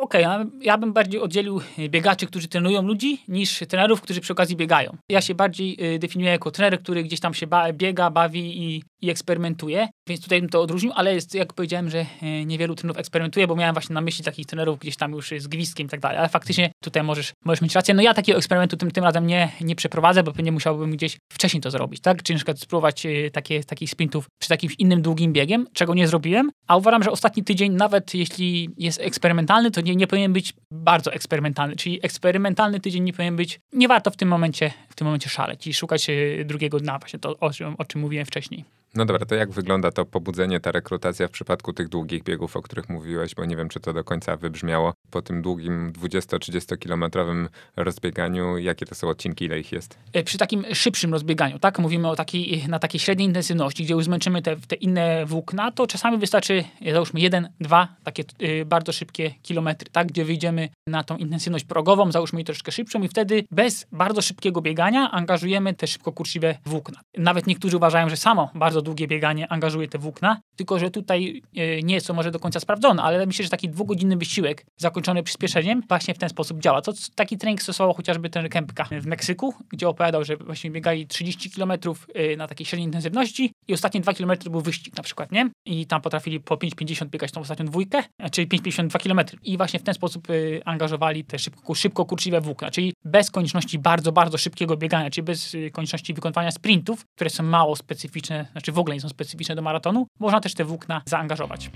Okej, 0.00 0.24
a 0.24 0.44
ja 0.60 0.78
bym 0.78 0.92
bardziej 0.92 1.20
oddzielił 1.20 1.60
y, 1.78 1.88
biegaczy, 1.88 2.26
którzy 2.26 2.48
trenują 2.48 2.82
ludzi, 2.82 3.22
niż 3.28 3.58
trenerów, 3.68 4.00
którzy 4.00 4.20
przy 4.20 4.32
okazji 4.32 4.56
biegają. 4.56 4.96
Ja 5.08 5.20
się 5.20 5.34
bardziej 5.34 5.94
y, 5.94 5.98
definiuję 5.98 6.32
jako 6.32 6.50
trener, 6.50 6.80
który 6.80 7.02
gdzieś 7.02 7.20
tam 7.20 7.34
się 7.34 7.46
ba- 7.46 7.72
biega, 7.72 8.10
bawi 8.10 8.62
i, 8.62 8.82
i 9.00 9.10
eksperymentuje, 9.10 9.88
więc 10.08 10.22
tutaj 10.22 10.40
bym 10.40 10.50
to 10.50 10.62
odróżnił, 10.62 10.92
ale 10.94 11.14
jest, 11.14 11.34
jak 11.34 11.52
powiedziałem, 11.52 11.90
że 11.90 12.06
y, 12.22 12.44
niewielu 12.44 12.74
trenerów 12.74 12.98
eksperymentuje, 12.98 13.46
bo 13.46 13.56
miałem 13.56 13.74
właśnie 13.74 13.94
na 13.94 14.00
myśli 14.00 14.24
takich 14.24 14.46
trenerów 14.46 14.78
gdzieś 14.78 14.96
tam 14.96 15.12
już 15.12 15.32
z 15.38 15.46
gwizdkiem 15.46 15.86
i 15.86 15.90
tak 15.90 16.00
dalej, 16.00 16.18
ale 16.18 16.28
faktycznie 16.28 16.70
tutaj 16.82 17.02
możesz, 17.02 17.32
możesz 17.44 17.62
mieć 17.62 17.74
rację. 17.74 17.94
No 17.94 18.02
ja 18.02 18.14
takiego 18.14 18.38
eksperymentu 18.38 18.76
tym, 18.76 18.90
tym 18.90 19.04
razem 19.04 19.26
nie, 19.26 19.52
nie 19.60 19.76
przeprowadzę, 19.76 20.22
bo 20.22 20.32
pewnie 20.32 20.52
musiałbym 20.52 20.90
gdzieś 20.90 21.16
wcześniej 21.32 21.60
to 21.60 21.70
zrobić, 21.70 22.00
tak? 22.00 22.22
Czy 22.22 22.32
na 22.32 22.36
przykład 22.36 22.60
spróbować 22.60 23.06
takie, 23.32 23.64
takich 23.64 23.90
sprintów 23.90 24.26
przy 24.40 24.48
takim 24.48 24.70
innym 24.78 25.02
długim 25.02 25.32
biegiem, 25.32 25.66
czego 25.72 25.94
nie 25.94 26.08
zrobiłem, 26.08 26.50
a 26.66 26.76
uważam, 26.76 27.02
że 27.02 27.10
ostatni 27.10 27.44
tydzień, 27.44 27.72
nawet 27.72 28.14
jeśli 28.14 28.68
jest 28.76 29.00
eksperymentalny, 29.00 29.70
to 29.70 29.80
nie, 29.80 29.87
nie 29.96 30.06
powinien 30.06 30.32
być 30.32 30.52
bardzo 30.70 31.12
eksperymentalny, 31.12 31.76
czyli 31.76 32.00
eksperymentalny 32.02 32.80
tydzień 32.80 33.04
nie 33.04 33.12
powinien 33.12 33.36
być, 33.36 33.60
nie 33.72 33.88
warto 33.88 34.10
w 34.10 34.16
tym 34.16 34.28
momencie, 34.28 34.70
w 34.88 34.94
tym 34.94 35.04
momencie 35.04 35.28
szaleć 35.30 35.66
i 35.66 35.74
szukać 35.74 36.10
y, 36.10 36.44
drugiego 36.46 36.80
dna, 36.80 36.98
właśnie 36.98 37.18
to, 37.18 37.38
o, 37.38 37.50
czym- 37.50 37.74
o 37.78 37.84
czym 37.84 38.00
mówiłem 38.00 38.26
wcześniej. 38.26 38.64
No 38.94 39.04
dobra, 39.04 39.26
to 39.26 39.34
jak 39.34 39.50
wygląda 39.50 39.90
to 39.90 40.04
pobudzenie, 40.04 40.60
ta 40.60 40.72
rekrutacja 40.72 41.28
w 41.28 41.30
przypadku 41.30 41.72
tych 41.72 41.88
długich 41.88 42.22
biegów, 42.22 42.56
o 42.56 42.62
których 42.62 42.88
mówiłeś, 42.88 43.34
bo 43.34 43.44
nie 43.44 43.56
wiem, 43.56 43.68
czy 43.68 43.80
to 43.80 43.92
do 43.92 44.04
końca 44.04 44.36
wybrzmiało. 44.36 44.92
Po 45.10 45.22
tym 45.22 45.42
długim 45.42 45.92
20-30 45.92 46.78
kilometrowym 46.78 47.48
rozbieganiu, 47.76 48.58
jakie 48.58 48.86
to 48.86 48.94
są 48.94 49.08
odcinki, 49.08 49.44
ile 49.44 49.60
ich 49.60 49.72
jest? 49.72 49.98
E, 50.12 50.22
Przy 50.22 50.38
takim 50.38 50.64
szybszym 50.74 51.12
rozbieganiu, 51.12 51.58
tak? 51.58 51.78
Mówimy 51.78 52.08
o 52.08 52.16
takiej, 52.16 52.64
na 52.68 52.78
takiej 52.78 53.00
średniej 53.00 53.28
intensywności, 53.28 53.84
gdzie 53.84 53.94
już 53.94 54.04
zmęczymy 54.04 54.42
te, 54.42 54.56
te 54.56 54.76
inne 54.76 55.26
włókna, 55.26 55.72
to 55.72 55.86
czasami 55.86 56.18
wystarczy, 56.18 56.64
e, 56.86 56.92
załóżmy, 56.92 57.20
jeden, 57.20 57.48
dwa 57.60 57.88
takie 58.04 58.24
y, 58.42 58.64
bardzo 58.64 58.92
szybkie 58.92 59.34
kilometry, 59.42 59.90
tak? 59.92 60.06
Gdzie 60.06 60.24
wyjdziemy 60.24 60.68
na 60.86 61.04
tą 61.04 61.16
intensywność 61.16 61.64
progową, 61.64 62.12
załóżmy 62.12 62.40
i 62.40 62.44
troszkę 62.44 62.72
szybszą 62.72 63.02
i 63.02 63.08
wtedy 63.08 63.44
bez 63.50 63.86
bardzo 63.92 64.22
szybkiego 64.22 64.60
biegania 64.60 65.10
angażujemy 65.10 65.74
te 65.74 65.86
szybko 65.86 66.12
kurczliwe 66.12 66.58
włókna. 66.66 67.00
Nawet 67.16 67.46
niektórzy 67.46 67.76
uważają, 67.76 68.08
że 68.08 68.16
samo 68.16 68.50
bardzo 68.54 68.77
długie 68.82 69.06
bieganie 69.06 69.48
angażuje 69.48 69.88
te 69.88 69.98
włókna, 69.98 70.40
tylko 70.56 70.78
że 70.78 70.90
tutaj 70.90 71.42
y, 71.58 71.80
nie 71.82 71.94
jest 71.94 72.06
to 72.06 72.14
może 72.14 72.30
do 72.30 72.40
końca 72.40 72.60
sprawdzone, 72.60 73.02
ale 73.02 73.26
myślę, 73.26 73.44
że 73.44 73.50
taki 73.50 73.68
dwugodzinny 73.68 74.16
wysiłek 74.16 74.64
zakończony 74.76 75.22
przyspieszeniem 75.22 75.82
właśnie 75.88 76.14
w 76.14 76.18
ten 76.18 76.28
sposób 76.28 76.60
działa. 76.60 76.82
To 76.82 76.92
taki 77.14 77.38
trening 77.38 77.62
stosował 77.62 77.94
chociażby 77.94 78.30
ten 78.30 78.48
Kempka 78.48 78.84
w 79.00 79.06
Meksyku, 79.06 79.54
gdzie 79.72 79.88
opowiadał, 79.88 80.24
że 80.24 80.36
właśnie 80.36 80.70
biegali 80.70 81.06
30 81.06 81.50
km 81.50 81.72
na 82.36 82.48
takiej 82.48 82.66
średniej 82.66 82.86
intensywności 82.86 83.52
i 83.68 83.74
ostatnie 83.74 84.00
2 84.00 84.12
km 84.12 84.32
był 84.50 84.60
wyścig 84.60 84.96
na 84.96 85.02
przykład, 85.02 85.32
nie? 85.32 85.50
I 85.66 85.86
tam 85.86 86.00
potrafili 86.00 86.40
po 86.40 86.56
5,50 86.56 87.06
biegać 87.06 87.32
tą 87.32 87.40
ostatnią 87.40 87.66
dwójkę, 87.66 88.02
e, 88.18 88.30
czyli 88.30 88.48
5,52 88.48 88.98
km. 88.98 89.20
I 89.44 89.56
właśnie 89.56 89.80
w 89.80 89.82
ten 89.82 89.94
sposób 89.94 90.28
angażowali 90.64 91.24
te 91.24 91.38
szybko, 91.38 91.74
szybko 91.74 92.04
kurczliwe 92.04 92.40
włókna, 92.40 92.70
czyli 92.70 92.94
bez 93.04 93.30
konieczności 93.30 93.78
bardzo, 93.78 94.12
bardzo 94.12 94.38
szybkiego 94.38 94.76
biegania, 94.76 95.10
czyli 95.10 95.24
bez 95.24 95.56
konieczności 95.72 96.14
wykonywania 96.14 96.50
sprintów, 96.50 97.04
które 97.14 97.30
są 97.30 97.42
mało 97.42 97.76
specyficzne, 97.76 98.46
znaczy 98.52 98.67
w 98.72 98.78
ogóle 98.78 98.94
nie 98.94 99.00
są 99.00 99.08
specyficzne 99.08 99.54
do 99.54 99.62
maratonu, 99.62 100.06
można 100.20 100.40
też 100.40 100.54
te 100.54 100.64
włókna 100.64 101.02
zaangażować. 101.06 101.70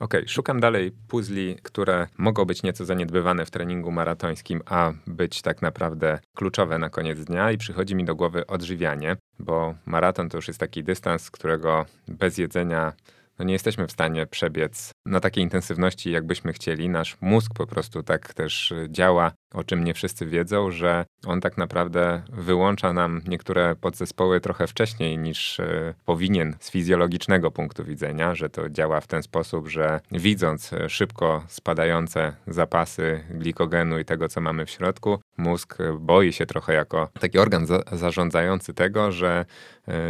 Okej, 0.00 0.28
szukam 0.28 0.60
dalej 0.60 0.92
puzli, 1.08 1.56
które 1.62 2.06
mogą 2.18 2.44
być 2.44 2.62
nieco 2.62 2.84
zaniedbywane 2.84 3.46
w 3.46 3.50
treningu 3.50 3.90
maratońskim, 3.90 4.60
a 4.66 4.92
być 5.06 5.42
tak 5.42 5.62
naprawdę 5.62 6.18
kluczowe 6.36 6.78
na 6.78 6.90
koniec 6.90 7.24
dnia 7.24 7.52
i 7.52 7.58
przychodzi 7.58 7.94
mi 7.94 8.04
do 8.04 8.14
głowy 8.14 8.46
odżywianie, 8.46 9.16
bo 9.38 9.74
maraton 9.86 10.28
to 10.28 10.38
już 10.38 10.48
jest 10.48 10.60
taki 10.60 10.84
dystans, 10.84 11.30
którego 11.30 11.86
bez 12.08 12.38
jedzenia 12.38 12.92
no 13.38 13.44
nie 13.44 13.52
jesteśmy 13.52 13.86
w 13.86 13.92
stanie 13.92 14.26
przebiec 14.26 14.90
na 15.06 15.20
takiej 15.20 15.44
intensywności, 15.44 16.10
jakbyśmy 16.10 16.52
chcieli. 16.52 16.88
Nasz 16.88 17.16
mózg 17.20 17.54
po 17.54 17.66
prostu 17.66 18.02
tak 18.02 18.34
też 18.34 18.72
y, 18.72 18.88
działa, 18.90 19.32
o 19.54 19.64
czym 19.64 19.84
nie 19.84 19.94
wszyscy 19.94 20.26
wiedzą, 20.26 20.70
że 20.70 21.04
on 21.26 21.40
tak 21.40 21.58
naprawdę 21.58 22.22
wyłącza 22.32 22.92
nam 22.92 23.22
niektóre 23.28 23.76
podzespoły 23.76 24.40
trochę 24.40 24.66
wcześniej 24.66 25.18
niż 25.18 25.58
y, 25.58 25.94
powinien 26.04 26.56
z 26.60 26.70
fizjologicznego 26.70 27.50
punktu 27.50 27.84
widzenia, 27.84 28.34
że 28.34 28.48
to 28.48 28.70
działa 28.70 29.00
w 29.00 29.06
ten 29.06 29.22
sposób, 29.22 29.68
że 29.68 30.00
widząc 30.12 30.72
y, 30.72 30.88
szybko 30.88 31.44
spadające 31.48 32.36
zapasy 32.46 33.24
glikogenu 33.30 33.98
i 33.98 34.04
tego, 34.04 34.28
co 34.28 34.40
mamy 34.40 34.66
w 34.66 34.70
środku, 34.70 35.18
mózg 35.38 35.78
boi 36.00 36.32
się 36.32 36.46
trochę 36.46 36.74
jako 36.74 37.08
taki 37.20 37.38
organ 37.38 37.66
za 37.66 37.82
zarządzający 37.92 38.74
tego, 38.74 39.12
że 39.12 39.44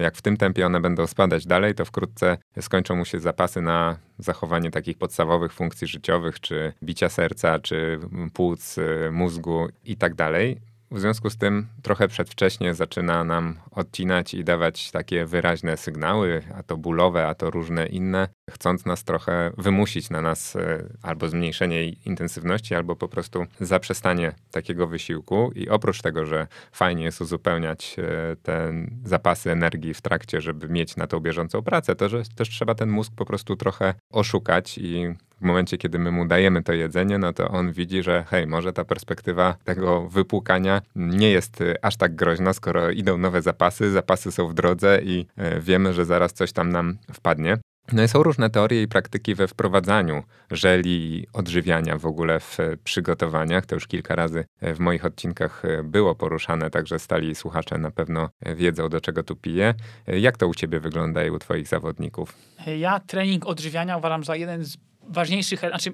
jak 0.03 0.17
w 0.17 0.23
tym 0.23 0.37
tempie 0.37 0.67
one 0.67 0.81
będą 0.81 1.07
spadać 1.07 1.47
dalej, 1.47 1.75
to 1.75 1.85
wkrótce 1.85 2.39
skończą 2.61 2.97
mu 2.97 3.05
się 3.05 3.21
zapasy 3.21 3.61
na 3.61 3.97
zachowanie 4.19 4.71
takich 4.71 4.99
podstawowych 4.99 5.53
funkcji 5.53 5.87
życiowych, 5.87 6.41
czy 6.41 6.73
bicia 6.83 7.09
serca, 7.09 7.59
czy 7.59 7.99
płuc, 8.35 8.79
y, 8.79 9.11
mózgu 9.13 9.69
i 9.85 9.97
tak 9.97 10.15
dalej. 10.15 10.61
W 10.91 11.01
związku 11.01 11.31
z 11.31 11.37
tym 11.37 11.67
trochę 11.83 12.09
przedwcześnie 12.09 12.75
zaczyna 12.75 13.25
nam 13.25 13.59
odcinać 13.71 14.35
i 14.35 14.45
dawać 14.45 14.91
takie 14.91 15.25
wyraźne 15.25 15.77
sygnały, 15.77 16.43
a 16.57 16.63
to 16.63 16.77
bólowe, 16.77 17.27
a 17.27 17.35
to 17.35 17.51
różne 17.51 17.87
inne, 17.87 18.29
chcąc 18.51 18.87
nas 18.87 19.05
trochę 19.05 19.53
wymusić 19.59 20.11
na 20.11 20.21
nas 20.21 20.57
e, 20.57 20.85
albo 21.03 21.29
zmniejszenie 21.29 21.89
intensywności, 21.89 22.75
albo 22.75 22.97
po 22.97 23.09
prostu 23.09 23.47
zaprzestanie 23.61 24.33
takiego 24.51 24.87
wysiłku. 24.87 25.53
I 25.55 25.69
oprócz 25.69 26.03
tego, 26.03 26.27
że 26.27 26.47
fajnie 26.73 27.05
jest 27.05 27.21
uzupełniać 27.21 27.97
e, 27.99 28.37
te 28.37 28.73
zapasy 29.05 29.51
energii 29.51 29.95
w 29.95 30.03
trakcie, 30.03 30.41
żeby 30.41 30.69
mieć 30.69 30.97
na 30.97 31.07
tą 31.07 31.21
bieżącą 31.21 31.63
pracę, 31.63 31.97
to 31.97 32.09
że 32.09 32.23
też 32.37 32.49
trzeba 32.49 32.75
ten 32.75 32.91
mózg 32.91 33.13
po 33.17 33.25
prostu 33.25 33.57
trochę 33.57 33.95
oszukać 34.13 34.79
i 34.79 35.15
w 35.41 35.45
momencie, 35.45 35.79
kiedy 35.79 35.99
my 35.99 36.11
mu 36.11 36.27
dajemy 36.27 36.63
to 36.63 36.73
jedzenie, 36.73 37.19
no 37.19 37.33
to 37.33 37.49
on 37.49 37.73
widzi, 37.73 38.03
że 38.03 38.25
hej, 38.29 38.47
może 38.47 38.73
ta 38.73 38.85
perspektywa 38.85 39.57
tego 39.65 40.09
wypłukania 40.09 40.83
nie 40.97 41.31
jest 41.31 41.61
y, 41.61 41.75
aż 41.83 41.97
tak 41.97 42.15
groźna, 42.15 42.53
skoro 42.53 42.91
idą 42.91 43.19
nowe 43.19 43.43
zapasy, 43.43 43.91
zapasy 43.91 44.33
są 44.33 44.49
w 44.49 44.55
drodze 44.55 45.01
i 45.03 45.27
y, 45.39 45.61
wiemy, 45.61 45.93
że 45.93 46.05
zaraz 46.05 46.33
coś 46.33 46.53
tam 46.53 46.71
nam 46.73 46.99
wpadnie. 47.13 47.59
No 47.93 48.03
i 48.03 48.09
są 48.09 48.23
różne 48.23 48.51
teorie 48.51 48.83
i 48.83 48.89
praktyki 48.89 49.35
we 49.35 49.49
wprowadzaniu 49.49 50.23
żeli 50.51 51.27
odżywiania 51.33 51.99
w 51.99 52.07
ogóle 52.07 52.41
w 52.41 52.61
e, 52.61 52.77
przygotowaniach. 52.77 53.67
To 53.67 53.75
już 53.75 53.87
kilka 53.87 54.15
razy 54.15 54.45
w 54.63 54.79
moich 54.79 55.05
odcinkach 55.05 55.63
było 55.85 56.15
poruszane, 56.15 56.71
także 56.71 56.99
stali 56.99 57.35
słuchacze 57.35 57.79
na 57.79 57.91
pewno 57.91 58.29
wiedzą, 58.57 58.89
do 58.89 59.01
czego 59.01 59.23
tu 59.23 59.37
piję. 59.37 59.75
Jak 60.07 60.37
to 60.37 60.49
u 60.49 60.55
ciebie 60.55 60.81
wygląda 60.81 61.25
i 61.25 61.31
u 61.31 61.39
twoich 61.39 61.69
zawodników? 61.69 62.35
Ja 62.79 63.01
trening 63.01 63.47
odżywiania 63.47 63.97
uważam 63.97 64.25
za 64.25 64.37
jeden 64.37 64.65
z 64.65 64.77
ważniejszych, 65.09 65.61
znaczy 65.61 65.93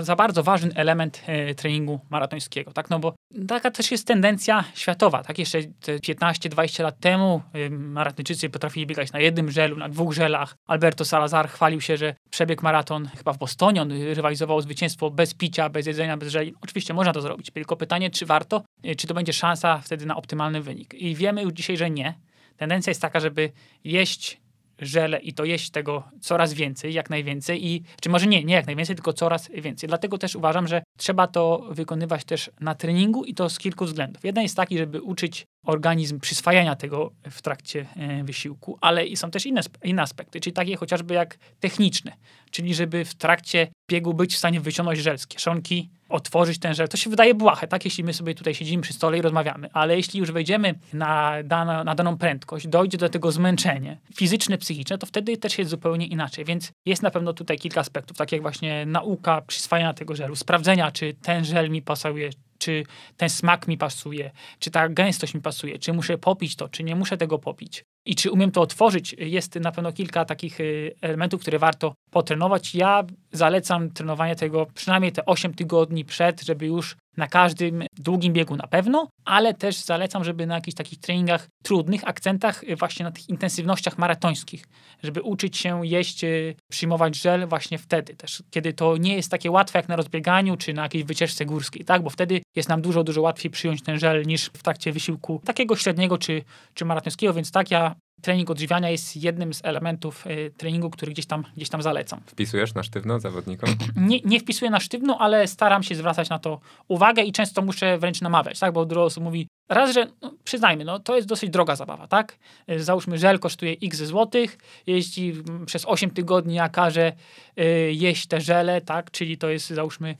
za 0.00 0.16
bardzo 0.16 0.42
ważny 0.42 0.74
element 0.74 1.22
e, 1.26 1.54
treningu 1.54 2.00
maratońskiego, 2.10 2.72
tak? 2.72 2.90
No 2.90 2.98
bo 2.98 3.14
taka 3.48 3.70
też 3.70 3.90
jest 3.90 4.06
tendencja 4.06 4.64
światowa, 4.74 5.22
tak? 5.22 5.38
Jeszcze 5.38 5.58
te 5.62 5.96
15-20 5.96 6.82
lat 6.82 7.00
temu 7.00 7.42
e, 7.52 7.70
maratończycy 7.70 8.50
potrafili 8.50 8.86
biegać 8.86 9.12
na 9.12 9.20
jednym 9.20 9.50
żelu, 9.50 9.76
na 9.76 9.88
dwóch 9.88 10.12
żelach. 10.12 10.54
Alberto 10.66 11.04
Salazar 11.04 11.48
chwalił 11.48 11.80
się, 11.80 11.96
że 11.96 12.14
przebiegł 12.30 12.62
maraton 12.62 13.08
chyba 13.16 13.32
w 13.32 13.38
Bostonie, 13.38 13.82
on 13.82 13.92
rywalizował 13.92 14.60
zwycięstwo 14.60 15.10
bez 15.10 15.34
picia, 15.34 15.68
bez 15.68 15.86
jedzenia, 15.86 16.16
bez 16.16 16.28
żeli. 16.28 16.54
Oczywiście 16.60 16.94
można 16.94 17.12
to 17.12 17.20
zrobić, 17.20 17.50
tylko 17.50 17.76
pytanie, 17.76 18.10
czy 18.10 18.26
warto, 18.26 18.62
e, 18.84 18.94
czy 18.94 19.06
to 19.06 19.14
będzie 19.14 19.32
szansa 19.32 19.78
wtedy 19.78 20.06
na 20.06 20.16
optymalny 20.16 20.60
wynik. 20.60 20.94
I 20.94 21.14
wiemy 21.14 21.42
już 21.42 21.52
dzisiaj, 21.52 21.76
że 21.76 21.90
nie. 21.90 22.14
Tendencja 22.56 22.90
jest 22.90 23.02
taka, 23.02 23.20
żeby 23.20 23.52
jeść 23.84 24.40
żele 24.80 25.18
i 25.18 25.32
to 25.32 25.44
jeść 25.44 25.70
tego 25.70 26.04
coraz 26.20 26.54
więcej, 26.54 26.94
jak 26.94 27.10
najwięcej 27.10 27.66
i, 27.66 27.82
czy 28.00 28.08
może 28.08 28.26
nie, 28.26 28.44
nie 28.44 28.54
jak 28.54 28.66
najwięcej, 28.66 28.96
tylko 28.96 29.12
coraz 29.12 29.50
więcej. 29.50 29.88
Dlatego 29.88 30.18
też 30.18 30.36
uważam, 30.36 30.68
że 30.68 30.82
trzeba 30.98 31.26
to 31.26 31.66
wykonywać 31.70 32.24
też 32.24 32.50
na 32.60 32.74
treningu 32.74 33.24
i 33.24 33.34
to 33.34 33.50
z 33.50 33.58
kilku 33.58 33.84
względów. 33.84 34.24
Jeden 34.24 34.42
jest 34.42 34.56
taki, 34.56 34.78
żeby 34.78 35.02
uczyć 35.02 35.44
organizm 35.66 36.20
przyswajania 36.20 36.76
tego 36.76 37.12
w 37.30 37.42
trakcie 37.42 37.86
e, 37.96 38.24
wysiłku, 38.24 38.78
ale 38.80 39.16
są 39.16 39.30
też 39.30 39.46
inne, 39.46 39.60
inne 39.84 40.02
aspekty, 40.02 40.40
czyli 40.40 40.54
takie 40.54 40.76
chociażby 40.76 41.14
jak 41.14 41.38
techniczne, 41.60 42.12
czyli 42.50 42.74
żeby 42.74 43.04
w 43.04 43.14
trakcie 43.14 43.68
biegu 43.90 44.14
być 44.14 44.34
w 44.34 44.38
stanie 44.38 44.60
wyciągnąć 44.60 44.98
żel 44.98 45.18
z 45.18 45.26
kieszonki, 45.26 45.90
otworzyć 46.10 46.58
ten 46.58 46.74
żel. 46.74 46.88
To 46.88 46.96
się 46.96 47.10
wydaje 47.10 47.34
błahe, 47.34 47.68
tak? 47.68 47.84
Jeśli 47.84 48.04
my 48.04 48.14
sobie 48.14 48.34
tutaj 48.34 48.54
siedzimy 48.54 48.82
przy 48.82 48.92
stole 48.92 49.18
i 49.18 49.22
rozmawiamy, 49.22 49.68
ale 49.72 49.96
jeśli 49.96 50.20
już 50.20 50.32
wejdziemy 50.32 50.74
na, 50.92 51.34
dana, 51.44 51.84
na 51.84 51.94
daną 51.94 52.18
prędkość, 52.18 52.66
dojdzie 52.68 52.98
do 52.98 53.08
tego 53.08 53.32
zmęczenie 53.32 53.98
fizyczne, 54.14 54.58
psychiczne, 54.58 54.98
to 54.98 55.06
wtedy 55.06 55.36
też 55.36 55.58
jest 55.58 55.70
zupełnie 55.70 56.06
inaczej. 56.06 56.44
Więc 56.44 56.72
jest 56.86 57.02
na 57.02 57.10
pewno 57.10 57.32
tutaj 57.32 57.58
kilka 57.58 57.80
aspektów, 57.80 58.16
tak 58.16 58.32
jak 58.32 58.42
właśnie 58.42 58.86
nauka 58.86 59.40
przyswajania 59.40 59.94
tego 59.94 60.16
żelu, 60.16 60.36
sprawdzenia, 60.36 60.90
czy 60.90 61.14
ten 61.14 61.44
żel 61.44 61.70
mi 61.70 61.82
pasuje, 61.82 62.30
czy 62.58 62.84
ten 63.16 63.30
smak 63.30 63.68
mi 63.68 63.78
pasuje, 63.78 64.30
czy 64.58 64.70
ta 64.70 64.88
gęstość 64.88 65.34
mi 65.34 65.40
pasuje, 65.40 65.78
czy 65.78 65.92
muszę 65.92 66.18
popić 66.18 66.56
to, 66.56 66.68
czy 66.68 66.84
nie 66.84 66.96
muszę 66.96 67.16
tego 67.16 67.38
popić 67.38 67.84
i 68.04 68.14
czy 68.14 68.30
umiem 68.30 68.50
to 68.50 68.60
otworzyć. 68.60 69.16
Jest 69.18 69.54
na 69.54 69.72
pewno 69.72 69.92
kilka 69.92 70.24
takich 70.24 70.60
y, 70.60 70.94
elementów, 71.00 71.40
które 71.40 71.58
warto 71.58 71.94
potrenować. 72.10 72.74
Ja 72.74 73.04
zalecam 73.32 73.90
trenowanie 73.90 74.36
tego 74.36 74.66
przynajmniej 74.74 75.12
te 75.12 75.26
8 75.26 75.54
tygodni 75.54 76.04
przed, 76.04 76.42
żeby 76.42 76.66
już 76.66 76.96
na 77.16 77.26
każdym 77.26 77.82
długim 77.98 78.32
biegu 78.32 78.56
na 78.56 78.66
pewno, 78.66 79.08
ale 79.24 79.54
też 79.54 79.76
zalecam, 79.76 80.24
żeby 80.24 80.46
na 80.46 80.54
jakichś 80.54 80.74
takich 80.74 81.00
treningach 81.00 81.46
trudnych, 81.62 82.08
akcentach 82.08 82.64
y, 82.64 82.76
właśnie 82.76 83.04
na 83.04 83.10
tych 83.12 83.28
intensywnościach 83.28 83.98
maratońskich, 83.98 84.64
żeby 85.02 85.22
uczyć 85.22 85.56
się 85.56 85.86
jeść, 85.86 86.24
y, 86.24 86.54
przyjmować 86.70 87.16
żel 87.16 87.46
właśnie 87.46 87.78
wtedy 87.78 88.14
też, 88.14 88.42
kiedy 88.50 88.72
to 88.72 88.96
nie 88.96 89.16
jest 89.16 89.30
takie 89.30 89.50
łatwe 89.50 89.78
jak 89.78 89.88
na 89.88 89.96
rozbieganiu 89.96 90.56
czy 90.56 90.74
na 90.74 90.82
jakiejś 90.82 91.04
wycieczce 91.04 91.46
górskiej, 91.46 91.84
tak? 91.84 92.02
Bo 92.02 92.10
wtedy 92.10 92.42
jest 92.56 92.68
nam 92.68 92.82
dużo, 92.82 93.04
dużo 93.04 93.22
łatwiej 93.22 93.50
przyjąć 93.50 93.82
ten 93.82 93.98
żel 93.98 94.26
niż 94.26 94.46
w 94.46 94.62
trakcie 94.62 94.92
wysiłku 94.92 95.40
takiego 95.44 95.76
średniego 95.76 96.18
czy, 96.18 96.42
czy 96.74 96.84
maratońskiego, 96.84 97.34
więc 97.34 97.50
tak 97.50 97.70
ja 97.70 97.89
trening 98.22 98.50
odżywiania 98.50 98.90
jest 98.90 99.16
jednym 99.16 99.54
z 99.54 99.64
elementów 99.64 100.26
y, 100.26 100.52
treningu, 100.56 100.90
który 100.90 101.12
gdzieś 101.12 101.26
tam, 101.26 101.44
gdzieś 101.56 101.68
tam 101.68 101.82
zalecam. 101.82 102.20
Wpisujesz 102.26 102.74
na 102.74 102.82
sztywno 102.82 103.20
zawodnikom? 103.20 103.70
Nie, 103.96 104.20
nie 104.20 104.40
wpisuję 104.40 104.70
na 104.70 104.80
sztywno, 104.80 105.18
ale 105.18 105.48
staram 105.48 105.82
się 105.82 105.94
zwracać 105.94 106.28
na 106.28 106.38
to 106.38 106.60
uwagę 106.88 107.22
i 107.22 107.32
często 107.32 107.62
muszę 107.62 107.98
wręcz 107.98 108.20
namawiać, 108.20 108.58
tak? 108.58 108.72
Bo 108.72 108.84
dużo 108.84 109.04
osób 109.04 109.24
mówi, 109.24 109.48
raz, 109.68 109.94
że 109.94 110.06
no, 110.22 110.32
przyznajmy, 110.44 110.84
no, 110.84 110.98
to 110.98 111.16
jest 111.16 111.28
dosyć 111.28 111.50
droga 111.50 111.76
zabawa, 111.76 112.06
tak? 112.06 112.38
Y, 112.70 112.82
załóżmy, 112.82 113.18
żel 113.18 113.38
kosztuje 113.38 113.76
x 113.82 114.02
złotych, 114.02 114.58
jeśli 114.86 115.42
przez 115.66 115.84
8 115.86 116.10
tygodni 116.10 116.54
ja 116.54 116.68
każę 116.68 117.12
y, 117.60 117.92
jeść 117.92 118.26
te 118.26 118.40
żele, 118.40 118.80
tak? 118.80 119.10
Czyli 119.10 119.38
to 119.38 119.48
jest 119.50 119.70
załóżmy 119.70 120.16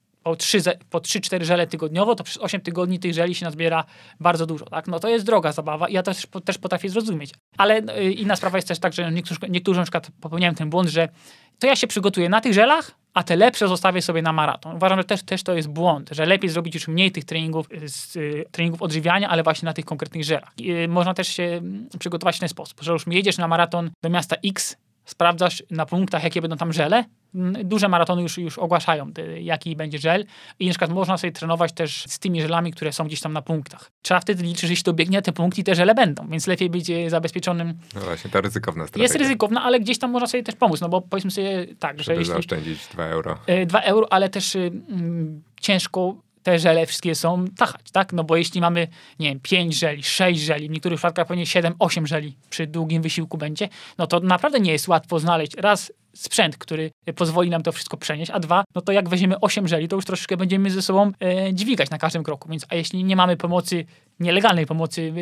po 0.90 0.98
3-4 0.98 1.42
żele 1.42 1.66
tygodniowo, 1.66 2.14
to 2.14 2.24
przez 2.24 2.38
8 2.38 2.60
tygodni 2.60 2.98
tych 2.98 3.14
żeli 3.14 3.34
się 3.34 3.44
nazbiera 3.44 3.84
bardzo 4.20 4.46
dużo. 4.46 4.64
Tak? 4.64 4.88
No 4.88 5.00
to 5.00 5.08
jest 5.08 5.26
droga 5.26 5.52
zabawa 5.52 5.88
i 5.88 5.92
ja 5.92 6.02
też, 6.02 6.26
też 6.44 6.58
potrafię 6.58 6.88
zrozumieć. 6.88 7.34
Ale 7.58 7.78
y, 7.78 8.12
inna 8.12 8.36
sprawa 8.36 8.58
jest 8.58 8.68
też 8.68 8.78
tak, 8.78 8.92
że 8.92 9.12
niektórzy, 9.12 9.40
niektórzy 9.48 9.80
na 9.80 9.84
przykład 9.84 10.10
popełniają 10.20 10.54
ten 10.54 10.70
błąd, 10.70 10.88
że 10.88 11.08
to 11.58 11.66
ja 11.66 11.76
się 11.76 11.86
przygotuję 11.86 12.28
na 12.28 12.40
tych 12.40 12.54
żelach, 12.54 12.90
a 13.14 13.22
te 13.22 13.36
lepsze 13.36 13.68
zostawię 13.68 14.02
sobie 14.02 14.22
na 14.22 14.32
maraton. 14.32 14.76
Uważam, 14.76 14.98
że 14.98 15.04
też, 15.04 15.22
też 15.22 15.42
to 15.42 15.54
jest 15.54 15.68
błąd, 15.68 16.08
że 16.12 16.26
lepiej 16.26 16.50
zrobić 16.50 16.74
już 16.74 16.88
mniej 16.88 17.12
tych 17.12 17.24
treningów, 17.24 17.66
z, 17.86 18.16
y, 18.16 18.44
treningów 18.50 18.82
odżywiania, 18.82 19.28
ale 19.28 19.42
właśnie 19.42 19.66
na 19.66 19.72
tych 19.72 19.84
konkretnych 19.84 20.24
żelach. 20.24 20.52
Y, 20.60 20.88
można 20.88 21.14
też 21.14 21.28
się 21.28 21.42
mm, 21.42 21.88
przygotować 21.98 22.36
w 22.36 22.40
ten 22.40 22.48
sposób, 22.48 22.82
że 22.82 22.92
już 22.92 23.06
jedziesz 23.06 23.38
na 23.38 23.48
maraton 23.48 23.90
do 24.02 24.10
miasta 24.10 24.36
X, 24.44 24.76
sprawdzasz 25.10 25.62
na 25.70 25.86
punktach, 25.86 26.24
jakie 26.24 26.40
będą 26.40 26.56
tam 26.56 26.72
żele. 26.72 27.04
Mm, 27.34 27.68
duże 27.68 27.88
maratony 27.88 28.22
już, 28.22 28.38
już 28.38 28.58
ogłaszają, 28.58 29.10
jaki 29.40 29.76
będzie 29.76 29.98
żel 29.98 30.24
i 30.58 30.66
na 30.66 30.70
przykład 30.70 30.90
można 30.90 31.18
sobie 31.18 31.32
trenować 31.32 31.72
też 31.72 32.04
z 32.08 32.18
tymi 32.18 32.42
żelami, 32.42 32.72
które 32.72 32.92
są 32.92 33.04
gdzieś 33.04 33.20
tam 33.20 33.32
na 33.32 33.42
punktach. 33.42 33.90
Trzeba 34.02 34.20
wtedy 34.20 34.42
liczyć, 34.42 34.60
że 34.60 34.68
jeśli 34.68 34.84
dobiegnie 34.84 35.22
te 35.22 35.32
punkty, 35.32 35.64
te 35.64 35.74
żele 35.74 35.94
będą, 35.94 36.28
więc 36.28 36.46
lepiej 36.46 36.70
być 36.70 36.90
e, 36.90 37.10
zabezpieczonym. 37.10 37.74
No 37.94 38.00
właśnie, 38.00 38.30
to 38.30 38.40
ryzykowna 38.40 38.84
strategia. 38.84 39.02
Jest 39.02 39.16
ryzykowna, 39.16 39.62
ale 39.62 39.80
gdzieś 39.80 39.98
tam 39.98 40.10
można 40.10 40.26
sobie 40.26 40.42
też 40.42 40.54
pomóc, 40.54 40.80
no 40.80 40.88
bo 40.88 41.00
powiedzmy 41.00 41.30
sobie 41.30 41.66
tak, 41.78 41.92
Żeby 41.98 42.04
że 42.04 42.12
jeśli... 42.12 42.32
zaoszczędzić 42.32 42.86
2 42.92 43.04
euro. 43.04 43.38
2 43.66 43.80
e, 43.80 43.84
euro, 43.84 44.12
ale 44.12 44.28
też 44.28 44.56
mm, 44.56 45.42
ciężko 45.60 46.14
te 46.42 46.58
żele 46.58 46.86
wszystkie 46.86 47.14
są 47.14 47.44
tachać, 47.56 47.90
tak? 47.92 48.12
No 48.12 48.24
bo 48.24 48.36
jeśli 48.36 48.60
mamy, 48.60 48.88
nie 49.18 49.28
wiem, 49.28 49.40
5 49.40 49.78
żeli, 49.78 50.02
6 50.02 50.40
żeli, 50.40 50.68
w 50.68 50.70
niektórych 50.70 50.98
przypadkach 50.98 51.26
pewnie 51.26 51.46
7, 51.46 51.74
8 51.78 52.06
żeli 52.06 52.36
przy 52.50 52.66
długim 52.66 53.02
wysiłku 53.02 53.38
będzie, 53.38 53.68
no 53.98 54.06
to 54.06 54.20
naprawdę 54.20 54.60
nie 54.60 54.72
jest 54.72 54.88
łatwo 54.88 55.18
znaleźć 55.18 55.54
raz 55.54 55.92
sprzęt, 56.14 56.56
który 56.56 56.90
pozwoli 57.16 57.50
nam 57.50 57.62
to 57.62 57.72
wszystko 57.72 57.96
przenieść, 57.96 58.30
a 58.30 58.40
dwa, 58.40 58.64
no 58.74 58.80
to 58.80 58.92
jak 58.92 59.08
weźmiemy 59.08 59.40
8 59.40 59.68
żeli, 59.68 59.88
to 59.88 59.96
już 59.96 60.04
troszeczkę 60.04 60.36
będziemy 60.36 60.70
ze 60.70 60.82
sobą 60.82 61.12
e, 61.20 61.54
dźwigać 61.54 61.90
na 61.90 61.98
każdym 61.98 62.22
kroku, 62.22 62.48
więc 62.48 62.66
a 62.68 62.74
jeśli 62.74 63.04
nie 63.04 63.16
mamy 63.16 63.36
pomocy, 63.36 63.84
nielegalnej 64.20 64.66
pomocy 64.66 65.12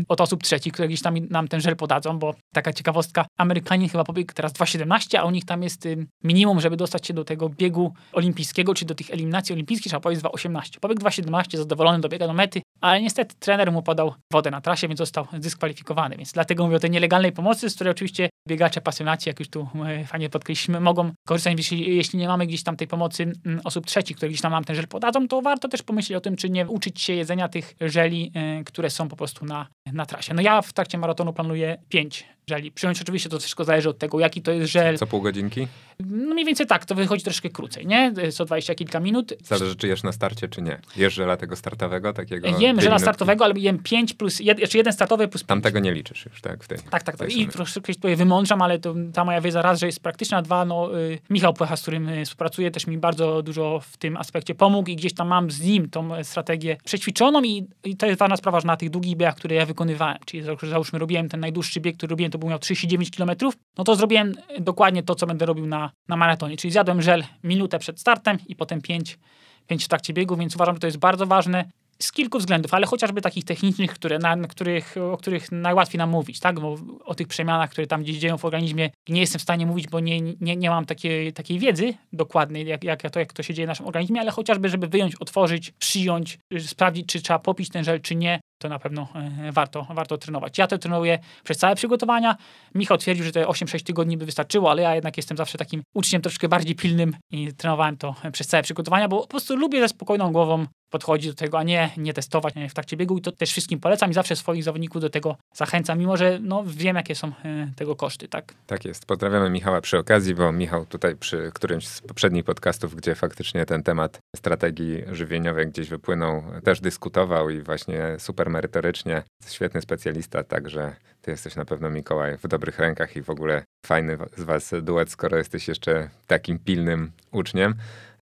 e, 0.00 0.04
od 0.08 0.20
osób 0.20 0.42
trzecich, 0.42 0.72
które 0.72 0.88
gdzieś 0.88 1.02
tam 1.02 1.14
nam 1.30 1.48
ten 1.48 1.60
żel 1.60 1.76
podadzą, 1.76 2.18
bo 2.18 2.34
taka 2.54 2.72
ciekawostka, 2.72 3.26
Amerykanie 3.36 3.88
chyba 3.88 4.04
pobiegł 4.04 4.32
teraz 4.34 4.52
2,17, 4.52 5.16
a 5.16 5.24
u 5.24 5.30
nich 5.30 5.44
tam 5.44 5.62
jest 5.62 5.86
e, 5.86 5.88
minimum, 6.24 6.60
żeby 6.60 6.76
dostać 6.76 7.06
się 7.06 7.14
do 7.14 7.24
tego 7.24 7.48
biegu 7.48 7.94
olimpijskiego, 8.12 8.74
czy 8.74 8.84
do 8.84 8.94
tych 8.94 9.10
eliminacji 9.10 9.52
olimpijskich, 9.52 9.90
trzeba 9.90 10.00
powiedzieć 10.00 10.24
2,18. 10.24 10.80
Pobiegł 10.80 11.02
2,17, 11.02 11.56
zadowolony 11.56 12.00
dobiega 12.00 12.26
do 12.26 12.32
mety, 12.32 12.62
ale 12.80 13.02
niestety 13.02 13.34
trener 13.38 13.72
mu 13.72 13.82
podał 13.82 14.14
wodę 14.32 14.50
na 14.50 14.60
trasie, 14.60 14.88
więc 14.88 14.98
został 14.98 15.26
dyskwalifikowany, 15.32 16.16
więc 16.16 16.32
dlatego 16.32 16.64
mówię 16.64 16.76
o 16.76 16.80
tej 16.80 16.90
nielegalnej 16.90 17.32
pomocy, 17.32 17.70
z 17.70 17.74
której 17.74 17.90
oczywiście 17.90 18.28
biegacze, 18.48 18.80
pasjonaci, 18.80 19.28
jak 19.28 19.38
już 19.38 19.48
tu 19.48 19.68
fajnie 20.06 20.28
podkreśliliśmy, 20.38 20.80
mogą 20.80 21.10
korzystać, 21.26 21.54
jeśli, 21.56 21.96
jeśli 21.96 22.18
nie 22.18 22.28
mamy 22.28 22.46
gdzieś 22.46 22.62
tam 22.62 22.76
tej 22.76 22.88
pomocy 22.88 23.22
mm, 23.22 23.60
osób 23.64 23.86
trzecich, 23.86 24.16
które 24.16 24.28
gdzieś 24.28 24.40
tam 24.40 24.52
nam 24.52 24.64
ten 24.64 24.76
żel 24.76 24.88
podadzą, 24.88 25.28
to 25.28 25.42
warto 25.42 25.68
też 25.68 25.82
pomyśleć 25.82 26.16
o 26.16 26.20
tym, 26.20 26.36
czy 26.36 26.50
nie 26.50 26.66
uczyć 26.66 27.00
się 27.00 27.12
jedzenia 27.12 27.48
tych 27.48 27.74
żeli, 27.80 28.32
e, 28.34 28.64
które 28.64 28.90
są 28.90 29.08
po 29.08 29.16
prostu 29.16 29.44
na, 29.44 29.66
na 29.92 30.06
trasie. 30.06 30.34
No 30.34 30.42
ja 30.42 30.62
w 30.62 30.72
trakcie 30.72 30.98
maratonu 30.98 31.32
planuję 31.32 31.78
pięć 31.88 32.24
żeli. 32.48 32.72
Przyjąć 32.72 33.02
oczywiście 33.02 33.28
to 33.28 33.38
wszystko 33.38 33.64
zależy 33.64 33.88
od 33.88 33.98
tego, 33.98 34.20
jaki 34.20 34.42
to 34.42 34.52
jest 34.52 34.72
żel. 34.72 34.98
Co 34.98 35.06
pół 35.06 35.22
godzinki? 35.22 35.66
No 36.06 36.34
mniej 36.34 36.46
więcej 36.46 36.66
tak, 36.66 36.84
to 36.84 36.94
wychodzi 36.94 37.24
troszkę 37.24 37.50
krócej, 37.50 37.86
nie? 37.86 38.12
Co 38.32 38.44
20 38.44 38.74
kilka 38.74 39.00
minut. 39.00 39.34
Zależy, 39.44 39.76
czy 39.76 39.88
jesz 39.88 40.02
na 40.02 40.12
starcie, 40.12 40.48
czy 40.48 40.62
nie. 40.62 40.80
Jesz 40.96 41.14
żela 41.14 41.36
tego 41.36 41.56
startowego, 41.56 42.12
takiego? 42.12 42.48
Jem 42.58 42.80
żela 42.80 42.98
startowego, 42.98 43.44
ale 43.44 43.54
jem 43.54 43.78
5 43.78 44.14
plus, 44.14 44.40
jed, 44.40 44.58
znaczy 44.58 44.76
jeden 44.76 44.92
startowy 44.92 45.28
plus 45.28 45.42
5. 45.42 45.48
Tam 45.48 45.60
tego 45.60 45.78
nie 45.78 45.92
liczysz 45.92 46.26
już, 46.26 46.40
tak? 46.40 46.64
W 46.64 46.68
tej, 46.68 46.78
tak, 46.90 47.02
tak. 47.02 47.16
tak. 47.16 47.36
I 47.36 47.48
troszeczkę 47.48 47.94
tutaj 47.94 48.16
wymądrzam, 48.16 48.62
ale 48.62 48.78
to, 48.78 48.94
ta 49.12 49.24
moja 49.24 49.40
wiedza 49.40 49.62
raz, 49.62 49.80
że 49.80 49.86
jest 49.86 50.02
praktyczna, 50.02 50.42
dwa, 50.42 50.64
no 50.64 50.98
y, 50.98 51.18
Michał 51.30 51.54
Płecha, 51.54 51.76
z 51.76 51.82
którym 51.82 52.08
y, 52.08 52.24
współpracuję, 52.24 52.70
też 52.70 52.86
mi 52.86 52.98
bardzo 52.98 53.42
dużo 53.42 53.80
w 53.80 53.96
tym 53.96 54.16
aspekcie 54.16 54.54
pomógł 54.54 54.90
i 54.90 54.96
gdzieś 54.96 55.14
tam 55.14 55.28
mam 55.28 55.50
z 55.50 55.60
nim 55.60 55.90
tą 55.90 56.24
strategię 56.24 56.76
przećwiczoną 56.84 57.42
i, 57.42 57.66
i 57.84 57.96
to 57.96 58.06
jest 58.06 58.18
ważna 58.18 58.36
sprawa, 58.36 58.60
że 58.60 58.66
na 58.66 58.76
tych 58.76 58.90
długich 58.90 59.16
biegach, 59.16 59.36
które 59.36 59.54
ja 59.54 59.66
wykonywałem, 59.66 60.18
czyli 60.24 60.44
załóżmy 60.62 60.98
robiłem 60.98 61.28
ten 61.28 61.40
najdłuższy 61.40 61.80
bieg, 61.80 61.96
który 61.96 62.10
robiłem, 62.10 62.30
to 62.38 62.40
był 62.40 62.48
miał 62.48 62.58
39 62.58 63.10
km, 63.10 63.30
no 63.78 63.84
to 63.84 63.96
zrobiłem 63.96 64.34
dokładnie 64.60 65.02
to, 65.02 65.14
co 65.14 65.26
będę 65.26 65.46
robił 65.46 65.66
na, 65.66 65.90
na 66.08 66.16
maratonie, 66.16 66.56
czyli 66.56 66.72
zjadłem 66.72 67.02
żel 67.02 67.24
minutę 67.44 67.78
przed 67.78 68.00
startem 68.00 68.38
i 68.46 68.56
potem 68.56 68.80
5, 68.80 69.18
5 69.66 69.84
w 69.84 69.88
trakcie 69.88 70.12
biegu, 70.12 70.36
więc 70.36 70.54
uważam, 70.54 70.74
że 70.74 70.80
to 70.80 70.86
jest 70.86 70.98
bardzo 70.98 71.26
ważne 71.26 71.64
z 72.02 72.12
kilku 72.12 72.38
względów, 72.38 72.74
ale 72.74 72.86
chociażby 72.86 73.20
takich 73.20 73.44
technicznych, 73.44 73.90
które, 73.90 74.18
na, 74.18 74.36
których, 74.36 74.94
o 75.12 75.16
których 75.16 75.52
najłatwiej 75.52 75.98
nam 75.98 76.10
mówić, 76.10 76.40
tak? 76.40 76.60
Bo 76.60 76.76
o 77.04 77.14
tych 77.14 77.28
przemianach, 77.28 77.70
które 77.70 77.86
tam 77.86 78.02
gdzieś 78.02 78.18
dzieją 78.18 78.38
w 78.38 78.44
organizmie, 78.44 78.90
nie 79.08 79.20
jestem 79.20 79.38
w 79.38 79.42
stanie 79.42 79.66
mówić, 79.66 79.88
bo 79.88 80.00
nie, 80.00 80.20
nie, 80.20 80.56
nie 80.56 80.70
mam 80.70 80.86
takiej, 80.86 81.32
takiej 81.32 81.58
wiedzy 81.58 81.94
dokładnej, 82.12 82.66
jak, 82.66 82.84
jak, 82.84 83.10
to, 83.10 83.20
jak 83.20 83.32
to 83.32 83.42
się 83.42 83.54
dzieje 83.54 83.66
w 83.66 83.68
naszym 83.68 83.86
organizmie, 83.86 84.20
ale 84.20 84.30
chociażby, 84.30 84.68
żeby 84.68 84.88
wyjąć, 84.88 85.14
otworzyć, 85.14 85.70
przyjąć, 85.70 86.38
sprawdzić, 86.58 87.06
czy 87.06 87.22
trzeba 87.22 87.38
popić 87.38 87.68
ten 87.68 87.84
żel, 87.84 88.00
czy 88.00 88.14
nie, 88.14 88.40
to 88.58 88.68
na 88.68 88.78
pewno 88.78 89.08
e, 89.14 89.52
warto, 89.52 89.86
warto 89.90 90.18
trenować. 90.18 90.58
Ja 90.58 90.66
to 90.66 90.78
trenuję 90.78 91.18
przez 91.44 91.58
całe 91.58 91.74
przygotowania. 91.74 92.36
Michał 92.74 92.98
twierdził, 92.98 93.24
że 93.24 93.32
te 93.32 93.44
8-6 93.44 93.82
tygodni 93.82 94.16
by 94.16 94.26
wystarczyło, 94.26 94.70
ale 94.70 94.82
ja 94.82 94.94
jednak 94.94 95.16
jestem 95.16 95.36
zawsze 95.36 95.58
takim 95.58 95.82
uczniem 95.94 96.22
troszkę 96.22 96.48
bardziej 96.48 96.74
pilnym 96.74 97.16
i 97.30 97.54
trenowałem 97.54 97.96
to 97.96 98.14
przez 98.32 98.46
całe 98.46 98.62
przygotowania, 98.62 99.08
bo 99.08 99.20
po 99.20 99.26
prostu 99.26 99.56
lubię 99.56 99.80
ze 99.80 99.88
spokojną 99.88 100.32
głową 100.32 100.66
podchodzi 100.90 101.28
do 101.28 101.34
tego, 101.34 101.58
a 101.58 101.62
nie, 101.62 101.90
nie 101.96 102.12
testować 102.12 102.54
w 102.70 102.74
trakcie 102.74 102.96
biegu 102.96 103.18
i 103.18 103.20
to 103.20 103.32
też 103.32 103.50
wszystkim 103.50 103.80
polecam 103.80 104.10
i 104.10 104.14
zawsze 104.14 104.36
swoich 104.36 104.64
zawodników 104.64 105.02
do 105.02 105.10
tego 105.10 105.36
zachęcam, 105.54 105.98
mimo 105.98 106.16
że 106.16 106.38
no, 106.42 106.64
wiem, 106.66 106.96
jakie 106.96 107.14
są 107.14 107.28
e, 107.44 107.70
tego 107.76 107.96
koszty, 107.96 108.28
tak? 108.28 108.54
Tak 108.66 108.84
jest. 108.84 109.06
Pozdrawiamy 109.06 109.50
Michała 109.50 109.80
przy 109.80 109.98
okazji, 109.98 110.34
bo 110.34 110.52
Michał 110.52 110.86
tutaj 110.86 111.16
przy 111.16 111.50
którymś 111.54 111.88
z 111.88 112.00
poprzednich 112.00 112.44
podcastów, 112.44 112.94
gdzie 112.94 113.14
faktycznie 113.14 113.66
ten 113.66 113.82
temat 113.82 114.18
strategii 114.36 115.02
żywieniowej 115.12 115.68
gdzieś 115.68 115.88
wypłynął, 115.88 116.42
też 116.64 116.80
dyskutował 116.80 117.50
i 117.50 117.62
właśnie 117.62 118.16
super 118.18 118.47
merytorycznie. 118.48 119.22
Świetny 119.48 119.80
specjalista, 119.80 120.44
także 120.44 120.96
ty 121.22 121.30
jesteś 121.30 121.56
na 121.56 121.64
pewno 121.64 121.90
Mikołaj 121.90 122.38
w 122.38 122.48
dobrych 122.48 122.78
rękach 122.78 123.16
i 123.16 123.22
w 123.22 123.30
ogóle 123.30 123.64
fajny 123.86 124.18
z 124.36 124.42
was 124.42 124.74
duet, 124.82 125.10
skoro 125.10 125.36
jesteś 125.36 125.68
jeszcze 125.68 126.10
takim 126.26 126.58
pilnym 126.58 127.12
uczniem. 127.32 127.74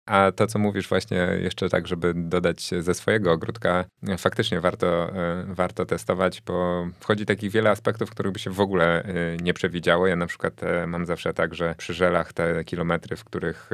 A 0.07 0.33
to, 0.33 0.47
co 0.47 0.59
mówisz 0.59 0.89
właśnie 0.89 1.29
jeszcze 1.41 1.69
tak, 1.69 1.87
żeby 1.87 2.15
dodać 2.15 2.71
ze 2.81 2.95
swojego 2.95 3.33
ogródka, 3.33 3.85
faktycznie 4.19 4.61
warto, 4.61 5.15
e, 5.15 5.45
warto 5.49 5.87
testować, 5.87 6.43
bo 6.47 6.87
wchodzi 7.01 7.27
takich 7.27 7.51
wiele 7.51 7.71
aspektów, 7.71 8.11
których 8.11 8.33
by 8.33 8.39
się 8.39 8.51
w 8.51 8.61
ogóle 8.61 9.03
e, 9.03 9.37
nie 9.37 9.55
przewidziało. 9.55 10.07
Ja 10.07 10.17
na 10.17 10.27
przykład 10.27 10.63
e, 10.63 10.87
mam 10.87 11.07
zawsze 11.07 11.35
tak, 11.35 11.55
że 11.55 11.75
przy 11.79 11.95
żelach 11.95 12.33
te 12.33 12.65
kilometry, 12.65 13.17
w 13.17 13.25
których 13.25 13.71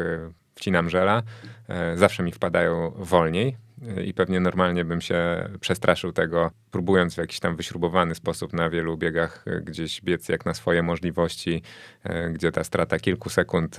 wcinam 0.54 0.90
żela, 0.90 1.22
zawsze 1.94 2.22
mi 2.22 2.32
wpadają 2.32 2.92
wolniej 2.96 3.56
i 4.04 4.14
pewnie 4.14 4.40
normalnie 4.40 4.84
bym 4.84 5.00
się 5.00 5.48
przestraszył 5.60 6.12
tego, 6.12 6.50
próbując 6.70 7.14
w 7.14 7.18
jakiś 7.18 7.40
tam 7.40 7.56
wyśrubowany 7.56 8.14
sposób 8.14 8.52
na 8.52 8.70
wielu 8.70 8.96
biegach 8.96 9.44
gdzieś 9.62 10.00
biec 10.00 10.28
jak 10.28 10.46
na 10.46 10.54
swoje 10.54 10.82
możliwości, 10.82 11.62
gdzie 12.32 12.52
ta 12.52 12.64
strata 12.64 12.98
kilku 12.98 13.30
sekund 13.30 13.78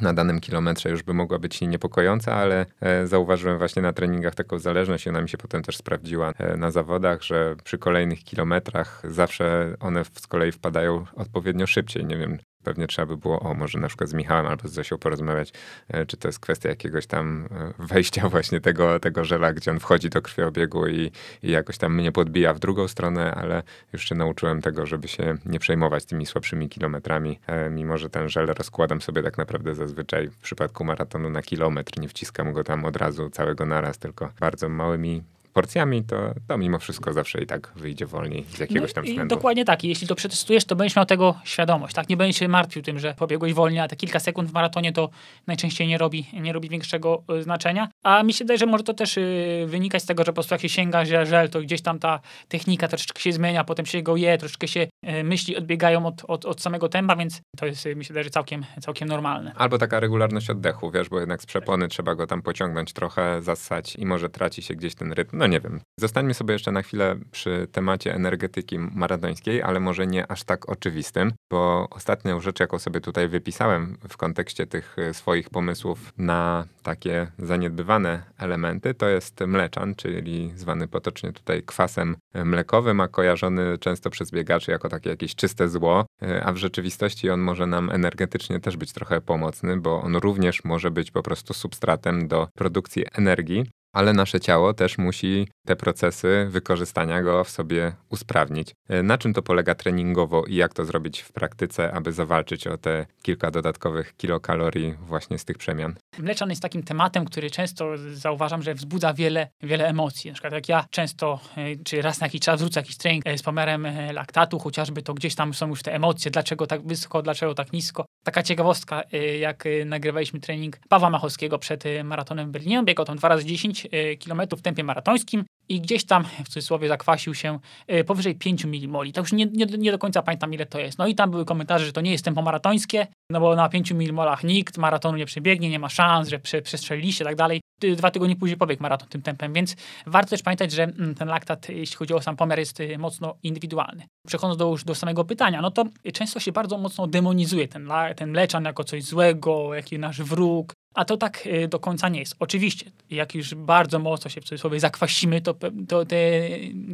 na 0.00 0.14
danym 0.14 0.40
kilometrze 0.40 0.90
już 0.90 1.02
by 1.02 1.14
mogła 1.14 1.38
być 1.38 1.60
niepokojąca, 1.60 2.34
ale 2.34 2.66
zauważyłem 3.04 3.58
właśnie 3.58 3.82
na 3.82 3.92
treningach 3.92 4.34
taką 4.34 4.58
zależność 4.58 5.06
i 5.06 5.08
ona 5.08 5.20
mi 5.20 5.28
się 5.28 5.38
potem 5.38 5.62
też 5.62 5.76
sprawdziła 5.76 6.32
na 6.56 6.70
zawodach, 6.70 7.22
że 7.22 7.56
przy 7.64 7.78
kolejnych 7.78 8.24
kilometrach 8.24 9.02
zawsze 9.04 9.76
one 9.80 10.04
z 10.04 10.26
kolei 10.26 10.52
wpadają 10.52 11.04
odpowiednio 11.14 11.66
szybciej. 11.66 12.04
Nie 12.04 12.16
wiem, 12.16 12.38
pewnie 12.64 12.86
trzeba 12.86 13.06
by 13.06 13.16
było, 13.16 13.40
o 13.40 13.54
może 13.54 13.78
na 13.78 13.88
przykład 13.88 14.10
z 14.10 14.14
Michałem 14.14 14.46
albo 14.46 14.68
z 14.68 14.72
Zosią 14.72 14.98
porozmawiać, 14.98 15.52
e, 15.88 16.06
czy 16.06 16.16
to 16.16 16.28
jest 16.28 16.40
kwestia 16.40 16.68
jakiegoś 16.68 17.06
tam 17.06 17.48
e, 17.50 17.72
wejścia 17.78 18.28
właśnie 18.34 18.60
tego, 18.60 19.00
tego 19.00 19.24
żela, 19.24 19.52
gdzie 19.52 19.70
on 19.70 19.80
wchodzi 19.80 20.10
do 20.10 20.22
krwiobiegu 20.22 20.86
i, 20.86 21.10
i 21.42 21.50
jakoś 21.50 21.78
tam 21.78 21.94
mnie 21.94 22.12
podbija 22.12 22.54
w 22.54 22.58
drugą 22.58 22.88
stronę, 22.88 23.34
ale 23.34 23.62
już 23.92 24.08
się 24.08 24.14
nauczyłem 24.14 24.62
tego, 24.62 24.86
żeby 24.86 25.08
się 25.08 25.34
nie 25.46 25.58
przejmować 25.58 26.04
tymi 26.04 26.26
słabszymi 26.26 26.68
kilometrami, 26.68 27.40
e, 27.46 27.70
mimo 27.70 27.98
że 27.98 28.10
ten 28.10 28.28
żel 28.28 28.46
rozkładam 28.46 29.00
sobie 29.00 29.22
tak 29.22 29.38
naprawdę 29.38 29.74
zazwyczaj 29.74 30.28
w 30.28 30.36
przypadku 30.36 30.84
maratonu 30.84 31.30
na 31.30 31.42
kilometr, 31.42 32.00
nie 32.00 32.08
wciskam 32.08 32.52
go 32.52 32.64
tam 32.64 32.84
od 32.84 32.96
razu 32.96 33.30
całego 33.30 33.66
naraz, 33.66 33.98
tylko 33.98 34.30
bardzo 34.40 34.68
małymi 34.68 35.22
porcjami, 35.58 36.04
to, 36.04 36.16
to 36.48 36.58
mimo 36.58 36.78
wszystko 36.78 37.12
zawsze 37.12 37.42
i 37.42 37.46
tak 37.46 37.72
wyjdzie 37.76 38.06
wolniej 38.06 38.44
z 38.48 38.58
jakiegoś 38.58 38.92
tam 38.92 39.04
no 39.04 39.10
względu. 39.10 39.34
Dokładnie 39.34 39.64
tak. 39.64 39.84
Jeśli 39.84 40.06
to 40.08 40.14
przetestujesz, 40.14 40.64
to 40.64 40.76
będziesz 40.76 40.96
miał 40.96 41.06
tego 41.06 41.34
świadomość. 41.44 41.94
Tak? 41.94 42.08
Nie 42.08 42.16
będziesz 42.16 42.38
się 42.38 42.48
martwił 42.48 42.82
tym, 42.82 42.98
że 42.98 43.14
pobiegłeś 43.14 43.54
wolniej, 43.54 43.80
a 43.80 43.88
te 43.88 43.96
kilka 43.96 44.20
sekund 44.20 44.50
w 44.50 44.52
maratonie 44.52 44.92
to 44.92 45.10
najczęściej 45.46 45.88
nie 45.88 45.98
robi, 45.98 46.26
nie 46.32 46.52
robi 46.52 46.68
większego 46.68 47.22
y, 47.38 47.42
znaczenia. 47.42 47.88
A 48.02 48.22
mi 48.22 48.32
się 48.32 48.44
wydaje, 48.44 48.58
że 48.58 48.66
może 48.66 48.84
to 48.84 48.94
też 48.94 49.16
y, 49.16 49.64
wynikać 49.66 50.02
z 50.02 50.06
tego, 50.06 50.22
że 50.22 50.32
po 50.32 50.34
prostu 50.34 50.54
jak 50.54 50.60
się 50.60 50.68
sięga 50.68 51.04
żel, 51.04 51.50
to 51.50 51.60
gdzieś 51.60 51.82
tam 51.82 51.98
ta 51.98 52.20
technika 52.48 52.88
troszeczkę 52.88 53.20
się 53.20 53.32
zmienia, 53.32 53.64
potem 53.64 53.86
się 53.86 54.02
go 54.02 54.16
je, 54.16 54.38
troszeczkę 54.38 54.68
się 54.68 54.80
y, 54.80 55.24
myśli 55.24 55.56
odbiegają 55.56 56.06
od, 56.06 56.24
od, 56.28 56.44
od 56.44 56.62
samego 56.62 56.88
tempa, 56.88 57.16
więc 57.16 57.40
to 57.56 57.66
jest 57.66 57.86
mi 57.86 58.04
się 58.04 58.08
wydaje, 58.08 58.24
że 58.24 58.30
całkiem, 58.30 58.64
całkiem 58.80 59.08
normalne. 59.08 59.52
Albo 59.56 59.78
taka 59.78 60.00
regularność 60.00 60.50
oddechu, 60.50 60.90
wiesz, 60.90 61.08
bo 61.08 61.20
jednak 61.20 61.42
z 61.42 61.46
przepony 61.46 61.88
trzeba 61.88 62.14
go 62.14 62.26
tam 62.26 62.42
pociągnąć 62.42 62.92
trochę, 62.92 63.42
zassać 63.42 63.96
i 63.96 64.06
może 64.06 64.28
traci 64.30 64.62
się 64.62 64.74
gdzieś 64.74 64.94
ten 64.94 65.12
rytm. 65.12 65.38
No 65.38 65.46
nie 65.48 65.60
wiem. 65.60 65.80
Zostańmy 66.00 66.34
sobie 66.34 66.52
jeszcze 66.52 66.72
na 66.72 66.82
chwilę 66.82 67.16
przy 67.30 67.68
temacie 67.72 68.14
energetyki 68.14 68.78
maratońskiej, 68.78 69.62
ale 69.62 69.80
może 69.80 70.06
nie 70.06 70.32
aż 70.32 70.44
tak 70.44 70.68
oczywistym, 70.68 71.32
bo 71.50 71.88
ostatnią 71.90 72.40
rzecz, 72.40 72.60
jaką 72.60 72.78
sobie 72.78 73.00
tutaj 73.00 73.28
wypisałem 73.28 73.98
w 74.08 74.16
kontekście 74.16 74.66
tych 74.66 74.96
e, 74.98 75.14
swoich 75.14 75.50
pomysłów 75.50 76.12
na 76.18 76.66
takie 76.82 77.26
zaniedbywane 77.38 78.22
elementy, 78.38 78.94
to 78.94 79.08
jest 79.08 79.40
mleczan, 79.40 79.94
czyli 79.94 80.52
zwany 80.54 80.88
potocznie 80.88 81.32
tutaj 81.32 81.62
kwasem 81.62 82.16
mlekowym, 82.34 83.00
a 83.00 83.08
kojarzony 83.08 83.78
często 83.78 84.10
przez 84.10 84.30
biegaczy 84.30 84.70
jako 84.70 84.88
takie 84.88 85.10
jakieś 85.10 85.34
czyste 85.34 85.68
zło, 85.68 86.06
e, 86.22 86.44
a 86.44 86.52
w 86.52 86.56
rzeczywistości 86.56 87.30
on 87.30 87.40
może 87.40 87.66
nam 87.66 87.90
energetycznie 87.90 88.60
też 88.60 88.76
być 88.76 88.92
trochę 88.92 89.20
pomocny, 89.20 89.76
bo 89.76 90.02
on 90.02 90.16
również 90.16 90.64
może 90.64 90.90
być 90.90 91.10
po 91.10 91.22
prostu 91.22 91.54
substratem 91.54 92.28
do 92.28 92.48
produkcji 92.54 93.04
energii, 93.12 93.66
ale 93.98 94.12
nasze 94.12 94.40
ciało 94.40 94.74
też 94.74 94.98
musi 94.98 95.48
te 95.66 95.76
procesy 95.76 96.46
wykorzystania 96.50 97.22
go 97.22 97.44
w 97.44 97.50
sobie 97.50 97.92
usprawnić. 98.08 98.74
E, 98.88 99.02
na 99.02 99.18
czym 99.18 99.34
to 99.34 99.42
polega 99.42 99.74
treningowo 99.74 100.44
i 100.44 100.54
jak 100.54 100.74
to 100.74 100.84
zrobić 100.84 101.20
w 101.20 101.32
praktyce, 101.32 101.92
aby 101.92 102.12
zawalczyć 102.12 102.66
o 102.66 102.78
te 102.78 103.06
kilka 103.22 103.50
dodatkowych 103.50 104.16
kilokalorii 104.16 104.94
właśnie 105.00 105.38
z 105.38 105.44
tych 105.44 105.58
przemian? 105.58 105.94
Mleczan 106.18 106.50
jest 106.50 106.62
takim 106.62 106.82
tematem, 106.82 107.24
który 107.24 107.50
często 107.50 107.84
zauważam, 108.12 108.62
że 108.62 108.74
wzbudza 108.74 109.14
wiele, 109.14 109.48
wiele 109.62 109.88
emocji. 109.88 110.30
Na 110.30 110.34
przykład 110.34 110.52
jak 110.52 110.68
ja 110.68 110.84
często, 110.90 111.40
e, 111.56 111.76
czy 111.84 112.02
raz 112.02 112.20
na 112.20 112.26
jakiś 112.26 112.40
czas 112.40 112.60
wrócę 112.60 112.80
jakiś 112.80 112.96
trening 112.96 113.26
e, 113.26 113.38
z 113.38 113.42
pomiarem 113.42 113.86
laktatu, 114.12 114.58
chociażby 114.58 115.02
to 115.02 115.14
gdzieś 115.14 115.34
tam 115.34 115.54
są 115.54 115.68
już 115.68 115.82
te 115.82 115.94
emocje, 115.94 116.30
dlaczego 116.30 116.66
tak 116.66 116.86
wysoko, 116.86 117.22
dlaczego 117.22 117.54
tak 117.54 117.72
nisko. 117.72 118.04
Taka 118.24 118.42
ciekawostka, 118.42 119.02
jak 119.40 119.64
nagrywaliśmy 119.86 120.40
trening 120.40 120.78
Pawła 120.88 121.10
Machowskiego 121.10 121.58
przed 121.58 121.84
maratonem 122.04 122.48
w 122.48 122.50
Berlinie, 122.50 122.82
biegał 122.84 123.06
tam 123.06 123.16
2 123.16 123.28
razy 123.28 123.44
10 123.44 123.87
km 124.24 124.42
w 124.56 124.62
tempie 124.62 124.84
maratońskim 124.84 125.44
i 125.68 125.80
gdzieś 125.80 126.04
tam 126.04 126.24
w 126.24 126.48
cudzysłowie 126.48 126.88
zakwasił 126.88 127.34
się 127.34 127.58
e, 127.86 128.04
powyżej 128.04 128.34
5 128.34 128.64
milimoli. 128.64 129.12
To 129.12 129.20
już 129.20 129.32
nie, 129.32 129.46
nie, 129.46 129.66
nie, 129.66 129.92
do 129.92 129.98
końca 129.98 130.22
pamiętam 130.22 130.54
ile 130.54 130.66
to 130.66 130.78
jest. 130.78 130.98
No 130.98 131.06
i 131.06 131.14
tam 131.14 131.30
były 131.30 131.44
komentarze, 131.44 131.86
że 131.86 131.92
to 131.92 132.00
nie 132.00 132.12
jest 132.12 132.24
tempo 132.24 132.42
maratońskie, 132.42 133.06
no 133.30 133.40
bo 133.40 133.56
na 133.56 133.68
5 133.68 133.90
milimolach 133.90 134.44
nikt 134.44 134.78
maratonu 134.78 135.18
nie 135.18 135.26
przebiegnie, 135.26 135.70
nie 135.70 135.78
ma 135.78 135.88
szans, 135.88 136.28
że 136.28 136.38
prze, 136.38 136.62
i 136.98 137.14
tak 137.24 137.36
dalej. 137.36 137.60
Dwa 137.96 138.10
tygodnie 138.10 138.36
później 138.36 138.56
pobiegł 138.56 138.82
maraton 138.82 139.08
tym 139.08 139.22
tempem, 139.22 139.52
więc 139.52 139.76
warto 140.06 140.30
też 140.30 140.42
pamiętać, 140.42 140.72
że 140.72 140.82
mm, 140.82 141.14
ten 141.14 141.28
laktat, 141.28 141.68
jeśli 141.68 141.96
chodzi 141.96 142.14
o 142.14 142.20
sam 142.20 142.36
pomiar, 142.36 142.58
jest 142.58 142.78
mocno 142.98 143.34
indywidualny. 143.42 144.06
Przechodząc 144.26 144.58
do, 144.58 144.68
już 144.68 144.84
do 144.84 144.94
samego 144.94 145.24
pytania, 145.24 145.60
no 145.60 145.70
to 145.70 145.84
często 146.12 146.40
się 146.40 146.52
bardzo 146.52 146.78
mocno 146.78 147.06
demonizuje 147.06 147.68
ten, 147.68 147.88
ten 148.16 148.30
mleczan 148.30 148.64
jako 148.64 148.84
coś 148.84 149.04
złego, 149.04 149.74
jaki 149.74 149.98
nasz 149.98 150.22
wróg, 150.22 150.72
a 150.94 151.04
to 151.04 151.16
tak 151.16 151.46
y, 151.46 151.68
do 151.68 151.78
końca 151.78 152.08
nie 152.08 152.20
jest. 152.20 152.36
Oczywiście, 152.38 152.90
jak 153.10 153.34
już 153.34 153.54
bardzo 153.54 153.98
mocno 153.98 154.30
się 154.30 154.40
w 154.40 154.44
cudzysłowie 154.44 154.80
zakwasimy, 154.80 155.40
to, 155.40 155.54
to 155.88 156.04
te, 156.04 156.16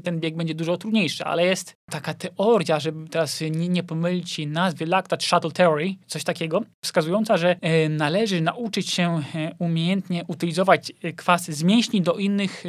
ten 0.05 0.21
bieg 0.21 0.37
będzie 0.37 0.55
dużo 0.55 0.77
trudniejszy, 0.77 1.25
ale 1.25 1.47
jest 1.47 1.77
taka 1.91 2.15
teoria, 2.15 2.81
żeby 2.81 3.09
teraz 3.09 3.41
nie, 3.41 3.69
nie 3.69 3.83
pomylić 3.83 4.41
nazwy 4.47 4.87
Lactate 4.87 5.27
Shuttle 5.27 5.51
Theory, 5.51 5.95
coś 6.07 6.25
takiego, 6.25 6.63
wskazująca, 6.85 7.37
że 7.37 7.57
y, 7.85 7.89
należy 7.89 8.41
nauczyć 8.41 8.91
się 8.91 9.19
y, 9.19 9.23
umiejętnie 9.59 10.25
utylizować 10.29 10.93
kwasy 11.17 11.53
z 11.53 11.63
mięśni 11.63 12.03
do 12.03 12.15
innych, 12.15 12.65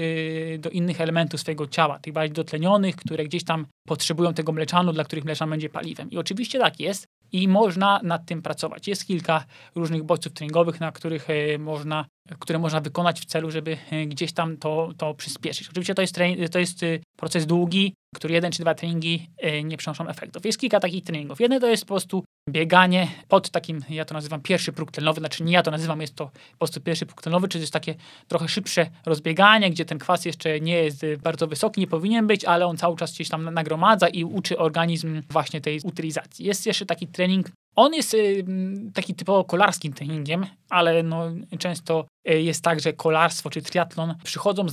do 0.59 0.69
innych 0.69 1.01
elementów 1.01 1.39
swojego 1.39 1.67
ciała, 1.67 1.99
tych 1.99 2.13
bardziej 2.13 2.33
dotlenionych, 2.33 2.95
które 2.95 3.23
gdzieś 3.23 3.43
tam 3.43 3.65
potrzebują 3.87 4.33
tego 4.33 4.51
mleczanu, 4.51 4.93
dla 4.93 5.03
których 5.03 5.25
mleczan 5.25 5.49
będzie 5.49 5.69
paliwem. 5.69 6.11
I 6.11 6.17
oczywiście 6.17 6.59
tak 6.59 6.79
jest, 6.79 7.07
i 7.35 7.47
można 7.47 7.99
nad 8.03 8.25
tym 8.25 8.41
pracować. 8.41 8.87
Jest 8.87 9.05
kilka 9.07 9.45
różnych 9.75 10.03
bodźców 10.03 10.33
treningowych, 10.33 10.79
na 10.79 10.91
których 10.91 11.29
e, 11.29 11.57
można, 11.57 12.05
które 12.39 12.59
można 12.59 12.81
wykonać 12.81 13.21
w 13.21 13.25
celu, 13.25 13.51
żeby 13.51 13.77
e, 13.91 14.05
gdzieś 14.05 14.33
tam 14.33 14.57
to, 14.57 14.93
to 14.97 15.13
przyspieszyć. 15.13 15.69
Oczywiście 15.69 15.95
to 15.95 16.01
jest, 16.01 16.15
to 16.51 16.59
jest 16.59 16.83
e, 16.83 16.87
proces 17.15 17.45
długi, 17.45 17.93
który 18.15 18.33
jeden 18.33 18.51
czy 18.51 18.61
dwa 18.61 18.75
treningi 18.75 19.29
nie 19.63 19.77
przynoszą 19.77 20.07
efektów. 20.07 20.45
Jest 20.45 20.59
kilka 20.59 20.79
takich 20.79 21.03
treningów. 21.03 21.39
Jeden 21.39 21.61
to 21.61 21.67
jest 21.67 21.83
po 21.83 21.87
prostu 21.87 22.23
bieganie 22.49 23.07
pod 23.27 23.49
takim, 23.49 23.83
ja 23.89 24.05
to 24.05 24.13
nazywam 24.13 24.41
pierwszy 24.41 24.73
próg 24.73 24.91
tlenowy, 24.91 25.19
znaczy 25.19 25.43
nie 25.43 25.53
ja 25.53 25.63
to 25.63 25.71
nazywam, 25.71 26.01
jest 26.01 26.15
to 26.15 26.25
po 26.51 26.57
prostu 26.57 26.81
pierwszy 26.81 27.05
próg 27.05 27.21
tlenowy, 27.21 27.47
czyli 27.47 27.59
to 27.59 27.63
jest 27.63 27.73
takie 27.73 27.95
trochę 28.27 28.47
szybsze 28.47 28.87
rozbieganie, 29.05 29.69
gdzie 29.69 29.85
ten 29.85 29.99
kwas 29.99 30.25
jeszcze 30.25 30.59
nie 30.59 30.73
jest 30.73 31.05
bardzo 31.23 31.47
wysoki, 31.47 31.81
nie 31.81 31.87
powinien 31.87 32.27
być, 32.27 32.45
ale 32.45 32.67
on 32.67 32.77
cały 32.77 32.97
czas 32.97 33.13
gdzieś 33.13 33.29
tam 33.29 33.53
nagromadza 33.53 34.07
i 34.07 34.23
uczy 34.23 34.57
organizm 34.57 35.21
właśnie 35.29 35.61
tej 35.61 35.79
utylizacji. 35.83 36.45
Jest 36.45 36.65
jeszcze 36.65 36.85
taki 36.85 37.07
trening 37.07 37.47
on 37.75 37.93
jest 37.93 38.13
y, 38.13 38.45
taki 38.93 39.15
typowo 39.15 39.43
kolarskim 39.43 39.93
treningiem, 39.93 40.45
ale 40.69 41.03
no, 41.03 41.23
często 41.59 42.05
y, 42.29 42.41
jest 42.41 42.63
tak, 42.63 42.79
że 42.79 42.93
kolarstwo 42.93 43.49
czy 43.49 43.61
triatlon 43.61 44.15
przychodzą 44.23 44.65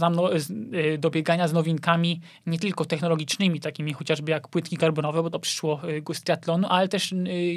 y, 0.74 0.98
do 0.98 1.10
biegania 1.10 1.48
z 1.48 1.52
nowinkami 1.52 2.20
nie 2.46 2.58
tylko 2.58 2.84
technologicznymi, 2.84 3.60
takimi 3.60 3.92
chociażby 3.92 4.30
jak 4.30 4.48
płytki 4.48 4.76
karbonowe, 4.76 5.22
bo 5.22 5.30
to 5.30 5.38
przyszło 5.38 5.80
z 6.14 6.22
triatlonu, 6.22 6.68
ale 6.70 6.88
też 6.88 7.14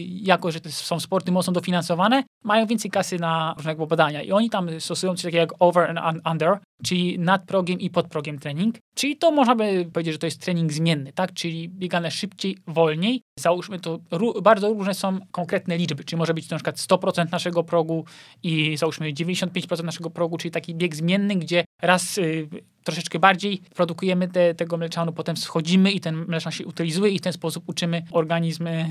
jako, 0.08 0.52
że 0.52 0.62
to 0.62 0.72
są 0.72 1.00
sporty 1.00 1.32
mocno 1.32 1.54
dofinansowane, 1.54 2.24
mają 2.44 2.66
więcej 2.66 2.92
kasy 2.92 3.20
na 3.20 3.54
różnego 3.58 3.88
badania. 3.88 4.22
I 4.22 4.32
oni 4.32 4.50
tam 4.50 4.80
stosują 4.80 5.14
coś 5.14 5.24
takiego 5.24 5.42
jak 5.42 5.54
over 5.60 5.98
and 5.98 6.22
under, 6.32 6.58
czyli 6.84 7.20
nad 7.20 7.46
progiem 7.46 7.80
i 7.80 7.90
pod 7.90 8.08
progiem 8.08 8.40
trening. 8.40 8.76
Czyli 8.96 9.18
to 9.18 9.32
można 9.32 9.56
by 9.56 9.90
powiedzieć, 9.94 10.14
że 10.14 10.20
to 10.20 10.28
jest 10.28 10.42
trening 10.42 10.74
zmienny, 10.74 11.14
tak? 11.14 11.34
Czyli 11.34 11.70
biegane 11.70 12.12
szybciej, 12.12 12.58
wolniej. 12.68 13.22
Załóżmy 13.40 13.80
to, 13.80 14.00
bardzo 14.42 14.74
różne 14.74 14.94
są 14.94 15.20
konkretne 15.32 15.78
liczby, 15.78 16.04
czyli 16.04 16.18
może 16.18 16.34
być 16.34 16.48
to 16.48 16.56
na 16.56 16.60
przykład 16.60 16.78
100% 16.78 17.32
naszego 17.32 17.64
progu 17.64 18.06
i 18.44 18.78
załóżmy 18.78 19.14
95% 19.14 19.84
naszego 19.84 20.10
progu, 20.10 20.38
czyli 20.38 20.52
taki 20.52 20.76
bieg 20.76 20.96
zmienny, 20.96 21.36
gdzie 21.36 21.66
raz 21.82 22.18
y, 22.18 22.48
troszeczkę 22.84 23.20
bardziej 23.20 23.62
produkujemy 23.76 24.28
te, 24.28 24.56
tego 24.56 24.78
mleczanu, 24.78 25.14
potem 25.14 25.38
schodzimy 25.38 25.92
i 25.92 26.00
ten 26.00 26.16
mleczan 26.16 26.52
się 26.52 26.66
utylizuje 26.66 27.12
i 27.12 27.20
w 27.20 27.22
ten 27.22 27.34
sposób 27.34 27.64
uczymy 27.68 28.04
organizmy 28.12 28.90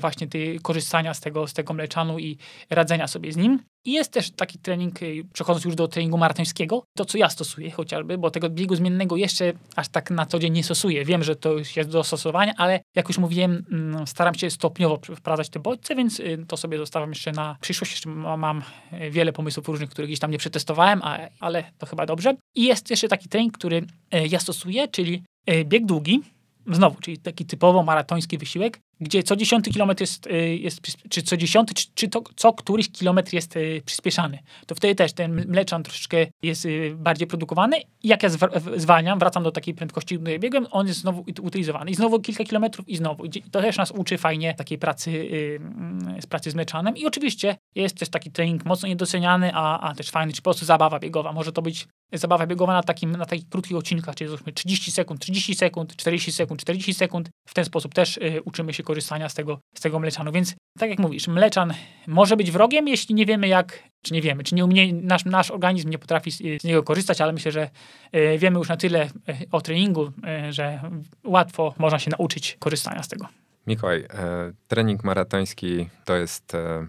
właśnie 0.00 0.26
tej, 0.26 0.60
korzystania 0.60 1.14
z 1.14 1.20
tego, 1.20 1.46
z 1.46 1.52
tego 1.52 1.74
mleczanu 1.74 2.18
i 2.18 2.38
radzenia 2.70 3.06
sobie 3.06 3.32
z 3.32 3.36
nim. 3.36 3.58
I 3.88 3.92
jest 3.92 4.12
też 4.12 4.30
taki 4.30 4.58
trening, 4.58 5.02
y, 5.02 5.24
przechodząc 5.32 5.64
już 5.64 5.74
do 5.74 5.88
treningu 5.88 6.18
maratońskiego, 6.18 6.82
to 6.96 7.04
co 7.04 7.18
ja 7.18 7.28
stosuję 7.28 7.70
chociażby, 7.70 8.18
bo 8.18 8.30
tego 8.30 8.50
biegu 8.50 8.76
zmiennego 8.76 9.16
jeszcze 9.16 9.52
aż 9.76 9.88
tak 9.88 10.10
na 10.10 10.26
co 10.26 10.38
dzień 10.38 10.52
nie 10.52 10.64
stosuję. 10.64 11.04
Wiem, 11.04 11.24
że 11.24 11.36
to 11.36 11.54
jest 11.76 11.90
do 11.90 12.04
stosowania, 12.04 12.54
ale 12.56 12.80
jak 12.94 13.08
już 13.08 13.18
mówiłem, 13.18 13.64
mm, 13.70 14.06
staram 14.06 14.34
się 14.34 14.50
stopniowo 14.50 15.00
wprowadzać 15.16 15.48
te 15.48 15.60
bodźce, 15.60 15.94
więc 15.94 16.20
y, 16.20 16.44
to 16.48 16.56
sobie 16.56 16.78
zostawiam 16.78 17.08
jeszcze 17.08 17.32
na 17.32 17.56
przyszłość. 17.60 17.92
Jeszcze 17.92 18.08
mam 18.10 18.62
y, 18.92 19.10
wiele 19.10 19.32
pomysłów 19.32 19.68
różnych, 19.68 19.90
których 19.90 20.08
gdzieś 20.08 20.20
tam 20.20 20.30
nie 20.30 20.38
przetestowałem, 20.38 21.02
ale 21.40 21.64
to 21.78 21.86
chyba 21.86 22.06
dobrze. 22.06 22.34
I 22.54 22.64
jest 22.64 22.90
jeszcze 22.90 23.08
taki 23.08 23.28
trening, 23.28 23.58
który 23.58 23.84
ja 24.30 24.40
stosuję, 24.40 24.88
czyli 24.88 25.22
bieg 25.64 25.86
długi, 25.86 26.22
znowu, 26.66 27.00
czyli 27.00 27.18
taki 27.18 27.46
typowo 27.46 27.82
maratoński 27.82 28.38
wysiłek, 28.38 28.80
gdzie 29.00 29.22
co 29.22 29.36
dziesiąty 29.36 29.70
kilometr 29.70 30.00
jest, 30.00 30.26
y, 30.26 30.56
jest 30.56 30.80
czy 31.08 31.22
co 31.22 31.36
dziesiąty, 31.36 31.74
czy, 31.74 31.86
czy 31.94 32.08
to, 32.08 32.22
co 32.36 32.52
któryś 32.52 32.90
kilometr 32.90 33.34
jest 33.34 33.56
y, 33.56 33.82
przyspieszany. 33.84 34.38
To 34.66 34.74
wtedy 34.74 34.94
też 34.94 35.12
ten 35.12 35.44
mleczan 35.48 35.82
troszeczkę 35.82 36.26
jest 36.42 36.64
y, 36.64 36.94
bardziej 36.96 37.26
produkowany 37.26 37.76
i 38.02 38.08
jak 38.08 38.22
ja 38.22 38.28
zwalniam, 38.76 39.18
wracam 39.18 39.42
do 39.42 39.50
takiej 39.50 39.74
prędkości, 39.74 40.16
której 40.16 40.38
biegłem, 40.38 40.66
on 40.70 40.86
jest 40.86 41.00
znowu 41.00 41.24
utylizowany. 41.42 41.90
I 41.90 41.94
znowu 41.94 42.20
kilka 42.20 42.44
kilometrów 42.44 42.88
i 42.88 42.96
znowu. 42.96 43.24
I 43.24 43.30
to 43.30 43.62
też 43.62 43.76
nas 43.76 43.90
uczy 43.90 44.18
fajnie 44.18 44.54
takiej 44.54 44.78
pracy 44.78 45.28
z 46.20 46.26
pracy 46.26 46.50
z 46.50 46.54
mleczanem. 46.54 46.96
I 46.96 47.06
oczywiście 47.06 47.56
jest 47.74 47.96
też 47.96 48.08
taki 48.08 48.30
trening 48.30 48.64
mocno 48.64 48.88
niedoceniany, 48.88 49.50
a, 49.54 49.80
a 49.80 49.94
też 49.94 50.10
fajny, 50.10 50.32
czy 50.32 50.42
po 50.42 50.50
prostu 50.50 50.66
zabawa 50.66 50.98
biegowa. 50.98 51.32
Może 51.32 51.52
to 51.52 51.62
być 51.62 51.88
zabawa 52.12 52.46
biegowa 52.46 52.72
na, 52.72 52.82
takim, 52.82 53.12
na 53.12 53.26
takich 53.26 53.48
krótkich 53.48 53.76
odcinkach, 53.76 54.14
czyli 54.14 54.30
30 54.54 54.92
sekund, 54.92 55.20
30 55.20 55.54
sekund, 55.54 55.96
40 55.96 56.32
sekund, 56.32 56.60
40 56.60 56.94
sekund. 56.94 57.30
W 57.48 57.54
ten 57.54 57.64
sposób 57.64 57.94
też 57.94 58.18
uczymy 58.44 58.74
się 58.74 58.82
korzystania 58.88 59.28
z 59.28 59.34
tego, 59.34 59.58
z 59.74 59.80
tego 59.80 59.98
mleczanu. 59.98 60.32
Więc 60.32 60.54
tak 60.78 60.90
jak 60.90 60.98
mówisz, 60.98 61.28
mleczan 61.28 61.74
może 62.06 62.36
być 62.36 62.50
wrogiem, 62.50 62.88
jeśli 62.88 63.14
nie 63.14 63.26
wiemy 63.26 63.48
jak, 63.48 63.82
czy 64.02 64.14
nie 64.14 64.22
wiemy, 64.22 64.44
czy 64.44 64.54
nie 64.54 64.64
umie, 64.64 64.92
nasz, 64.92 65.24
nasz 65.24 65.50
organizm 65.50 65.90
nie 65.90 65.98
potrafi 65.98 66.30
z, 66.30 66.36
z 66.36 66.64
niego 66.64 66.82
korzystać, 66.82 67.20
ale 67.20 67.32
myślę, 67.32 67.52
że 67.52 67.70
y, 68.16 68.38
wiemy 68.38 68.58
już 68.58 68.68
na 68.68 68.76
tyle 68.76 69.04
y, 69.04 69.10
o 69.52 69.60
treningu, 69.60 70.12
y, 70.48 70.52
że 70.52 70.80
łatwo 71.24 71.74
można 71.78 71.98
się 71.98 72.10
nauczyć 72.10 72.56
korzystania 72.58 73.02
z 73.02 73.08
tego. 73.08 73.28
Mikołaj, 73.66 73.98
e, 74.00 74.06
trening 74.68 75.04
maratoński 75.04 75.88
to 76.04 76.16
jest 76.16 76.54
e, 76.54 76.86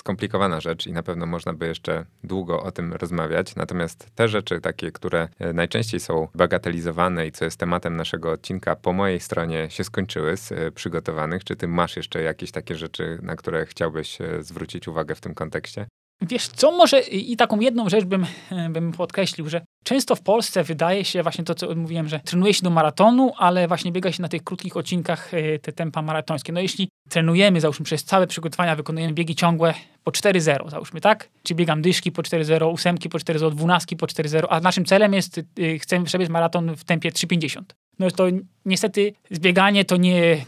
skomplikowana 0.00 0.60
rzecz 0.60 0.86
i 0.86 0.92
na 0.92 1.02
pewno 1.02 1.26
można 1.26 1.52
by 1.52 1.66
jeszcze 1.66 2.04
długo 2.24 2.62
o 2.62 2.72
tym 2.72 2.92
rozmawiać. 2.92 3.56
Natomiast 3.56 4.10
te 4.14 4.28
rzeczy, 4.28 4.60
takie, 4.60 4.92
które 4.92 5.28
e, 5.38 5.52
najczęściej 5.52 6.00
są 6.00 6.28
bagatelizowane 6.34 7.26
i 7.26 7.32
co 7.32 7.44
jest 7.44 7.56
tematem 7.56 7.96
naszego 7.96 8.30
odcinka, 8.32 8.76
po 8.76 8.92
mojej 8.92 9.20
stronie 9.20 9.70
się 9.70 9.84
skończyły 9.84 10.36
z 10.36 10.52
e, 10.52 10.70
przygotowanych. 10.70 11.44
Czy 11.44 11.56
ty 11.56 11.68
masz 11.68 11.96
jeszcze 11.96 12.22
jakieś 12.22 12.50
takie 12.50 12.74
rzeczy, 12.74 13.18
na 13.22 13.36
które 13.36 13.66
chciałbyś 13.66 14.20
e, 14.20 14.42
zwrócić 14.42 14.88
uwagę 14.88 15.14
w 15.14 15.20
tym 15.20 15.34
kontekście? 15.34 15.86
Wiesz, 16.22 16.48
co 16.48 16.72
może 16.72 17.00
i 17.00 17.36
taką 17.36 17.60
jedną 17.60 17.88
rzecz 17.88 18.04
bym, 18.04 18.26
bym 18.70 18.92
podkreślił, 18.92 19.48
że 19.48 19.64
często 19.90 20.16
w 20.16 20.22
Polsce 20.22 20.64
wydaje 20.64 21.04
się 21.04 21.22
właśnie 21.22 21.44
to, 21.44 21.54
co 21.54 21.74
mówiłem, 21.74 22.08
że 22.08 22.20
trenuje 22.20 22.54
się 22.54 22.62
do 22.62 22.70
maratonu, 22.70 23.32
ale 23.36 23.68
właśnie 23.68 23.92
biega 23.92 24.12
się 24.12 24.22
na 24.22 24.28
tych 24.28 24.44
krótkich 24.44 24.76
odcinkach 24.76 25.30
te 25.62 25.72
tempa 25.72 26.02
maratońskie. 26.02 26.52
No 26.52 26.60
jeśli 26.60 26.88
trenujemy, 27.08 27.60
załóżmy 27.60 27.84
przez 27.84 28.04
całe 28.04 28.26
przygotowania, 28.26 28.76
wykonujemy 28.76 29.12
biegi 29.12 29.34
ciągłe 29.34 29.74
po 30.04 30.10
4-0, 30.10 30.70
załóżmy, 30.70 31.00
tak? 31.00 31.28
Czy 31.42 31.54
biegam 31.54 31.82
dyszki 31.82 32.12
po 32.12 32.22
4-0, 32.22 32.72
ósemki 32.72 33.08
po 33.08 33.18
4-0, 33.18 33.50
dwunastki 33.50 33.96
po 33.96 34.06
4-0, 34.06 34.46
a 34.48 34.60
naszym 34.60 34.84
celem 34.84 35.14
jest, 35.14 35.40
yy, 35.56 35.78
chcemy 35.78 36.04
przebiec 36.04 36.28
maraton 36.28 36.76
w 36.76 36.84
tempie 36.84 37.10
3,50. 37.10 37.62
No 37.98 38.10
to 38.10 38.24
niestety 38.64 39.12
zbieganie 39.30 39.84
to 39.84 39.96
nie, 39.96 40.44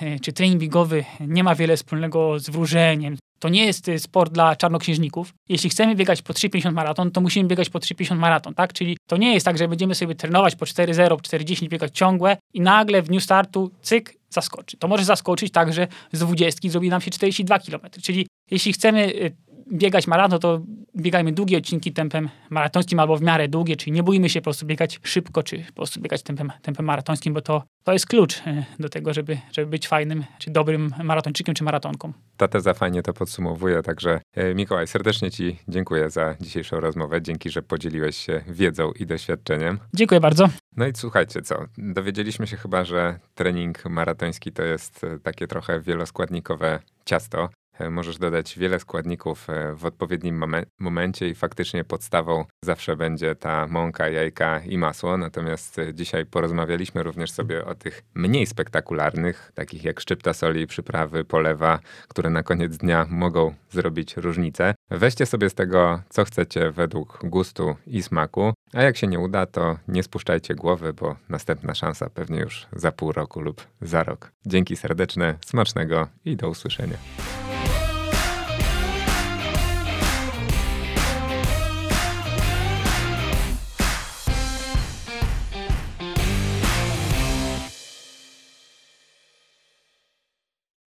yy, 0.00 0.20
czy 0.20 0.32
trening 0.32 0.60
biegowy 0.60 1.04
nie 1.20 1.44
ma 1.44 1.54
wiele 1.54 1.76
wspólnego 1.76 2.38
z 2.38 2.50
wróżeniem. 2.50 3.16
To 3.40 3.48
nie 3.48 3.66
jest 3.66 3.88
y, 3.88 3.98
sport 3.98 4.32
dla 4.32 4.56
czarnoksiężników. 4.56 5.34
Jeśli 5.48 5.70
chcemy 5.70 5.94
biegać 5.94 6.22
po 6.22 6.32
3,50 6.32 6.72
maraton, 6.72 7.10
to 7.10 7.20
musimy 7.20 7.48
biegać 7.48 7.70
po 7.70 7.78
3,50 7.78 8.16
maraton, 8.16 8.54
tak? 8.54 8.72
Czyli 8.72 8.96
to 9.06 9.16
nie 9.16 9.34
jest 9.34 9.46
tak, 9.46 9.58
że 9.58 9.68
będziemy 9.68 9.94
sobie 9.94 10.14
trenować 10.14 10.56
po 10.56 10.64
4,0, 10.64 11.16
4,10, 11.16 11.68
biegać 11.68 11.98
ciągłe 11.98 12.36
i 12.54 12.60
nagle 12.60 13.02
w 13.02 13.08
dniu 13.08 13.20
startu, 13.20 13.70
cyk, 13.82 14.14
zaskoczy. 14.30 14.76
To 14.76 14.88
może 14.88 15.04
zaskoczyć 15.04 15.52
tak, 15.52 15.72
że 15.72 15.88
z 16.12 16.18
20 16.18 16.68
zrobi 16.68 16.88
nam 16.88 17.00
się 17.00 17.10
42 17.10 17.58
km. 17.58 17.90
Czyli 18.02 18.26
jeśli 18.50 18.72
chcemy 18.72 19.06
y, 19.06 19.36
biegać 19.72 20.06
maraton, 20.06 20.40
to 20.40 20.60
biegajmy 20.96 21.32
długie 21.32 21.58
odcinki 21.58 21.92
tempem 21.92 22.28
maratońskim 22.50 23.00
albo 23.00 23.16
w 23.16 23.22
miarę 23.22 23.48
długie, 23.48 23.76
czyli 23.76 23.92
nie 23.92 24.02
bójmy 24.02 24.28
się 24.28 24.40
po 24.40 24.44
prostu 24.44 24.66
biegać 24.66 25.00
szybko, 25.02 25.42
czy 25.42 25.64
po 25.64 25.72
prostu 25.72 26.00
biegać 26.00 26.22
tempem, 26.22 26.52
tempem 26.62 26.86
maratońskim, 26.86 27.34
bo 27.34 27.40
to, 27.40 27.62
to 27.84 27.92
jest 27.92 28.06
klucz 28.06 28.38
y, 28.38 28.64
do 28.78 28.88
tego, 28.88 29.14
żeby, 29.14 29.38
żeby 29.52 29.70
być 29.70 29.88
fajnym, 29.88 30.24
czy 30.38 30.50
dobrym 30.50 30.90
maratończykiem, 31.04 31.54
czy 31.54 31.64
maratonką. 31.64 32.12
Ta 32.36 32.48
teza 32.48 32.74
fajnie 32.74 33.02
to 33.02 33.12
podsumowuje, 33.12 33.82
także 33.82 34.20
y, 34.38 34.54
Mikołaj, 34.54 34.86
serdecznie 34.86 35.30
Ci 35.30 35.58
dziękuję 35.68 36.10
za 36.10 36.36
dzisiejszą 36.40 36.80
rozmowę. 36.80 37.22
Dzięki, 37.22 37.50
że 37.50 37.62
podzieliłeś 37.62 38.16
się 38.16 38.40
wiedzą 38.48 38.92
i 38.92 39.06
doświadczeniem. 39.06 39.78
Dziękuję 39.94 40.20
bardzo. 40.20 40.48
No 40.76 40.86
i 40.86 40.92
słuchajcie, 40.94 41.42
co? 41.42 41.64
Dowiedzieliśmy 41.78 42.46
się 42.46 42.56
chyba, 42.56 42.84
że 42.84 43.18
trening 43.34 43.84
maratoński 43.84 44.52
to 44.52 44.62
jest 44.62 45.04
e, 45.04 45.18
takie 45.18 45.46
trochę 45.46 45.80
wieloskładnikowe 45.80 46.78
ciasto. 47.04 47.48
E, 47.80 47.90
możesz 47.90 48.18
dodać 48.18 48.58
wiele 48.58 48.80
składników 48.80 49.50
e, 49.50 49.74
w 49.74 49.84
odpowiednim 49.84 50.44
momencie 50.78 51.28
i 51.28 51.34
faktycznie 51.34 51.84
podstawą 51.84 52.44
zawsze 52.64 52.96
będzie 52.96 53.34
ta 53.34 53.66
mąka, 53.66 54.08
jajka 54.08 54.60
i 54.60 54.78
masło. 54.78 55.16
Natomiast 55.16 55.76
dzisiaj 55.94 56.26
porozmawialiśmy 56.26 57.02
również 57.02 57.30
sobie 57.30 57.64
o 57.64 57.74
tych 57.74 58.02
mniej 58.14 58.46
spektakularnych, 58.46 59.52
takich 59.54 59.84
jak 59.84 60.00
szczypta 60.00 60.32
soli, 60.32 60.66
przyprawy, 60.66 61.24
polewa, 61.24 61.78
które 62.08 62.30
na 62.30 62.42
koniec 62.42 62.76
dnia 62.76 63.06
mogą 63.10 63.54
zrobić 63.70 64.16
różnicę. 64.16 64.74
Weźcie 64.90 65.26
sobie 65.26 65.50
z 65.50 65.54
tego, 65.54 66.02
co 66.08 66.24
chcecie 66.24 66.70
według 66.70 67.18
gustu 67.24 67.76
i 67.86 68.02
smaku, 68.02 68.52
a 68.72 68.82
jak 68.82 68.96
się 68.96 69.06
nie 69.06 69.18
uda, 69.18 69.46
to 69.46 69.78
nie 69.88 70.02
spuszczajcie 70.02 70.54
głowy, 70.54 70.92
bo 70.92 71.16
następna 71.28 71.74
szansa 71.74 72.10
pewnie 72.10 72.40
już 72.40 72.66
za 72.72 72.92
pół 72.92 73.12
roku 73.12 73.40
lub 73.40 73.66
za 73.80 74.02
rok. 74.02 74.32
Dzięki 74.46 74.76
serdeczne, 74.76 75.34
smacznego 75.46 76.08
i 76.24 76.36
do 76.36 76.48
usłyszenia. 76.48 76.96